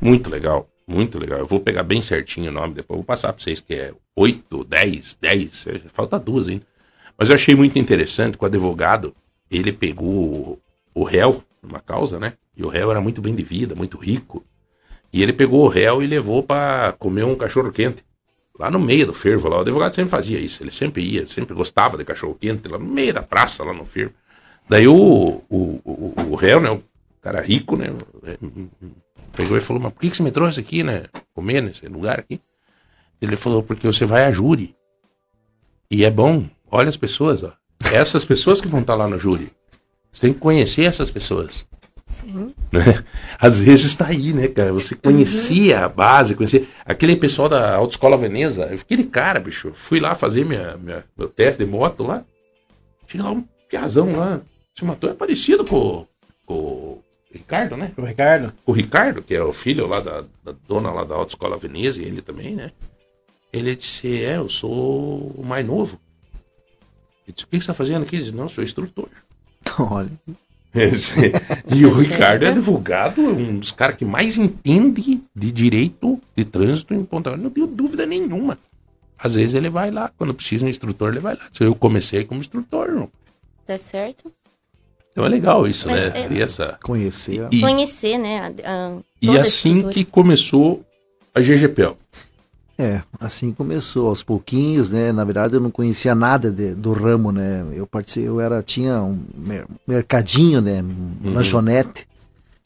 Muito 0.00 0.28
legal, 0.28 0.68
muito 0.86 1.18
legal. 1.18 1.38
Eu 1.38 1.46
vou 1.46 1.60
pegar 1.60 1.84
bem 1.84 2.02
certinho 2.02 2.50
o 2.50 2.52
nome, 2.54 2.74
depois 2.74 2.96
vou 2.98 3.04
passar 3.04 3.32
pra 3.32 3.42
vocês, 3.42 3.60
que 3.60 3.74
é 3.74 3.94
8, 4.16 4.64
10, 4.64 5.16
10, 5.20 5.66
é, 5.68 5.78
falta 5.86 6.18
duas 6.18 6.48
ainda. 6.48 6.66
Mas 7.16 7.28
eu 7.28 7.36
achei 7.36 7.54
muito 7.54 7.78
interessante 7.78 8.36
que 8.36 8.42
o 8.42 8.46
advogado, 8.46 9.14
ele 9.48 9.72
pegou 9.72 10.58
o, 10.94 11.02
o 11.02 11.04
réu 11.04 11.44
numa 11.62 11.78
causa, 11.78 12.18
né? 12.18 12.32
E 12.56 12.64
o 12.64 12.68
réu 12.68 12.90
era 12.90 13.00
muito 13.00 13.22
bem 13.22 13.34
de 13.34 13.44
vida, 13.44 13.76
muito 13.76 13.96
rico. 13.96 14.44
E 15.14 15.22
ele 15.22 15.32
pegou 15.32 15.64
o 15.64 15.68
réu 15.68 16.02
e 16.02 16.08
levou 16.08 16.42
pra 16.42 16.92
comer 16.98 17.22
um 17.22 17.36
cachorro 17.36 17.70
quente. 17.70 18.04
Lá 18.58 18.68
no 18.68 18.80
meio 18.80 19.06
do 19.06 19.14
fervo, 19.14 19.48
lá. 19.48 19.58
O 19.58 19.60
advogado 19.60 19.94
sempre 19.94 20.10
fazia 20.10 20.40
isso. 20.40 20.60
Ele 20.60 20.72
sempre 20.72 21.04
ia, 21.04 21.24
sempre 21.24 21.54
gostava 21.54 21.96
de 21.96 22.04
cachorro 22.04 22.34
quente, 22.34 22.66
lá 22.66 22.80
no 22.80 22.84
meio 22.84 23.14
da 23.14 23.22
praça, 23.22 23.62
lá 23.62 23.72
no 23.72 23.84
fervo. 23.84 24.12
Daí 24.68 24.88
o, 24.88 25.40
o, 25.48 25.80
o, 25.84 26.14
o 26.30 26.34
réu, 26.34 26.60
né? 26.60 26.68
O 26.68 26.82
cara 27.22 27.40
rico, 27.40 27.76
né? 27.76 27.94
Pegou 29.36 29.56
e 29.56 29.60
falou, 29.60 29.80
mas 29.80 29.92
por 29.92 30.00
que 30.00 30.10
que 30.10 30.16
você 30.16 30.22
me 30.24 30.32
trouxe 30.32 30.58
aqui, 30.58 30.82
né? 30.82 31.04
Comer 31.32 31.62
nesse 31.62 31.86
lugar 31.86 32.18
aqui? 32.18 32.40
Ele 33.22 33.36
falou, 33.36 33.62
porque 33.62 33.86
você 33.86 34.04
vai 34.04 34.24
a 34.24 34.32
júri. 34.32 34.74
E 35.88 36.04
é 36.04 36.10
bom. 36.10 36.44
Olha 36.68 36.88
as 36.88 36.96
pessoas, 36.96 37.44
ó. 37.44 37.52
Essas 37.92 38.24
pessoas 38.24 38.60
que 38.60 38.66
vão 38.66 38.80
estar 38.80 38.96
lá 38.96 39.06
no 39.06 39.16
júri. 39.16 39.52
Você 40.12 40.22
tem 40.22 40.32
que 40.32 40.40
conhecer 40.40 40.82
essas 40.82 41.08
pessoas. 41.08 41.64
Sim. 42.14 42.54
né? 42.72 43.04
Às 43.38 43.60
vezes 43.60 43.86
está 43.86 44.06
aí, 44.06 44.32
né, 44.32 44.48
cara? 44.48 44.72
Você 44.72 44.94
conhecia 44.94 45.84
a 45.84 45.88
base, 45.88 46.34
conhecia. 46.34 46.66
Aquele 46.84 47.16
pessoal 47.16 47.48
da 47.48 47.74
Autoescola 47.74 48.16
Veneza, 48.16 48.66
aquele 48.66 49.04
cara, 49.04 49.40
bicho, 49.40 49.72
fui 49.74 49.98
lá 50.00 50.14
fazer 50.14 50.44
minha, 50.44 50.76
minha- 50.76 51.04
meu 51.16 51.28
teste 51.28 51.64
de 51.64 51.70
moto 51.70 52.02
lá. 52.04 52.24
Chega 53.06 53.24
lá 53.24 53.32
um 53.32 53.44
piazão 53.68 54.16
lá. 54.16 54.40
Se 54.76 54.84
matou, 54.84 55.10
é 55.10 55.14
parecido 55.14 55.64
com, 55.64 56.06
com 56.46 56.54
o 56.54 57.02
Ricardo, 57.32 57.76
né? 57.76 57.92
O 57.96 58.02
Ricardo? 58.04 58.52
O 58.66 58.72
Ricardo, 58.72 59.22
que 59.22 59.34
é 59.34 59.42
o 59.42 59.52
filho 59.52 59.86
lá 59.86 60.00
da, 60.00 60.22
da 60.44 60.52
dona 60.68 60.90
lá 60.92 61.04
da 61.04 61.14
Autoescola 61.14 61.56
Veneza, 61.56 62.00
e 62.00 62.04
ele 62.04 62.22
também, 62.22 62.54
né? 62.54 62.70
Ele 63.52 63.74
disse, 63.76 64.22
é, 64.24 64.36
eu 64.36 64.48
sou 64.48 65.32
o 65.36 65.44
mais 65.44 65.64
novo. 65.66 66.00
Ele 67.26 67.34
disse, 67.34 67.44
o 67.44 67.48
que 67.48 67.56
você 67.56 67.62
está 67.62 67.74
fazendo 67.74 68.02
aqui? 68.02 68.16
Ele 68.16 68.24
disse, 68.24 68.34
não, 68.36 68.44
eu 68.44 68.48
sou 68.48 68.64
instrutor. 68.64 69.08
Olha. 69.78 70.10
E 71.74 71.86
o 71.86 71.92
Ricardo 71.94 72.44
é 72.44 72.48
advogado, 72.48 73.20
é 73.20 73.28
um 73.32 73.58
dos 73.58 73.70
caras 73.72 73.96
que 73.96 74.04
mais 74.04 74.36
entende 74.38 75.22
de 75.34 75.52
direito 75.52 76.20
de 76.36 76.44
trânsito 76.44 76.92
em 76.94 77.04
Ponta 77.04 77.30
Grossa. 77.30 77.42
Não 77.44 77.50
tenho 77.50 77.66
dúvida 77.66 78.04
nenhuma. 78.06 78.58
Às 79.18 79.34
vezes 79.34 79.54
ele 79.54 79.70
vai 79.70 79.90
lá, 79.90 80.10
quando 80.18 80.34
precisa 80.34 80.66
um 80.66 80.68
instrutor, 80.68 81.10
ele 81.10 81.20
vai 81.20 81.34
lá. 81.36 81.42
Eu 81.60 81.74
comecei 81.74 82.24
como 82.24 82.40
instrutor, 82.40 82.92
não. 82.92 83.08
Tá 83.66 83.78
certo? 83.78 84.30
Então 85.12 85.24
é 85.24 85.28
legal 85.28 85.66
isso, 85.66 85.88
Mas 85.88 86.12
né? 86.12 86.28
é- 86.30 86.40
essa... 86.40 86.76
Conhecer. 86.82 87.46
E, 87.52 87.60
Conhecer, 87.60 88.18
né? 88.18 88.52
a- 88.64 88.70
a- 88.96 88.98
e 89.22 89.38
assim 89.38 89.88
que 89.88 90.04
começou 90.04 90.84
a 91.32 91.40
GGPL. 91.40 91.96
É, 92.76 93.02
assim 93.20 93.52
começou, 93.52 94.08
aos 94.08 94.22
pouquinhos, 94.22 94.90
né? 94.90 95.12
Na 95.12 95.22
verdade, 95.24 95.54
eu 95.54 95.60
não 95.60 95.70
conhecia 95.70 96.14
nada 96.14 96.50
de- 96.50 96.74
do 96.74 96.92
ramo, 96.92 97.30
né? 97.30 97.64
Eu 97.72 97.86
participei, 97.86 98.28
eu 98.28 98.40
era, 98.40 98.62
tinha 98.62 99.00
um 99.00 99.18
mer- 99.36 99.66
mercadinho, 99.86 100.60
né? 100.60 100.82
Um 100.82 101.32
lanchonete. 101.32 102.08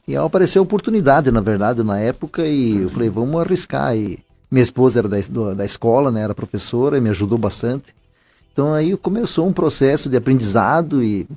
E 0.07 0.17
aí 0.17 0.25
apareceu 0.25 0.61
a 0.61 0.63
oportunidade, 0.63 1.29
na 1.29 1.41
verdade, 1.41 1.83
na 1.83 1.99
época, 1.99 2.47
e 2.47 2.77
eu 2.77 2.89
falei, 2.89 3.09
vamos 3.09 3.39
arriscar. 3.39 3.95
E 3.95 4.17
minha 4.49 4.63
esposa 4.63 4.99
era 4.99 5.07
da, 5.07 5.17
do- 5.29 5.53
da 5.53 5.63
escola, 5.63 6.09
né? 6.09 6.21
Era 6.23 6.33
professora 6.33 6.97
e 6.97 7.01
me 7.01 7.09
ajudou 7.11 7.37
bastante. 7.37 7.93
Então 8.51 8.73
aí 8.73 8.97
começou 8.97 9.47
um 9.47 9.53
processo 9.53 10.09
de 10.09 10.17
aprendizado 10.17 11.03
e 11.03 11.27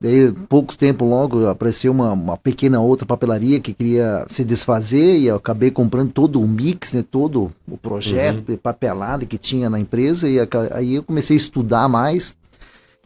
daí 0.00 0.32
pouco 0.48 0.76
tempo 0.76 1.04
logo 1.04 1.46
apareceu 1.46 1.92
uma, 1.92 2.12
uma 2.12 2.36
pequena 2.36 2.80
outra 2.80 3.04
papelaria 3.04 3.60
que 3.60 3.74
queria 3.74 4.24
se 4.28 4.42
desfazer 4.42 5.18
e 5.18 5.26
eu 5.26 5.36
acabei 5.36 5.70
comprando 5.70 6.10
todo 6.10 6.40
o 6.40 6.48
mix, 6.48 6.92
né, 6.92 7.04
todo 7.08 7.52
o 7.68 7.76
projeto 7.76 8.50
e 8.50 8.56
papelada 8.56 9.26
que 9.26 9.36
tinha 9.36 9.68
na 9.68 9.78
empresa 9.78 10.28
e 10.28 10.38
aí 10.72 10.94
eu 10.94 11.02
comecei 11.02 11.36
a 11.36 11.38
estudar 11.38 11.88
mais 11.88 12.34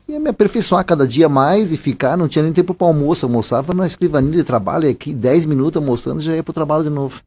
e 0.07 0.15
a 0.15 0.21
me 0.21 0.29
aperfeiçoar 0.29 0.85
cada 0.85 1.07
dia 1.07 1.29
mais 1.29 1.73
e 1.73 1.77
ficar, 1.77 2.17
não 2.17 2.29
tinha 2.29 2.43
nem 2.43 2.53
tempo 2.53 2.75
para 2.75 2.87
almoço, 2.87 3.25
almoçava 3.25 3.73
na 3.73 3.87
escrivaninha 3.87 4.37
de 4.37 4.45
trabalho, 4.45 4.85
e 4.85 4.91
aqui 4.91 5.15
10 5.15 5.47
minutos 5.47 5.81
almoçando 5.81 6.21
já 6.21 6.35
ia 6.35 6.43
para 6.43 6.51
o 6.51 6.55
trabalho 6.55 6.85
de 6.85 6.91
novo. 6.91 7.23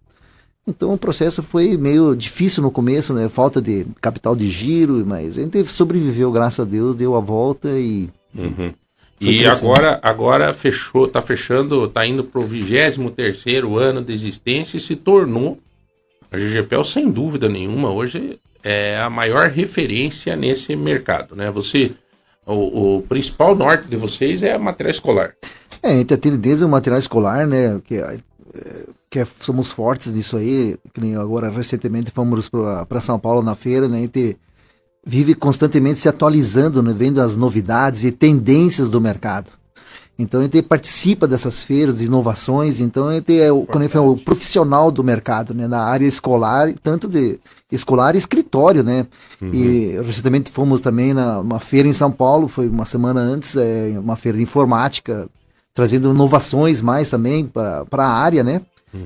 Então 0.67 0.93
o 0.93 0.97
processo 0.97 1.41
foi 1.41 1.77
meio 1.77 2.15
difícil 2.15 2.61
no 2.61 2.69
começo, 2.69 3.13
né? 3.13 3.29
Falta 3.29 3.61
de 3.61 3.87
capital 4.01 4.35
de 4.35 4.49
giro, 4.49 5.03
mas 5.05 5.37
a 5.37 5.41
gente 5.41 5.65
sobreviveu, 5.65 6.31
graças 6.31 6.59
a 6.59 6.69
Deus, 6.69 6.95
deu 6.95 7.15
a 7.15 7.21
volta 7.21 7.69
e. 7.69 8.09
Uhum. 8.35 8.73
Foi 9.19 9.29
E 9.33 9.39
crescendo. 9.43 9.71
agora, 9.71 9.99
agora 10.03 10.53
fechou, 10.53 11.07
tá 11.07 11.21
fechando, 11.21 11.87
tá 11.87 12.05
indo 12.05 12.23
pro 12.23 12.41
23 12.43 12.97
terceiro 13.15 13.77
ano 13.77 14.01
de 14.03 14.13
existência 14.13 14.77
e 14.77 14.79
se 14.79 14.95
tornou 14.95 15.57
a 16.31 16.37
GGPL 16.37 16.83
sem 16.83 17.09
dúvida 17.09 17.47
nenhuma 17.49 17.89
hoje 17.91 18.39
é 18.63 18.99
a 18.99 19.09
maior 19.09 19.49
referência 19.49 20.35
nesse 20.35 20.75
mercado, 20.75 21.35
né? 21.35 21.49
Você 21.51 21.91
o, 22.45 22.97
o 22.97 23.01
principal 23.03 23.55
norte 23.55 23.87
de 23.87 23.95
vocês 23.95 24.43
é 24.43 24.53
a 24.53 24.59
material 24.59 24.91
escolar. 24.91 25.33
É, 25.81 25.89
a 25.93 25.97
gente 25.97 26.13
atende 26.13 26.37
desde 26.37 26.63
o 26.65 26.69
material 26.69 26.99
escolar, 26.99 27.45
né? 27.47 27.79
Que, 27.85 27.95
é, 27.95 28.19
que 29.09 29.19
é- 29.19 29.27
somos 29.41 29.69
fortes 29.71 30.13
nisso 30.13 30.37
aí. 30.37 30.77
Que 30.93 31.01
nem 31.01 31.15
agora, 31.15 31.49
recentemente, 31.49 32.09
fomos 32.11 32.49
para 32.49 32.99
São 33.01 33.19
Paulo 33.19 33.41
na 33.41 33.53
feira, 33.55 33.87
né? 33.87 33.97
A 33.97 34.01
gente 34.01 34.37
vive 35.07 35.33
constantemente 35.33 36.01
se 36.01 36.09
atualizando, 36.09 36.83
né? 36.83 36.93
Vendo 36.95 37.21
as 37.21 37.37
novidades 37.37 38.03
e 38.03 38.11
tendências 38.11 38.89
do 38.89 38.99
mercado. 38.99 39.49
Então 40.19 40.41
a 40.41 40.43
gente 40.43 40.61
participa 40.63 41.27
dessas 41.27 41.63
feiras 41.63 41.99
de 41.99 42.05
inovações, 42.05 42.79
então 42.79 43.07
a 43.07 43.13
gente 43.13 43.39
é 43.39 43.51
o, 43.51 43.67
é 43.93 43.99
o 43.99 44.17
profissional 44.17 44.91
do 44.91 45.03
mercado, 45.03 45.53
né, 45.53 45.67
na 45.67 45.83
área 45.83 46.07
escolar, 46.07 46.73
tanto 46.81 47.07
de 47.07 47.39
escolar 47.71 48.15
e 48.15 48.17
escritório, 48.17 48.83
né? 48.83 49.05
E 49.53 49.95
recentemente 50.03 50.49
fomos 50.49 50.81
também 50.81 51.13
na 51.13 51.39
uma 51.39 51.59
feira 51.59 51.87
em 51.87 51.93
São 51.93 52.11
Paulo, 52.11 52.47
foi 52.47 52.67
uma 52.67 52.85
semana 52.85 53.21
antes, 53.21 53.55
é, 53.55 53.95
uma 53.99 54.15
feira 54.15 54.39
de 54.39 54.43
informática, 54.43 55.29
trazendo 55.71 56.09
inovações 56.09 56.81
mais 56.81 57.11
também 57.11 57.45
para 57.45 57.85
a 57.95 58.11
área, 58.11 58.43
né? 58.43 58.61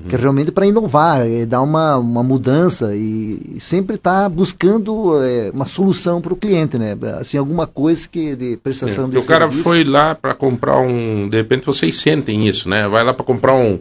Que 0.08 0.14
é 0.14 0.18
realmente 0.18 0.50
para 0.52 0.64
inovar, 0.66 1.26
é, 1.26 1.44
dar 1.44 1.60
uma, 1.60 1.96
uma 1.98 2.22
mudança 2.22 2.94
e, 2.94 3.56
e 3.56 3.60
sempre 3.60 3.96
estar 3.96 4.28
buscando 4.28 5.22
é, 5.22 5.50
uma 5.52 5.66
solução 5.66 6.20
para 6.20 6.32
o 6.32 6.36
cliente, 6.36 6.78
né? 6.78 6.96
Assim, 7.20 7.36
alguma 7.36 7.66
coisa 7.66 8.08
que 8.08 8.34
de 8.36 8.56
prestação 8.56 9.04
de 9.08 9.16
Porque 9.16 9.18
É, 9.18 9.20
o 9.24 9.26
cara 9.26 9.46
serviço. 9.46 9.64
foi 9.68 9.84
lá 9.84 10.14
para 10.14 10.34
comprar 10.34 10.78
um, 10.80 11.28
de 11.28 11.36
repente 11.36 11.66
vocês 11.66 11.98
sentem 12.00 12.46
isso, 12.48 12.68
né? 12.68 12.88
Vai 12.88 13.02
lá 13.04 13.12
para 13.12 13.24
comprar 13.24 13.54
um, 13.54 13.80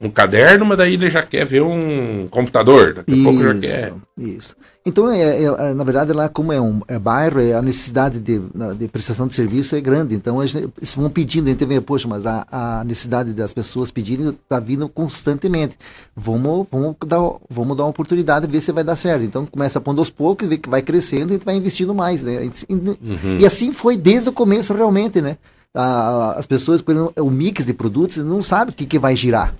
um 0.00 0.10
caderno, 0.10 0.64
mas 0.66 0.76
daí 0.78 0.94
ele 0.94 1.08
já 1.08 1.22
quer 1.22 1.44
ver 1.46 1.62
um 1.62 2.26
computador, 2.28 2.94
daqui 2.94 3.18
a 3.18 3.24
pouco 3.24 3.42
já 3.42 3.54
quer. 3.58 3.94
Isso. 4.18 4.54
Então, 4.84 5.10
é, 5.10 5.42
é- 5.42 5.74
na 5.74 5.82
verdade, 5.82 6.12
lá 6.12 6.28
como 6.28 6.52
é 6.52 6.60
um 6.60 6.80
é 6.86 6.98
bairro, 6.98 7.40
é, 7.40 7.54
a 7.54 7.62
necessidade 7.62 8.20
de, 8.20 8.40
de 8.78 8.86
prestação 8.88 9.26
de 9.26 9.34
serviço 9.34 9.74
é 9.74 9.80
grande. 9.80 10.14
Então, 10.14 10.40
eles 10.42 10.94
vão 10.94 11.10
pedindo, 11.10 11.48
a 11.48 11.50
gente 11.50 11.64
vê, 11.64 11.80
poxa, 11.80 12.06
mas 12.06 12.24
a, 12.26 12.46
a 12.52 12.84
necessidade 12.84 13.32
das 13.32 13.52
pessoas 13.52 13.90
pedirem 13.90 14.28
está 14.28 14.60
vindo 14.60 14.88
constantemente. 14.88 15.76
Vamos, 16.14 16.66
vamos, 16.70 16.94
dar, 17.06 17.18
vamos 17.50 17.76
dar 17.76 17.82
uma 17.84 17.90
oportunidade, 17.90 18.46
ver 18.46 18.60
se 18.60 18.70
vai 18.72 18.84
dar 18.84 18.96
certo. 18.96 19.24
Então, 19.24 19.44
começa 19.46 19.78
a 19.78 19.82
pondo 19.82 19.98
aos 20.00 20.10
poucos, 20.10 20.46
vê 20.46 20.56
que 20.58 20.68
vai 20.68 20.82
crescendo 20.82 21.30
e 21.30 21.32
a 21.32 21.34
gente 21.36 21.44
vai 21.44 21.56
investindo 21.56 21.94
mais, 21.94 22.22
né? 22.22 22.42
Gente- 22.42 22.66
Uhum. 22.70 23.38
E 23.40 23.46
assim 23.46 23.72
foi 23.72 23.96
desde 23.96 24.28
o 24.28 24.32
começo, 24.32 24.72
realmente, 24.74 25.20
né? 25.20 25.36
A- 25.74 26.34
as 26.38 26.46
pessoas, 26.46 26.82
o 27.20 27.30
mix 27.30 27.66
de 27.66 27.74
produtos, 27.74 28.18
não 28.18 28.42
sabem 28.42 28.72
o 28.72 28.76
que, 28.76 28.86
que 28.86 28.98
vai 28.98 29.16
girar. 29.16 29.54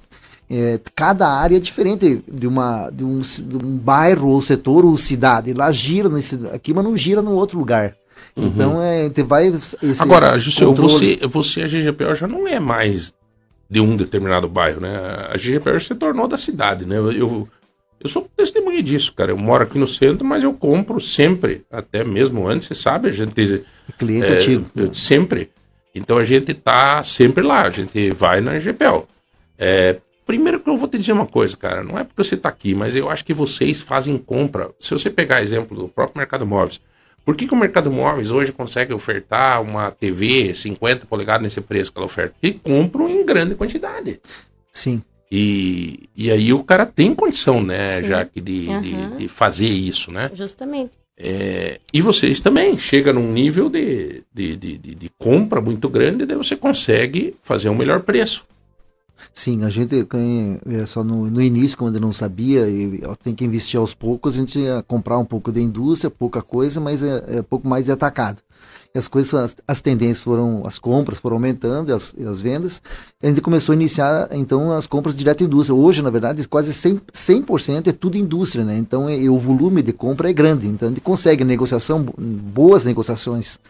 É, 0.49 0.79
cada 0.95 1.29
área 1.29 1.57
é 1.57 1.61
diferente 1.61 2.23
de, 2.29 2.47
uma, 2.47 2.89
de, 2.91 3.03
um, 3.05 3.19
de 3.19 3.57
um 3.57 3.77
bairro 3.77 4.29
ou 4.29 4.41
setor 4.41 4.85
ou 4.85 4.97
cidade. 4.97 5.53
Lá 5.53 5.73
gira 5.73 6.09
nesse, 6.09 6.39
aqui, 6.53 6.73
mas 6.73 6.85
não 6.85 6.97
gira 6.97 7.21
no 7.21 7.33
outro 7.33 7.59
lugar. 7.59 7.97
Então, 8.37 8.81
é, 8.81 9.09
vai... 9.25 9.49
Uhum. 9.49 9.59
Agora, 9.99 10.33
controle- 10.33 10.75
você, 10.77 11.19
você, 11.27 11.63
a 11.63 11.67
GGPO 11.67 12.15
já 12.15 12.29
não 12.29 12.47
é 12.47 12.61
mais 12.61 13.15
de 13.69 13.81
um 13.81 13.97
determinado 13.97 14.47
bairro, 14.47 14.81
né? 14.81 14.95
A 15.31 15.37
GGPO 15.37 15.81
se 15.81 15.95
tornou 15.95 16.29
da 16.29 16.37
cidade, 16.39 16.85
né? 16.85 16.97
Eu, 16.97 17.49
eu 17.99 18.09
sou 18.09 18.29
testemunha 18.37 18.83
disso, 18.83 19.13
cara. 19.15 19.33
Eu 19.33 19.39
moro 19.39 19.65
aqui 19.65 19.79
no 19.79 19.87
centro, 19.87 20.25
mas 20.25 20.45
eu 20.45 20.53
compro 20.53 21.01
sempre, 21.01 21.65
até 21.73 22.05
mesmo 22.05 22.47
antes, 22.47 22.69
você 22.69 22.75
sabe, 22.75 23.09
a 23.09 23.13
gente... 23.13 23.65
Cliente 23.99 24.27
é, 24.27 24.35
antigo. 24.35 24.67
eu- 24.77 24.95
sempre. 24.95 25.51
Então 25.95 26.19
a 26.19 26.25
gente 26.25 26.53
tá 26.53 27.03
sempre 27.03 27.43
lá, 27.43 27.63
a 27.63 27.71
gente 27.71 28.11
vai 28.11 28.41
na 28.43 28.59
GPL. 28.59 29.05
É, 29.59 29.97
primeiro 30.27 30.61
que 30.61 30.69
eu 30.69 30.77
vou 30.77 30.89
te 30.89 30.99
dizer 30.99 31.13
uma 31.13 31.27
coisa, 31.27 31.57
cara, 31.57 31.83
não 31.85 31.99
é 31.99 32.05
porque 32.05 32.23
você 32.23 32.37
tá 32.37 32.49
aqui, 32.49 32.75
mas 32.75 32.95
eu 32.97 33.09
acho 33.09 33.25
que 33.25 33.33
vocês 33.33 33.81
fazem 33.83 34.19
compra. 34.19 34.71
Se 34.81 34.91
você 34.91 35.09
pegar 35.09 35.43
exemplo 35.43 35.77
do 35.77 35.89
próprio 35.89 36.19
Mercado 36.19 36.45
Móveis, 36.47 36.81
por 37.25 37.35
que, 37.35 37.47
que 37.47 37.55
o 37.55 37.57
Mercado 37.57 37.91
Móveis 37.91 38.31
hoje 38.31 38.53
consegue 38.53 38.93
ofertar 38.93 39.63
uma 39.63 39.91
TV 39.91 40.55
50 40.55 41.07
polegadas 41.07 41.43
nesse 41.43 41.61
preço 41.61 41.93
que 41.93 41.99
ela 41.99 42.07
oferta? 42.07 42.35
E 42.43 42.53
compram 42.53 43.09
em 43.09 43.25
grande 43.25 43.55
quantidade. 43.55 44.21
Sim. 44.73 45.03
E, 45.31 46.09
e 46.17 46.31
aí 46.31 46.53
o 46.53 46.63
cara 46.63 46.87
tem 46.87 47.13
condição, 47.15 47.61
né, 47.63 48.01
Sim. 48.01 48.07
já 48.09 48.25
que 48.25 48.41
de, 48.41 48.69
Aham. 48.69 48.81
de, 48.81 49.17
de 49.19 49.29
fazer 49.29 49.67
isso, 49.67 50.13
né? 50.13 50.31
Justamente. 50.35 50.93
É, 51.19 51.81
e 51.93 52.01
vocês 52.03 52.41
também 52.41 52.79
chega 52.79 53.13
num 53.13 53.33
nível 53.33 53.69
de, 53.71 54.23
de, 54.33 54.55
de, 54.55 54.79
de- 54.79 54.95
de 54.95 55.11
compra 55.19 55.61
muito 55.61 55.89
grande, 55.89 56.27
daí 56.27 56.37
você 56.37 56.55
consegue 56.55 57.35
fazer 57.43 57.71
um 57.71 57.75
melhor 57.75 58.03
preço. 58.03 58.45
Sim, 59.39 59.65
a 59.65 59.69
gente 59.69 60.03
quem- 60.07 60.59
é, 60.67 60.87
só 60.87 61.05
no, 61.05 61.31
no 61.31 61.43
início, 61.43 61.77
quando 61.77 62.01
não 62.01 62.11
sabia, 62.11 62.67
e 62.71 63.03
tem 63.23 63.35
que 63.35 63.45
investir 63.45 63.79
aos 63.79 63.93
poucos, 63.93 64.35
a 64.35 64.39
gente 64.39 64.59
ia 64.59 64.83
comprar 64.89 65.19
um 65.19 65.27
pouco 65.27 65.53
da 65.53 65.61
indústria, 65.61 66.11
pouca 66.11 66.41
coisa, 66.41 66.81
mas 66.81 67.03
é, 67.03 67.23
é 67.29 67.43
pouco 67.43 67.69
mais 67.69 67.85
de 67.85 67.93
atacado. 67.93 68.41
E 68.95 68.99
as 68.99 69.07
coisas, 69.07 69.35
as, 69.35 69.57
as 69.69 69.83
tendências 69.83 70.25
foram, 70.25 70.63
as 70.67 70.79
compras 70.79 71.19
foram 71.19 71.37
aumentando, 71.37 71.93
as, 71.93 72.15
as 72.19 72.41
vendas. 72.41 72.81
E 73.23 73.27
a 73.27 73.29
gente 73.29 73.43
começou 73.43 73.75
a 73.75 73.77
iniciar, 73.77 74.29
então, 74.33 74.73
as 74.73 74.87
compras 74.87 75.15
direto 75.15 75.43
à 75.43 75.47
indústria. 75.47 75.75
Hoje, 75.77 76.01
na 76.01 76.09
verdade, 76.09 76.49
quase 76.49 76.73
100%, 76.73 77.03
100% 77.13 77.89
é 77.89 77.93
tudo 77.93 78.17
indústria, 78.17 78.65
né? 78.65 78.79
Então, 78.79 79.11
e, 79.11 79.29
o 79.29 79.37
volume 79.37 79.83
de 79.83 79.93
compra 79.93 80.31
é 80.31 80.33
grande. 80.33 80.67
Então, 80.67 80.89
a 80.89 80.91
gente 80.91 81.03
consegue 81.03 81.45
negociação, 81.45 82.03
bo- 82.03 82.15
boas 82.19 82.85
negociações 82.85 83.61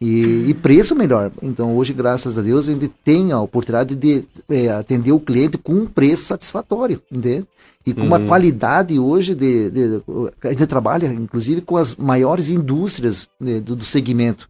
e, 0.00 0.46
e 0.48 0.54
preço 0.54 0.94
melhor. 0.94 1.30
Então, 1.42 1.76
hoje, 1.76 1.92
graças 1.92 2.36
a 2.38 2.42
Deus, 2.42 2.68
a 2.68 2.72
gente 2.72 2.88
tem 3.04 3.32
a 3.32 3.40
oportunidade 3.40 3.94
de 3.94 4.24
é, 4.48 4.68
atender 4.70 5.12
o 5.12 5.20
cliente 5.20 5.56
com 5.58 5.72
um 5.74 5.86
preço 5.86 6.24
satisfatório, 6.24 7.00
entende? 7.10 7.46
E 7.86 7.92
com 7.92 8.00
uma 8.02 8.18
Uhum. 8.18 8.26
qualidade 8.28 8.98
hoje 8.98 9.34
de, 9.34 9.70
de- 9.70 10.02
A 10.42 10.48
gente 10.50 10.66
trabalha, 10.66 11.06
inclusive, 11.06 11.60
com 11.60 11.76
as 11.76 11.96
maiores 11.96 12.48
indústrias 12.48 13.28
né, 13.38 13.60
do, 13.60 13.76
do 13.76 13.84
segmento. 13.84 14.48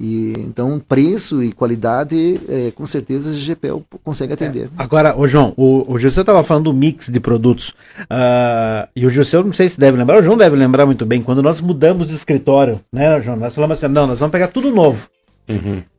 E, 0.00 0.32
então, 0.38 0.78
preço 0.78 1.42
e 1.42 1.50
qualidade, 1.50 2.40
é, 2.48 2.70
com 2.70 2.86
certeza, 2.86 3.30
a 3.30 3.32
GPL 3.32 3.82
consegue 4.04 4.32
atender. 4.32 4.70
Agora, 4.78 5.18
ô 5.18 5.26
João, 5.26 5.52
o, 5.56 5.92
o 5.92 5.98
Gilceu 5.98 6.20
estava 6.20 6.44
falando 6.44 6.64
do 6.64 6.72
mix 6.72 7.08
de 7.08 7.18
produtos. 7.18 7.74
ah, 8.08 8.88
e 8.94 9.04
o 9.04 9.10
Gilceu, 9.10 9.42
não 9.42 9.52
sei 9.52 9.68
se 9.68 9.78
deve 9.78 9.98
lembrar, 9.98 10.20
o 10.20 10.22
João 10.22 10.36
deve 10.36 10.54
lembrar 10.54 10.86
muito 10.86 11.04
bem, 11.04 11.20
quando 11.20 11.42
nós 11.42 11.60
mudamos 11.60 12.06
de 12.06 12.14
escritório, 12.14 12.80
né, 12.92 13.20
João? 13.20 13.36
Nós 13.36 13.54
falamos 13.54 13.76
assim, 13.76 13.92
não, 13.92 14.06
nós 14.06 14.20
vamos 14.20 14.30
pegar 14.30 14.48
tudo 14.48 14.70
novo. 14.70 15.08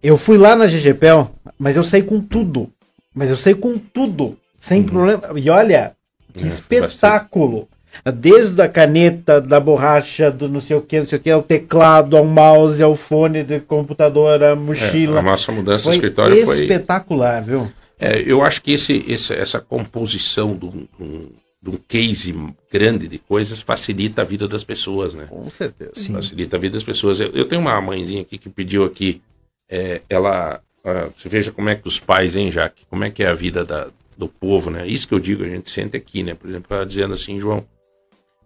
Eu 0.02 0.16
fui 0.16 0.38
lá 0.38 0.56
na 0.56 0.68
GGPEL, 0.68 1.32
mas 1.58 1.76
eu 1.76 1.84
saí 1.84 2.04
com 2.04 2.22
tudo. 2.22 2.70
Mas 3.14 3.30
eu 3.30 3.36
saí 3.36 3.56
com 3.56 3.78
tudo, 3.78 4.38
sem 4.58 4.82
problema. 4.84 5.24
E 5.36 5.50
olha, 5.50 5.94
que 6.34 6.46
É, 6.46 6.48
espetáculo! 6.48 7.68
Desde 8.14 8.62
a 8.62 8.68
caneta, 8.68 9.40
da 9.42 9.60
borracha, 9.60 10.32
do 10.32 10.48
não 10.48 10.60
sei 10.60 10.76
o 10.78 10.82
que, 10.82 11.00
não 11.00 11.06
sei 11.06 11.18
o 11.20 11.22
que, 11.22 11.30
ao 11.30 11.44
teclado, 11.44 12.16
ao 12.18 12.26
mouse, 12.26 12.82
ao 12.82 12.96
fone 12.96 13.44
de 13.44 13.60
computador, 13.60 14.44
a 14.44 14.56
mochila. 14.56 15.18
É, 15.18 15.20
a 15.20 15.24
nossa 15.24 15.52
mudança 15.52 15.84
foi 15.84 15.92
do 15.94 15.96
escritório 15.96 16.46
foi. 16.46 16.62
espetacular, 16.62 17.42
viu? 17.44 17.72
É, 18.00 18.22
eu 18.22 18.42
acho 18.42 18.62
que 18.64 18.72
esse, 18.72 19.04
esse- 19.08 19.34
essa 19.34 19.60
composição 19.60 20.56
de 20.56 20.66
um, 20.66 20.70
de 20.72 21.04
um- 21.04 21.30
de 21.62 21.78
case 21.90 22.34
grande 22.72 23.06
de 23.10 23.18
coisas 23.18 23.60
facilita 23.60 24.22
a 24.22 24.26
vida 24.26 24.48
das 24.48 24.64
pessoas, 24.64 25.14
né? 25.14 25.26
Com 25.30 25.50
certeza. 25.52 26.14
Facilita 26.14 26.56
a 26.56 26.60
vida 26.60 26.76
das 26.76 26.84
pessoas. 26.84 27.20
Eu, 27.20 27.32
eu 27.34 27.44
tenho 27.46 27.60
uma 27.62 27.82
mãezinha 27.82 28.22
aqui 28.22 28.38
que 28.38 28.48
pediu 28.50 28.86
aqui, 28.86 29.22
é, 29.70 30.00
ela, 30.10 30.62
ah, 30.86 31.10
você 31.18 31.28
veja 31.28 31.52
como 31.52 31.68
é 31.68 31.76
que 31.76 31.86
os 31.86 32.00
pais, 32.00 32.34
hein, 32.38 32.50
Jaque, 32.50 32.84
como 32.90 33.04
é 33.04 33.10
que 33.10 33.22
é 33.24 33.28
a 33.28 33.34
vida 33.34 33.66
da- 33.66 33.88
do 34.18 34.30
povo, 34.30 34.70
né? 34.70 34.88
Isso 34.88 35.06
que 35.06 35.14
eu 35.14 35.20
digo, 35.20 35.44
a 35.44 35.50
gente 35.50 35.70
sente 35.70 35.98
aqui, 35.98 36.24
né? 36.24 36.34
Por 36.34 36.50
exemplo, 36.50 36.68
ela 36.74 36.86
dizendo 36.86 37.14
assim, 37.14 37.38
João, 37.42 37.66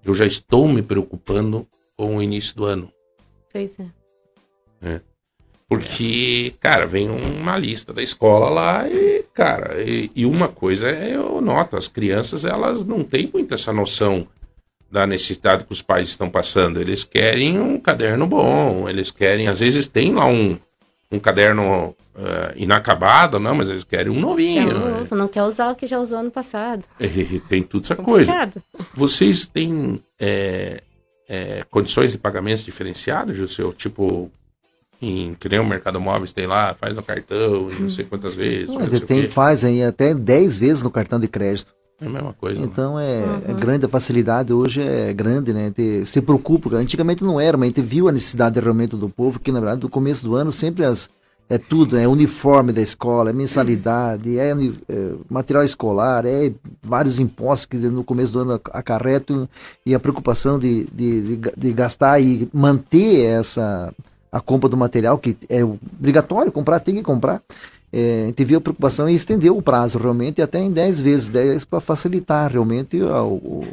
eu 0.04 0.14
já 0.14 0.26
estou 0.26 0.68
me 0.68 0.82
preocupando 0.82 1.68
com 1.96 2.18
o 2.18 2.24
início 2.24 2.56
do 2.56 2.66
ano. 2.66 2.92
Pois 3.52 3.78
é. 3.80 5.02
Porque, 5.70 6.54
cara, 6.60 6.86
vem 6.86 7.10
uma 7.10 7.58
lista 7.58 7.92
da 7.92 8.04
escola 8.04 8.50
lá 8.50 8.88
e, 8.88 9.24
cara, 9.34 9.82
e, 9.82 10.12
e 10.16 10.26
uma 10.26 10.48
coisa 10.48 10.90
é, 10.90 11.16
eu 11.16 11.42
noto, 11.42 11.76
as 11.76 11.88
crianças, 11.88 12.46
elas 12.46 12.86
não 12.86 13.04
têm 13.04 13.30
muito 13.34 13.56
essa 13.56 13.74
noção 13.74 14.28
da 14.92 15.08
necessidade 15.08 15.64
que 15.64 15.72
os 15.72 15.82
pais 15.82 16.10
estão 16.10 16.30
passando. 16.30 16.80
Eles 16.80 17.04
querem 17.04 17.60
um 17.60 17.80
caderno 17.80 18.28
bom, 18.28 18.88
eles 18.88 19.10
querem, 19.10 19.48
às 19.48 19.62
vezes 19.62 19.88
tem 19.88 20.14
lá 20.14 20.28
um, 20.28 20.60
um 21.12 21.18
caderno 21.18 21.96
eh, 22.15 22.53
inacabado, 22.57 23.40
não, 23.40 23.56
mas 23.56 23.69
eles 23.69 23.84
querem 23.84 24.11
um 24.11 24.15
Quer 24.15 24.22
novinho. 24.22 24.76
um 24.76 24.85
né? 24.85 24.99
novo, 24.99 25.15
não 25.15 25.27
quer 25.27 25.44
usar 25.44 25.72
o 25.72 25.76
que 25.76 25.85
já 25.88 25.99
usou 25.99 26.19
ano 26.19 26.31
passado. 26.31 26.84
E 26.99 27.40
tem 27.49 27.64
tudo 27.64 27.84
essa 27.85 27.95
coisa. 27.95 28.31
Complicado. 28.31 28.64
Vocês 28.94 29.45
têm 29.45 30.02
é, 30.19 30.81
é, 31.27 31.65
condições 31.69 32.11
de 32.11 32.18
pagamentos 32.18 32.64
diferenciados, 32.64 33.35
Gilceu? 33.35 33.73
Tipo, 33.73 34.31
em, 35.02 35.35
que 35.40 35.49
nem 35.49 35.60
o 35.60 35.65
Mercado 35.65 35.99
Móveis 35.99 36.31
tem 36.31 36.48
lá, 36.48 36.73
faz 36.73 36.95
no 36.95 37.03
cartão, 37.03 37.69
não 37.72 37.90
sei 37.90 38.06
quantas 38.06 38.35
vezes. 38.35 38.69
Não, 38.69 38.80
faz 38.80 38.99
tem, 39.02 39.22
quê. 39.22 39.27
faz 39.27 39.64
aí 39.64 39.84
até 39.84 40.14
10 40.14 40.57
vezes 40.57 40.81
no 40.84 40.91
cartão 40.91 41.19
de 41.19 41.27
crédito. 41.27 41.73
É 42.02 42.06
a 42.06 42.10
mesma 42.10 42.34
coisa. 42.34 42.60
né? 42.60 42.65
Então 42.65 42.99
é, 42.99 43.23
é 43.48 43.53
grande, 43.53 43.85
a 43.85 43.90
facilidade 43.90 44.52
hoje 44.52 44.81
é 44.81 45.14
grande, 45.14 45.53
né? 45.53 45.72
Te- 45.72 46.06
se 46.06 46.22
preocupa. 46.22 46.76
Antigamente 46.76 47.23
não 47.23 47.40
era, 47.40 47.57
mas 47.57 47.65
a 47.65 47.68
gente 47.69 47.81
viu 47.81 48.07
a 48.07 48.11
necessidade 48.11 48.60
realmente 48.60 48.95
do 48.95 49.10
povo, 49.10 49.40
que 49.40 49.52
na 49.52 49.60
verdade 49.60 49.81
no 49.84 49.90
começo 49.90 50.23
do 50.23 50.35
ano 50.35 50.52
sempre 50.52 50.84
as, 50.85 51.10
é 51.49 51.57
tudo, 51.57 51.98
é 51.98 52.07
uniforme 52.07 52.72
da 52.72 52.82
escola, 52.82 53.30
é 53.30 53.34
mensalidade, 53.34 54.40
é, 54.40 54.52
é 54.52 55.11
material 55.30 55.64
escolar, 55.64 56.26
é 56.26 56.52
vários 56.82 57.20
impostos 57.20 57.65
que 57.65 57.78
no 57.78 58.03
começo 58.03 58.34
do 58.34 58.40
ano 58.40 58.61
acarretam 58.72 59.48
e 59.86 59.94
a 59.94 59.99
preocupação 59.99 60.57
de, 60.57 60.86
de, 60.86 61.38
de 61.38 61.52
de 61.56 61.74
gastar 61.74 62.20
e 62.20 62.49
manter 62.53 63.26
essa 63.26 63.94
a 64.32 64.41
compra 64.41 64.68
do 64.68 64.76
material, 64.76 65.18
que 65.20 65.38
é 65.48 65.64
obrigatório 65.64 66.52
comprar, 66.52 66.80
tem 66.80 66.95
que 66.95 67.03
comprar. 67.03 67.41
É, 67.95 68.34
viu 68.38 68.57
a 68.57 68.61
preocupação 68.61 69.07
e 69.07 69.14
estendeu 69.14 69.56
o 69.56 69.61
prazo 69.61 69.99
realmente 69.99 70.41
até 70.41 70.60
em 70.60 70.72
10 70.72 70.99
vezes 70.99 71.28
10 71.28 71.65
para 71.65 71.80
facilitar 71.80 72.52
realmente 72.52 72.99
ao- 72.99 73.34
o- 73.34 73.64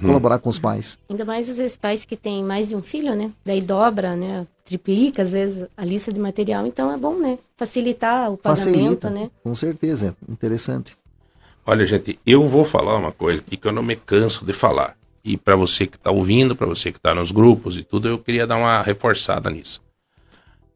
colaborar 0.00 0.38
com 0.38 0.48
os 0.50 0.58
pais. 0.58 0.98
Ainda 1.08 1.24
mais 1.24 1.48
às 1.48 1.58
vezes 1.58 1.76
pais 1.76 2.04
que 2.04 2.16
têm 2.16 2.42
mais 2.42 2.68
de 2.68 2.76
um 2.76 2.82
filho, 2.82 3.14
né? 3.14 3.30
Daí 3.44 3.60
dobra, 3.60 4.16
né? 4.16 4.46
Triplica 4.64 5.22
às 5.22 5.32
vezes 5.32 5.66
a 5.76 5.84
lista 5.84 6.12
de 6.12 6.20
material, 6.20 6.66
então 6.66 6.92
é 6.92 6.96
bom, 6.96 7.14
né? 7.14 7.38
Facilitar 7.56 8.32
o 8.32 8.36
pagamento, 8.36 8.74
Facilita, 8.74 9.10
né? 9.10 9.30
com 9.42 9.54
certeza, 9.54 10.16
é 10.28 10.32
interessante. 10.32 10.96
Olha, 11.64 11.86
gente, 11.86 12.18
eu 12.26 12.44
vou 12.46 12.64
falar 12.64 12.96
uma 12.96 13.12
coisa 13.12 13.40
aqui 13.40 13.56
que 13.56 13.66
eu 13.66 13.72
não 13.72 13.82
me 13.82 13.94
canso 13.94 14.44
de 14.44 14.52
falar. 14.52 14.96
E 15.24 15.36
para 15.36 15.54
você 15.54 15.86
que 15.86 15.96
está 15.96 16.10
ouvindo, 16.10 16.56
para 16.56 16.66
você 16.66 16.90
que 16.90 16.98
está 16.98 17.14
nos 17.14 17.30
grupos 17.30 17.78
e 17.78 17.84
tudo, 17.84 18.08
eu 18.08 18.18
queria 18.18 18.46
dar 18.46 18.56
uma 18.56 18.82
reforçada 18.82 19.48
nisso. 19.48 19.80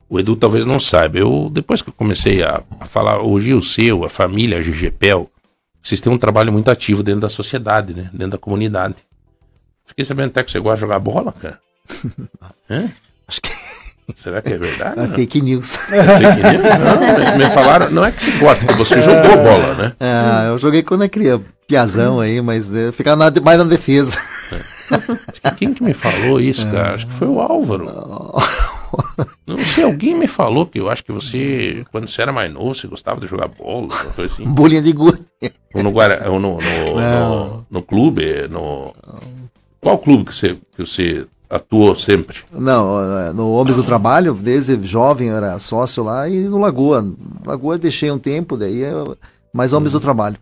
O 0.08 0.20
Edu 0.20 0.36
talvez 0.36 0.64
não 0.64 0.78
saiba. 0.78 1.18
Eu, 1.18 1.50
depois 1.52 1.82
que 1.82 1.88
eu 1.88 1.94
comecei 1.94 2.42
a, 2.44 2.62
a 2.78 2.86
falar, 2.86 3.20
o 3.20 3.40
Gil 3.40 3.60
seu, 3.60 4.04
a 4.04 4.08
família, 4.08 4.58
a 4.58 4.62
GGPEL, 4.62 5.28
vocês 5.88 6.00
têm 6.00 6.12
um 6.12 6.18
trabalho 6.18 6.52
muito 6.52 6.70
ativo 6.70 7.02
dentro 7.02 7.20
da 7.20 7.28
sociedade, 7.28 7.94
né? 7.94 8.10
Dentro 8.12 8.32
da 8.32 8.38
comunidade. 8.38 8.96
Fiquei 9.86 10.04
sabendo 10.04 10.28
até 10.28 10.42
que 10.42 10.50
você 10.50 10.58
gosta 10.58 10.76
de 10.76 10.80
jogar 10.80 10.98
bola, 10.98 11.32
cara. 11.32 11.60
Hã? 12.68 12.88
Acho 13.28 13.40
que 13.40 13.50
Será 14.14 14.40
que 14.40 14.52
é 14.52 14.58
verdade? 14.58 15.00
é 15.00 15.08
fake 15.08 15.40
news. 15.40 15.76
Fake 15.76 15.98
news? 15.98 17.30
Não, 17.32 17.38
me 17.38 17.50
falaram, 17.52 17.90
não 17.90 18.04
é 18.04 18.12
que 18.12 18.22
você 18.24 18.38
gosta, 18.38 18.66
que 18.66 18.72
você 18.74 19.02
jogou 19.02 19.36
bola, 19.36 19.74
né? 19.74 19.92
Ah, 19.98 20.44
eu 20.46 20.58
joguei 20.58 20.82
quando 20.84 21.02
eu 21.02 21.08
criança, 21.10 21.44
piazão 21.66 22.20
aí, 22.20 22.40
mas 22.40 22.72
é, 22.74 22.92
ficava 22.92 23.28
na- 23.30 23.40
mais 23.40 23.58
na 23.58 23.64
defesa. 23.64 24.16
Quem 25.56 25.74
que 25.74 25.82
me 25.82 25.92
falou 25.92 26.40
isso, 26.40 26.66
cara? 26.68 26.94
Acho 26.94 27.06
que 27.08 27.12
foi 27.14 27.26
o 27.26 27.40
Álvaro. 27.40 27.84
Não 27.86 28.75
sei, 29.74 29.85
alguém 29.85 30.14
me 30.14 30.27
falou 30.27 30.66
que 30.66 30.81
eu 30.81 30.90
acho 30.90 31.05
que 31.05 31.12
você, 31.12 31.85
quando 31.90 32.06
você 32.06 32.23
era 32.23 32.32
mais 32.32 32.52
novo, 32.52 32.74
você 32.74 32.86
gostava 32.86 33.20
de 33.20 33.27
jogar 33.27 33.48
bola, 33.48 33.89
coisa 34.14 34.32
assim. 34.32 34.44
Bolinha 34.44 34.82
de 34.82 34.93
gude. 34.93 35.20
Ou 35.74 35.82
no, 35.82 35.90
Guara, 35.90 36.31
ou 36.31 36.40
no, 36.40 36.59
no, 36.59 37.01
no, 37.01 37.66
no 37.70 37.82
clube, 37.82 38.48
no... 38.48 38.94
Qual 39.81 39.98
clube 39.98 40.24
que 40.24 40.35
você, 40.35 40.59
que 40.74 40.85
você 40.85 41.27
atuou 41.48 41.94
sempre? 41.94 42.39
Não, 42.51 42.98
eh, 42.98 43.32
no 43.32 43.52
Homens 43.52 43.77
do 43.77 43.85
Trabalho, 43.85 44.35
desde 44.35 44.82
jovem 44.85 45.28
eu 45.28 45.36
era 45.36 45.59
sócio 45.59 46.02
lá 46.02 46.28
e 46.28 46.40
no 46.48 46.59
Lagoa. 46.59 47.06
Lagoa 47.44 47.74
eu 47.74 47.78
deixei 47.78 48.10
um 48.10 48.18
tempo, 48.18 48.56
daí 48.56 48.81
eu, 48.81 49.16
mais 49.52 49.73
Homens 49.73 49.93
do 49.93 50.01
Trabalho. 50.01 50.36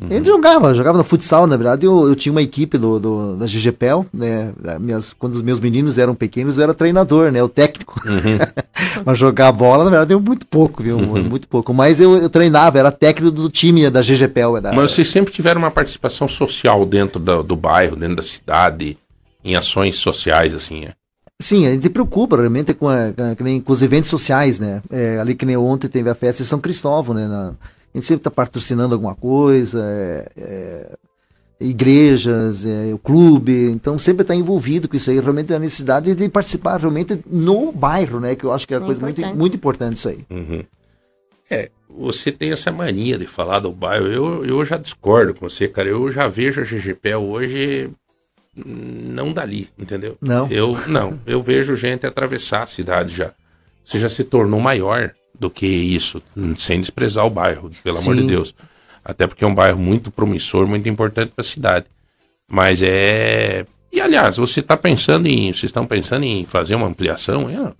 A 0.00 0.14
gente 0.14 0.26
jogava, 0.26 0.72
jogava 0.74 0.96
no 0.96 1.02
futsal, 1.02 1.46
na 1.46 1.56
verdade, 1.56 1.84
eu, 1.84 2.06
eu 2.08 2.14
tinha 2.14 2.30
uma 2.30 2.40
equipe 2.40 2.78
do, 2.78 3.00
do- 3.00 3.36
da 3.36 3.46
GGPEL, 3.46 4.06
né, 4.14 4.52
minhas, 4.80 5.12
quando 5.12 5.34
os 5.34 5.42
meus 5.42 5.58
meninos 5.58 5.98
eram 5.98 6.14
pequenos, 6.14 6.56
eu 6.56 6.62
era 6.62 6.72
treinador, 6.72 7.32
né, 7.32 7.42
o 7.42 7.48
técnico. 7.48 8.00
Mas 9.04 9.18
jogar 9.18 9.50
bola, 9.50 9.82
na 9.84 9.90
verdade, 9.90 10.10
deu 10.10 10.20
muito 10.20 10.46
pouco, 10.46 10.82
viu, 10.82 10.98
muito 11.00 11.48
pouco. 11.48 11.74
Mas 11.74 12.00
eu, 12.00 12.16
eu 12.16 12.30
treinava, 12.30 12.78
era 12.78 12.92
técnico 12.92 13.32
do 13.34 13.50
time 13.50 13.90
da 13.90 14.00
GGPEL. 14.00 14.60
Da, 14.60 14.72
Mas 14.72 14.92
vocês 14.92 15.08
sempre 15.08 15.32
tiveram 15.32 15.60
uma 15.60 15.70
participação 15.70 16.28
social 16.28 16.86
dentro 16.86 17.18
do, 17.18 17.42
do 17.42 17.56
bairro, 17.56 17.96
dentro 17.96 18.16
da 18.16 18.22
cidade, 18.22 18.96
em 19.44 19.56
ações 19.56 19.96
sociais, 19.96 20.54
assim, 20.54 20.84
é? 20.84 20.92
Sim, 21.40 21.66
a 21.66 21.70
gente 21.70 21.82
se 21.82 21.90
preocupa 21.90 22.36
realmente 22.36 22.74
com, 22.74 22.88
a- 22.88 23.12
com, 23.12 23.22
a- 23.46 23.60
com 23.64 23.72
os 23.72 23.82
eventos 23.82 24.10
sociais, 24.10 24.58
né? 24.60 24.80
É, 24.90 25.18
ali 25.20 25.34
que 25.34 25.46
nem 25.46 25.56
ontem 25.56 25.88
teve 25.88 26.08
a 26.10 26.14
festa 26.14 26.42
de 26.42 26.48
São 26.48 26.58
Cristóvão, 26.60 27.14
né? 27.14 27.26
Na- 27.28 27.52
a 27.94 27.98
gente 27.98 28.06
sempre 28.06 28.20
está 28.20 28.30
patrocinando 28.30 28.94
alguma 28.94 29.14
coisa, 29.14 29.82
é, 29.84 30.28
é, 30.36 30.96
igrejas, 31.60 32.64
é, 32.64 32.92
o 32.92 32.98
clube, 32.98 33.70
então 33.70 33.98
sempre 33.98 34.22
está 34.22 34.34
envolvido 34.34 34.88
com 34.88 34.96
isso 34.96 35.10
aí, 35.10 35.18
realmente 35.18 35.52
a 35.52 35.58
necessidade 35.58 36.14
de 36.14 36.28
participar 36.28 36.78
realmente 36.78 37.20
no 37.26 37.72
bairro, 37.72 38.20
né? 38.20 38.34
Que 38.36 38.44
eu 38.44 38.52
acho 38.52 38.66
que 38.66 38.74
é 38.74 38.78
uma 38.78 38.84
É 38.84 38.86
coisa 38.86 39.00
muito, 39.00 39.18
importante. 39.18 39.38
muito 39.38 39.56
importante 39.56 39.96
isso 39.96 40.08
aí. 40.08 40.18
É, 41.50 41.70
você 41.88 42.30
tem 42.30 42.52
essa 42.52 42.70
mania 42.70 43.18
de 43.18 43.26
falar 43.26 43.60
do 43.60 43.72
bairro. 43.72 44.06
Eu, 44.06 44.44
eu 44.44 44.64
já 44.64 44.76
discordo 44.76 45.34
com 45.34 45.48
você, 45.48 45.66
cara. 45.66 45.88
Eu 45.88 46.10
já 46.12 46.28
vejo 46.28 46.60
a 46.60 46.64
GGPE 46.64 47.14
hoje 47.14 47.90
não 48.54 49.32
dali, 49.32 49.68
entendeu? 49.78 50.16
Não? 50.20 50.46
Eu 50.50 50.76
não. 50.86 51.18
Eu 51.26 51.40
vejo 51.40 51.74
gente 51.74 52.06
atravessar 52.06 52.62
a 52.62 52.66
cidade 52.66 53.14
já. 53.14 53.32
Você 53.84 53.98
já 53.98 54.08
se 54.08 54.24
tornou 54.24 54.60
maior 54.60 55.14
do 55.38 55.50
que 55.50 55.66
isso, 55.66 56.22
sem 56.56 56.80
desprezar 56.80 57.24
o 57.26 57.30
bairro, 57.30 57.70
pelo 57.82 57.98
amor 57.98 58.14
de 58.14 58.22
Sim. 58.22 58.26
Deus. 58.26 58.54
Até 59.04 59.26
porque 59.26 59.44
é 59.44 59.46
um 59.46 59.54
bairro 59.54 59.78
muito 59.78 60.10
promissor, 60.10 60.66
muito 60.66 60.88
importante 60.88 61.32
para 61.34 61.42
a 61.42 61.48
cidade. 61.48 61.86
Mas 62.50 62.82
é. 62.82 63.66
E 63.92 64.00
aliás, 64.00 64.36
você 64.36 64.60
está 64.60 64.76
pensando 64.76 65.26
em. 65.26 65.52
Vocês 65.52 65.64
estão 65.64 65.86
pensando 65.86 66.24
em 66.24 66.44
fazer 66.44 66.74
uma 66.74 66.86
ampliação? 66.86 67.48
É, 67.48 67.72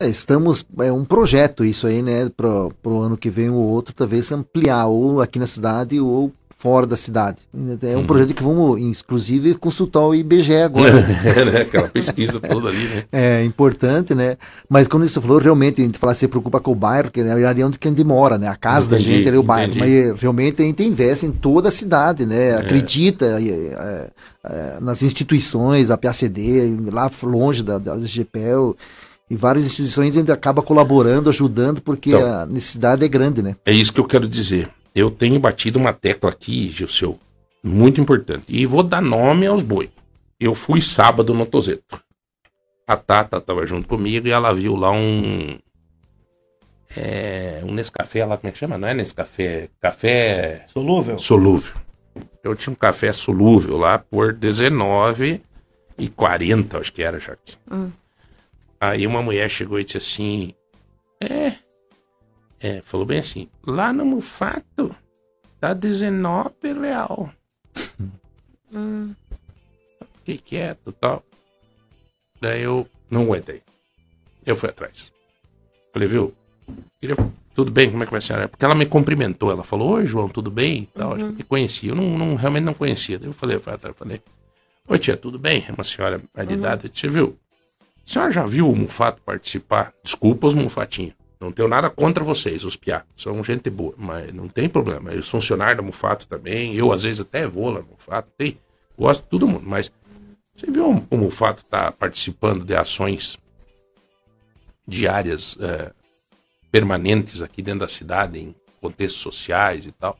É, 0.00 0.08
estamos, 0.08 0.64
é 0.78 0.92
um 0.92 1.04
projeto 1.04 1.64
isso 1.64 1.86
aí, 1.86 2.02
né? 2.02 2.28
Para 2.28 2.68
o 2.84 3.00
ano 3.00 3.16
que 3.16 3.30
vem 3.30 3.50
ou 3.50 3.56
outro, 3.56 3.94
talvez 3.94 4.30
ampliar, 4.30 4.86
ou 4.86 5.20
aqui 5.20 5.38
na 5.38 5.46
cidade 5.46 6.00
ou 6.00 6.32
fora 6.58 6.84
da 6.88 6.96
cidade. 6.96 7.38
É 7.82 7.96
um 7.96 8.04
projeto 8.04 8.34
que 8.34 8.42
vamos, 8.42 8.80
inclusive, 8.80 9.54
consultar 9.54 10.00
o 10.00 10.12
IBGE 10.12 10.56
agora. 10.56 10.98
é, 11.24 11.44
né? 11.44 11.60
Aquela 11.60 11.86
pesquisa 11.88 12.40
toda 12.40 12.68
ali, 12.68 12.84
né? 12.88 13.04
É 13.12 13.44
importante, 13.44 14.12
né? 14.12 14.36
Mas 14.68 14.88
quando 14.88 15.08
você 15.08 15.20
falou, 15.20 15.38
realmente, 15.38 15.80
a 15.80 15.84
gente 15.84 16.00
fala, 16.00 16.14
se 16.14 16.26
preocupa 16.26 16.58
com 16.58 16.72
o 16.72 16.74
bairro, 16.74 17.12
que 17.12 17.22
na 17.22 17.32
verdade 17.36 17.62
é 17.62 17.64
onde 17.64 17.78
que 17.78 17.86
a 17.86 17.90
gente 17.92 18.02
mora, 18.02 18.36
né? 18.36 18.48
A 18.48 18.56
casa 18.56 18.86
Entendi, 18.86 19.04
da 19.08 19.14
gente 19.14 19.28
é 19.28 19.38
o 19.38 19.42
bairro. 19.44 19.70
entendi. 19.70 20.08
Mas 20.10 20.20
realmente 20.20 20.60
a 20.60 20.64
gente 20.64 20.82
investe 20.82 21.26
em 21.26 21.30
toda 21.30 21.68
a 21.68 21.72
cidade, 21.72 22.26
né? 22.26 22.56
Acredita 22.56 23.40
eh, 23.40 23.76
eh, 23.78 24.10
eh, 24.44 24.78
nas 24.80 25.00
instituições, 25.04 25.92
a 25.92 25.96
PACD, 25.96 26.76
lá 26.90 27.08
longe 27.22 27.62
da, 27.62 27.78
da 27.78 27.96
GPEL. 28.00 28.76
E 29.30 29.36
várias 29.36 29.64
instituições 29.66 30.16
a 30.16 30.18
gente 30.20 30.32
acaba 30.32 30.62
colaborando, 30.62 31.28
ajudando, 31.28 31.82
porque 31.82 32.10
Então. 32.10 32.26
a 32.26 32.46
necessidade 32.46 33.04
é 33.04 33.08
grande, 33.08 33.42
né? 33.42 33.54
É 33.64 33.72
isso 33.72 33.92
que 33.92 34.00
eu 34.00 34.06
quero 34.06 34.26
dizer. 34.26 34.70
Eu 34.98 35.12
tenho 35.12 35.38
batido 35.38 35.78
uma 35.78 35.92
tecla 35.92 36.28
aqui, 36.28 36.72
Gilceu, 36.72 37.20
muito 37.62 38.00
importante. 38.00 38.46
E 38.48 38.66
vou 38.66 38.82
dar 38.82 39.00
nome 39.00 39.46
aos 39.46 39.62
boi. 39.62 39.88
Eu 40.40 40.56
fui 40.56 40.82
sábado 40.82 41.32
no 41.32 41.46
Tozeto. 41.46 42.02
A 42.84 42.96
Tata 42.96 43.36
estava 43.36 43.64
junto 43.64 43.86
comigo 43.86 44.26
e 44.26 44.32
ela 44.32 44.52
viu 44.52 44.74
lá 44.74 44.90
um. 44.90 45.56
É, 46.96 47.60
um 47.62 47.72
Nescafé 47.72 48.24
lá, 48.24 48.36
como 48.36 48.48
é 48.48 48.52
que 48.52 48.58
chama? 48.58 48.76
Não 48.76 48.88
é 48.88 48.94
Nescafé? 48.94 49.68
Café 49.80 50.64
Solúvel. 50.66 51.16
solúvel. 51.20 51.76
Eu 52.42 52.56
tinha 52.56 52.72
um 52.72 52.76
café 52.76 53.12
solúvel 53.12 53.76
lá 53.76 54.00
por 54.00 54.32
19 54.32 55.40
e 55.96 56.08
40, 56.08 56.76
acho 56.76 56.92
que 56.92 57.04
era, 57.04 57.20
Jaque. 57.20 57.56
Aí 58.80 59.06
uma 59.06 59.22
mulher 59.22 59.48
chegou 59.48 59.78
e 59.78 59.84
disse 59.84 59.98
assim: 59.98 60.54
É. 61.20 61.67
É, 62.60 62.80
falou 62.82 63.06
bem 63.06 63.18
assim: 63.20 63.48
lá 63.66 63.92
no 63.92 64.04
Mufato 64.04 64.94
tá 65.60 65.72
19 65.72 66.50
real. 66.80 67.30
Fiquei 70.18 70.38
quieto 70.38 70.90
e 70.90 70.92
tal. 70.92 71.22
Daí 72.40 72.62
eu 72.62 72.86
não 73.10 73.22
aguentei. 73.22 73.62
Eu 74.44 74.54
fui 74.56 74.68
atrás. 74.68 75.12
Falei, 75.92 76.08
viu? 76.08 76.34
Queria... 77.00 77.16
Tudo 77.54 77.72
bem, 77.72 77.90
como 77.90 78.02
é 78.04 78.06
que 78.06 78.12
vai 78.12 78.20
ser? 78.20 78.46
Porque 78.48 78.64
ela 78.64 78.74
me 78.76 78.86
cumprimentou. 78.86 79.50
Ela 79.50 79.64
falou, 79.64 79.94
oi, 79.94 80.06
João, 80.06 80.28
tudo 80.28 80.48
bem? 80.48 80.82
E 80.82 80.86
Tal, 80.98 81.16
que 81.16 81.24
me 81.24 81.42
conhecia. 81.42 81.90
Eu 81.90 81.96
não, 81.96 82.16
não- 82.16 82.34
realmente 82.36 82.62
não 82.62 82.72
conhecia. 82.74 83.18
Daí 83.18 83.28
eu 83.28 83.32
falei, 83.32 83.56
eu 83.56 83.60
atrás, 83.60 83.82
eu 83.84 83.94
falei, 83.94 84.22
oi, 84.86 84.98
tia, 84.98 85.16
tudo 85.16 85.40
bem? 85.40 85.64
É 85.68 85.72
uma 85.72 85.82
senhora 85.82 86.22
mais 86.32 86.46
de 86.46 86.54
idade. 86.54 86.88
Disse, 86.88 87.08
viu? 87.08 87.36
A 87.80 88.08
senhora 88.10 88.30
já 88.30 88.46
viu 88.46 88.70
o 88.70 88.76
Mufato 88.76 89.20
participar? 89.22 89.92
Desculpa 90.04 90.46
os 90.46 90.54
Mufatinhos. 90.54 91.14
Não 91.40 91.52
tenho 91.52 91.68
nada 91.68 91.88
contra 91.88 92.24
vocês, 92.24 92.64
os 92.64 92.74
piá. 92.74 93.04
São 93.16 93.42
gente 93.44 93.70
boa, 93.70 93.94
mas 93.96 94.32
não 94.34 94.48
tem 94.48 94.68
problema. 94.68 95.12
Eu 95.12 95.22
funcionário 95.22 95.76
da 95.76 95.82
Mufato 95.82 96.26
também. 96.26 96.74
Eu, 96.74 96.92
às 96.92 97.04
vezes, 97.04 97.20
até 97.20 97.46
vou 97.46 97.70
lá 97.70 97.80
no 97.80 97.88
Mufato. 97.88 98.28
Tem, 98.36 98.58
gosto 98.98 99.22
de 99.22 99.28
todo 99.28 99.46
mundo. 99.46 99.64
Mas 99.64 99.92
você 100.54 100.68
viu 100.68 101.06
o 101.08 101.16
Mufato 101.16 101.64
tá 101.64 101.92
participando 101.92 102.64
de 102.64 102.74
ações 102.74 103.38
diárias, 104.86 105.56
eh, 105.60 105.92
permanentes 106.72 107.42
aqui 107.42 107.62
dentro 107.62 107.80
da 107.80 107.88
cidade, 107.88 108.40
em 108.40 108.54
contextos 108.80 109.22
sociais 109.22 109.86
e 109.86 109.92
tal? 109.92 110.18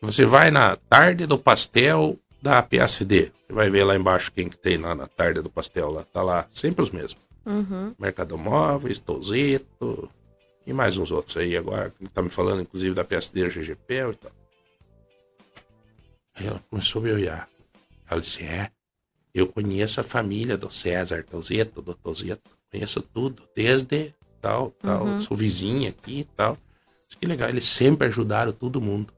Você 0.00 0.24
vai 0.24 0.50
na 0.50 0.76
tarde 0.76 1.26
do 1.26 1.38
pastel 1.38 2.18
da 2.40 2.62
PACD. 2.62 3.32
Você 3.46 3.52
vai 3.52 3.68
ver 3.68 3.84
lá 3.84 3.94
embaixo 3.94 4.32
quem 4.32 4.48
que 4.48 4.56
tem 4.56 4.78
lá 4.78 4.94
na 4.94 5.06
tarde 5.06 5.42
do 5.42 5.50
pastel. 5.50 5.90
Lá, 5.90 6.04
tá 6.04 6.22
lá, 6.22 6.46
sempre 6.50 6.82
os 6.82 6.90
mesmos. 6.90 7.27
Uhum. 7.48 7.94
Mercado 7.98 8.36
Móveis, 8.36 8.98
Tozeto 8.98 10.10
e 10.66 10.72
mais 10.72 10.98
uns 10.98 11.10
outros 11.10 11.36
aí 11.38 11.56
agora, 11.56 11.90
que 11.98 12.06
tá 12.08 12.20
me 12.20 12.28
falando, 12.28 12.60
inclusive, 12.60 12.94
da 12.94 13.02
PSD 13.04 13.48
GGP 13.48 13.94
e 13.94 14.14
tal. 14.16 14.32
Aí 16.36 16.46
ela 16.46 16.62
começou 16.70 17.00
a 17.00 17.04
me 17.06 17.12
olhar. 17.12 17.48
Ela 18.10 18.20
disse, 18.20 18.44
é, 18.44 18.70
eu 19.34 19.46
conheço 19.46 20.00
a 20.00 20.04
família 20.04 20.58
do 20.58 20.70
César 20.70 21.24
Tozeto, 21.24 21.80
do 21.80 21.94
Tozeto, 21.94 22.50
conheço 22.70 23.00
tudo, 23.00 23.42
desde 23.56 24.14
tal, 24.42 24.70
tal, 24.72 25.04
Uhum. 25.06 25.20
sou 25.20 25.36
vizinha 25.36 25.88
aqui 25.88 26.20
e 26.20 26.24
tal. 26.24 26.58
Disse, 27.06 27.18
que 27.18 27.26
legal, 27.26 27.48
eles 27.48 27.64
sempre 27.64 28.06
ajudaram 28.06 28.52
todo 28.52 28.80
mundo. 28.80 29.12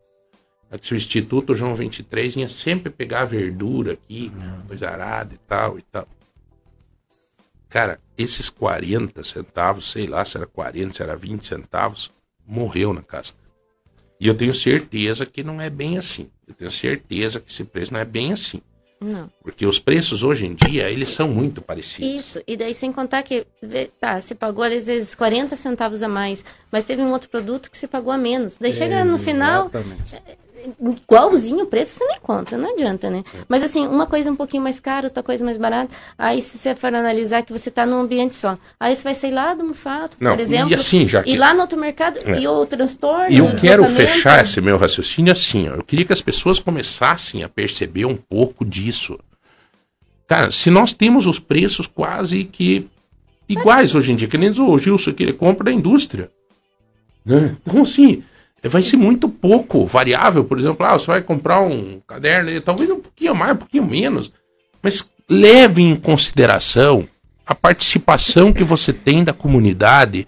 Disse, 0.79 0.95
o 0.95 0.97
Instituto 0.97 1.53
João 1.55 1.75
23 1.75 2.37
vinha 2.37 2.49
sempre 2.49 2.91
pegar 2.91 3.25
verdura 3.25 3.95
aqui, 3.95 4.31
coisa 4.69 4.89
arada 4.89 5.35
e 5.35 5.39
tal 5.39 5.79
e 5.79 5.83
tal. 5.83 6.07
Cara, 7.71 8.01
esses 8.19 8.51
40 8.51 9.23
centavos, 9.23 9.91
sei 9.91 10.07
lá 10.07 10.25
se 10.25 10.37
era 10.37 10.47
40, 10.47 10.93
se 10.93 11.03
era 11.03 11.17
20 11.17 11.47
centavos, 11.47 12.11
morreu 12.47 12.93
na 12.93 13.01
casca. 13.01 13.39
E 14.19 14.27
eu 14.27 14.35
tenho 14.35 14.53
certeza 14.53 15.25
que 15.25 15.43
não 15.43 15.61
é 15.61 15.71
bem 15.71 15.97
assim. 15.97 16.29
Eu 16.47 16.53
tenho 16.53 16.71
certeza 16.71 17.41
que 17.41 17.51
esse 17.51 17.65
preço 17.65 17.93
não 17.93 18.01
é 18.01 18.05
bem 18.05 18.33
assim. 18.33 18.61
Não. 19.01 19.31
Porque 19.43 19.65
os 19.65 19.79
preços 19.79 20.23
hoje 20.23 20.45
em 20.45 20.55
dia, 20.55 20.91
eles 20.91 21.09
são 21.09 21.27
muito 21.27 21.63
parecidos. 21.63 22.21
Isso, 22.21 22.43
e 22.47 22.55
daí 22.55 22.75
sem 22.75 22.93
contar 22.93 23.23
que, 23.23 23.47
tá, 23.99 24.21
você 24.21 24.35
pagou 24.35 24.63
às 24.63 24.87
vezes 24.87 25.15
40 25.15 25.57
centavos 25.57 26.03
a 26.03 26.09
mais, 26.09 26.45
mas 26.71 26.85
teve 26.85 27.01
um 27.01 27.13
outro 27.13 27.31
produto 27.31 27.71
que 27.71 27.79
você 27.79 27.89
pagou 27.89 28.13
a 28.13 28.19
menos. 28.19 28.59
Daí 28.59 28.75
chega 28.75 29.03
no 29.05 29.17
final, 29.17 29.71
Exatamente. 29.73 30.17
Igualzinho 30.81 31.65
o 31.65 31.67
preço, 31.67 31.99
você 31.99 32.05
nem 32.07 32.19
conta, 32.21 32.57
não 32.59 32.71
adianta, 32.73 33.09
né? 33.11 33.23
Mas 33.49 33.63
assim, 33.65 33.87
uma 33.87 34.07
coisa 34.07 34.31
um 34.31 34.37
pouquinho 34.37 34.63
mais 34.63 34.79
cara, 34.81 35.07
outra 35.07 35.23
coisa 35.23 35.45
mais 35.45 35.57
barata. 35.57 35.95
Aí 36.19 36.41
se 36.43 36.59
você 36.59 36.75
for 36.75 36.95
analisar 36.95 37.43
que 37.43 37.53
você 37.53 37.71
tá 37.71 37.85
num 37.87 38.01
ambiente 38.01 38.35
só, 38.35 38.57
aí 38.79 38.95
você 38.95 39.03
vai 39.05 39.15
sair 39.15 39.31
lá 39.33 39.55
do 39.55 39.73
fato, 39.75 40.17
Não, 40.21 40.33
por 40.33 40.41
exemplo, 40.41 40.71
e 40.71 40.75
assim, 40.75 41.07
já 41.09 41.23
que- 41.23 41.31
ir 41.31 41.37
lá 41.37 41.55
no 41.55 41.61
outro 41.63 41.79
mercado 41.79 42.19
É. 42.25 42.41
e 42.41 42.47
o 42.49 42.67
transtorno. 42.67 43.31
E 43.31 43.39
eu 43.39 43.55
quero 43.61 43.87
fechar 43.89 44.43
esse 44.43 44.61
meu 44.61 44.77
raciocínio 44.77 45.33
assim, 45.33 45.69
ó. 45.69 45.75
Eu 45.77 45.85
queria 45.85 46.05
que 46.05 46.13
as 46.13 46.23
pessoas 46.23 46.59
começassem 46.59 47.43
a 47.43 47.49
perceber 47.49 48.05
um 48.05 48.17
pouco 48.17 48.65
disso. 48.65 49.19
Cara, 50.27 50.51
se 50.51 50.71
nós 50.71 50.93
temos 50.93 51.27
os 51.27 51.39
preços 51.39 51.87
quase 51.87 52.45
que 52.45 52.89
iguais 53.49 53.95
hoje 53.97 54.13
em 54.13 54.17
dia, 54.17 54.29
que 54.29 54.39
nem 54.39 54.49
diz 54.51 54.61
o 54.61 54.79
Gilson 54.79 55.13
que 55.13 55.23
ele 55.25 55.33
compra 55.33 55.65
da 55.65 55.73
indústria. 55.73 56.31
né? 57.27 57.57
Então, 57.67 57.83
assim, 57.83 58.23
vai 58.69 58.83
ser 58.83 58.97
muito 58.97 59.29
pouco 59.29 59.87
variável. 59.87 60.45
Por 60.45 60.59
exemplo, 60.59 60.85
ah, 60.85 60.93
você 60.93 61.07
vai 61.07 61.23
comprar 61.23 61.61
um 61.61 62.01
caderno, 62.07 62.61
talvez 62.61 62.91
um 62.91 63.01
pouquinho 63.01 63.35
mais, 63.35 63.53
um 63.53 63.59
pouquinho 63.59 63.87
menos. 63.87 64.33
Mas 64.83 65.11
leve 65.29 65.83
em 65.83 65.97
consideração 65.97 67.09
a 67.47 67.55
participação 67.55 68.53
que 68.53 68.65
você 68.65 68.93
tem 68.93 69.25
da 69.25 69.33
comunidade. 69.33 70.27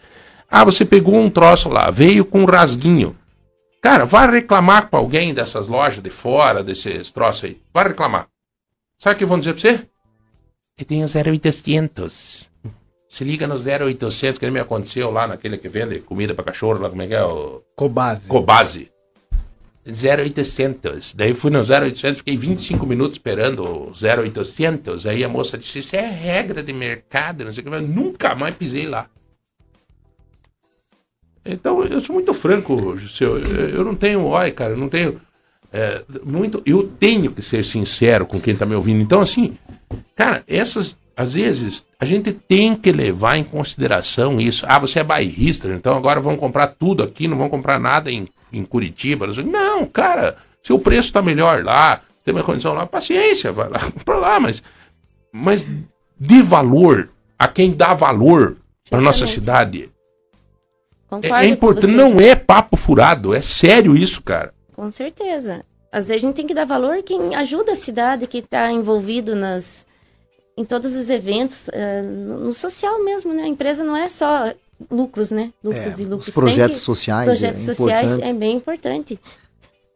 Ah, 0.50 0.64
você 0.64 0.84
pegou 0.84 1.16
um 1.16 1.30
troço 1.30 1.68
lá, 1.68 1.90
veio 1.90 2.24
com 2.24 2.42
um 2.42 2.46
rasguinho. 2.46 3.16
Cara, 3.80 4.04
vai 4.04 4.30
reclamar 4.30 4.88
com 4.88 4.96
alguém 4.96 5.34
dessas 5.34 5.66
lojas 5.66 6.02
de 6.02 6.10
fora, 6.10 6.62
desses 6.62 7.10
troços 7.10 7.44
aí. 7.44 7.60
Vai 7.74 7.88
reclamar. 7.88 8.28
Sabe 8.96 9.16
o 9.16 9.18
que 9.18 9.24
vão 9.24 9.38
dizer 9.38 9.54
pra 9.54 9.60
você? 9.60 9.88
Que 10.76 10.84
tem 10.84 11.02
o 11.02 11.06
0800. 11.06 12.51
Se 13.12 13.24
liga 13.24 13.46
no 13.46 13.56
0800, 13.56 14.38
que 14.38 14.46
nem 14.46 14.54
me 14.54 14.58
aconteceu 14.58 15.10
lá 15.10 15.26
naquele 15.26 15.58
que 15.58 15.68
vende 15.68 16.00
comida 16.00 16.32
pra 16.32 16.42
cachorro, 16.42 16.80
lá 16.80 16.88
como 16.88 17.02
é 17.02 17.06
que 17.06 17.12
é? 17.12 17.22
O 17.22 17.62
Cobase. 17.76 18.26
Cobase. 18.26 18.90
0800. 19.86 21.12
Daí 21.12 21.34
fui 21.34 21.50
no 21.50 21.58
0800, 21.58 22.20
fiquei 22.20 22.38
25 22.38 22.86
minutos 22.86 23.18
esperando 23.18 23.64
o 23.64 23.92
0800. 23.92 25.06
Aí 25.06 25.22
a 25.22 25.28
moça 25.28 25.58
disse: 25.58 25.80
Isso 25.80 25.94
é 25.94 26.08
regra 26.08 26.62
de 26.62 26.72
mercado, 26.72 27.44
não 27.44 27.52
sei 27.52 27.60
o 27.60 27.64
que. 27.64 27.70
Mas 27.70 27.86
nunca 27.86 28.34
mais 28.34 28.54
pisei 28.54 28.86
lá. 28.86 29.06
Então, 31.44 31.84
eu 31.84 32.00
sou 32.00 32.14
muito 32.14 32.32
franco, 32.32 32.96
Gisele. 32.96 33.74
Eu, 33.74 33.84
não 33.84 33.94
tenho 33.94 34.24
oi, 34.24 34.52
cara. 34.52 34.72
Eu 34.72 34.78
não 34.78 34.88
tenho. 34.88 35.20
é, 35.70 36.02
muito. 36.24 36.62
Eu 36.64 36.88
tenho 36.98 37.30
que 37.30 37.42
ser 37.42 37.62
sincero 37.62 38.24
com 38.24 38.40
quem 38.40 38.56
tá 38.56 38.64
me 38.64 38.74
ouvindo. 38.74 39.02
Então, 39.02 39.20
assim, 39.20 39.58
cara, 40.16 40.42
essas. 40.48 40.96
Às 41.16 41.34
vezes, 41.34 41.86
a 42.00 42.04
gente 42.04 42.32
tem 42.32 42.74
que 42.74 42.90
levar 42.90 43.36
em 43.36 43.44
consideração 43.44 44.40
isso. 44.40 44.64
Ah, 44.66 44.78
você 44.78 45.00
é 45.00 45.04
bairrista, 45.04 45.68
então 45.68 45.96
agora 45.96 46.20
vão 46.20 46.36
comprar 46.36 46.68
tudo 46.68 47.02
aqui, 47.02 47.28
não 47.28 47.36
vão 47.36 47.48
comprar 47.48 47.78
nada 47.78 48.10
em, 48.10 48.26
em 48.52 48.64
Curitiba. 48.64 49.26
Não, 49.26 49.84
cara, 49.86 50.36
se 50.62 50.72
o 50.72 50.78
preço 50.78 51.08
está 51.08 51.20
melhor 51.20 51.62
lá, 51.62 52.00
tem 52.24 52.32
uma 52.32 52.42
condição 52.42 52.72
lá, 52.72 52.86
paciência, 52.86 53.52
vai 53.52 53.68
lá, 53.68 53.78
compra 53.92 54.16
lá, 54.16 54.40
mas, 54.40 54.62
mas 55.30 55.66
de 56.18 56.40
valor 56.40 57.10
a 57.38 57.48
quem 57.48 57.72
dá 57.72 57.92
valor 57.92 58.56
para 58.88 59.00
nossa 59.00 59.26
cidade. 59.26 59.84
É, 59.84 59.88
Concordo 61.08 61.44
é 61.44 61.46
importante, 61.46 61.94
não 61.94 62.16
é 62.18 62.34
papo 62.34 62.76
furado, 62.76 63.34
é 63.34 63.42
sério 63.42 63.94
isso, 63.96 64.22
cara. 64.22 64.54
Com 64.74 64.90
certeza. 64.90 65.64
Às 65.90 66.08
vezes 66.08 66.24
a 66.24 66.26
gente 66.26 66.36
tem 66.36 66.46
que 66.46 66.54
dar 66.54 66.64
valor 66.64 66.98
a 66.98 67.02
quem 67.02 67.34
ajuda 67.34 67.72
a 67.72 67.76
cidade, 67.76 68.26
que 68.26 68.38
está 68.38 68.72
envolvido 68.72 69.36
nas, 69.36 69.86
em 70.56 70.64
todos 70.64 70.94
os 70.94 71.08
eventos, 71.10 71.68
eh, 71.72 72.02
no 72.02 72.52
social 72.52 73.02
mesmo, 73.04 73.32
né? 73.32 73.44
A 73.44 73.48
empresa 73.48 73.82
não 73.82 73.96
é 73.96 74.06
só 74.08 74.52
lucros, 74.90 75.30
né? 75.30 75.52
Lucros 75.62 75.98
É, 75.98 76.02
e 76.02 76.04
lucros. 76.04 76.28
os 76.28 76.34
projetos 76.34 76.78
que- 76.78 76.84
sociais 76.84 77.26
Projetos 77.26 77.62
é 77.68 77.74
sociais 77.74 78.10
importante. 78.12 78.30
é 78.30 78.34
bem 78.34 78.56
importante. 78.56 79.20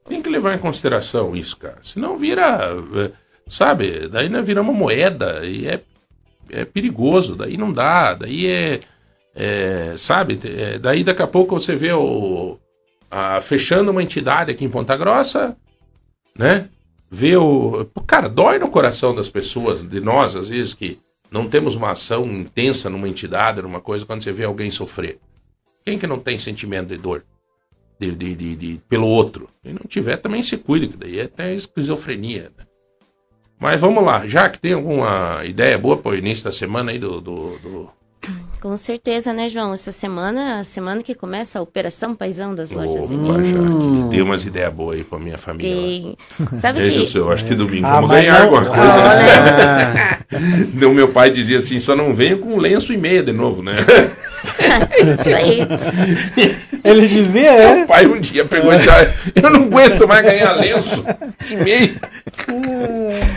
Tem 0.08 0.22
que 0.22 0.28
levar 0.30 0.54
em 0.54 0.58
consideração 0.58 1.34
isso, 1.36 1.56
cara. 1.56 1.78
Senão 1.82 2.16
vira, 2.16 2.70
eh, 2.96 3.10
sabe, 3.48 4.08
daí 4.08 4.28
não 4.28 4.42
vira 4.42 4.62
uma 4.62 4.72
moeda 4.72 5.44
e 5.44 5.66
é, 5.66 5.80
é 6.50 6.64
perigoso, 6.64 7.34
daí 7.36 7.56
não 7.56 7.72
dá, 7.72 8.14
daí 8.14 8.46
é, 8.46 8.80
é, 9.34 9.94
sabe, 9.96 10.38
é, 10.44 10.78
daí 10.78 11.02
daqui 11.04 11.20
a 11.22 11.26
pouco 11.26 11.58
você 11.58 11.74
vê 11.74 11.92
o, 11.92 12.56
a- 13.10 13.40
fechando 13.40 13.90
uma 13.90 14.02
entidade 14.02 14.52
aqui 14.52 14.64
em 14.64 14.70
Ponta 14.70 14.96
Grossa, 14.96 15.56
né? 16.38 16.68
Vê 17.10 17.36
o. 17.36 17.86
Cara, 18.06 18.28
dói 18.28 18.58
no 18.58 18.68
coração 18.70 19.14
das 19.14 19.30
pessoas, 19.30 19.82
de 19.82 20.00
nós, 20.00 20.34
às 20.36 20.48
vezes, 20.48 20.74
que 20.74 20.98
não 21.30 21.48
temos 21.48 21.74
uma 21.76 21.90
ação 21.90 22.26
intensa 22.26 22.90
numa 22.90 23.08
entidade, 23.08 23.62
numa 23.62 23.80
coisa, 23.80 24.04
quando 24.04 24.22
você 24.22 24.32
vê 24.32 24.44
alguém 24.44 24.70
sofrer. 24.70 25.18
Quem 25.84 25.98
que 25.98 26.06
não 26.06 26.18
tem 26.18 26.38
sentimento 26.38 26.88
de 26.88 26.96
dor? 26.96 27.24
De, 27.98 28.10
de, 28.14 28.34
de, 28.34 28.56
de- 28.56 28.80
pelo 28.88 29.06
outro. 29.06 29.48
Quem 29.62 29.72
não 29.72 29.82
tiver, 29.88 30.16
também 30.16 30.42
se 30.42 30.56
cuide, 30.56 30.88
que 30.88 30.96
daí 30.96 31.20
é 31.20 31.22
até 31.24 31.54
esquizofrenia. 31.54 32.52
né? 32.58 32.64
Mas 33.58 33.80
vamos 33.80 34.04
lá, 34.04 34.26
já 34.26 34.50
que 34.50 34.58
tem 34.58 34.74
alguma 34.74 35.42
ideia 35.44 35.78
boa 35.78 35.96
para 35.96 36.12
o 36.12 36.14
início 36.14 36.44
da 36.44 36.52
semana 36.52 36.90
aí 36.90 36.98
do. 36.98 37.20
do, 37.20 37.58
do... 37.58 37.90
Com 38.66 38.76
certeza, 38.76 39.32
né, 39.32 39.48
João? 39.48 39.72
Essa 39.72 39.92
semana, 39.92 40.58
a 40.58 40.64
semana 40.64 41.00
que 41.00 41.14
começa 41.14 41.60
a 41.60 41.62
Operação 41.62 42.16
Paisão 42.16 42.52
das 42.52 42.72
lojas 42.72 42.96
Opa, 43.04 43.14
em 43.14 43.46
já 43.46 43.58
que 43.58 44.08
deu 44.16 44.24
umas 44.24 44.44
ideias 44.44 44.74
boas 44.74 44.98
aí 44.98 45.04
pra 45.04 45.20
minha 45.20 45.38
família. 45.38 45.70
Tem. 45.72 46.16
Sabe 46.60 46.80
Veja 46.80 47.06
que. 47.06 47.16
eu 47.16 47.30
acho 47.30 47.44
que 47.44 47.54
domingo 47.54 47.86
Ah, 47.86 48.00
vamos 48.00 48.10
ganhar 48.10 48.40
não- 48.40 48.42
alguma 48.56 48.64
coisa. 48.64 48.82
Ah, 48.82 49.14
né? 49.14 50.18
Então, 50.74 50.92
meu 50.92 51.06
pai 51.06 51.30
dizia 51.30 51.58
assim: 51.58 51.78
só 51.78 51.94
não 51.94 52.12
venha 52.12 52.36
com 52.36 52.58
lenço 52.58 52.92
e 52.92 52.96
meia 52.96 53.22
de 53.22 53.30
novo, 53.30 53.62
né? 53.62 53.76
Isso 55.24 55.36
aí. 55.36 55.66
Ele 56.84 57.08
dizia, 57.08 57.50
é? 57.50 57.74
Meu 57.76 57.86
pai 57.86 58.06
um 58.06 58.20
dia 58.20 58.44
pegou 58.44 58.72
e 58.72 58.76
disse: 58.76 58.90
"Ah, 58.90 59.12
Eu 59.34 59.50
não 59.50 59.64
aguento 59.64 60.06
mais 60.06 60.22
ganhar 60.22 60.52
lenço 60.54 61.04
e 61.50 61.56
meia. 61.56 61.94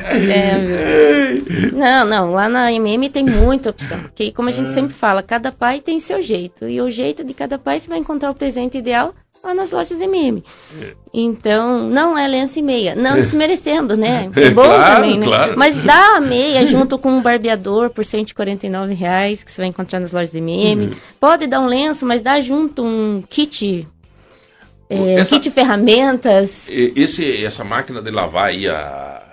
É, 0.06 1.70
não, 1.74 2.06
não, 2.06 2.30
lá 2.32 2.48
na 2.48 2.72
MM 2.72 3.10
tem 3.10 3.26
muita 3.26 3.70
opção. 3.70 4.00
Que 4.14 4.32
como 4.32 4.50
a 4.50 4.52
gente 4.52 4.72
sempre 4.72 4.94
fala, 4.94 5.24
cada 5.24 5.52
pai 5.52 5.80
tem 5.80 6.00
seu 6.00 6.22
jeito. 6.22 6.68
E 6.68 6.82
o 6.82 6.90
jeito 6.90 7.24
de 7.24 7.34
cada 7.34 7.58
pai 7.58 7.80
você 7.80 7.90
vai 7.90 8.00
encontrar 8.00 8.30
o 8.30 8.36
presente 8.36 8.78
ideal 8.78 9.14
lá 9.44 9.54
nas 9.54 9.72
lojas 9.72 10.00
MM. 10.02 10.44
Então, 11.14 11.80
não 11.90 12.18
é 12.18 12.28
lenço 12.28 12.60
e 12.60 12.62
meia. 12.62 12.96
Não 12.96 13.16
desmerecendo, 13.16 13.96
né? 13.98 14.30
É 14.36 14.50
bom 14.50 14.64
Claro, 14.64 14.96
também, 15.04 15.18
né? 15.20 15.26
claro. 15.26 15.54
Mas 15.58 15.78
dá 15.78 16.18
a 16.18 16.20
meia 16.22 16.66
junto 16.66 16.98
com 17.00 17.10
um 17.12 17.22
barbeador 17.22 17.90
por 17.90 18.06
149 18.06 18.94
reais, 18.94 19.44
que 19.44 19.52
você 19.52 19.62
vai 19.62 19.68
encontrar 19.70 20.00
nas 20.00 20.12
lojas 20.12 20.36
MM. 20.36 20.96
Pode 21.20 21.48
dar 21.48 21.60
um 21.62 21.68
lenço, 21.68 22.06
mas 22.06 22.22
dá 22.22 22.40
junto 22.42 22.84
um 22.84 23.24
kit. 23.30 23.88
é, 24.90 25.14
Essa- 25.16 25.36
Kit 25.36 25.50
ferramentas. 25.52 26.68
Esse, 26.70 27.44
essa 27.46 27.64
máquina 27.64 28.02
de 28.02 28.12
lavar 28.12 28.46
aí, 28.50 28.68
a. 28.68 29.24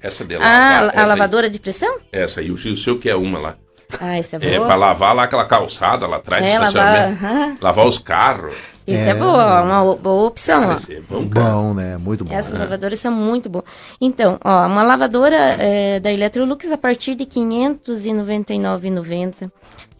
Essa 0.00 0.24
de 0.24 0.34
lavar. 0.36 0.48
Ah, 0.50 0.92
a 0.94 1.02
aí- 1.02 1.08
lavadora 1.08 1.50
de 1.50 1.58
pressão? 1.58 1.96
essa 2.12 2.40
aí, 2.40 2.50
o 2.50 2.56
Gil 2.56 2.76
seu 2.76 2.98
que 2.98 3.08
é 3.10 3.16
uma 3.16 3.38
lá. 3.38 3.56
Ah, 4.00 4.16
essa 4.18 4.36
é 4.36 4.38
É, 4.54 4.54
boa. 4.56 4.66
pra 4.66 4.76
lavar 4.76 5.14
lá 5.14 5.22
aquela 5.24 5.44
calçada 5.46 6.06
lá 6.06 6.18
atrás 6.18 6.42
do 6.44 6.48
É, 6.48 6.52
lavar, 6.58 6.68
estacionamento. 6.68 7.24
aham. 7.24 7.56
Lavar 7.60 7.86
os 7.86 7.98
carros. 7.98 8.54
Isso 8.94 9.08
é, 9.08 9.14
boa, 9.14 9.62
uma 9.62 9.82
o- 9.82 9.96
boa 9.96 10.26
opção, 10.28 10.70
ó. 10.70 10.74
Esse 10.74 10.94
é 10.96 11.00
bom, 11.00 11.28
cara. 11.28 11.50
Bom, 11.52 11.74
né? 11.74 11.96
Muito 11.98 12.24
bom. 12.24 12.34
Essas 12.34 12.58
lavadoras 12.58 12.98
são 12.98 13.12
muito 13.12 13.48
boas. 13.48 13.64
Então, 14.00 14.38
ó, 14.44 14.66
uma 14.66 14.82
lavadora 14.82 15.36
é, 15.36 16.00
da 16.00 16.12
Electrolux 16.12 16.70
a 16.72 16.78
partir 16.78 17.14
de 17.14 17.24
R$ 17.24 17.30
599,90. 17.30 19.50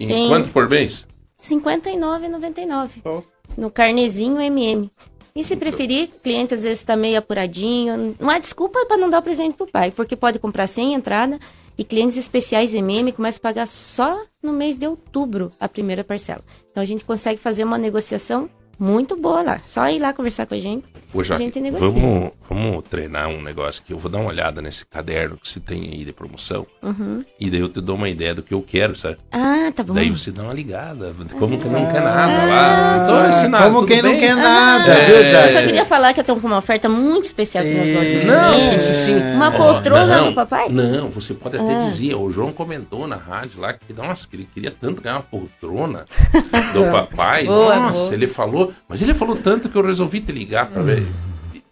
Em 0.01 0.09
Tem- 0.09 0.29
quanto 0.29 0.49
por 0.51 0.69
mês? 0.69 1.07
R$ 1.41 1.47
59,99. 1.57 3.23
No 3.57 3.71
carnezinho 3.71 4.41
MM. 4.41 4.91
E 5.35 5.45
se 5.45 5.57
preferir, 5.57 6.09
cliente 6.23 6.55
às 6.55 6.63
vezes 6.65 6.81
está 6.81 6.97
meio 6.97 7.19
apuradinho. 7.19 8.15
Não 8.19 8.29
há 8.31 8.39
desculpa 8.39 8.85
para 8.87 8.97
não 8.97 9.09
dar 9.09 9.21
o 9.21 9.23
presente 9.23 9.57
pro 9.57 9.67
pai, 9.67 9.91
porque 9.93 10.17
pode 10.17 10.39
comprar 10.39 10.67
sem 10.67 10.95
entrada 10.95 11.39
e 11.77 11.85
clientes 11.85 12.17
especiais 12.17 12.75
MM 12.75 13.13
começam 13.13 13.39
a 13.39 13.43
pagar 13.43 13.69
só 13.69 14.21
no 14.43 14.53
mês 14.53 14.77
de 14.77 14.87
outubro 14.87 15.53
a 15.61 15.69
primeira 15.69 16.03
parcela. 16.03 16.41
Então 16.71 16.83
a 16.83 16.87
gente 16.87 17.05
consegue 17.05 17.39
fazer 17.41 17.63
uma 17.63 17.79
negociação 17.79 18.51
muito 18.79 19.17
boa 19.17 19.43
lá. 19.43 19.59
Só 19.61 19.89
ir 19.89 19.99
lá 19.99 20.13
conversar 20.13 20.47
com 20.47 20.55
a 20.55 20.59
gente 20.59 20.85
Ô, 21.13 21.21
a 21.21 21.25
Jaque, 21.25 21.45
gente 21.45 21.61
negocia. 21.61 21.89
vamos, 21.89 22.31
vamos 22.49 22.85
treinar 22.91 23.29
um 23.29 23.41
negócio 23.43 23.83
aqui. 23.83 23.93
Eu 23.93 23.99
vou 23.99 24.11
dar 24.11 24.19
uma 24.19 24.29
olhada 24.29 24.61
nesse 24.61 24.85
caderno 24.85 25.37
que 25.37 25.49
você 25.49 25.59
tem 25.59 25.83
aí 25.91 26.05
de 26.05 26.13
promoção. 26.13 26.67
Uhum. 26.83 27.21
E 27.41 27.51
daí 27.51 27.61
eu 27.61 27.69
te 27.69 27.81
dou 27.81 27.97
uma 27.97 28.09
ideia 28.09 28.35
do 28.35 28.43
que 28.43 28.53
eu 28.53 28.63
quero, 28.63 28.95
sabe? 28.97 29.17
Ah, 29.33 29.73
tá 29.75 29.83
bom. 29.83 29.95
Daí 29.95 30.11
você 30.11 30.31
dá 30.31 30.43
uma 30.43 30.53
ligada. 30.53 31.15
Como 31.39 31.59
que 31.59 31.67
não 31.69 31.87
quer 31.87 32.03
nada 32.03 32.45
lá? 32.47 32.99
Você 32.99 33.05
só 33.07 33.21
Ah, 33.23 33.29
ensinar, 33.29 33.63
como 33.65 33.87
quem 33.87 34.03
não 34.03 34.11
bem? 34.11 34.21
quer 34.21 34.31
Ah, 34.33 34.37
nada, 34.37 34.93
É. 34.93 35.07
viu, 35.07 35.17
Eu 35.17 35.49
só 35.49 35.63
queria 35.67 35.85
falar 35.87 36.13
que 36.13 36.21
eu 36.21 36.25
tô 36.25 36.37
com 36.37 36.47
uma 36.47 36.59
oferta 36.59 36.89
muito 36.89 37.25
especial 37.25 37.65
aqui 37.65 37.75
nas 37.75 37.89
lojas. 37.89 38.25
Não, 38.25 38.61
sim, 38.61 38.81
sim, 38.81 38.95
sim. 38.95 39.17
Uma 39.35 39.51
poltrona 39.51 40.07
Não, 40.19 40.29
do 40.31 40.35
papai? 40.35 40.69
Não, 40.69 41.09
você 41.11 41.33
pode 41.35 41.57
até 41.57 41.75
Ah. 41.75 41.85
dizer. 41.85 42.15
O 42.17 42.31
João 42.31 42.53
comentou 42.53 43.07
na 43.09 43.17
rádio 43.17 43.61
lá 43.61 43.73
que, 43.73 43.93
nossa, 43.93 44.29
que 44.29 44.37
ele 44.37 44.49
queria 44.53 44.71
tanto 44.71 45.01
ganhar 45.03 45.17
uma 45.17 45.23
poltrona 45.23 46.05
do 46.75 46.91
papai. 46.93 47.45
Boa, 47.47 47.77
nossa, 47.77 48.03
boa. 48.03 48.15
ele 48.15 48.27
falou. 48.27 48.73
Mas 48.89 49.01
ele 49.03 49.15
falou 49.15 49.37
tanto 49.37 49.69
que 49.69 49.77
eu 49.77 49.83
resolvi 49.85 50.21
te 50.21 50.33
ligar 50.33 50.67
pra 50.67 50.83
ver. 50.83 50.98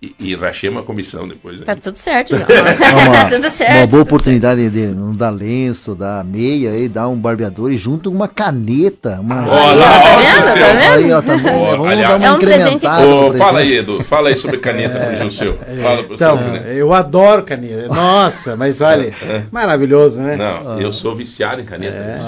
E, 0.02 0.14
e, 0.20 0.32
e 0.32 0.34
rachei 0.36 0.68
uma 0.68 0.82
comissão 0.82 1.26
depois. 1.26 1.58
Né? 1.60 1.64
Tá 1.66 1.74
tudo 1.74 1.96
certo, 1.96 2.36
João. 2.36 2.42
É 2.46 3.08
uma, 3.08 3.24
tudo 3.34 3.50
certo. 3.50 3.76
uma 3.78 3.86
boa 3.86 4.02
oportunidade 4.02 4.68
de 4.68 4.86
não 4.88 5.12
dar 5.12 5.30
lenço, 5.30 5.94
dar 5.94 6.22
meia, 6.22 6.70
aí, 6.70 6.86
dar 6.86 7.08
um 7.08 7.16
barbeador 7.16 7.72
e 7.72 7.78
junto 7.78 8.10
uma 8.10 8.28
caneta. 8.28 9.18
Uma... 9.20 9.48
Olha 9.48 9.74
lá, 9.74 9.98
Tá 10.00 10.16
olha 10.18 10.26
Tá 10.34 10.42
seu. 10.42 10.60
vendo? 10.66 10.92
Aí, 10.92 11.12
ó, 11.12 11.22
tá 11.22 11.36
bom. 11.38 11.70
Vamos 11.70 11.92
aliás, 11.92 12.20
dar 12.20 12.26
É 12.26 12.28
uma 12.30 12.36
um 12.36 12.38
presente- 12.40 12.86
incrementada. 12.86 13.38
Fala 13.38 13.58
aí. 13.60 13.76
Edu. 13.78 14.04
Fala 14.04 14.28
aí 14.28 14.36
sobre 14.36 14.58
caneta 14.58 14.98
pro 14.98 15.16
Gil 15.16 15.30
seu. 15.30 15.58
Fala 15.80 16.02
pro 16.04 16.14
Então, 16.14 16.38
seu, 16.38 16.46
né? 16.52 16.64
eu 16.74 16.92
adoro 16.92 17.42
caneta. 17.42 17.88
Nossa, 17.88 18.54
mas 18.54 18.80
olha, 18.82 19.10
maravilhoso, 19.50 20.20
né? 20.20 20.36
Não, 20.36 20.78
eu 20.78 20.92
sou 20.92 21.16
viciado 21.16 21.60
em 21.62 21.64
caneta, 21.64 21.96
É. 21.96 22.18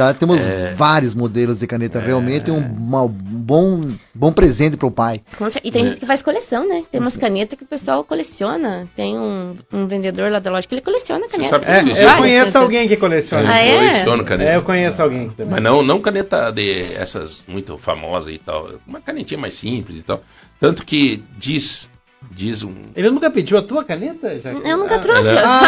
Ah, 0.00 0.10
e 0.12 0.14
temos 0.14 0.48
vários 0.76 1.14
modelos 1.16 1.58
de 1.58 1.66
caneta. 1.66 1.98
Realmente 2.00 2.50
um, 2.50 2.58
uma- 2.58 3.02
um 3.02 3.08
bom, 3.10 3.80
bom 4.18 4.32
presente 4.32 4.76
pro 4.76 4.90
pai. 4.90 5.20
E 5.62 5.70
tem 5.70 5.84
É. 5.84 5.88
gente 5.90 6.00
que 6.00 6.06
faz 6.06 6.20
coleção, 6.22 6.66
né? 6.68 6.82
Tem 6.90 7.00
umas 7.00 7.16
canetas 7.16 7.56
que 7.56 7.62
o 7.64 7.66
pessoal 7.66 8.02
coleciona. 8.02 8.88
Tem 8.96 9.16
um, 9.16 9.54
um 9.72 9.86
vendedor 9.86 10.30
lá 10.30 10.40
da 10.40 10.50
loja 10.50 10.66
que 10.66 10.74
ele 10.74 10.82
coleciona 10.82 11.24
Você 11.28 11.36
caneta. 11.36 11.50
sabe 11.50 11.64
que 11.64 11.70
É, 11.70 11.74
eu 11.74 11.94
Várias 11.94 12.16
conheço 12.16 12.38
canetas. 12.40 12.56
alguém 12.56 12.88
que 12.88 12.96
coleciona. 12.96 13.52
Ah, 13.52 13.58
é? 13.58 13.76
coleciono 13.78 14.24
caneta. 14.24 14.50
É, 14.50 14.56
eu 14.56 14.62
conheço 14.62 15.02
alguém 15.02 15.28
também. 15.30 15.52
Mas 15.54 15.62
não, 15.62 15.82
não 15.82 16.00
caneta 16.00 16.50
de 16.50 16.82
essas 16.94 17.44
muito 17.46 17.78
famosas 17.78 18.34
e 18.34 18.38
tal. 18.38 18.70
Uma 18.86 19.00
canetinha 19.00 19.38
mais 19.38 19.54
simples 19.54 20.00
e 20.00 20.02
tal. 20.02 20.20
Tanto 20.60 20.84
que 20.84 21.22
diz, 21.38 21.88
diz 22.32 22.64
um. 22.64 22.74
Ele 22.96 23.10
nunca 23.10 23.30
pediu 23.30 23.56
a 23.56 23.62
tua 23.62 23.84
caneta? 23.84 24.40
Já? 24.40 24.50
Eu 24.50 24.76
nunca 24.78 24.98
trouxe. 24.98 25.28
Ah, 25.28 25.60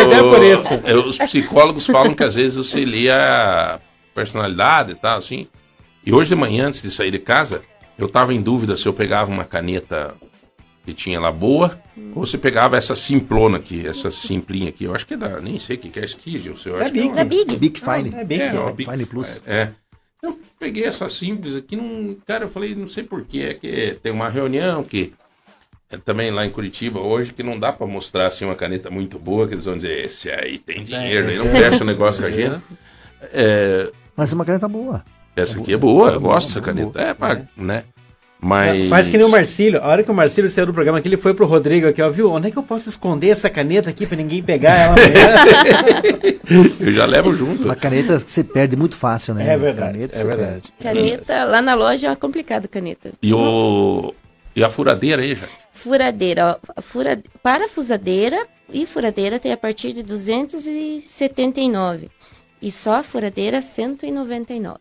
Eu- 0.00 0.06
então 0.08 0.18
é 0.28 0.36
por 0.36 0.44
isso. 0.44 0.74
eu- 0.84 1.06
os 1.06 1.16
psicólogos 1.18 1.86
falam 1.86 2.12
que 2.12 2.24
às 2.24 2.34
vezes 2.34 2.56
você 2.56 2.84
lê 2.84 3.08
a 3.08 3.78
personalidade 4.14 4.92
e 4.92 4.94
tal, 4.96 5.18
assim. 5.18 5.46
E 6.06 6.12
hoje 6.12 6.28
de 6.30 6.36
manhã, 6.36 6.66
antes 6.66 6.82
de 6.82 6.90
sair 6.90 7.10
de 7.10 7.18
casa, 7.18 7.62
eu 7.98 8.08
tava 8.08 8.32
em 8.34 8.40
dúvida 8.40 8.76
se 8.76 8.86
eu 8.86 8.92
pegava 8.92 9.30
uma 9.30 9.44
caneta 9.44 10.14
que 10.84 10.92
tinha 10.92 11.18
lá 11.18 11.32
boa, 11.32 11.78
ou 12.14 12.26
se 12.26 12.36
pegava 12.36 12.76
essa 12.76 12.94
simplona 12.94 13.56
aqui, 13.56 13.86
essa 13.86 14.10
simplinha 14.10 14.68
aqui. 14.68 14.84
Eu 14.84 14.94
acho 14.94 15.06
que 15.06 15.14
é 15.14 15.16
da. 15.16 15.40
Nem 15.40 15.58
sei 15.58 15.76
o 15.76 15.78
que 15.78 15.88
que 15.88 15.98
é 16.00 16.04
Skid, 16.04 16.46
eu 16.48 16.56
sei. 16.56 16.72
Eu 16.72 16.78
É 16.78 16.82
acho 16.84 16.92
que 16.92 17.00
Big. 17.00 17.14
Da 17.14 17.24
Big. 17.24 17.56
Big 17.56 17.80
Fine. 17.80 18.14
É 18.14 18.24
big. 18.24 18.42
é, 18.42 18.52
né? 18.52 18.58
ó, 18.58 18.70
Big 18.72 18.90
Fine 18.90 19.06
Plus. 19.06 19.42
É. 19.46 19.70
Eu 20.22 20.38
peguei 20.58 20.84
essa 20.84 21.08
simples 21.08 21.54
aqui, 21.56 21.76
num, 21.76 22.16
cara, 22.26 22.44
eu 22.44 22.48
falei, 22.48 22.74
não 22.74 22.88
sei 22.88 23.04
porquê, 23.04 23.40
é 23.40 23.54
que 23.54 23.98
tem 24.02 24.10
uma 24.10 24.28
reunião 24.28 24.82
que 24.82 25.12
é 25.90 25.98
também 25.98 26.30
lá 26.30 26.46
em 26.46 26.50
Curitiba 26.50 26.98
hoje 26.98 27.32
que 27.34 27.42
não 27.42 27.58
dá 27.58 27.70
pra 27.72 27.86
mostrar 27.86 28.26
assim 28.26 28.46
uma 28.46 28.54
caneta 28.54 28.90
muito 28.90 29.18
boa, 29.18 29.46
que 29.46 29.52
eles 29.54 29.66
vão 29.66 29.76
dizer, 29.76 30.04
esse 30.04 30.30
aí 30.30 30.58
tem 30.58 30.82
dinheiro, 30.82 31.28
aí 31.28 31.36
não 31.36 31.48
fecha 31.50 31.82
o 31.84 31.86
negócio 31.86 32.22
com 32.22 32.28
a 32.28 32.30
gente. 32.30 32.60
É, 33.32 33.90
Mas 34.14 34.32
é 34.32 34.34
uma 34.34 34.44
caneta 34.44 34.68
boa. 34.68 35.02
Essa 35.36 35.58
aqui 35.58 35.72
é 35.72 35.76
boa, 35.76 36.10
eu 36.10 36.20
gosto 36.20 36.48
dessa 36.48 36.60
caneta. 36.60 37.00
É, 37.00 37.14
pra, 37.14 37.42
né? 37.56 37.84
Mas. 38.44 38.90
Faz 38.90 39.08
que 39.08 39.16
nem 39.16 39.26
o 39.26 39.30
Marcílio. 39.30 39.80
A 39.80 39.86
hora 39.86 40.02
que 40.02 40.10
o 40.10 40.14
Marcílio 40.14 40.50
saiu 40.50 40.66
do 40.66 40.74
programa 40.74 40.98
aqui, 40.98 41.08
ele 41.08 41.16
foi 41.16 41.32
pro 41.32 41.46
Rodrigo 41.46 41.88
aqui, 41.88 42.02
ó, 42.02 42.10
viu? 42.10 42.30
Onde 42.30 42.48
é 42.48 42.50
que 42.50 42.58
eu 42.58 42.62
posso 42.62 42.90
esconder 42.90 43.30
essa 43.30 43.48
caneta 43.48 43.88
aqui 43.88 44.06
pra 44.06 44.18
ninguém 44.18 44.42
pegar 44.42 44.74
ela? 44.74 44.96
Eu 46.78 46.92
já 46.92 47.06
levo 47.06 47.34
junto. 47.34 47.64
Uma 47.64 47.74
caneta 47.74 48.20
que 48.20 48.30
você 48.30 48.44
perde 48.44 48.76
muito 48.76 48.96
fácil, 48.96 49.32
né? 49.32 49.48
é 49.48 49.56
verdade, 49.56 49.92
Caneta 49.92 50.18
é 50.18 50.24
verdade. 50.24 50.72
Caneta, 50.78 51.44
lá 51.44 51.62
na 51.62 51.74
loja 51.74 52.10
é 52.10 52.16
complicado 52.16 52.68
caneta. 52.68 53.12
E, 53.22 53.32
o, 53.32 54.14
e 54.54 54.62
a 54.62 54.68
furadeira 54.68 55.22
aí, 55.22 55.34
já. 55.34 55.48
Furadeira, 55.72 56.46
ó. 56.46 56.56
a 56.76 56.82
Fura, 56.82 57.22
parafusadeira 57.42 58.46
e 58.70 58.84
furadeira 58.84 59.38
tem 59.38 59.52
a 59.52 59.56
partir 59.56 59.94
de 59.94 60.02
279. 60.02 62.10
E 62.60 62.70
só 62.70 62.96
a 62.96 63.02
furadeira 63.02 63.62
199. 63.62 64.78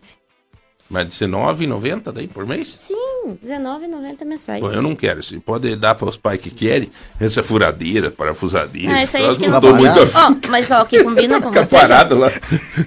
Mas 0.90 1.20
R$19,90 1.20 2.12
daí 2.12 2.28
por 2.28 2.46
mês? 2.46 2.76
Sim, 2.80 2.96
R$19,90 3.42 4.26
mensais. 4.26 4.62
Bom, 4.62 4.72
eu 4.72 4.82
não 4.82 4.96
quero. 4.96 5.24
Se 5.24 5.40
pode 5.40 5.76
dar 5.76 5.96
para 5.96 6.08
os 6.10 6.18
pais 6.18 6.40
que 6.40 6.52
querem, 6.52 6.92
essa 7.20 7.42
furadeira, 7.42 8.12
parafusadeira. 8.12 8.94
Ah, 8.98 9.04
isso 9.04 9.18
aí 9.18 9.26
acho 9.26 9.40
que 9.40 9.48
não 9.48 9.54
não 9.54 9.62
tô 9.62 9.68
trabalhar. 9.70 9.96
muito. 9.96 10.18
Ó, 10.48 10.50
mas 10.50 10.70
ó, 10.72 10.84
o 10.84 10.86
que 10.86 11.04
combina 11.04 11.42
com 11.42 11.50
de 11.52 11.58
Ficar 11.64 11.66
você. 11.66 11.76
já- 11.78 11.82
parado 11.82 12.18
lá. 12.20 12.32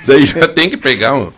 Daí 0.07 0.25
já 0.25 0.47
tem 0.47 0.71
que 0.71 0.77
pegar 0.77 1.15
um. 1.15 1.33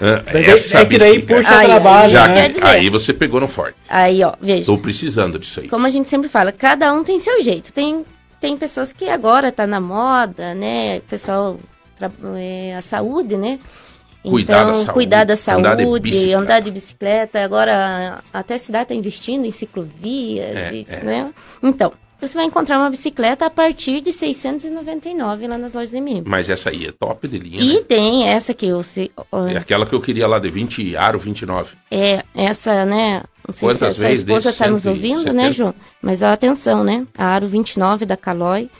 ah, 0.00 0.22
Daí- 0.32 0.44
essa 0.46 0.78
é 0.78 0.84
que 0.86 0.96
daí 0.96 1.14
bicicleta. 1.18 1.42
puxa 1.42 1.54
Ai, 1.58 1.66
trabalho, 1.66 2.12
Já, 2.12 2.24
isso 2.26 2.34
né? 2.34 2.48
dizer- 2.48 2.64
aí 2.64 2.88
você 2.88 3.12
pegou 3.12 3.40
no 3.40 3.48
forte. 3.48 3.76
Aí, 3.88 4.22
ó, 4.24 4.32
veja. 4.40 4.64
Tô 4.64 4.78
precisando 4.78 5.38
disso 5.38 5.60
aí. 5.60 5.68
Como 5.68 5.84
a 5.86 5.90
gente 5.90 6.08
sempre 6.08 6.28
fala, 6.30 6.52
cada 6.52 6.90
um 6.94 7.04
tem 7.04 7.18
seu 7.18 7.42
jeito. 7.42 7.70
Tem, 7.72 8.02
tem 8.40 8.56
pessoas 8.56 8.92
que 8.94 9.08
agora 9.10 9.52
tá 9.52 9.66
na 9.66 9.80
moda, 9.80 10.54
né? 10.54 11.00
Pessoal, 11.00 11.58
é, 12.38 12.74
a 12.76 12.80
saúde, 12.80 13.36
né? 13.36 13.58
Cuidar 14.30 14.54
então, 14.62 14.66
da 14.68 14.74
saúde, 14.74 14.92
cuidar 14.92 15.24
da 15.24 15.34
andar 15.34 15.74
de 15.76 15.82
saúde, 15.82 16.02
bicicleta. 16.10 16.38
andar 16.38 16.60
de 16.60 16.70
bicicleta. 16.70 17.44
Agora, 17.44 18.20
até 18.32 18.54
a 18.54 18.58
cidade 18.58 18.84
está 18.84 18.94
investindo 18.94 19.44
em 19.44 19.50
ciclovias, 19.50 20.56
É, 20.56 20.74
isso, 20.74 20.94
é. 20.94 21.02
né? 21.02 21.34
Então, 21.62 21.92
você 22.20 22.34
vai 22.34 22.46
encontrar 22.46 22.78
uma 22.78 22.88
bicicleta 22.88 23.44
a 23.44 23.50
partir 23.50 24.00
de 24.00 24.10
699 24.10 25.46
lá 25.46 25.58
nas 25.58 25.74
lojas 25.74 25.92
MM. 25.92 26.22
Mas 26.26 26.48
essa 26.48 26.70
aí 26.70 26.86
é 26.86 26.92
top 26.92 27.28
de 27.28 27.38
linha. 27.38 27.60
E 27.60 27.74
né? 27.74 27.80
tem 27.86 28.26
essa 28.28 28.54
que 28.54 28.66
eu 28.66 28.82
sei, 28.82 29.10
É 29.52 29.58
aquela 29.58 29.84
que 29.84 29.94
eu 29.94 30.00
queria 30.00 30.26
lá 30.26 30.38
de 30.38 30.48
20 30.50 30.96
aro 30.96 31.18
29. 31.18 31.74
é 31.90 32.22
essa, 32.34 32.86
né? 32.86 33.22
Não 33.46 33.52
sei 33.52 33.68
Quantas 33.68 33.78
se 33.78 33.84
a 33.84 33.90
sua 34.00 34.08
vezes 34.08 34.24
esposa 34.24 34.48
está 34.50 34.68
nos 34.68 34.86
ouvindo, 34.86 35.18
170? 35.18 35.32
né, 35.42 35.52
João? 35.52 35.74
Mas 36.00 36.22
ó, 36.22 36.28
atenção, 36.28 36.82
né? 36.82 37.06
A 37.18 37.26
Aro 37.26 37.46
29 37.46 38.06
da 38.06 38.16
Caloi, 38.16 38.70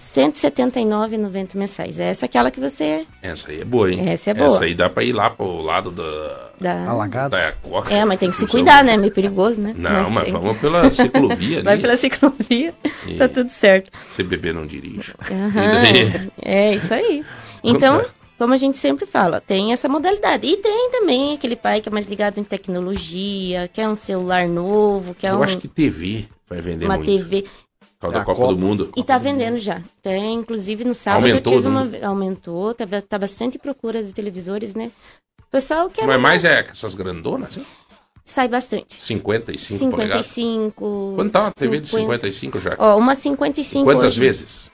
179,90 0.00 1.54
mensais. 1.56 2.00
Essa 2.00 2.24
é 2.24 2.26
aquela 2.26 2.50
que 2.50 2.58
você 2.58 3.06
Essa 3.22 3.50
aí 3.50 3.60
é 3.60 3.64
boa, 3.64 3.92
hein? 3.92 4.08
Essa 4.08 4.30
é 4.30 4.34
boa. 4.34 4.46
Essa 4.48 4.64
aí 4.64 4.74
dá 4.74 4.88
pra 4.88 5.04
ir 5.04 5.12
lá 5.12 5.28
pro 5.30 5.60
lado 5.60 5.90
da. 5.90 6.50
dá. 6.60 6.88
Alagado. 6.88 7.30
da. 7.36 7.54
É, 7.90 8.04
mas 8.06 8.18
tem 8.18 8.30
que 8.30 8.36
se 8.36 8.46
cuidar, 8.48 8.82
né? 8.82 8.96
Meio 8.96 9.12
perigoso, 9.12 9.60
né? 9.60 9.74
Não, 9.76 10.10
mas, 10.10 10.24
tem- 10.24 10.32
vamos 10.32 10.58
pela 10.58 10.90
ciclovia 10.90 11.60
Vai 11.62 11.74
ali. 11.74 11.82
pela 11.82 11.96
ciclovia, 11.96 12.74
E- 13.06 13.14
tá 13.14 13.28
tudo 13.28 13.50
certo. 13.50 13.90
Se 14.08 14.22
beber 14.22 14.54
não 14.54 14.66
dirige. 14.66 15.12
Daí- 15.28 16.30
É 16.42 16.74
isso 16.74 16.94
aí. 16.94 17.22
Então, 17.62 18.02
como 18.38 18.54
a 18.54 18.56
gente 18.56 18.78
sempre 18.78 19.04
fala, 19.04 19.38
tem 19.40 19.72
essa 19.72 19.86
modalidade. 19.88 20.46
E 20.46 20.56
tem 20.56 20.90
também 20.90 21.34
aquele 21.34 21.56
pai 21.56 21.82
que 21.82 21.90
é 21.90 21.92
mais 21.92 22.06
ligado 22.06 22.38
em 22.40 22.44
tecnologia, 22.44 23.68
quer 23.72 23.86
um 23.86 23.94
celular 23.94 24.48
novo, 24.48 25.14
quer 25.14 25.28
Eu 25.32 25.36
um, 25.38 25.42
acho 25.42 25.58
que 25.58 25.68
TV 25.68 26.24
vai 26.48 26.60
vender 26.62 26.86
uma 26.86 26.96
muito. 26.96 27.06
TV. 27.10 27.44
Causa 28.00 28.16
da 28.16 28.22
A 28.22 28.24
Copa, 28.24 28.40
Copa. 28.40 28.54
do 28.54 28.58
Mundo. 28.58 28.90
E 28.96 29.04
tá 29.04 29.18
vendendo 29.18 29.58
já. 29.58 29.82
Tem, 30.00 30.34
inclusive, 30.34 30.84
no 30.84 30.94
sábado 30.94 31.26
Aumentou, 31.26 31.52
eu 31.52 31.58
tive 31.60 31.68
né? 31.68 31.98
uma. 32.00 32.08
Aumentou, 32.08 32.74
tá, 32.74 32.86
tá 33.06 33.18
bastante 33.18 33.58
procura 33.58 34.02
de 34.02 34.14
televisores, 34.14 34.74
né? 34.74 34.90
O 35.38 35.50
pessoal 35.50 35.90
quer. 35.90 36.06
Mas 36.06 36.20
mais 36.20 36.44
é 36.44 36.66
essas 36.70 36.94
grandonas, 36.94 37.48
assim? 37.50 37.66
Sai 38.24 38.48
bastante. 38.48 38.94
55, 38.94 39.90
polegadas. 39.90 40.26
55. 40.26 41.12
Quanto 41.16 41.32
tá 41.32 41.40
uma 41.42 41.52
TV 41.52 41.80
de 41.80 41.88
50? 41.88 42.32
55 42.32 42.60
já? 42.60 42.76
Ó, 42.78 42.96
uma 42.96 43.14
55. 43.14 43.84
Quantas 43.84 44.06
hoje. 44.06 44.20
vezes? 44.20 44.72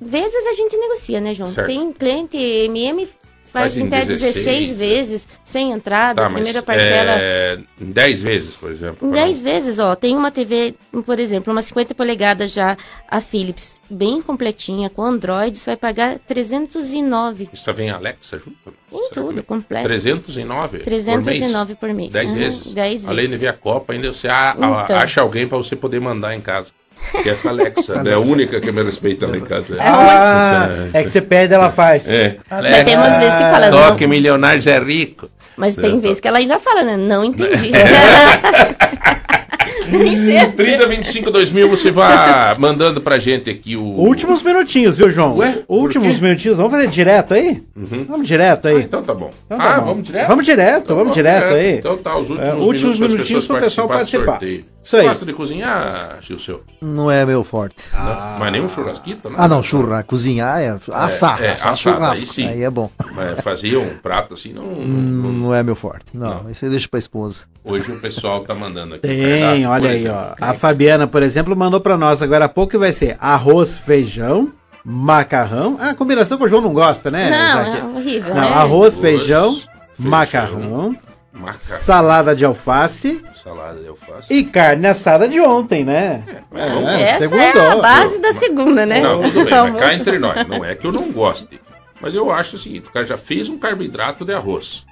Vezes 0.00 0.46
a 0.46 0.54
gente 0.54 0.76
negocia, 0.76 1.20
né, 1.20 1.34
João? 1.34 1.48
Certo. 1.48 1.66
Tem 1.66 1.92
cliente 1.92 2.36
MM 2.38 3.08
faz, 3.48 3.74
Faz 3.74 3.76
em 3.76 3.86
até 3.86 4.04
16, 4.04 4.34
16 4.34 4.78
vezes, 4.78 5.28
sem 5.44 5.72
entrada, 5.72 6.22
Tá, 6.22 6.30
primeira 6.30 6.62
parcela. 6.62 7.12
é, 7.18 7.58
em 7.80 7.90
10 7.90 8.20
vezes, 8.20 8.56
por 8.56 8.70
exemplo. 8.70 9.06
Em 9.06 9.10
pra 9.10 9.20
10 9.22 9.40
vezes, 9.42 9.78
ó, 9.78 9.94
tem 9.96 10.16
uma 10.16 10.30
TV, 10.30 10.74
por 11.04 11.18
exemplo, 11.18 11.52
uma 11.52 11.62
50 11.62 11.94
polegadas 11.94 12.52
já, 12.52 12.76
a 13.08 13.20
Philips, 13.20 13.80
bem 13.90 14.20
completinha, 14.22 14.88
com 14.90 15.02
Android, 15.02 15.56
você 15.58 15.70
vai 15.70 15.76
pagar 15.76 16.18
309 16.20 17.44
não- 17.44 17.50
Isso 17.52 17.72
vem 17.72 17.90
Alexa 17.90 18.38
junto? 18.38 18.72
em 18.92 19.02
Será 19.02 19.14
tudo, 19.14 19.42
completo. 19.42 19.84
309 19.86 20.78
309 20.78 21.74
por 21.74 21.88
mês? 21.88 21.96
mês. 21.98 22.12
10 22.12 22.30
Uhum, 22.32 22.38
vezes? 22.38 22.74
10 22.74 23.06
Além 23.06 23.24
de 23.24 23.28
vezes. 23.30 23.40
ver 23.42 23.48
a 23.48 23.52
Copa, 23.52 23.92
ainda 23.92 24.12
você 24.12 24.28
a- 24.28 24.54
Então. 24.56 24.96
acha 24.96 25.20
alguém 25.20 25.46
pra 25.48 25.56
você 25.58 25.74
poder 25.74 26.00
mandar 26.00 26.34
em 26.34 26.40
casa. 26.40 26.72
Que 27.22 27.30
é 27.30 27.32
essa 27.32 27.48
Alexa, 27.48 28.02
é 28.04 28.12
a 28.12 28.18
única 28.18 28.60
que 28.60 28.70
me 28.70 28.82
respeita 28.82 29.26
lá 29.26 29.36
em 29.36 29.40
casa. 29.40 29.76
Ah, 29.80 30.68
é 30.92 31.02
que 31.02 31.10
você 31.10 31.20
pede, 31.20 31.54
ela 31.54 31.70
faz. 31.70 32.08
É. 32.08 32.36
Mas 32.50 32.84
tem 32.84 32.96
umas 32.96 33.18
vezes 33.18 33.34
que 33.34 33.40
fala, 33.40 33.70
não, 33.70 33.90
Toque 33.90 34.06
Milionários 34.06 34.66
é 34.66 34.78
rico. 34.78 35.30
mas 35.56 35.74
tem 35.74 35.98
vezes 35.98 36.20
que 36.20 36.28
ela 36.28 36.38
ainda 36.38 36.58
fala, 36.60 36.82
né? 36.82 36.96
Não 36.96 37.24
entendi. 37.24 37.72
É. 39.92 39.98
Nem 39.98 40.16
sempre. 40.16 40.64
30, 40.66 40.86
25, 40.86 41.30
2000, 41.30 41.68
você 41.68 41.90
vai 41.90 42.56
mandando 42.58 43.00
pra 43.00 43.18
gente 43.18 43.50
aqui 43.50 43.76
o. 43.76 43.82
Últimos 43.82 44.42
minutinhos, 44.42 44.96
viu, 44.96 45.10
João? 45.10 45.36
Ué, 45.36 45.52
por 45.66 45.76
Últimos 45.82 46.16
quê? 46.16 46.22
minutinhos. 46.22 46.56
Vamos 46.58 46.72
fazer 46.72 46.88
direto 46.88 47.34
aí? 47.34 47.62
Vamos 47.74 48.26
direto 48.28 48.66
Ah, 48.66 48.70
aí. 48.70 48.82
então 48.82 49.02
tá 49.02 49.14
bom. 49.14 49.30
Então 49.46 49.58
tá 49.58 49.74
ah, 49.76 49.80
bom. 49.80 49.86
vamos 49.86 50.04
direto? 50.04 50.28
Vamos 50.28 50.44
direto, 50.44 50.94
vamos 50.94 51.14
direto 51.14 51.54
aí. 51.54 51.76
Então 51.78 51.96
tá, 51.96 52.16
os 52.16 52.30
últimos, 52.30 52.48
É, 52.48 52.54
últimos 52.54 52.98
para 52.98 53.08
minutinhos 53.08 53.28
pessoas 53.28 53.46
pro 53.46 53.60
pessoal 53.60 53.88
participar. 53.88 54.40
Isso 54.82 54.96
aí. 54.96 55.06
Gosta 55.06 55.26
de 55.26 55.32
cozinhar, 55.34 56.16
Gilceu? 56.22 56.62
Não 56.80 57.10
é 57.10 57.26
meu 57.26 57.44
forte. 57.44 57.84
Não, 57.92 58.38
Mas 58.38 58.52
nem 58.52 58.62
um 58.62 58.68
churrasquito, 58.70 59.28
né? 59.28 59.34
Ah, 59.38 59.46
não, 59.46 59.62
churra, 59.62 60.02
cozinhar 60.02 60.60
é 60.62 60.68
assar, 60.94 61.42
é, 61.42 61.52
assar 61.52 61.72
assado, 61.72 61.76
churrasco. 61.78 62.24
aí 62.24 62.26
sim. 62.26 62.48
Aí 62.48 62.62
é 62.62 62.70
bom. 62.70 62.90
Mas 63.14 63.40
fazer 63.40 63.76
um 63.76 63.88
prato 64.02 64.34
assim, 64.34 64.52
não, 64.54 64.62
Hum, 64.64 65.40
Não 65.42 65.54
é 65.54 65.62
meu 65.62 65.74
forte. 65.74 66.06
Não, 66.14 66.48
isso 66.50 66.64
aí 66.64 66.70
deixa 66.70 66.88
pra 66.88 66.98
esposa. 66.98 67.44
hoje 67.64 67.90
o 67.92 68.00
pessoal 68.00 68.40
tá 68.44 68.54
mandando 68.54 68.94
aqui. 68.94 69.06
Tem, 69.06 69.40
cardápio, 69.40 69.72
olha 69.80 69.90
aí, 69.90 69.96
exemplo. 69.98 70.18
ó. 70.18 70.34
A 70.40 70.54
Fabiana, 70.54 71.06
por 71.06 71.22
exemplo, 71.22 71.56
mandou 71.56 71.80
pra 71.80 71.96
nós 71.96 72.22
agora 72.22 72.44
há 72.44 72.48
pouco 72.48 72.72
que 72.72 72.78
vai 72.78 72.92
ser 72.92 73.16
arroz, 73.18 73.78
feijão, 73.78 74.52
macarrão. 74.84 75.76
Ah, 75.80 75.94
combinação 75.94 76.36
que 76.38 76.44
o 76.44 76.48
João 76.48 76.62
não 76.62 76.72
gosta, 76.72 77.10
né? 77.10 77.30
Não, 77.30 77.62
Isaac? 77.62 77.76
é 77.78 77.84
horrível, 77.84 78.34
Não, 78.34 78.40
né? 78.40 78.48
arroz, 78.48 78.58
Arroz, 78.62 78.98
feijão, 78.98 79.52
feijão, 79.54 80.10
macarrão, 80.10 80.96
Macarrão, 81.32 81.58
salada 81.58 82.34
de 82.34 82.44
alface 82.44 83.22
salada 83.44 83.78
eu 83.84 83.94
faço. 83.94 84.32
e 84.32 84.42
carne 84.44 84.86
assada 84.86 85.28
de 85.28 85.40
ontem, 85.40 85.84
né? 85.84 86.24
mas 86.50 86.72
vamos- 86.72 86.88
Essa 86.90 87.24
é 87.36 87.70
a 87.70 87.76
base 87.76 88.20
da 88.20 88.32
segunda, 88.32 88.84
né? 88.84 89.00
Não, 89.00 89.22
tudo 89.22 89.44
bem, 89.44 89.54
mas 89.54 89.76
cá 89.76 89.94
entre 89.94 90.18
nós. 90.18 90.46
Não 90.48 90.64
é 90.64 90.74
que 90.74 90.86
eu 90.86 90.92
não 90.92 91.10
goste. 91.12 91.60
Mas 92.00 92.14
eu 92.14 92.30
acho 92.30 92.56
o 92.56 92.58
seguinte: 92.58 92.88
o 92.88 92.92
cara 92.92 93.06
já 93.06 93.16
fez 93.16 93.48
um 93.48 93.56
carboidrato 93.58 94.24
de 94.24 94.32
arroz. 94.34 94.84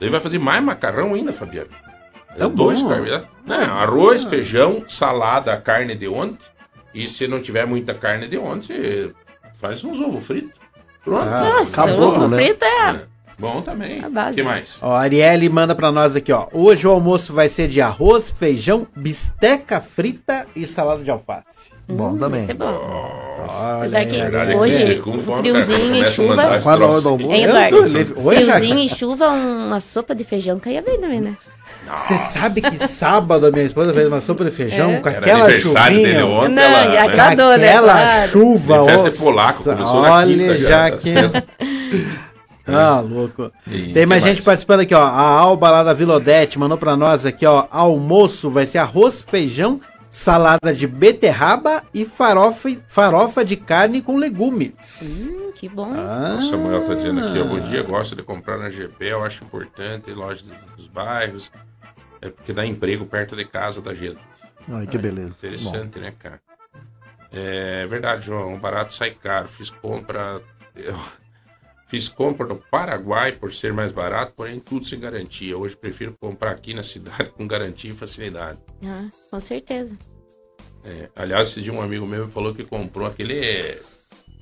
Ele 0.00 0.10
vai 0.10 0.20
fazer 0.20 0.38
mais 0.38 0.62
macarrão 0.62 1.14
ainda, 1.14 1.32
Fabiano. 1.32 1.68
É 2.36 2.40
Tá 2.40 2.48
dois 2.48 2.82
bom. 2.82 2.88
carboidratos. 2.88 3.28
Não, 3.46 3.56
arroz, 3.56 4.24
feijão, 4.24 4.84
salada, 4.86 5.56
carne 5.56 5.94
de 5.94 6.08
ontem. 6.08 6.38
E 6.94 7.06
se 7.08 7.26
não 7.28 7.40
tiver 7.40 7.66
muita 7.66 7.94
carne 7.94 8.26
de 8.26 8.38
ontem, 8.38 8.66
você 8.74 9.10
faz 9.60 9.82
uns 9.84 10.00
ovos 10.00 10.26
fritos. 10.26 10.52
Pronto. 11.04 11.24
Nossa, 11.26 11.82
Acabou, 11.82 12.08
ovo 12.08 12.28
né? 12.28 12.36
frito 12.36 12.64
é... 12.64 12.90
É, 12.90 13.00
Bom 13.38 13.60
também. 13.60 13.98
O 14.00 14.34
que 14.34 14.42
mais? 14.42 14.78
Ó, 14.82 14.94
a 14.94 15.00
Arielle 15.00 15.46
manda 15.50 15.74
pra 15.74 15.92
nós 15.92 16.16
aqui, 16.16 16.32
ó. 16.32 16.46
Hoje 16.54 16.86
o 16.86 16.90
almoço 16.90 17.34
vai 17.34 17.50
ser 17.50 17.68
de 17.68 17.82
arroz, 17.82 18.30
feijão, 18.30 18.86
bisteca 18.96 19.78
frita 19.78 20.46
e 20.56 20.66
salada 20.66 21.02
de 21.04 21.10
alface. 21.10 21.70
Bom 21.86 22.12
Hum, 22.12 22.18
também. 22.18 22.38
Vai 22.40 22.46
ser 22.46 22.54
bom. 22.54 22.64
Olha 22.64 23.76
Apesar 23.78 24.06
que 24.06 24.16
é 24.16 24.56
hoje, 24.56 24.96
com 25.00 25.18
friozinho 25.18 25.96
e 26.02 26.04
chuva... 26.06 26.34
Qual 26.62 26.74
a 26.74 26.78
hora 26.78 26.78
troço. 26.86 27.02
do 27.02 27.08
almoço? 27.10 27.32
Hein, 27.34 27.44
Eduardo? 27.44 27.76
Friozinho 28.30 28.78
e 28.78 28.88
chuva, 28.88 29.28
uma 29.28 29.80
sopa 29.80 30.14
de 30.14 30.24
feijão 30.24 30.58
caía 30.58 30.80
bem 30.80 30.98
também, 30.98 31.20
né? 31.20 31.36
Você 31.94 32.18
sabe 32.18 32.60
que 32.60 32.78
sábado 32.88 33.46
a 33.46 33.50
minha 33.50 33.64
esposa 33.64 33.92
fez 33.92 34.06
uma 34.08 34.20
sopa 34.20 34.44
de 34.44 34.50
feijão 34.50 34.90
É. 34.92 35.00
com 35.00 35.08
Era 35.08 35.18
aquela 35.18 35.44
aniversário 35.44 35.96
dele 35.98 36.08
chuvinha. 36.20 36.26
ontem. 36.26 36.54
Não, 36.54 36.62
ela, 36.62 36.84
né? 36.84 36.90
né? 36.90 36.98
Aquela 37.68 37.82
Claro. 37.82 38.30
chuva, 38.30 38.78
De 38.78 38.84
festa 38.84 39.08
é 39.08 39.10
polaco, 39.12 39.62
começou 39.64 40.02
na 40.02 40.12
Olha, 40.12 40.36
quinta 40.36 40.56
já, 40.56 40.90
que... 40.90 41.14
Ah, 42.68 42.98
louco. 43.00 43.52
E 43.70 43.92
Tem 43.92 44.06
mais 44.06 44.22
gente 44.22 44.36
mais? 44.38 44.44
participando 44.44 44.80
aqui, 44.80 44.94
ó. 44.94 45.00
A 45.02 45.20
Alba 45.20 45.70
lá 45.70 45.82
da 45.84 45.92
Vila 45.92 46.16
Odete 46.16 46.58
mandou 46.58 46.76
pra 46.76 46.96
nós 46.96 47.24
aqui, 47.24 47.46
ó. 47.46 47.66
Almoço 47.70 48.50
vai 48.50 48.66
ser 48.66 48.78
arroz, 48.78 49.22
feijão, 49.24 49.80
salada 50.10 50.74
de 50.74 50.84
beterraba 50.84 51.84
e 51.94 52.04
farofa, 52.04 52.68
farofa 52.88 53.44
de 53.44 53.54
carne 53.54 54.02
com 54.02 54.16
legumes. 54.16 55.28
Hum, 55.30 55.52
que 55.54 55.68
bom. 55.68 55.92
Ah, 55.94 56.36
O 56.38 56.42
Samuel 56.42 56.82
tá 56.88 56.94
dizendo 56.94 57.20
aqui, 57.20 57.38
ó, 57.38 57.44
bom 57.44 57.60
dia, 57.60 57.82
gosto 57.84 58.16
de 58.16 58.22
comprar 58.24 58.58
na 58.58 58.68
GP, 58.68 59.04
eu 59.12 59.22
acho 59.22 59.44
importante, 59.44 60.10
loja 60.10 60.42
dos 60.76 60.88
bairros, 60.88 61.52
é 62.26 62.30
porque 62.30 62.52
dá 62.52 62.64
emprego 62.64 63.06
perto 63.06 63.36
de 63.36 63.44
casa 63.44 63.80
da 63.80 63.94
gente. 63.94 64.20
Ai, 64.68 64.86
que 64.86 64.98
beleza. 64.98 65.30
Bom. 65.30 65.48
Interessante, 65.48 65.98
né, 65.98 66.12
cara? 66.18 66.40
É 67.32 67.86
verdade, 67.86 68.26
João, 68.26 68.54
o 68.54 68.58
barato 68.58 68.92
sai 68.92 69.10
caro, 69.10 69.48
fiz 69.48 69.70
compra... 69.70 70.40
eu 70.74 70.94
fiz 71.86 72.08
compra 72.08 72.46
no 72.46 72.56
Paraguai 72.56 73.32
por 73.32 73.52
ser 73.52 73.72
mais 73.72 73.92
barato, 73.92 74.32
porém 74.36 74.58
tudo 74.58 74.86
sem 74.86 74.98
garantia. 74.98 75.56
Hoje 75.56 75.76
prefiro 75.76 76.16
comprar 76.20 76.52
aqui 76.52 76.74
na 76.74 76.82
cidade 76.82 77.30
com 77.36 77.46
garantia 77.46 77.90
e 77.90 77.94
facilidade. 77.94 78.58
Ah, 78.84 79.08
com 79.30 79.40
certeza. 79.40 79.96
É, 80.84 81.10
aliás, 81.16 81.50
esse 81.50 81.60
dia 81.60 81.72
um 81.72 81.82
amigo 81.82 82.06
meu 82.06 82.26
me 82.26 82.32
falou 82.32 82.54
que 82.54 82.64
comprou 82.64 83.06
aquele 83.06 83.38
é, 83.38 83.80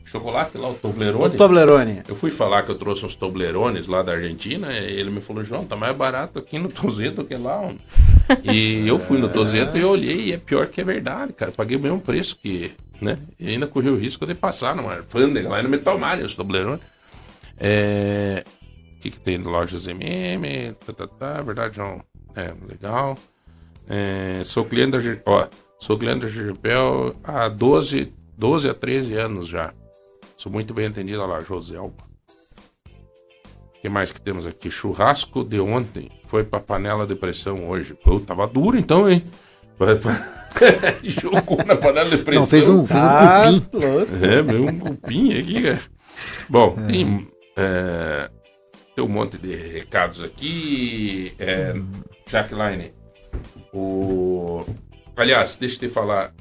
chocolate 0.04 0.56
lá, 0.58 0.68
o 0.68 0.72
o 0.72 0.74
Toblerone. 0.74 1.36
Toblerone. 1.36 2.02
Eu 2.08 2.14
fui 2.14 2.30
falar 2.30 2.62
que 2.62 2.70
eu 2.70 2.74
trouxe 2.74 3.04
uns 3.04 3.14
Toblerones 3.14 3.86
lá 3.86 4.02
da 4.02 4.12
Argentina 4.12 4.72
e 4.72 4.98
ele 4.98 5.10
me 5.10 5.20
falou, 5.20 5.44
João, 5.44 5.64
tá 5.64 5.76
mais 5.76 5.96
barato 5.96 6.38
aqui 6.38 6.58
no 6.58 6.68
Tozeto 6.72 7.24
que 7.24 7.34
lá. 7.36 7.60
homem." 7.60 7.78
E 8.44 8.86
eu 8.86 8.98
fui 8.98 9.18
no 9.18 9.28
Tozeto 9.28 9.76
e 9.76 9.80
eu 9.80 9.90
olhei 9.90 10.26
e 10.26 10.32
é 10.32 10.38
pior 10.38 10.66
que 10.66 10.80
é 10.80 10.84
verdade, 10.84 11.32
cara. 11.32 11.52
Paguei 11.52 11.76
o 11.76 11.80
mesmo 11.80 12.00
preço 12.00 12.36
que, 12.36 12.72
né? 13.00 13.18
E 13.38 13.48
ainda 13.48 13.66
corri 13.66 13.88
o 13.88 13.96
risco 13.96 14.26
de 14.26 14.34
passar 14.34 14.74
numa 14.74 14.96
alfândega 14.96 15.48
lá 15.48 15.60
e 15.60 15.62
não 15.62 15.70
me 15.70 15.78
tomarem 15.78 16.24
os 16.24 16.34
Toblerones. 16.34 16.80
É... 17.58 18.44
O 18.96 19.00
que, 19.00 19.10
que 19.10 19.20
tem 19.20 19.36
lojas 19.38 19.86
MM? 19.86 20.74
Tá, 20.86 20.92
tá, 20.92 21.06
tá, 21.06 21.42
verdade, 21.42 21.76
João. 21.76 22.02
É, 22.34 22.52
legal. 22.66 23.18
É, 23.86 24.40
sou 24.44 24.64
cliente 24.64 24.92
da 24.92 24.98
ó, 25.26 25.46
sou 25.78 25.98
cliente 25.98 26.20
da 26.20 26.28
GPL 26.28 27.14
há 27.22 27.48
12, 27.48 28.12
12 28.36 28.68
a 28.68 28.74
13 28.74 29.14
anos 29.14 29.46
já. 29.46 29.72
Sou 30.36 30.50
muito 30.50 30.74
bem 30.74 30.86
atendido 30.86 31.22
Olha 31.22 31.34
lá, 31.34 31.40
Joselba. 31.40 32.04
O 32.86 33.80
que 33.80 33.88
mais 33.88 34.10
que 34.10 34.20
temos 34.20 34.46
aqui? 34.46 34.70
Churrasco 34.70 35.44
de 35.44 35.60
ontem 35.60 36.10
foi 36.24 36.42
pra 36.42 36.58
panela 36.58 37.06
de 37.06 37.14
pressão 37.14 37.68
hoje. 37.68 37.94
Pô, 37.94 38.18
tava 38.18 38.46
duro 38.46 38.78
então, 38.78 39.08
hein? 39.08 39.24
Jogou 41.02 41.58
na 41.66 41.76
panela 41.76 42.08
de 42.08 42.18
pressão. 42.18 42.42
Não, 42.42 42.48
fez 42.48 42.68
um, 42.68 42.86
fez 42.86 43.00
um 43.00 43.04
Ah. 43.04 43.44
É, 44.22 44.42
meio 44.42 44.68
um 44.68 44.78
cupim 44.78 45.38
aqui, 45.38 45.62
cara. 45.62 45.82
Bom, 46.48 46.76
tem, 46.86 47.28
é, 47.56 48.30
tem 48.94 49.04
um 49.04 49.08
monte 49.08 49.36
de 49.36 49.54
recados 49.54 50.22
aqui. 50.22 51.34
É, 51.38 51.74
Jaqueline, 52.26 52.92
o... 53.72 54.64
aliás, 55.16 55.56
deixa 55.56 55.76
eu 55.76 55.80
te 55.80 55.88
falar. 55.88 56.32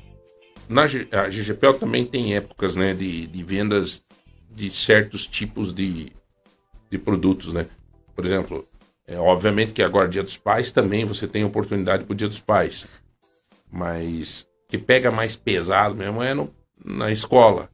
Na 0.73 0.83
a 0.83 1.29
GGPL 1.29 1.77
também 1.79 2.03
tem 2.03 2.35
épocas 2.35 2.75
né, 2.75 2.95
de, 2.95 3.27
de 3.27 3.43
vendas 3.43 4.03
de 4.49 4.71
certos 4.71 5.27
tipos 5.27 5.71
de, 5.71 6.11
de 6.89 6.97
produtos, 6.97 7.53
né? 7.53 7.67
Por 8.15 8.25
exemplo, 8.25 8.67
é, 9.07 9.17
obviamente 9.17 9.71
que 9.71 9.83
agora 9.83 10.07
Dia 10.07 10.23
dos 10.23 10.35
Pais 10.35 10.71
também 10.71 11.05
você 11.05 11.27
tem 11.27 11.43
oportunidade 11.43 12.05
para 12.05 12.13
o 12.13 12.15
Dia 12.15 12.27
dos 12.27 12.39
Pais. 12.39 12.87
Mas 13.71 14.47
que 14.67 14.79
pega 14.79 15.11
mais 15.11 15.35
pesado 15.35 15.93
mesmo 15.93 16.23
é 16.23 16.33
no, 16.33 16.49
na 16.83 17.11
escola. 17.11 17.69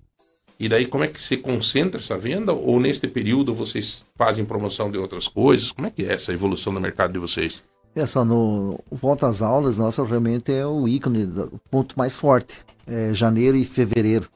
E 0.59 0.67
daí 0.67 0.85
como 0.85 1.05
é 1.05 1.07
que 1.07 1.23
você 1.23 1.37
concentra 1.37 2.01
essa 2.01 2.17
venda? 2.17 2.51
Ou 2.51 2.81
neste 2.81 3.07
período 3.07 3.53
vocês 3.53 4.05
fazem 4.17 4.43
promoção 4.43 4.91
de 4.91 4.97
outras 4.97 5.25
coisas? 5.25 5.71
Como 5.71 5.87
é 5.87 5.89
que 5.89 6.03
é 6.03 6.13
essa 6.13 6.33
evolução 6.33 6.73
do 6.73 6.81
mercado 6.81 7.13
de 7.13 7.19
vocês? 7.19 7.63
É 7.95 8.05
só 8.05 8.25
no 8.25 8.79
volta 8.91 9.27
às 9.27 9.41
aulas, 9.41 9.77
nossa 9.77 10.03
realmente 10.05 10.51
é 10.51 10.65
o 10.65 10.87
ícone, 10.87 11.23
o 11.23 11.59
ponto 11.71 11.97
mais 11.97 12.15
forte. 12.15 12.59
É 12.89 13.13
janeiro 13.13 13.55
e 13.55 13.63
fevereiro. 13.65 14.27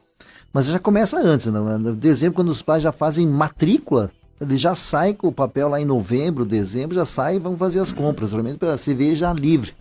Mas 0.53 0.67
já 0.67 0.77
começa 0.79 1.17
antes, 1.19 1.47
não? 1.47 1.75
Em 1.77 1.95
dezembro, 1.95 2.35
quando 2.35 2.49
os 2.49 2.61
pais 2.61 2.83
já 2.83 2.91
fazem 2.91 3.25
matrícula, 3.27 4.11
eles 4.39 4.59
já 4.61 4.75
saem 4.75 5.15
com 5.15 5.27
o 5.27 5.31
papel 5.33 5.67
lá 5.69 5.81
em 5.81 5.85
novembro, 5.85 6.45
dezembro, 6.45 6.95
já 6.95 7.05
saem 7.05 7.37
e 7.37 7.39
vão 7.39 7.57
fazer 7.57 7.79
as 7.79 7.91
compras, 7.91 8.31
realmente 8.31 8.57
para 8.59 8.77
você 8.77 8.93
ver 8.93 9.15
já 9.15 9.33
livre. 9.33 9.73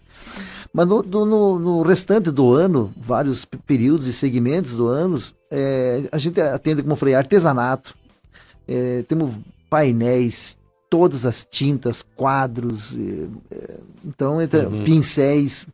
Mas 0.73 0.86
no, 0.89 1.03
no- 1.03 1.59
no 1.59 1.82
restante 1.82 2.31
do 2.31 2.53
ano, 2.55 2.90
vários 2.97 3.44
períodos 3.44 4.07
e 4.07 4.12
segmentos 4.12 4.74
do 4.77 4.86
ano, 4.86 5.19
é, 5.51 6.05
a 6.11 6.16
gente 6.16 6.40
atende, 6.40 6.81
como 6.81 6.94
eu 6.94 6.97
falei, 6.97 7.15
artesanato, 7.15 7.94
é, 8.66 9.03
temos 9.07 9.35
painéis, 9.69 10.57
todas 10.89 11.27
as 11.27 11.44
tintas, 11.51 12.03
quadros, 12.16 12.97
é, 13.51 13.78
então 14.07 14.40
entre- 14.40 14.61
pincéis. 14.85 15.66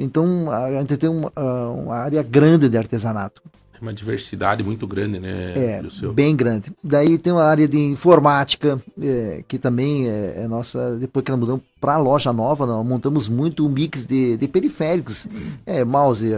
Então 0.00 0.50
a 0.50 0.70
gente 0.80 0.96
tem 0.96 1.10
uma, 1.10 1.30
uma 1.70 1.94
área 1.96 2.22
grande 2.22 2.68
de 2.68 2.78
artesanato. 2.78 3.42
É 3.74 3.82
uma 3.82 3.92
diversidade 3.92 4.62
muito 4.62 4.86
grande, 4.86 5.20
né? 5.20 5.52
É, 5.54 5.82
bem 6.12 6.34
grande. 6.34 6.72
Daí 6.82 7.18
tem 7.18 7.32
uma 7.32 7.44
área 7.44 7.68
de 7.68 7.78
informática, 7.78 8.80
é, 9.00 9.44
que 9.46 9.58
também 9.58 10.08
é, 10.08 10.42
é 10.42 10.48
nossa. 10.48 10.96
Depois 10.98 11.24
que 11.24 11.30
nós 11.30 11.40
mudamos 11.40 11.62
para 11.80 11.94
a 11.94 11.98
loja 11.98 12.32
nova, 12.32 12.66
nós 12.66 12.86
montamos 12.86 13.28
muito 13.28 13.66
um 13.66 13.68
mix 13.68 14.06
de, 14.06 14.36
de 14.36 14.48
periféricos, 14.48 15.26
é, 15.64 15.84
mouse, 15.84 16.30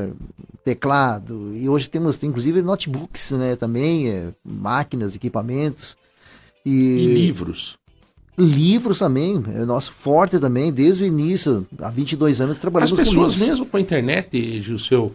teclado, 0.64 1.52
e 1.56 1.68
hoje 1.68 1.88
temos 1.88 2.18
tem, 2.18 2.30
inclusive 2.30 2.62
notebooks 2.62 3.32
né, 3.32 3.56
também, 3.56 4.08
é, 4.08 4.28
máquinas, 4.44 5.14
equipamentos. 5.14 5.96
E 6.64 7.06
livros. 7.12 7.76
Livros 8.38 8.98
também, 8.98 9.42
é 9.54 9.64
nosso 9.64 9.92
forte 9.92 10.38
também, 10.38 10.72
desde 10.72 11.04
o 11.04 11.06
início, 11.06 11.66
há 11.78 11.90
22 11.90 12.40
anos 12.40 12.56
As 12.56 12.60
trabalhamos 12.60 12.90
com 12.90 12.96
pessoas, 12.96 13.34
livros. 13.34 13.48
mesmo 13.48 13.66
com 13.66 13.76
a 13.76 13.80
internet, 13.80 14.62
Gilceu, 14.62 15.14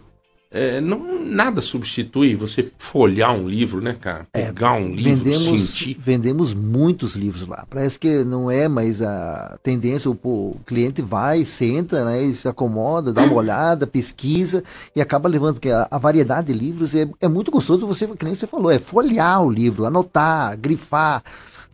é, 0.50 0.80
não, 0.80 1.22
nada 1.26 1.60
substitui 1.60 2.34
você 2.34 2.70
folhear 2.78 3.34
um 3.34 3.46
livro, 3.46 3.82
né, 3.82 3.94
cara? 4.00 4.26
Pegar 4.32 4.72
um 4.72 4.94
livro, 4.94 5.16
vendemos, 5.16 5.68
sentir. 5.68 5.96
vendemos 6.00 6.54
muitos 6.54 7.14
livros 7.16 7.46
lá. 7.46 7.66
Parece 7.68 7.98
que 7.98 8.24
não 8.24 8.50
é 8.50 8.66
mais 8.66 9.02
a 9.02 9.58
tendência, 9.62 10.10
o, 10.10 10.14
o 10.14 10.56
cliente 10.64 11.02
vai, 11.02 11.44
senta, 11.44 12.02
né, 12.02 12.22
e 12.22 12.34
se 12.34 12.48
acomoda, 12.48 13.12
dá 13.12 13.22
uma 13.22 13.34
olhada, 13.36 13.86
pesquisa 13.86 14.64
e 14.96 15.02
acaba 15.02 15.28
levando, 15.28 15.54
porque 15.54 15.70
a, 15.70 15.86
a 15.90 15.98
variedade 15.98 16.50
de 16.50 16.58
livros 16.58 16.94
é, 16.94 17.06
é 17.20 17.28
muito 17.28 17.50
gostoso, 17.50 17.86
você, 17.86 18.06
que 18.06 18.24
nem 18.24 18.34
você 18.34 18.46
falou, 18.46 18.70
é 18.70 18.78
folhear 18.78 19.42
o 19.42 19.50
livro, 19.50 19.84
anotar, 19.84 20.56
grifar, 20.56 21.22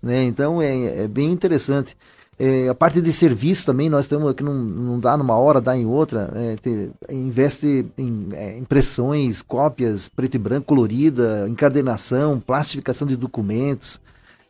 né, 0.05 0.25
então 0.25 0.61
é, 0.63 1.05
é 1.05 1.09
bem 1.09 1.31
interessante. 1.31 1.97
É, 2.37 2.69
a 2.69 2.75
parte 2.75 3.01
de 3.01 3.13
serviço 3.13 3.65
também, 3.65 3.89
nós 3.89 4.07
estamos 4.07 4.29
aqui, 4.29 4.43
não, 4.43 4.53
não 4.55 4.99
dá 4.99 5.17
numa 5.17 5.37
hora, 5.37 5.61
dá 5.61 5.77
em 5.77 5.87
outra. 5.87 6.33
é, 6.35 6.57
te- 6.57 6.91
investe 7.09 7.87
em 7.97 8.29
é, 8.33 8.59
impressões, 8.59 9.41
cópias, 9.41 10.09
preto 10.09 10.35
e 10.35 10.39
branco, 10.39 10.67
colorida, 10.67 11.47
encadernação, 11.49 12.41
plastificação 12.41 13.07
de 13.07 13.17
documentos. 13.17 14.01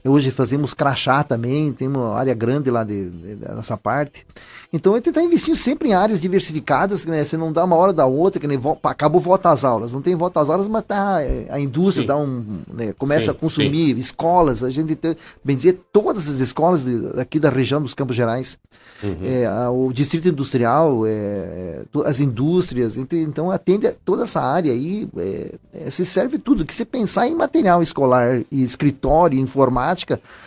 Hoje 0.06 0.30
fazemos 0.30 0.74
crachá 0.74 1.22
também, 1.24 1.72
tem 1.72 1.88
uma 1.88 2.14
área 2.14 2.34
grande 2.34 2.70
lá 2.70 2.84
de, 2.84 3.08
de- 3.08 3.36
dessa 3.36 3.74
parte. 3.76 4.26
Então 4.70 4.92
a 4.92 4.96
gente 4.96 5.08
está 5.08 5.22
investindo 5.22 5.56
sempre 5.56 5.88
em 5.88 5.94
áreas 5.94 6.20
diversificadas, 6.20 7.06
né? 7.06 7.24
Você 7.24 7.38
não 7.38 7.50
dá 7.50 7.64
uma 7.64 7.74
hora 7.76 7.90
da 7.92 8.04
outra, 8.04 8.38
que 8.38 8.46
nem 8.46 8.58
vo- 8.58 8.78
acabou 8.82 9.18
volta 9.18 9.50
às 9.50 9.64
aulas. 9.64 9.94
Não 9.94 10.02
tem 10.02 10.14
volta 10.14 10.40
às 10.40 10.50
aulas, 10.50 10.68
mas 10.68 10.84
tá, 10.84 11.22
é, 11.22 11.46
a 11.48 11.58
indústria 11.58 12.02
Sim. 12.02 12.06
dá 12.08 12.16
um, 12.18 12.58
né, 12.70 12.92
começa 12.98 13.26
Sim, 13.26 13.30
a 13.30 13.34
consumir, 13.34 13.96
escolas, 13.96 14.62
a 14.62 14.68
gente 14.68 14.94
tem, 14.94 15.16
bem 15.42 15.56
dizer, 15.56 15.80
todas 15.90 16.28
as 16.28 16.40
escolas 16.40 16.84
de- 16.84 17.18
aqui 17.18 17.40
da 17.40 17.48
região 17.48 17.80
dos 17.80 17.94
Campos 17.94 18.14
Gerais, 18.14 18.58
Uhum. 19.02 19.16
é, 19.22 19.46
a- 19.46 19.70
o 19.70 19.90
distrito 19.92 20.28
industrial, 20.28 21.06
é, 21.06 21.82
as 22.04 22.20
indústrias, 22.20 22.98
então 22.98 23.50
atende 23.50 23.86
a 23.86 23.94
toda 24.04 24.24
essa 24.24 24.40
área 24.42 24.72
aí, 24.72 25.08
é, 25.16 25.54
é, 25.72 25.90
se 25.90 26.04
serve 26.04 26.38
tudo, 26.38 26.64
que 26.66 26.74
você 26.74 26.84
pensar 26.84 27.26
em 27.26 27.34
material 27.34 27.82
escolar 27.82 28.42
e 28.50 28.62
escritório, 28.62 29.38
informática, 29.38 29.93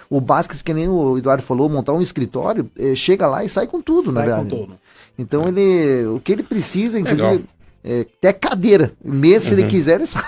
o 0.10 0.19
básico, 0.22 0.56
que 0.64 0.74
nem 0.74 0.88
o 0.88 1.18
Eduardo 1.18 1.44
falou, 1.44 1.69
montar 1.69 1.94
um 1.94 2.02
escritório, 2.02 2.69
é, 2.78 2.94
chega 2.95 3.28
lá 3.28 3.44
e 3.44 3.49
sai 3.49 3.68
com 3.68 3.82
tudo, 3.82 4.11
na 4.11 4.22
Sai 4.22 4.30
com 4.30 4.36
verdade. 4.44 4.49
tudo. 4.61 4.80
Então 5.18 5.48
ele, 5.48 6.06
o 6.07 6.19
que 6.19 6.32
ele 6.32 6.44
precisa, 6.44 6.99
inclusive, 6.99 7.45
é, 7.84 8.02
até 8.19 8.34
cadeira, 8.34 8.91
mesmo 9.03 9.41
se 9.49 9.53
ele 9.56 9.64
Uhum. 9.64 9.68
quiser, 9.68 9.95
ele 9.95 10.06
sai. 10.07 10.24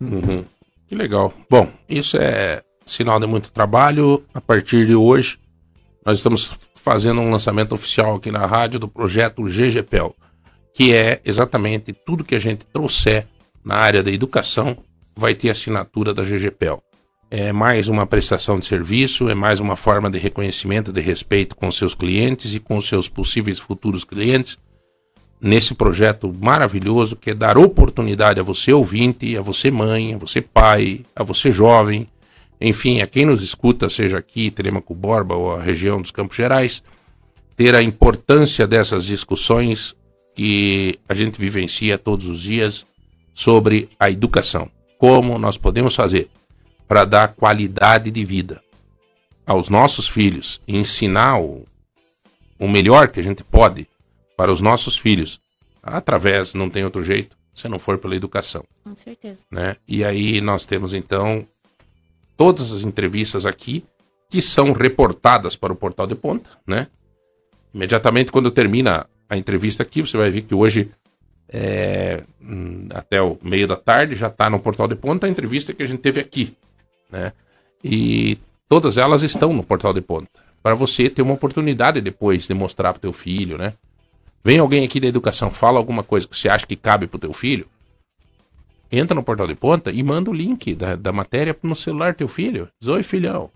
Uhum. 0.00 0.44
Que 0.86 0.94
legal. 0.94 1.32
Bom, 1.50 1.68
isso 1.88 2.16
é 2.16 2.62
sinal 2.86 3.20
de 3.20 3.26
muito 3.26 3.50
trabalho. 3.52 4.22
A 4.32 4.40
partir 4.40 4.86
de 4.86 4.94
hoje, 4.94 5.38
nós 6.04 6.18
estamos 6.18 6.52
fazendo 6.74 7.20
um 7.20 7.30
lançamento 7.30 7.72
oficial 7.74 8.16
aqui 8.16 8.30
na 8.30 8.46
rádio 8.46 8.78
do 8.80 8.88
projeto 8.88 9.42
GGPEL, 9.44 10.14
que 10.72 10.94
é 10.94 11.20
exatamente 11.24 11.92
tudo 11.92 12.24
que 12.24 12.34
a 12.34 12.38
gente 12.38 12.64
trouxer 12.66 13.26
na 13.64 13.74
área 13.74 14.02
da 14.02 14.10
educação 14.10 14.76
vai 15.14 15.34
ter 15.34 15.50
assinatura 15.50 16.14
da 16.14 16.22
GGPEL. 16.22 16.82
É 17.30 17.52
mais 17.52 17.88
uma 17.88 18.06
prestação 18.06 18.58
de 18.58 18.64
serviço, 18.64 19.28
é 19.28 19.34
mais 19.34 19.60
uma 19.60 19.76
forma 19.76 20.10
de 20.10 20.18
reconhecimento, 20.18 20.92
de 20.92 21.00
respeito 21.00 21.54
com 21.54 21.70
seus 21.70 21.94
clientes 21.94 22.54
e 22.54 22.60
com 22.60 22.80
seus 22.80 23.08
possíveis 23.08 23.58
futuros 23.58 24.02
clientes 24.02 24.58
nesse 25.40 25.74
projeto 25.74 26.34
maravilhoso 26.40 27.16
que 27.16 27.30
é 27.30 27.34
dar 27.34 27.58
oportunidade 27.58 28.40
a 28.40 28.42
você 28.42 28.72
ouvinte, 28.72 29.36
a 29.36 29.42
você 29.42 29.70
mãe, 29.70 30.14
a 30.14 30.18
você 30.18 30.40
pai, 30.40 31.04
a 31.14 31.22
você 31.22 31.52
jovem, 31.52 32.08
enfim, 32.60 33.00
a 33.00 33.06
quem 33.06 33.24
nos 33.24 33.42
escuta, 33.42 33.88
seja 33.88 34.18
aqui, 34.18 34.50
Telemaco 34.50 34.94
Borba 34.94 35.36
ou 35.36 35.54
a 35.54 35.62
região 35.62 36.00
dos 36.00 36.10
Campos 36.10 36.36
Gerais, 36.36 36.82
ter 37.56 37.74
a 37.74 37.82
importância 37.82 38.66
dessas 38.66 39.06
discussões 39.06 39.94
que 40.34 40.98
a 41.08 41.14
gente 41.14 41.40
vivencia 41.40 41.98
todos 41.98 42.26
os 42.26 42.40
dias 42.40 42.86
sobre 43.32 43.88
a 43.98 44.10
educação. 44.10 44.68
Como 44.98 45.38
nós 45.38 45.56
podemos 45.56 45.94
fazer 45.94 46.28
para 46.88 47.04
dar 47.04 47.34
qualidade 47.34 48.10
de 48.10 48.24
vida 48.24 48.62
aos 49.46 49.68
nossos 49.68 50.08
filhos 50.08 50.60
e 50.66 50.76
ensinar 50.76 51.40
o, 51.40 51.64
o 52.58 52.66
melhor 52.66 53.08
que 53.08 53.20
a 53.20 53.22
gente 53.22 53.44
pode 53.44 53.86
para 54.36 54.50
os 54.50 54.60
nossos 54.60 54.96
filhos, 54.96 55.40
através, 55.82 56.54
não 56.54 56.70
tem 56.70 56.84
outro 56.84 57.02
jeito, 57.02 57.36
se 57.54 57.68
não 57.68 57.78
for 57.78 57.98
pela 57.98 58.16
educação, 58.16 58.64
Com 58.84 58.94
certeza. 58.96 59.44
né? 59.50 59.76
E 59.86 60.04
aí 60.04 60.40
nós 60.40 60.64
temos 60.64 60.94
então 60.94 61.46
todas 62.36 62.72
as 62.72 62.84
entrevistas 62.84 63.44
aqui 63.44 63.84
que 64.30 64.40
são 64.40 64.72
reportadas 64.72 65.56
para 65.56 65.72
o 65.72 65.76
Portal 65.76 66.06
de 66.06 66.14
Ponta, 66.14 66.50
né? 66.66 66.86
Imediatamente 67.74 68.30
quando 68.30 68.50
termina 68.50 69.06
a 69.28 69.36
entrevista 69.36 69.82
aqui, 69.82 70.00
você 70.02 70.16
vai 70.16 70.30
ver 70.30 70.42
que 70.42 70.54
hoje 70.54 70.90
é, 71.48 72.22
até 72.94 73.20
o 73.20 73.38
meio 73.42 73.66
da 73.66 73.76
tarde 73.76 74.14
já 74.14 74.28
está 74.28 74.48
no 74.48 74.60
Portal 74.60 74.86
de 74.86 74.94
Ponta 74.94 75.26
a 75.26 75.30
entrevista 75.30 75.72
que 75.72 75.82
a 75.82 75.86
gente 75.86 76.00
teve 76.00 76.20
aqui, 76.20 76.56
né? 77.10 77.32
E 77.82 78.38
todas 78.68 78.96
elas 78.96 79.22
estão 79.22 79.52
no 79.52 79.62
Portal 79.62 79.92
de 79.92 80.00
Ponta 80.00 80.48
para 80.62 80.74
você 80.74 81.08
ter 81.08 81.22
uma 81.22 81.34
oportunidade 81.34 82.00
depois 82.00 82.46
de 82.46 82.54
mostrar 82.54 82.92
para 82.92 83.00
teu 83.00 83.12
filho, 83.12 83.56
né? 83.56 83.74
Vem 84.44 84.58
alguém 84.58 84.84
aqui 84.84 85.00
da 85.00 85.06
educação, 85.06 85.50
fala 85.50 85.78
alguma 85.78 86.02
coisa 86.02 86.26
que 86.26 86.36
você 86.36 86.48
acha 86.48 86.66
que 86.66 86.76
cabe 86.76 87.06
pro 87.06 87.18
teu 87.18 87.32
filho, 87.32 87.66
entra 88.90 89.14
no 89.14 89.22
portal 89.22 89.46
de 89.46 89.54
ponta 89.54 89.90
e 89.90 90.02
manda 90.02 90.30
o 90.30 90.34
link 90.34 90.74
da, 90.74 90.96
da 90.96 91.12
matéria 91.12 91.56
no 91.62 91.76
celular 91.76 92.14
teu 92.14 92.28
filho. 92.28 92.68
Diz, 92.80 92.88
oi 92.88 93.02
filhão, 93.02 93.50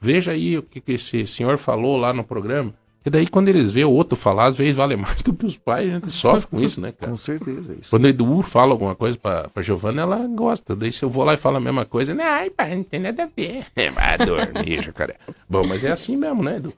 veja 0.00 0.32
aí 0.32 0.58
o 0.58 0.62
que, 0.62 0.80
que 0.80 0.92
esse 0.92 1.26
senhor 1.26 1.56
falou 1.58 1.96
lá 1.96 2.12
no 2.12 2.24
programa. 2.24 2.74
E 3.06 3.10
daí 3.10 3.26
quando 3.26 3.48
eles 3.48 3.70
vê 3.70 3.84
o 3.84 3.90
outro 3.90 4.16
falar, 4.16 4.46
às 4.46 4.56
vezes 4.56 4.76
vale 4.76 4.94
mais 4.96 5.22
do 5.22 5.32
que 5.32 5.46
os 5.46 5.56
pais, 5.56 5.88
a 5.88 5.94
gente 5.94 6.10
sofre 6.10 6.46
com 6.48 6.60
isso, 6.60 6.80
né, 6.80 6.92
cara? 6.98 7.10
Com 7.10 7.16
certeza, 7.16 7.72
é 7.72 7.76
isso. 7.80 7.90
Quando 7.90 8.04
o 8.04 8.08
Edu 8.08 8.42
fala 8.42 8.72
alguma 8.72 8.94
coisa 8.94 9.16
pra, 9.16 9.48
pra 9.48 9.62
Giovana, 9.62 10.02
ela 10.02 10.26
gosta. 10.26 10.74
Daí 10.76 10.92
se 10.92 11.04
eu 11.04 11.08
vou 11.10 11.24
lá 11.24 11.34
e 11.34 11.36
falo 11.36 11.56
a 11.56 11.60
mesma 11.60 11.84
coisa, 11.84 12.14
né? 12.14 12.24
Ai, 12.24 12.50
pai, 12.50 12.74
não 12.74 12.82
tem 12.82 13.00
nada 13.00 13.24
a 13.24 13.28
ver. 13.34 13.64
Vai 13.94 14.18
dormir, 14.18 14.82
jacaré. 14.82 15.16
Bom, 15.48 15.64
mas 15.66 15.82
é 15.84 15.90
assim 15.92 16.16
mesmo, 16.16 16.42
né, 16.42 16.56
Edu? 16.56 16.72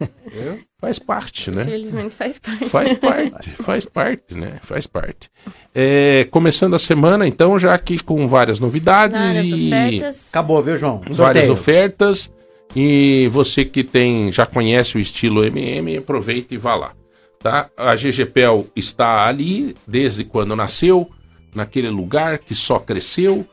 Faz 0.80 0.98
parte, 0.98 1.50
né? 1.50 1.62
Infelizmente 1.62 2.14
faz 2.14 2.38
parte. 2.38 2.64
Faz 2.66 2.92
parte, 2.94 3.50
faz 3.50 3.84
parte, 3.84 4.34
né? 4.36 4.58
Faz 4.62 4.86
parte. 4.86 5.30
É, 5.74 6.26
começando 6.30 6.74
a 6.74 6.78
semana, 6.78 7.26
então, 7.26 7.58
já 7.58 7.74
aqui 7.74 8.02
com 8.02 8.26
várias 8.26 8.58
novidades 8.60 9.18
Várias 9.18 9.46
e 9.46 9.66
ofertas. 9.66 10.28
Acabou, 10.30 10.62
viu, 10.62 10.76
João? 10.76 11.00
várias 11.10 11.16
Sorteio. 11.16 11.52
ofertas. 11.52 12.32
E 12.74 13.28
você 13.28 13.64
que 13.64 13.82
tem 13.82 14.30
já 14.30 14.46
conhece 14.46 14.96
o 14.96 15.00
estilo 15.00 15.44
MM, 15.44 15.98
aproveita 15.98 16.54
e 16.54 16.56
vá 16.56 16.74
lá. 16.74 16.92
Tá? 17.38 17.70
A 17.76 17.94
GGPEL 17.94 18.68
está 18.76 19.26
ali 19.26 19.74
desde 19.86 20.24
quando 20.24 20.54
nasceu, 20.54 21.10
naquele 21.54 21.88
lugar 21.88 22.38
que 22.38 22.54
só 22.54 22.78
cresceu. 22.78 23.46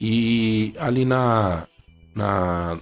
E 0.00 0.74
ali 0.78 1.04
na, 1.04 1.66
na, 2.14 2.78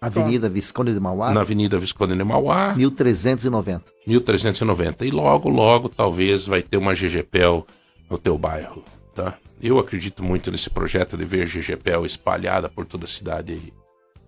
Avenida 0.00 0.48
Visconde 0.48 0.92
de 0.92 0.98
Mauá, 0.98 1.32
na 1.32 1.42
Avenida 1.42 1.78
Visconde 1.78 2.16
de 2.16 2.24
Mauá, 2.24 2.74
1390. 2.74 3.84
1390. 4.06 5.06
E 5.06 5.10
logo, 5.10 5.48
logo, 5.48 5.88
talvez 5.88 6.46
vai 6.46 6.62
ter 6.62 6.76
uma 6.76 6.94
GGPEL 6.94 7.66
no 8.10 8.18
teu 8.18 8.36
bairro, 8.36 8.84
tá? 9.14 9.38
Eu 9.62 9.78
acredito 9.78 10.24
muito 10.24 10.50
nesse 10.50 10.68
projeto 10.68 11.16
de 11.16 11.24
ver 11.24 11.46
GGPEL 11.46 12.04
espalhada 12.04 12.68
por 12.68 12.84
toda 12.84 13.04
a 13.04 13.08
cidade 13.08 13.52
aí. 13.52 13.81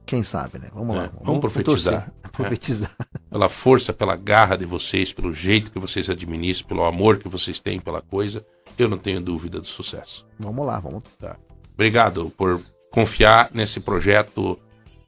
Quem 0.06 0.22
sabe, 0.22 0.58
né? 0.58 0.68
Vamos 0.74 0.96
É, 0.96 0.98
lá. 1.00 1.12
vamos 1.22 1.40
profetizar. 1.40 2.04
torcer. 2.04 2.14
Profetizar. 2.34 2.90
Pela 3.30 3.48
força, 3.48 3.92
pela 3.92 4.16
garra 4.16 4.56
de 4.56 4.64
vocês, 4.66 5.12
pelo 5.12 5.32
jeito 5.32 5.70
que 5.70 5.78
vocês 5.78 6.10
administram, 6.10 6.66
pelo 6.68 6.84
amor 6.84 7.16
que 7.18 7.28
vocês 7.28 7.60
têm 7.60 7.78
pela 7.78 8.00
coisa, 8.02 8.44
eu 8.76 8.88
não 8.88 8.98
tenho 8.98 9.20
dúvida 9.20 9.60
do 9.60 9.66
sucesso. 9.66 10.26
Vamos 10.38 10.66
lá, 10.66 10.80
vamos. 10.80 11.04
Tá? 11.20 11.36
Obrigado 11.72 12.32
por 12.36 12.60
confiar 12.90 13.50
nesse 13.54 13.78
projeto, 13.80 14.58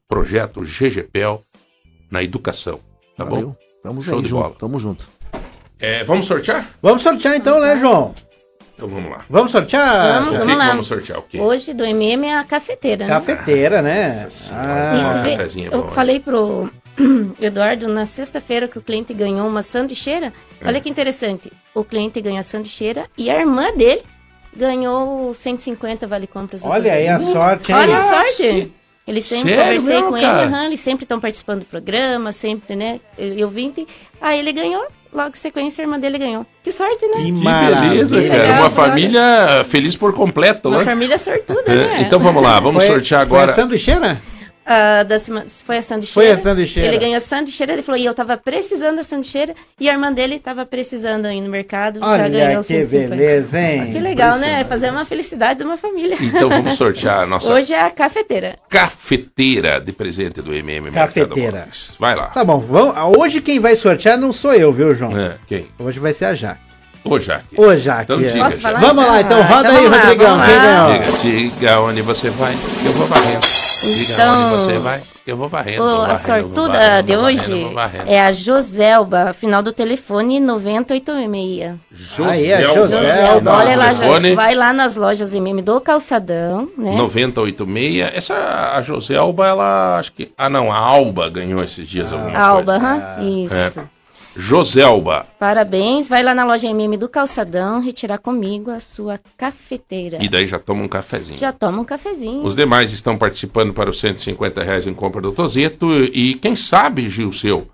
projeto 0.09 0.61
GGPEL 0.63 1.43
na 2.11 2.23
educação, 2.23 2.79
tá 3.17 3.25
Valeu. 3.25 3.49
bom? 3.49 3.57
Tamo 3.83 4.03
Show 4.03 4.17
aí 4.17 4.23
de 4.23 4.29
junto, 4.29 4.43
bola. 4.43 4.55
tamo 4.57 4.79
junto. 4.79 5.09
É, 5.79 6.05
vamos 6.05 6.27
sortear? 6.27 6.71
Vamos 6.81 7.03
sortear 7.03 7.37
então, 7.37 7.61
né, 7.61 7.77
João? 7.79 8.15
Então 8.77 8.89
vamos 8.89 9.11
lá. 9.11 9.25
Vamos 9.31 9.51
sortear? 9.51 10.21
Vamos, 10.21 10.29
o 10.29 10.33
que, 10.33 10.39
vamos 10.39 10.53
que 10.53 10.59
lá. 10.59 10.67
vamos 10.69 10.87
sortear? 10.87 11.19
O 11.19 11.23
quê? 11.23 11.41
Hoje 11.41 11.73
do 11.73 11.83
MM 11.83 12.27
é 12.27 12.37
a 12.37 12.45
cafeteira. 12.45 13.07
né? 13.07 13.11
Cafeteira, 13.11 13.81
né? 13.81 14.29
Senhora. 14.29 14.93
Ah, 14.93 15.29
é 15.29 15.75
eu 15.75 15.83
bom, 15.83 15.89
falei 15.89 16.21
pro 16.21 16.71
Eduardo 17.41 17.89
na 17.89 18.05
sexta-feira 18.05 18.69
que 18.69 18.79
o 18.79 18.83
cliente 18.83 19.15
ganhou 19.15 19.49
uma 19.49 19.63
sanduicheira. 19.63 20.31
É. 20.61 20.67
Olha 20.67 20.81
que 20.81 20.91
interessante. 20.91 21.51
O 21.75 21.83
cliente 21.85 22.21
ganhou 22.21 22.39
a 22.39 22.43
sanduicheira 22.43 23.07
e 23.17 23.31
a 23.31 23.41
irmã 23.41 23.73
dele 23.75 24.03
ganhou 24.55 25.33
150 25.33 26.07
vale 26.07 26.27
compras. 26.27 26.63
olha 26.63 26.93
aí 26.93 27.09
a 27.09 27.19
sorte, 27.19 27.73
hein? 27.73 27.79
Olha 27.79 27.97
a 27.97 28.01
sorte. 28.01 28.73
Eles 29.07 29.25
sempre 29.25 29.51
Sério 29.55 29.63
conversei 29.65 29.95
mesmo, 29.97 30.09
com 30.11 30.21
cara? 30.21 30.43
ele, 30.43 30.53
aham, 30.53 30.67
eles 30.67 30.81
sempre 30.81 31.05
estão 31.05 31.21
participando 31.21 31.61
do 31.61 31.67
programa, 31.67 32.33
sempre, 32.33 32.75
né? 32.75 33.01
Eu 33.17 33.49
vim, 33.49 33.73
aí 34.21 34.41
ele 34.41 34.53
ganhou, 34.53 34.85
logo 35.13 35.31
em 35.31 35.35
sequência 35.35 35.83
a 35.83 35.85
irmã 35.85 35.99
dele 35.99 36.19
ganhou. 36.19 36.47
Que 36.63 36.71
sorte, 36.73 37.07
né? 37.07 37.13
Que 37.17 37.33
Que 37.33 37.89
beleza, 37.89 38.23
cara. 38.29 38.43
Legal, 38.43 38.61
Uma 38.61 38.71
família 38.71 39.65
feliz 39.69 39.97
por 39.97 40.15
completo, 40.15 40.69
Uma 40.69 40.79
né? 40.79 40.85
família 40.85 41.19
sortuda, 41.19 41.63
É, 41.67 41.75
né? 41.75 42.03
Então 42.03 42.19
vamos 42.19 42.43
lá, 42.43 42.59
vamos 42.61 42.85
Foi- 42.85 42.95
sortear 42.95 43.27
Foi 43.27 43.39
agora. 43.39 43.53
a 43.53 43.55
sanduicheira? 43.55 44.21
Ah, 44.69 45.05
da 45.05 45.17
semana, 45.21 45.47
foi 45.49 45.77
a 45.77 45.83
sanduicheira. 45.83 46.29
Foi 46.35 46.37
a 46.37 46.43
sanduicheira. 46.43 46.89
Ele 46.89 46.99
ganhou 46.99 47.17
a 47.17 47.21
sanduicheira, 47.21 47.73
ele 47.73 47.83
falou, 47.83 48.01
e 48.01 48.05
eu 48.05 48.13
tava 48.13 48.37
precisando 48.37 48.97
da 48.97 49.05
sanduicheira, 49.05 49.55
e 49.79 49.89
a 49.89 49.93
irmã 49.93 50.13
dele 50.13 50.41
tava 50.41 50.67
precisando 50.67 51.27
aí 51.27 51.41
no 51.41 51.49
mercado, 51.49 52.01
já 52.01 52.07
Olha 52.07 52.29
ganhou 52.29 52.63
que 52.63 52.69
150. 52.75 53.09
beleza, 53.15 53.61
hein? 53.61 53.93
Que 53.93 53.99
legal, 54.01 54.37
né? 54.39 54.65
Fazer 54.65 54.91
uma 54.91 55.05
felicidade 55.05 55.61
de 55.61 55.65
uma 55.65 55.77
família. 55.77 56.17
Então 56.21 56.49
vamos 56.49 56.75
sortear 56.75 57.21
a 57.21 57.27
nossa 57.27 57.53
Hoje 57.55 57.73
é 57.75 57.81
a 57.81 57.91
cafeteira. 57.91 58.59
cafeteira 58.69 59.81
de 59.81 59.93
presente 59.93 60.43
do 60.43 60.53
MM 60.53 60.81
Mercado 60.91 61.07
Cafeteira. 61.07 61.69
Vai 61.99 62.17
lá. 62.17 62.27
Tá 62.27 62.45
bom, 62.45 62.59
vamos, 62.59 63.17
hoje 63.19 63.41
quem 63.41 63.61
vai 63.61 63.77
sortear 63.77 64.19
não 64.19 64.33
sou 64.33 64.53
eu, 64.53 64.73
viu, 64.73 64.93
João? 64.97 65.17
É, 65.17 65.37
quem? 65.47 65.69
Hoje 65.79 66.01
vai 66.01 66.13
ser 66.13 66.25
a 66.25 66.35
Jaque. 66.35 66.61
Ô, 67.05 67.21
Jaque. 67.21 67.55
Ô, 67.57 67.77
Jaque. 67.77 68.13
Então 68.13 68.19
diga, 68.21 68.45
Posso 68.45 68.61
falar? 68.61 68.81
Vamos 68.81 69.07
lá, 69.07 69.21
então 69.21 69.41
Ah, 69.41 69.45
roda 69.45 69.69
então 69.69 69.77
aí, 69.81 69.89
lá, 69.89 70.01
Rodrigão. 70.03 70.39
Diga, 70.43 71.19
diga 71.23 71.81
onde 71.83 72.03
você 72.03 72.31
vai. 72.31 72.53
Eu 72.85 72.91
vou 72.95 73.07
varrendo. 73.07 73.66
Diga 73.95 74.13
Então, 74.15 74.53
onde 74.55 74.63
você 74.63 74.79
vai. 74.79 75.03
Eu 75.27 75.37
vou 75.37 75.49
varrendo. 75.49 75.83
o- 75.83 75.87
vou 75.87 76.05
a 76.05 76.15
varrendo, 76.15 76.49
vou 76.49 76.55
sortuda 76.57 76.79
varrendo, 76.79 77.07
de 77.07 77.17
hoje 77.17 77.65
varrendo, 77.75 78.11
é 78.11 78.21
a 78.21 78.33
Joselba, 78.33 79.35
final 79.35 79.61
do 79.63 79.73
telefone 79.73 80.39
9086. 80.41 81.75
Aí, 82.21 82.53
a 82.53 82.63
Joselba, 82.63 82.87
Joselba. 82.87 83.53
Olha 83.57 83.77
lá, 83.77 83.95
telefone 83.95 84.35
vai 84.35 84.55
lá 84.55 84.73
nas 84.73 84.95
lojas 84.97 85.35
MM 85.35 85.63
do 85.63 85.81
Calçadão, 85.81 86.69
né? 86.79 86.95
9086. 86.97 88.13
Essa, 88.15 88.73
a 88.77 88.83
Joselba, 88.83 89.47
ela, 89.49 89.99
acho 89.99 90.13
que... 90.13 90.31
Ah, 90.39 90.49
não, 90.49 90.71
a 90.71 90.77
Alba 90.77 91.29
ganhou 91.29 91.63
esses 91.63 91.89
dias 91.89 92.13
alguma 92.13 92.39
Alba, 92.39 92.79
coisa. 92.79 92.87
aham, 92.87 93.29
isso. 93.45 93.81
Joselba. 94.37 95.27
Parabéns, 95.39 96.09
vai 96.09 96.23
lá 96.23 96.35
na 96.35 96.45
loja 96.45 96.67
MM 96.69 96.97
do 96.97 97.09
Calçadão 97.09 97.81
retirar 97.81 98.19
comigo 98.19 98.71
a 98.71 98.81
sua 98.81 99.19
cafeteira. 99.37 100.19
E 100.21 100.29
daí 100.29 100.47
já 100.47 100.59
toma 100.59 100.85
um 100.85 100.89
cafezinho. 100.89 101.39
Já 101.39 101.53
toma 101.53 101.81
um 101.81 101.85
cafezinho. 101.85 102.45
Os 102.45 102.55
demais 102.55 102.93
estão 102.93 103.17
participando 103.17 103.73
para 103.73 103.89
os 103.89 103.99
150 103.99 104.63
reais 104.63 104.87
em 104.87 104.93
compra 104.93 105.23
do 105.23 105.33
Tozeto. 105.33 105.91
E 106.05 106.35
quem 106.35 106.55
sabe, 106.55 107.09
Gil, 107.09 107.33
seu, 107.33 107.67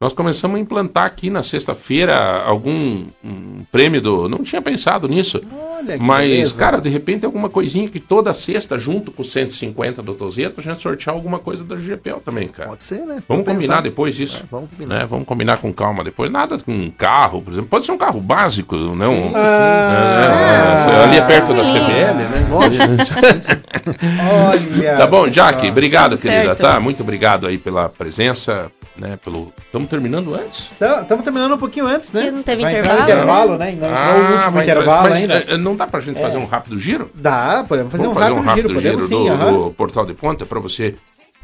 nós 0.00 0.12
começamos 0.12 0.56
a 0.56 0.60
implantar 0.60 1.06
aqui 1.06 1.28
na 1.28 1.42
sexta-feira 1.42 2.40
algum 2.44 3.06
um 3.24 3.64
prêmio 3.72 4.00
do. 4.00 4.28
Não 4.28 4.44
tinha 4.44 4.62
pensado 4.62 5.08
nisso. 5.08 5.40
Olha 5.76 5.98
que 5.98 6.04
Mas, 6.04 6.28
beleza. 6.30 6.54
cara, 6.56 6.80
de 6.80 6.88
repente 6.88 7.26
alguma 7.26 7.48
coisinha 7.48 7.88
que 7.88 7.98
toda 7.98 8.32
sexta, 8.32 8.78
junto 8.78 9.10
com 9.10 9.22
os 9.22 9.32
150 9.32 10.00
do 10.00 10.14
Tozeto, 10.14 10.60
a 10.60 10.62
gente 10.62 10.80
sortear 10.80 11.16
alguma 11.16 11.40
coisa 11.40 11.64
da 11.64 11.74
GPL 11.74 12.20
também, 12.24 12.46
cara. 12.46 12.68
Pode 12.68 12.84
ser, 12.84 13.00
né? 13.00 13.20
Vamos 13.28 13.44
combinar 13.44 13.60
pensando. 13.60 13.82
depois 13.82 14.14
disso. 14.14 14.42
É, 14.44 14.46
vamos 14.48 14.70
combinar. 14.70 14.98
Né? 15.00 15.06
Vamos 15.06 15.26
combinar 15.26 15.56
com 15.58 15.72
calma 15.72 16.04
depois. 16.04 16.30
Nada 16.30 16.58
com 16.58 16.70
um 16.72 16.90
carro, 16.92 17.42
por 17.42 17.52
exemplo. 17.52 17.68
Pode 17.68 17.84
ser 17.84 17.90
um 17.90 17.98
carro 17.98 18.20
básico, 18.20 18.76
não. 18.76 19.32
Ah, 19.34 20.86
É, 20.88 20.92
é, 20.92 21.04
ali 21.04 21.16
é 21.16 21.22
perto 21.22 21.52
da 21.54 21.62
CVL, 21.62 22.14
né? 22.14 22.48
Olha. 24.32 24.96
Tá 24.96 25.06
bom, 25.08 25.28
Jack, 25.28 25.68
obrigado, 25.68 26.12
Tudo 26.12 26.22
querida, 26.22 26.54
certo. 26.54 26.60
tá? 26.60 26.78
Muito 26.78 27.02
obrigado 27.02 27.46
aí 27.48 27.58
pela 27.58 27.88
presença, 27.88 28.70
né? 28.98 29.16
Pelo. 29.16 29.52
Estamos 29.64 29.88
terminando 29.88 30.34
antes? 30.34 30.70
Estamos 30.72 31.24
terminando 31.24 31.54
um 31.54 31.58
pouquinho 31.58 31.86
antes, 31.86 32.12
né? 32.12 32.22
Porque 32.22 32.36
não 32.36 32.42
teve 32.42 32.62
Vai 32.62 32.72
intervalo, 32.72 33.00
o 33.00 33.02
intervalo, 33.04 33.58
né? 33.58 33.72
Não 33.72 33.88
entrou 33.88 34.30
o 34.30 34.32
último 34.34 34.52
vai 34.52 34.62
intervalo 34.64 35.08
mas, 35.08 35.18
ainda. 35.18 35.34
eh, 35.48 35.56
não 35.56 35.76
dá 35.76 35.86
pra 35.86 36.00
gente 36.00 36.20
fazer 36.20 36.38
um 36.38 36.46
rápido 36.46 36.78
giro? 36.78 37.10
Dá, 37.14 37.64
podemos 37.66 37.92
fazer 37.92 38.04
Vamos 38.04 38.16
um 38.16 38.20
fazer 38.20 38.34
rápido, 38.34 38.42
um 38.42 38.46
rápido 38.46 38.68
giro, 38.68 38.80
giro, 38.80 38.94
podemos 38.98 39.10
do, 39.10 39.16
sim, 39.16 39.28
aham. 39.28 39.52
do 39.52 39.70
Portal 39.74 40.06
de 40.06 40.14
Ponta 40.14 40.44
para 40.46 40.60
você 40.60 40.94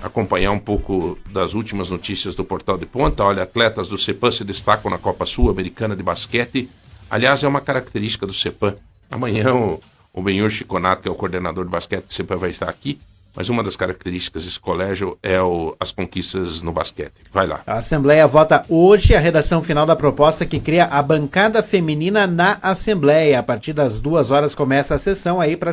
acompanhar 0.02 0.50
um 0.50 0.58
pouco 0.58 1.18
das 1.30 1.54
últimas 1.54 1.90
notícias 1.90 2.34
do 2.34 2.44
Portal 2.44 2.76
de 2.76 2.86
Ponta. 2.86 3.22
Olha, 3.24 3.44
atletas 3.44 3.88
do 3.88 3.96
CEPAM 3.96 4.30
se 4.30 4.44
destacam 4.44 4.90
na 4.90 4.98
Copa 4.98 5.24
Sul-Americana 5.24 5.94
de 5.96 6.02
Basquete. 6.02 6.68
Aliás, 7.10 7.44
é 7.44 7.48
uma 7.48 7.60
característica 7.60 8.26
do 8.26 8.32
CEPAM. 8.32 8.74
Amanhã 9.10 9.54
o, 9.54 9.80
o 10.12 10.22
Benhur 10.22 10.50
Chiconato, 10.50 11.02
que 11.02 11.08
é 11.08 11.12
o 11.12 11.14
coordenador 11.14 11.64
de 11.64 11.70
basquete 11.70 12.06
do 12.06 12.12
CEPAM, 12.12 12.36
vai 12.36 12.50
estar 12.50 12.68
aqui. 12.68 12.98
Mas 13.36 13.48
uma 13.48 13.62
das 13.64 13.74
características 13.74 14.44
desse 14.44 14.60
colégio 14.60 15.18
é 15.22 15.40
o- 15.42 15.74
as 15.80 15.90
conquistas 15.90 16.62
no 16.62 16.70
basquete. 16.72 17.14
Vai 17.32 17.46
lá. 17.46 17.60
A 17.66 17.78
Assembleia 17.78 18.26
vota 18.28 18.64
hoje 18.68 19.14
a 19.14 19.18
redação 19.18 19.62
final 19.62 19.84
da 19.84 19.96
proposta 19.96 20.46
que 20.46 20.60
cria 20.60 20.84
a 20.84 21.02
bancada 21.02 21.62
feminina 21.62 22.26
na 22.28 22.58
Assembleia. 22.62 23.40
A 23.40 23.42
partir 23.42 23.72
das 23.72 24.00
duas 24.00 24.30
horas 24.30 24.54
começa 24.54 24.94
a 24.94 24.98
sessão 24.98 25.40
aí 25.40 25.56
para 25.56 25.72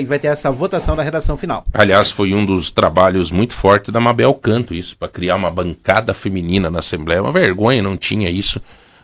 e 0.00 0.04
vai 0.04 0.18
ter 0.18 0.28
essa 0.28 0.50
votação 0.50 0.96
da 0.96 1.02
redação 1.02 1.36
final. 1.36 1.64
Aliás, 1.72 2.10
foi 2.10 2.34
um 2.34 2.44
dos 2.44 2.70
trabalhos 2.72 3.30
muito 3.30 3.54
fortes 3.54 3.92
da 3.92 4.00
Mabel 4.00 4.34
Canto, 4.34 4.74
isso, 4.74 4.96
para 4.96 5.08
criar 5.08 5.36
uma 5.36 5.50
bancada 5.50 6.12
feminina 6.12 6.70
na 6.70 6.80
Assembleia. 6.80 7.22
Uma 7.22 7.30
vergonha, 7.32 7.82
não 7.82 7.96
tinha 7.96 8.28
isso 8.28 8.60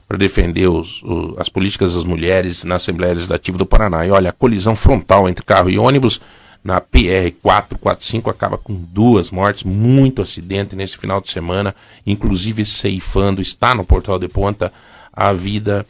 para 0.08 0.18
defender 0.18 0.68
os- 0.68 1.02
as 1.38 1.48
políticas 1.48 1.94
das 1.94 2.04
mulheres 2.04 2.64
na 2.64 2.74
Assembleia 2.74 3.14
Legislativa 3.14 3.56
do 3.56 3.64
Paraná. 3.64 4.04
E 4.04 4.10
olha, 4.10 4.30
a 4.30 4.32
colisão 4.32 4.74
frontal 4.74 5.28
entre 5.28 5.44
carro 5.44 5.70
e 5.70 5.78
ônibus 5.78 6.20
na 6.64 6.80
PR 6.80 7.32
445 7.42 8.30
acaba 8.30 8.56
com 8.56 8.74
duas 8.74 9.30
mortes, 9.30 9.64
muito 9.64 10.22
acidente 10.22 10.76
nesse 10.76 10.96
final 10.96 11.20
de 11.20 11.28
semana, 11.28 11.74
inclusive 12.06 12.64
ceifando, 12.64 13.40
está 13.40 13.74
no 13.74 13.84
Portal 13.84 14.18
de 14.18 14.28
Ponta, 14.28 14.72
a 15.12 15.32
vida 15.32 15.84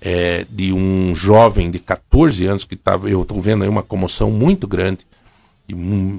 é, 0.00 0.46
de 0.48 0.72
um 0.72 1.14
jovem 1.14 1.70
de 1.70 1.78
14 1.78 2.46
anos 2.46 2.64
que 2.64 2.74
estava, 2.74 3.08
eu 3.08 3.22
estou 3.22 3.40
vendo 3.40 3.64
aí 3.64 3.68
uma 3.68 3.82
comoção 3.82 4.30
muito 4.30 4.66
grande, 4.66 5.06
de, 5.68 5.74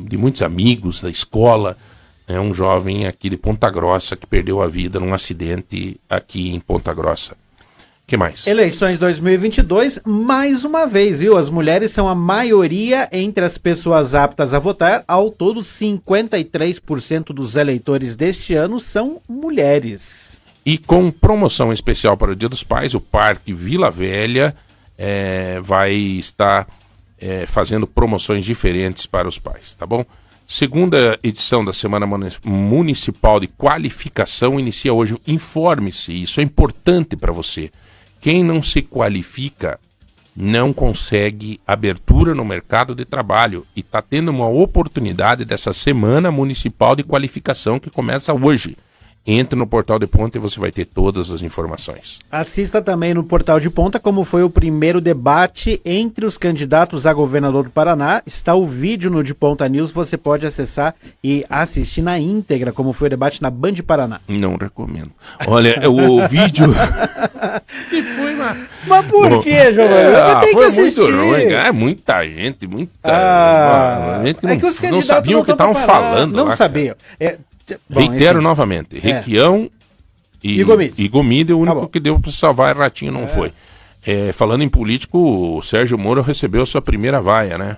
de 0.08 0.18
muitos 0.18 0.42
amigos 0.42 1.02
da 1.02 1.10
escola, 1.10 1.78
é 2.28 2.40
um 2.40 2.54
jovem 2.54 3.06
aqui 3.06 3.30
de 3.30 3.38
Ponta 3.38 3.70
Grossa 3.70 4.16
que 4.16 4.26
perdeu 4.26 4.62
a 4.62 4.68
vida 4.68 5.00
num 5.00 5.14
acidente 5.14 6.00
aqui 6.10 6.50
em 6.54 6.60
Ponta 6.60 6.94
Grossa. 6.94 7.38
Que 8.08 8.16
mais? 8.18 8.46
Eleições 8.46 9.00
2022, 9.00 10.00
mais 10.06 10.64
uma 10.64 10.86
vez, 10.86 11.20
viu? 11.20 11.38
As 11.38 11.50
mulheres 11.50 11.92
são 11.92 12.08
a 12.08 12.14
maioria 12.16 13.10
entre 13.12 13.44
as 13.44 13.58
pessoas 13.58 14.14
aptas 14.14 14.54
a 14.54 14.60
votar. 14.60 15.04
Ao 15.08 15.32
todo, 15.32 15.62
53% 15.62 17.34
dos 17.34 17.56
eleitores 17.56 18.16
deste 18.16 18.54
ano 18.54 18.80
são 18.80 19.20
mulheres. 19.28 20.40
E 20.66 20.78
com 20.78 21.10
promoção 21.12 21.72
especial 21.74 22.16
para 22.18 22.32
o 22.32 22.36
Dia 22.36 22.50
dos 22.50 22.64
Pais, 22.64 22.94
o 22.94 23.00
Parque 23.02 23.54
Vila 23.54 23.90
Velha 23.92 24.56
eh, 24.98 25.60
vai 25.62 25.94
estar 25.94 26.68
eh, 27.20 27.46
fazendo 27.48 27.86
promoções 27.88 28.44
diferentes 28.46 29.06
para 29.06 29.28
os 29.28 29.38
pais, 29.40 29.74
tá 29.74 29.86
bom? 29.86 30.04
Segunda 30.48 31.18
edição 31.24 31.66
da 31.66 31.74
Semana 31.74 32.06
Muni- 32.06 32.30
Municipal 32.44 33.40
de 33.40 33.48
Qualificação 33.48 34.60
inicia 34.60 34.94
hoje. 34.94 35.18
Informe-se, 35.26 36.14
isso 36.22 36.40
é 36.40 36.44
importante 36.44 37.16
para 37.16 37.32
você. 37.32 37.72
Quem 38.26 38.44
não 38.44 38.60
se 38.60 38.82
qualifica 38.82 39.80
não 40.36 40.74
consegue 40.74 41.60
abertura 41.68 42.34
no 42.34 42.44
mercado 42.44 42.96
de 42.96 43.06
trabalho 43.06 43.68
e 43.76 43.82
está 43.82 44.02
tendo 44.02 44.30
uma 44.30 44.48
oportunidade 44.48 45.46
dessa 45.46 45.72
Semana 45.72 46.32
Municipal 46.32 46.96
de 46.96 47.04
Qualificação 47.04 47.80
que 47.80 47.92
começa 47.92 48.34
hoje. 48.34 48.76
Entre 49.28 49.58
no 49.58 49.66
portal 49.66 49.98
de 49.98 50.06
ponta 50.06 50.38
e 50.38 50.42
você 50.42 50.60
vai 50.60 50.72
ter 50.72 50.86
todas 50.86 51.32
as 51.32 51.42
informações. 51.42 52.20
Assista 52.32 52.80
também 52.80 53.12
no 53.12 53.24
Portal 53.24 53.60
de 53.60 53.72
Ponta 53.72 54.00
como 54.00 54.24
foi 54.24 54.44
o 54.44 54.50
primeiro 54.52 55.02
debate 55.02 55.82
entre 55.84 56.28
os 56.28 56.38
candidatos 56.38 57.08
a 57.08 57.14
governador 57.14 57.64
do 57.64 57.70
Paraná. 57.72 58.22
Está 58.24 58.54
o 58.54 58.66
vídeo 58.66 59.10
no 59.10 59.24
De 59.24 59.34
Ponta 59.34 59.68
News, 59.68 59.90
você 59.90 60.16
pode 60.16 60.46
acessar 60.46 60.94
e 61.24 61.44
assistir 61.50 62.04
na 62.04 62.20
íntegra 62.20 62.72
como 62.72 62.94
foi 62.94 63.08
o 63.08 63.10
debate 63.10 63.42
na 63.42 63.50
Band 63.50 63.74
Paraná. 63.86 64.20
Não 64.28 64.58
recomendo. 64.58 65.12
Olha, 65.48 65.90
o 65.90 66.26
vídeo. 66.30 66.66
E 67.92 68.02
foi 68.04 68.36
Mas 68.86 69.06
por 69.08 69.42
que, 69.42 69.74
Giovanni? 69.74 69.96
É, 69.96 70.08
Eu 70.08 70.24
ah, 70.28 70.40
tenho 70.40 70.42
que 70.42 70.54
foi 70.54 70.66
assistir. 70.68 71.02
muito 71.02 71.18
ruim. 71.18 71.44
É 71.46 71.72
muita 71.72 72.24
gente, 72.24 72.68
muita. 72.68 72.92
Ah, 73.04 74.22
gente 74.24 74.40
que 74.40 74.46
é 74.46 74.50
não, 74.50 74.58
que 74.58 74.66
os 74.68 74.76
não 74.76 74.82
candidatos 74.82 75.08
sabiam 75.08 75.40
o 75.42 75.46
que 75.46 75.52
estavam 75.52 75.74
falando. 75.74 76.36
Não 76.36 76.46
lá, 76.46 76.56
sabiam. 76.56 76.96
É, 77.20 77.40
bom, 77.90 78.00
Reitero 78.00 78.40
enfim. 78.40 78.44
novamente: 78.48 78.98
É. 78.98 79.00
Requião 79.00 79.70
e, 80.44 80.60
E 80.60 80.64
Gomide. 81.08 81.52
e 81.52 81.54
o 81.54 81.60
único 81.60 81.82
bom. 81.82 81.88
que 81.88 82.00
deu 82.00 82.20
para 82.20 82.32
salvar 82.32 82.78
Ratinho 82.78 83.12
não 83.12 83.28
foi. 83.28 83.52
É, 84.06 84.32
falando 84.32 84.64
em 84.64 84.70
político, 84.70 85.18
o 85.58 85.62
Sérgio 85.64 85.98
Moro 85.98 86.22
recebeu 86.22 86.64
sua 86.66 86.82
primeira 86.82 87.20
vaia, 87.22 87.58
né? 87.58 87.78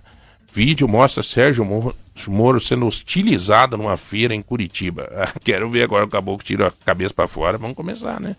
Vídeo 0.51 0.87
mostra 0.87 1.23
Sérgio 1.23 1.63
Moro, 1.63 1.95
Moro 2.27 2.59
sendo 2.59 2.85
hostilizado 2.85 3.77
numa 3.77 3.95
feira 3.95 4.33
em 4.35 4.41
Curitiba. 4.41 5.09
Ah, 5.15 5.31
Quero 5.43 5.69
ver 5.69 5.83
agora 5.83 6.03
o 6.05 6.07
caboclo 6.09 6.43
tira 6.43 6.67
a 6.67 6.71
cabeça 6.85 7.13
para 7.13 7.27
fora. 7.27 7.57
Vamos 7.57 7.77
começar, 7.77 8.19
né? 8.19 8.35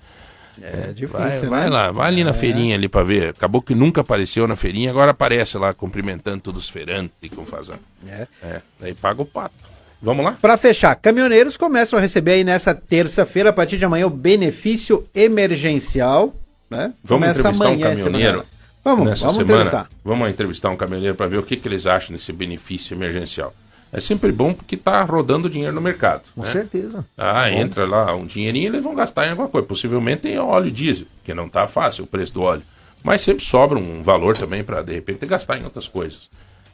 É 0.61 0.89
difícil, 0.93 1.09
Vai, 1.09 1.31
né? 1.41 1.47
vai 1.49 1.70
lá, 1.70 1.91
vai 1.93 2.09
ali 2.09 2.25
na 2.25 2.33
feirinha 2.33 2.75
ali 2.75 2.89
pra 2.89 3.05
ver. 3.05 3.29
Acabou 3.29 3.62
que 3.62 3.77
nunca 3.77 4.01
apareceu 4.01 4.47
na 4.49 4.57
feirinha, 4.57 4.91
agora 4.91 5.12
aparece 5.12 5.57
lá 5.57 5.73
cumprimentando 5.73 6.41
todos 6.41 6.65
os 6.65 6.69
feirantes 6.69 7.31
com 7.33 7.47
fazão. 7.47 7.77
É. 8.07 8.27
É, 8.43 8.61
daí 8.81 8.93
paga 8.93 9.23
o 9.23 9.25
pato. 9.25 9.55
Vamos 10.01 10.25
lá? 10.25 10.37
Para 10.41 10.57
fechar, 10.57 10.95
caminhoneiros 10.95 11.57
começam 11.57 11.99
a 11.99 12.03
receber 12.03 12.33
aí 12.33 12.45
nessa 12.45 12.75
terça-feira, 12.75 13.51
a 13.51 13.53
partir 13.53 13.79
de 13.79 13.85
amanhã, 13.85 14.07
o 14.07 14.11
benefício 14.11 15.07
emergencial. 15.15 16.35
Né? 16.70 16.93
Vamos 17.03 17.25
Começa 17.25 17.41
entrevistar 17.41 17.65
um 17.65 17.73
amanhã 17.73 17.93
esse 17.93 18.03
caminhoneiro. 18.05 18.45
Vamos, 18.85 19.07
nessa 19.07 19.27
vamos 19.27 19.37
semana. 19.37 19.55
entrevistar. 19.55 19.89
Vamos 20.05 20.31
entrevistar 20.31 20.70
um 20.70 20.77
caminhoneiro 20.77 21.16
para 21.16 21.27
ver 21.27 21.39
o 21.39 21.43
que, 21.43 21.57
que 21.57 21.66
eles 21.66 21.87
acham 21.87 22.15
desse 22.15 22.33
benefício 22.33 22.95
emergencial. 22.95 23.53
É 23.93 24.01
sempre 24.01 24.31
bom 24.31 24.53
porque 24.53 24.77
tá 24.77 25.03
rodando 25.03 25.49
dinheiro 25.49 25.75
no 25.75 25.81
mercado. 25.81 26.23
Com 26.35 26.43
né? 26.43 26.47
certeza. 26.47 27.05
Ah, 27.16 27.51
entra 27.51 27.87
lá 27.87 28.15
um 28.15 28.27
dinheirinho 28.27 28.69
eles 28.69 28.85
vão 28.85 28.95
gastar 28.95 29.27
em 29.27 29.31
alguma 29.31 29.49
coisa. 29.49 29.66
Possivelmente 29.66 30.29
em 30.29 30.39
óleo 30.39 30.70
diesel, 30.70 31.07
que 31.25 31.33
não 31.33 31.49
tá 31.49 31.66
fácil 31.66 32.05
o 32.05 32.07
preço 32.07 32.35
do 32.35 32.43
óleo. 32.43 32.62
Mas 33.03 33.23
sempre 33.23 33.45
sobra 33.45 33.79
um 33.79 34.03
valor 34.03 34.37
também 34.37 34.62
para 34.62 34.83
de 34.83 34.93
repente 34.93 35.25
gastar 35.25 35.59
em 35.59 35.65
outras 35.65 35.89
coisas. 35.89 36.29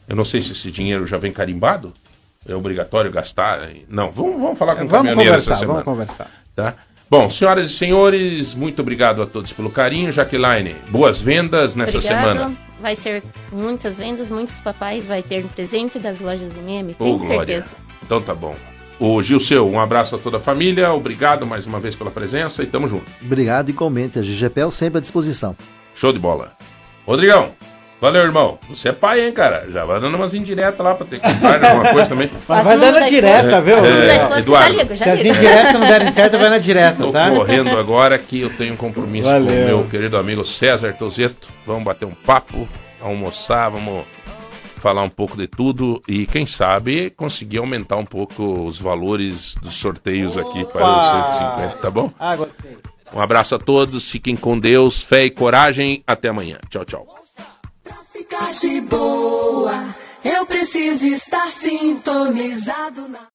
Eu 0.07 0.15
não 0.15 0.25
sei 0.25 0.41
se 0.41 0.51
esse 0.51 0.71
dinheiro 0.71 1.07
já 1.07 1.17
vem 1.17 1.31
carimbado. 1.31 1.93
É 2.47 2.55
obrigatório 2.55 3.11
gastar. 3.11 3.69
em- 3.71 3.83
Não, 3.89 4.11
vamos, 4.11 4.39
vamos 4.41 4.57
falar 4.57 4.75
com 4.75 4.83
o 4.83 4.87
Vamos 4.87 5.07
caminhoneiro 5.09 5.35
essa 5.37 5.55
semana. 5.55 5.83
vamos 5.83 5.83
conversar. 5.83 6.29
Tá? 6.55 6.73
Bom, 7.09 7.29
senhoras 7.29 7.69
e 7.69 7.73
senhores, 7.73 8.55
muito 8.55 8.81
obrigado 8.81 9.21
a 9.21 9.25
todos 9.25 9.53
pelo 9.53 9.69
carinho. 9.69 10.11
Jaqueline, 10.11 10.75
boas 10.89 11.21
vendas 11.21 11.75
nessa 11.75 11.97
Obrigado. 11.97 12.21
semana. 12.33 12.57
Vai 12.81 12.95
ser 12.95 13.23
muitas 13.51 13.97
vendas, 13.97 14.29
muitos 14.31 14.59
papais, 14.59 15.07
vai 15.07 15.23
ter 15.23 15.43
um 15.45 15.47
presente 15.47 15.97
das 15.99 16.19
lojas 16.19 16.55
MM, 16.57 16.91
Ô, 16.99 17.03
tenho 17.03 17.17
Glória. 17.19 17.37
certeza. 17.57 17.75
Então 18.03 18.21
tá 18.21 18.33
bom. 18.35 18.55
O 18.99 19.21
Gilceu, 19.21 19.69
um 19.69 19.79
abraço 19.79 20.15
a 20.15 20.17
toda 20.17 20.37
a 20.37 20.39
família. 20.39 20.91
Obrigado 20.93 21.45
mais 21.45 21.65
uma 21.65 21.79
vez 21.79 21.95
pela 21.95 22.09
presença 22.11 22.63
e 22.63 22.65
tamo 22.65 22.87
junto. 22.87 23.05
Obrigado 23.21 23.69
igualmente. 23.69 24.17
A 24.19 24.21
GGPEL 24.21 24.71
sempre 24.71 24.99
à 24.99 25.01
disposição. 25.01 25.55
Show 25.93 26.11
de 26.13 26.19
bola. 26.19 26.53
Rodrigão, 27.05 27.51
Valeu, 28.05 28.21
irmão. 28.23 28.59
Você 28.69 28.89
é 28.89 28.91
pai, 28.91 29.25
hein, 29.25 29.31
cara? 29.31 29.65
Já 29.71 29.83
vai 29.83 29.99
dando 29.99 30.13
umas 30.15 30.33
indiretas 30.35 30.79
lá 30.85 30.93
pra 30.93 31.07
ter 31.07 31.19
que 31.19 31.27
comprar 31.27 31.63
alguma 31.71 31.91
coisa 31.91 32.09
também. 32.09 32.29
Mas 32.47 32.65
vai 32.65 32.77
dando 32.77 32.99
da 32.99 33.07
direta, 33.07 33.61
viu? 33.61 33.77
É, 33.77 34.39
Eduardo. 34.39 34.45
já 34.45 34.67
ligo, 34.69 34.93
já 34.93 35.05
Se 35.05 35.09
as 35.09 35.19
indiretas 35.25 35.73
não 35.73 35.79
derem 35.81 36.11
certo, 36.11 36.37
vai 36.37 36.49
na 36.49 36.57
direta, 36.59 37.03
Tô 37.03 37.11
tá? 37.11 37.31
correndo 37.31 37.75
agora 37.77 38.19
que 38.19 38.41
eu 38.41 38.49
tenho 38.51 38.73
um 38.73 38.77
compromisso 38.77 39.27
com 39.27 39.37
o 39.37 39.43
Valeu. 39.45 39.65
meu 39.65 39.83
querido 39.85 40.17
amigo 40.17 40.45
César 40.45 40.93
Tozeto. 40.93 41.49
Vamos 41.65 41.83
bater 41.83 42.05
um 42.05 42.13
papo, 42.13 42.67
almoçar, 43.01 43.69
vamos 43.69 44.05
falar 44.77 45.01
um 45.01 45.09
pouco 45.09 45.35
de 45.35 45.47
tudo 45.47 45.99
e 46.07 46.27
quem 46.27 46.45
sabe 46.45 47.09
conseguir 47.09 47.57
aumentar 47.57 47.95
um 47.95 48.05
pouco 48.05 48.67
os 48.67 48.77
valores 48.77 49.55
dos 49.55 49.73
sorteios 49.73 50.37
aqui 50.37 50.63
para 50.63 50.85
os 50.85 51.37
150, 51.39 51.77
tá 51.77 51.89
bom? 51.89 52.11
Ah, 52.19 52.35
gostei. 52.35 52.77
Um 53.11 53.19
abraço 53.19 53.55
a 53.55 53.57
todos, 53.57 54.11
fiquem 54.11 54.35
com 54.35 54.59
Deus, 54.59 55.01
fé 55.01 55.25
e 55.25 55.31
coragem. 55.31 56.03
Até 56.05 56.27
amanhã. 56.29 56.57
Tchau, 56.69 56.85
tchau. 56.85 57.24
Ficar 58.27 58.51
de 58.53 58.81
boa, 58.81 59.95
eu 60.23 60.47
preciso 60.47 61.05
estar 61.05 61.47
sintonizado 61.51 63.07
na. 63.07 63.27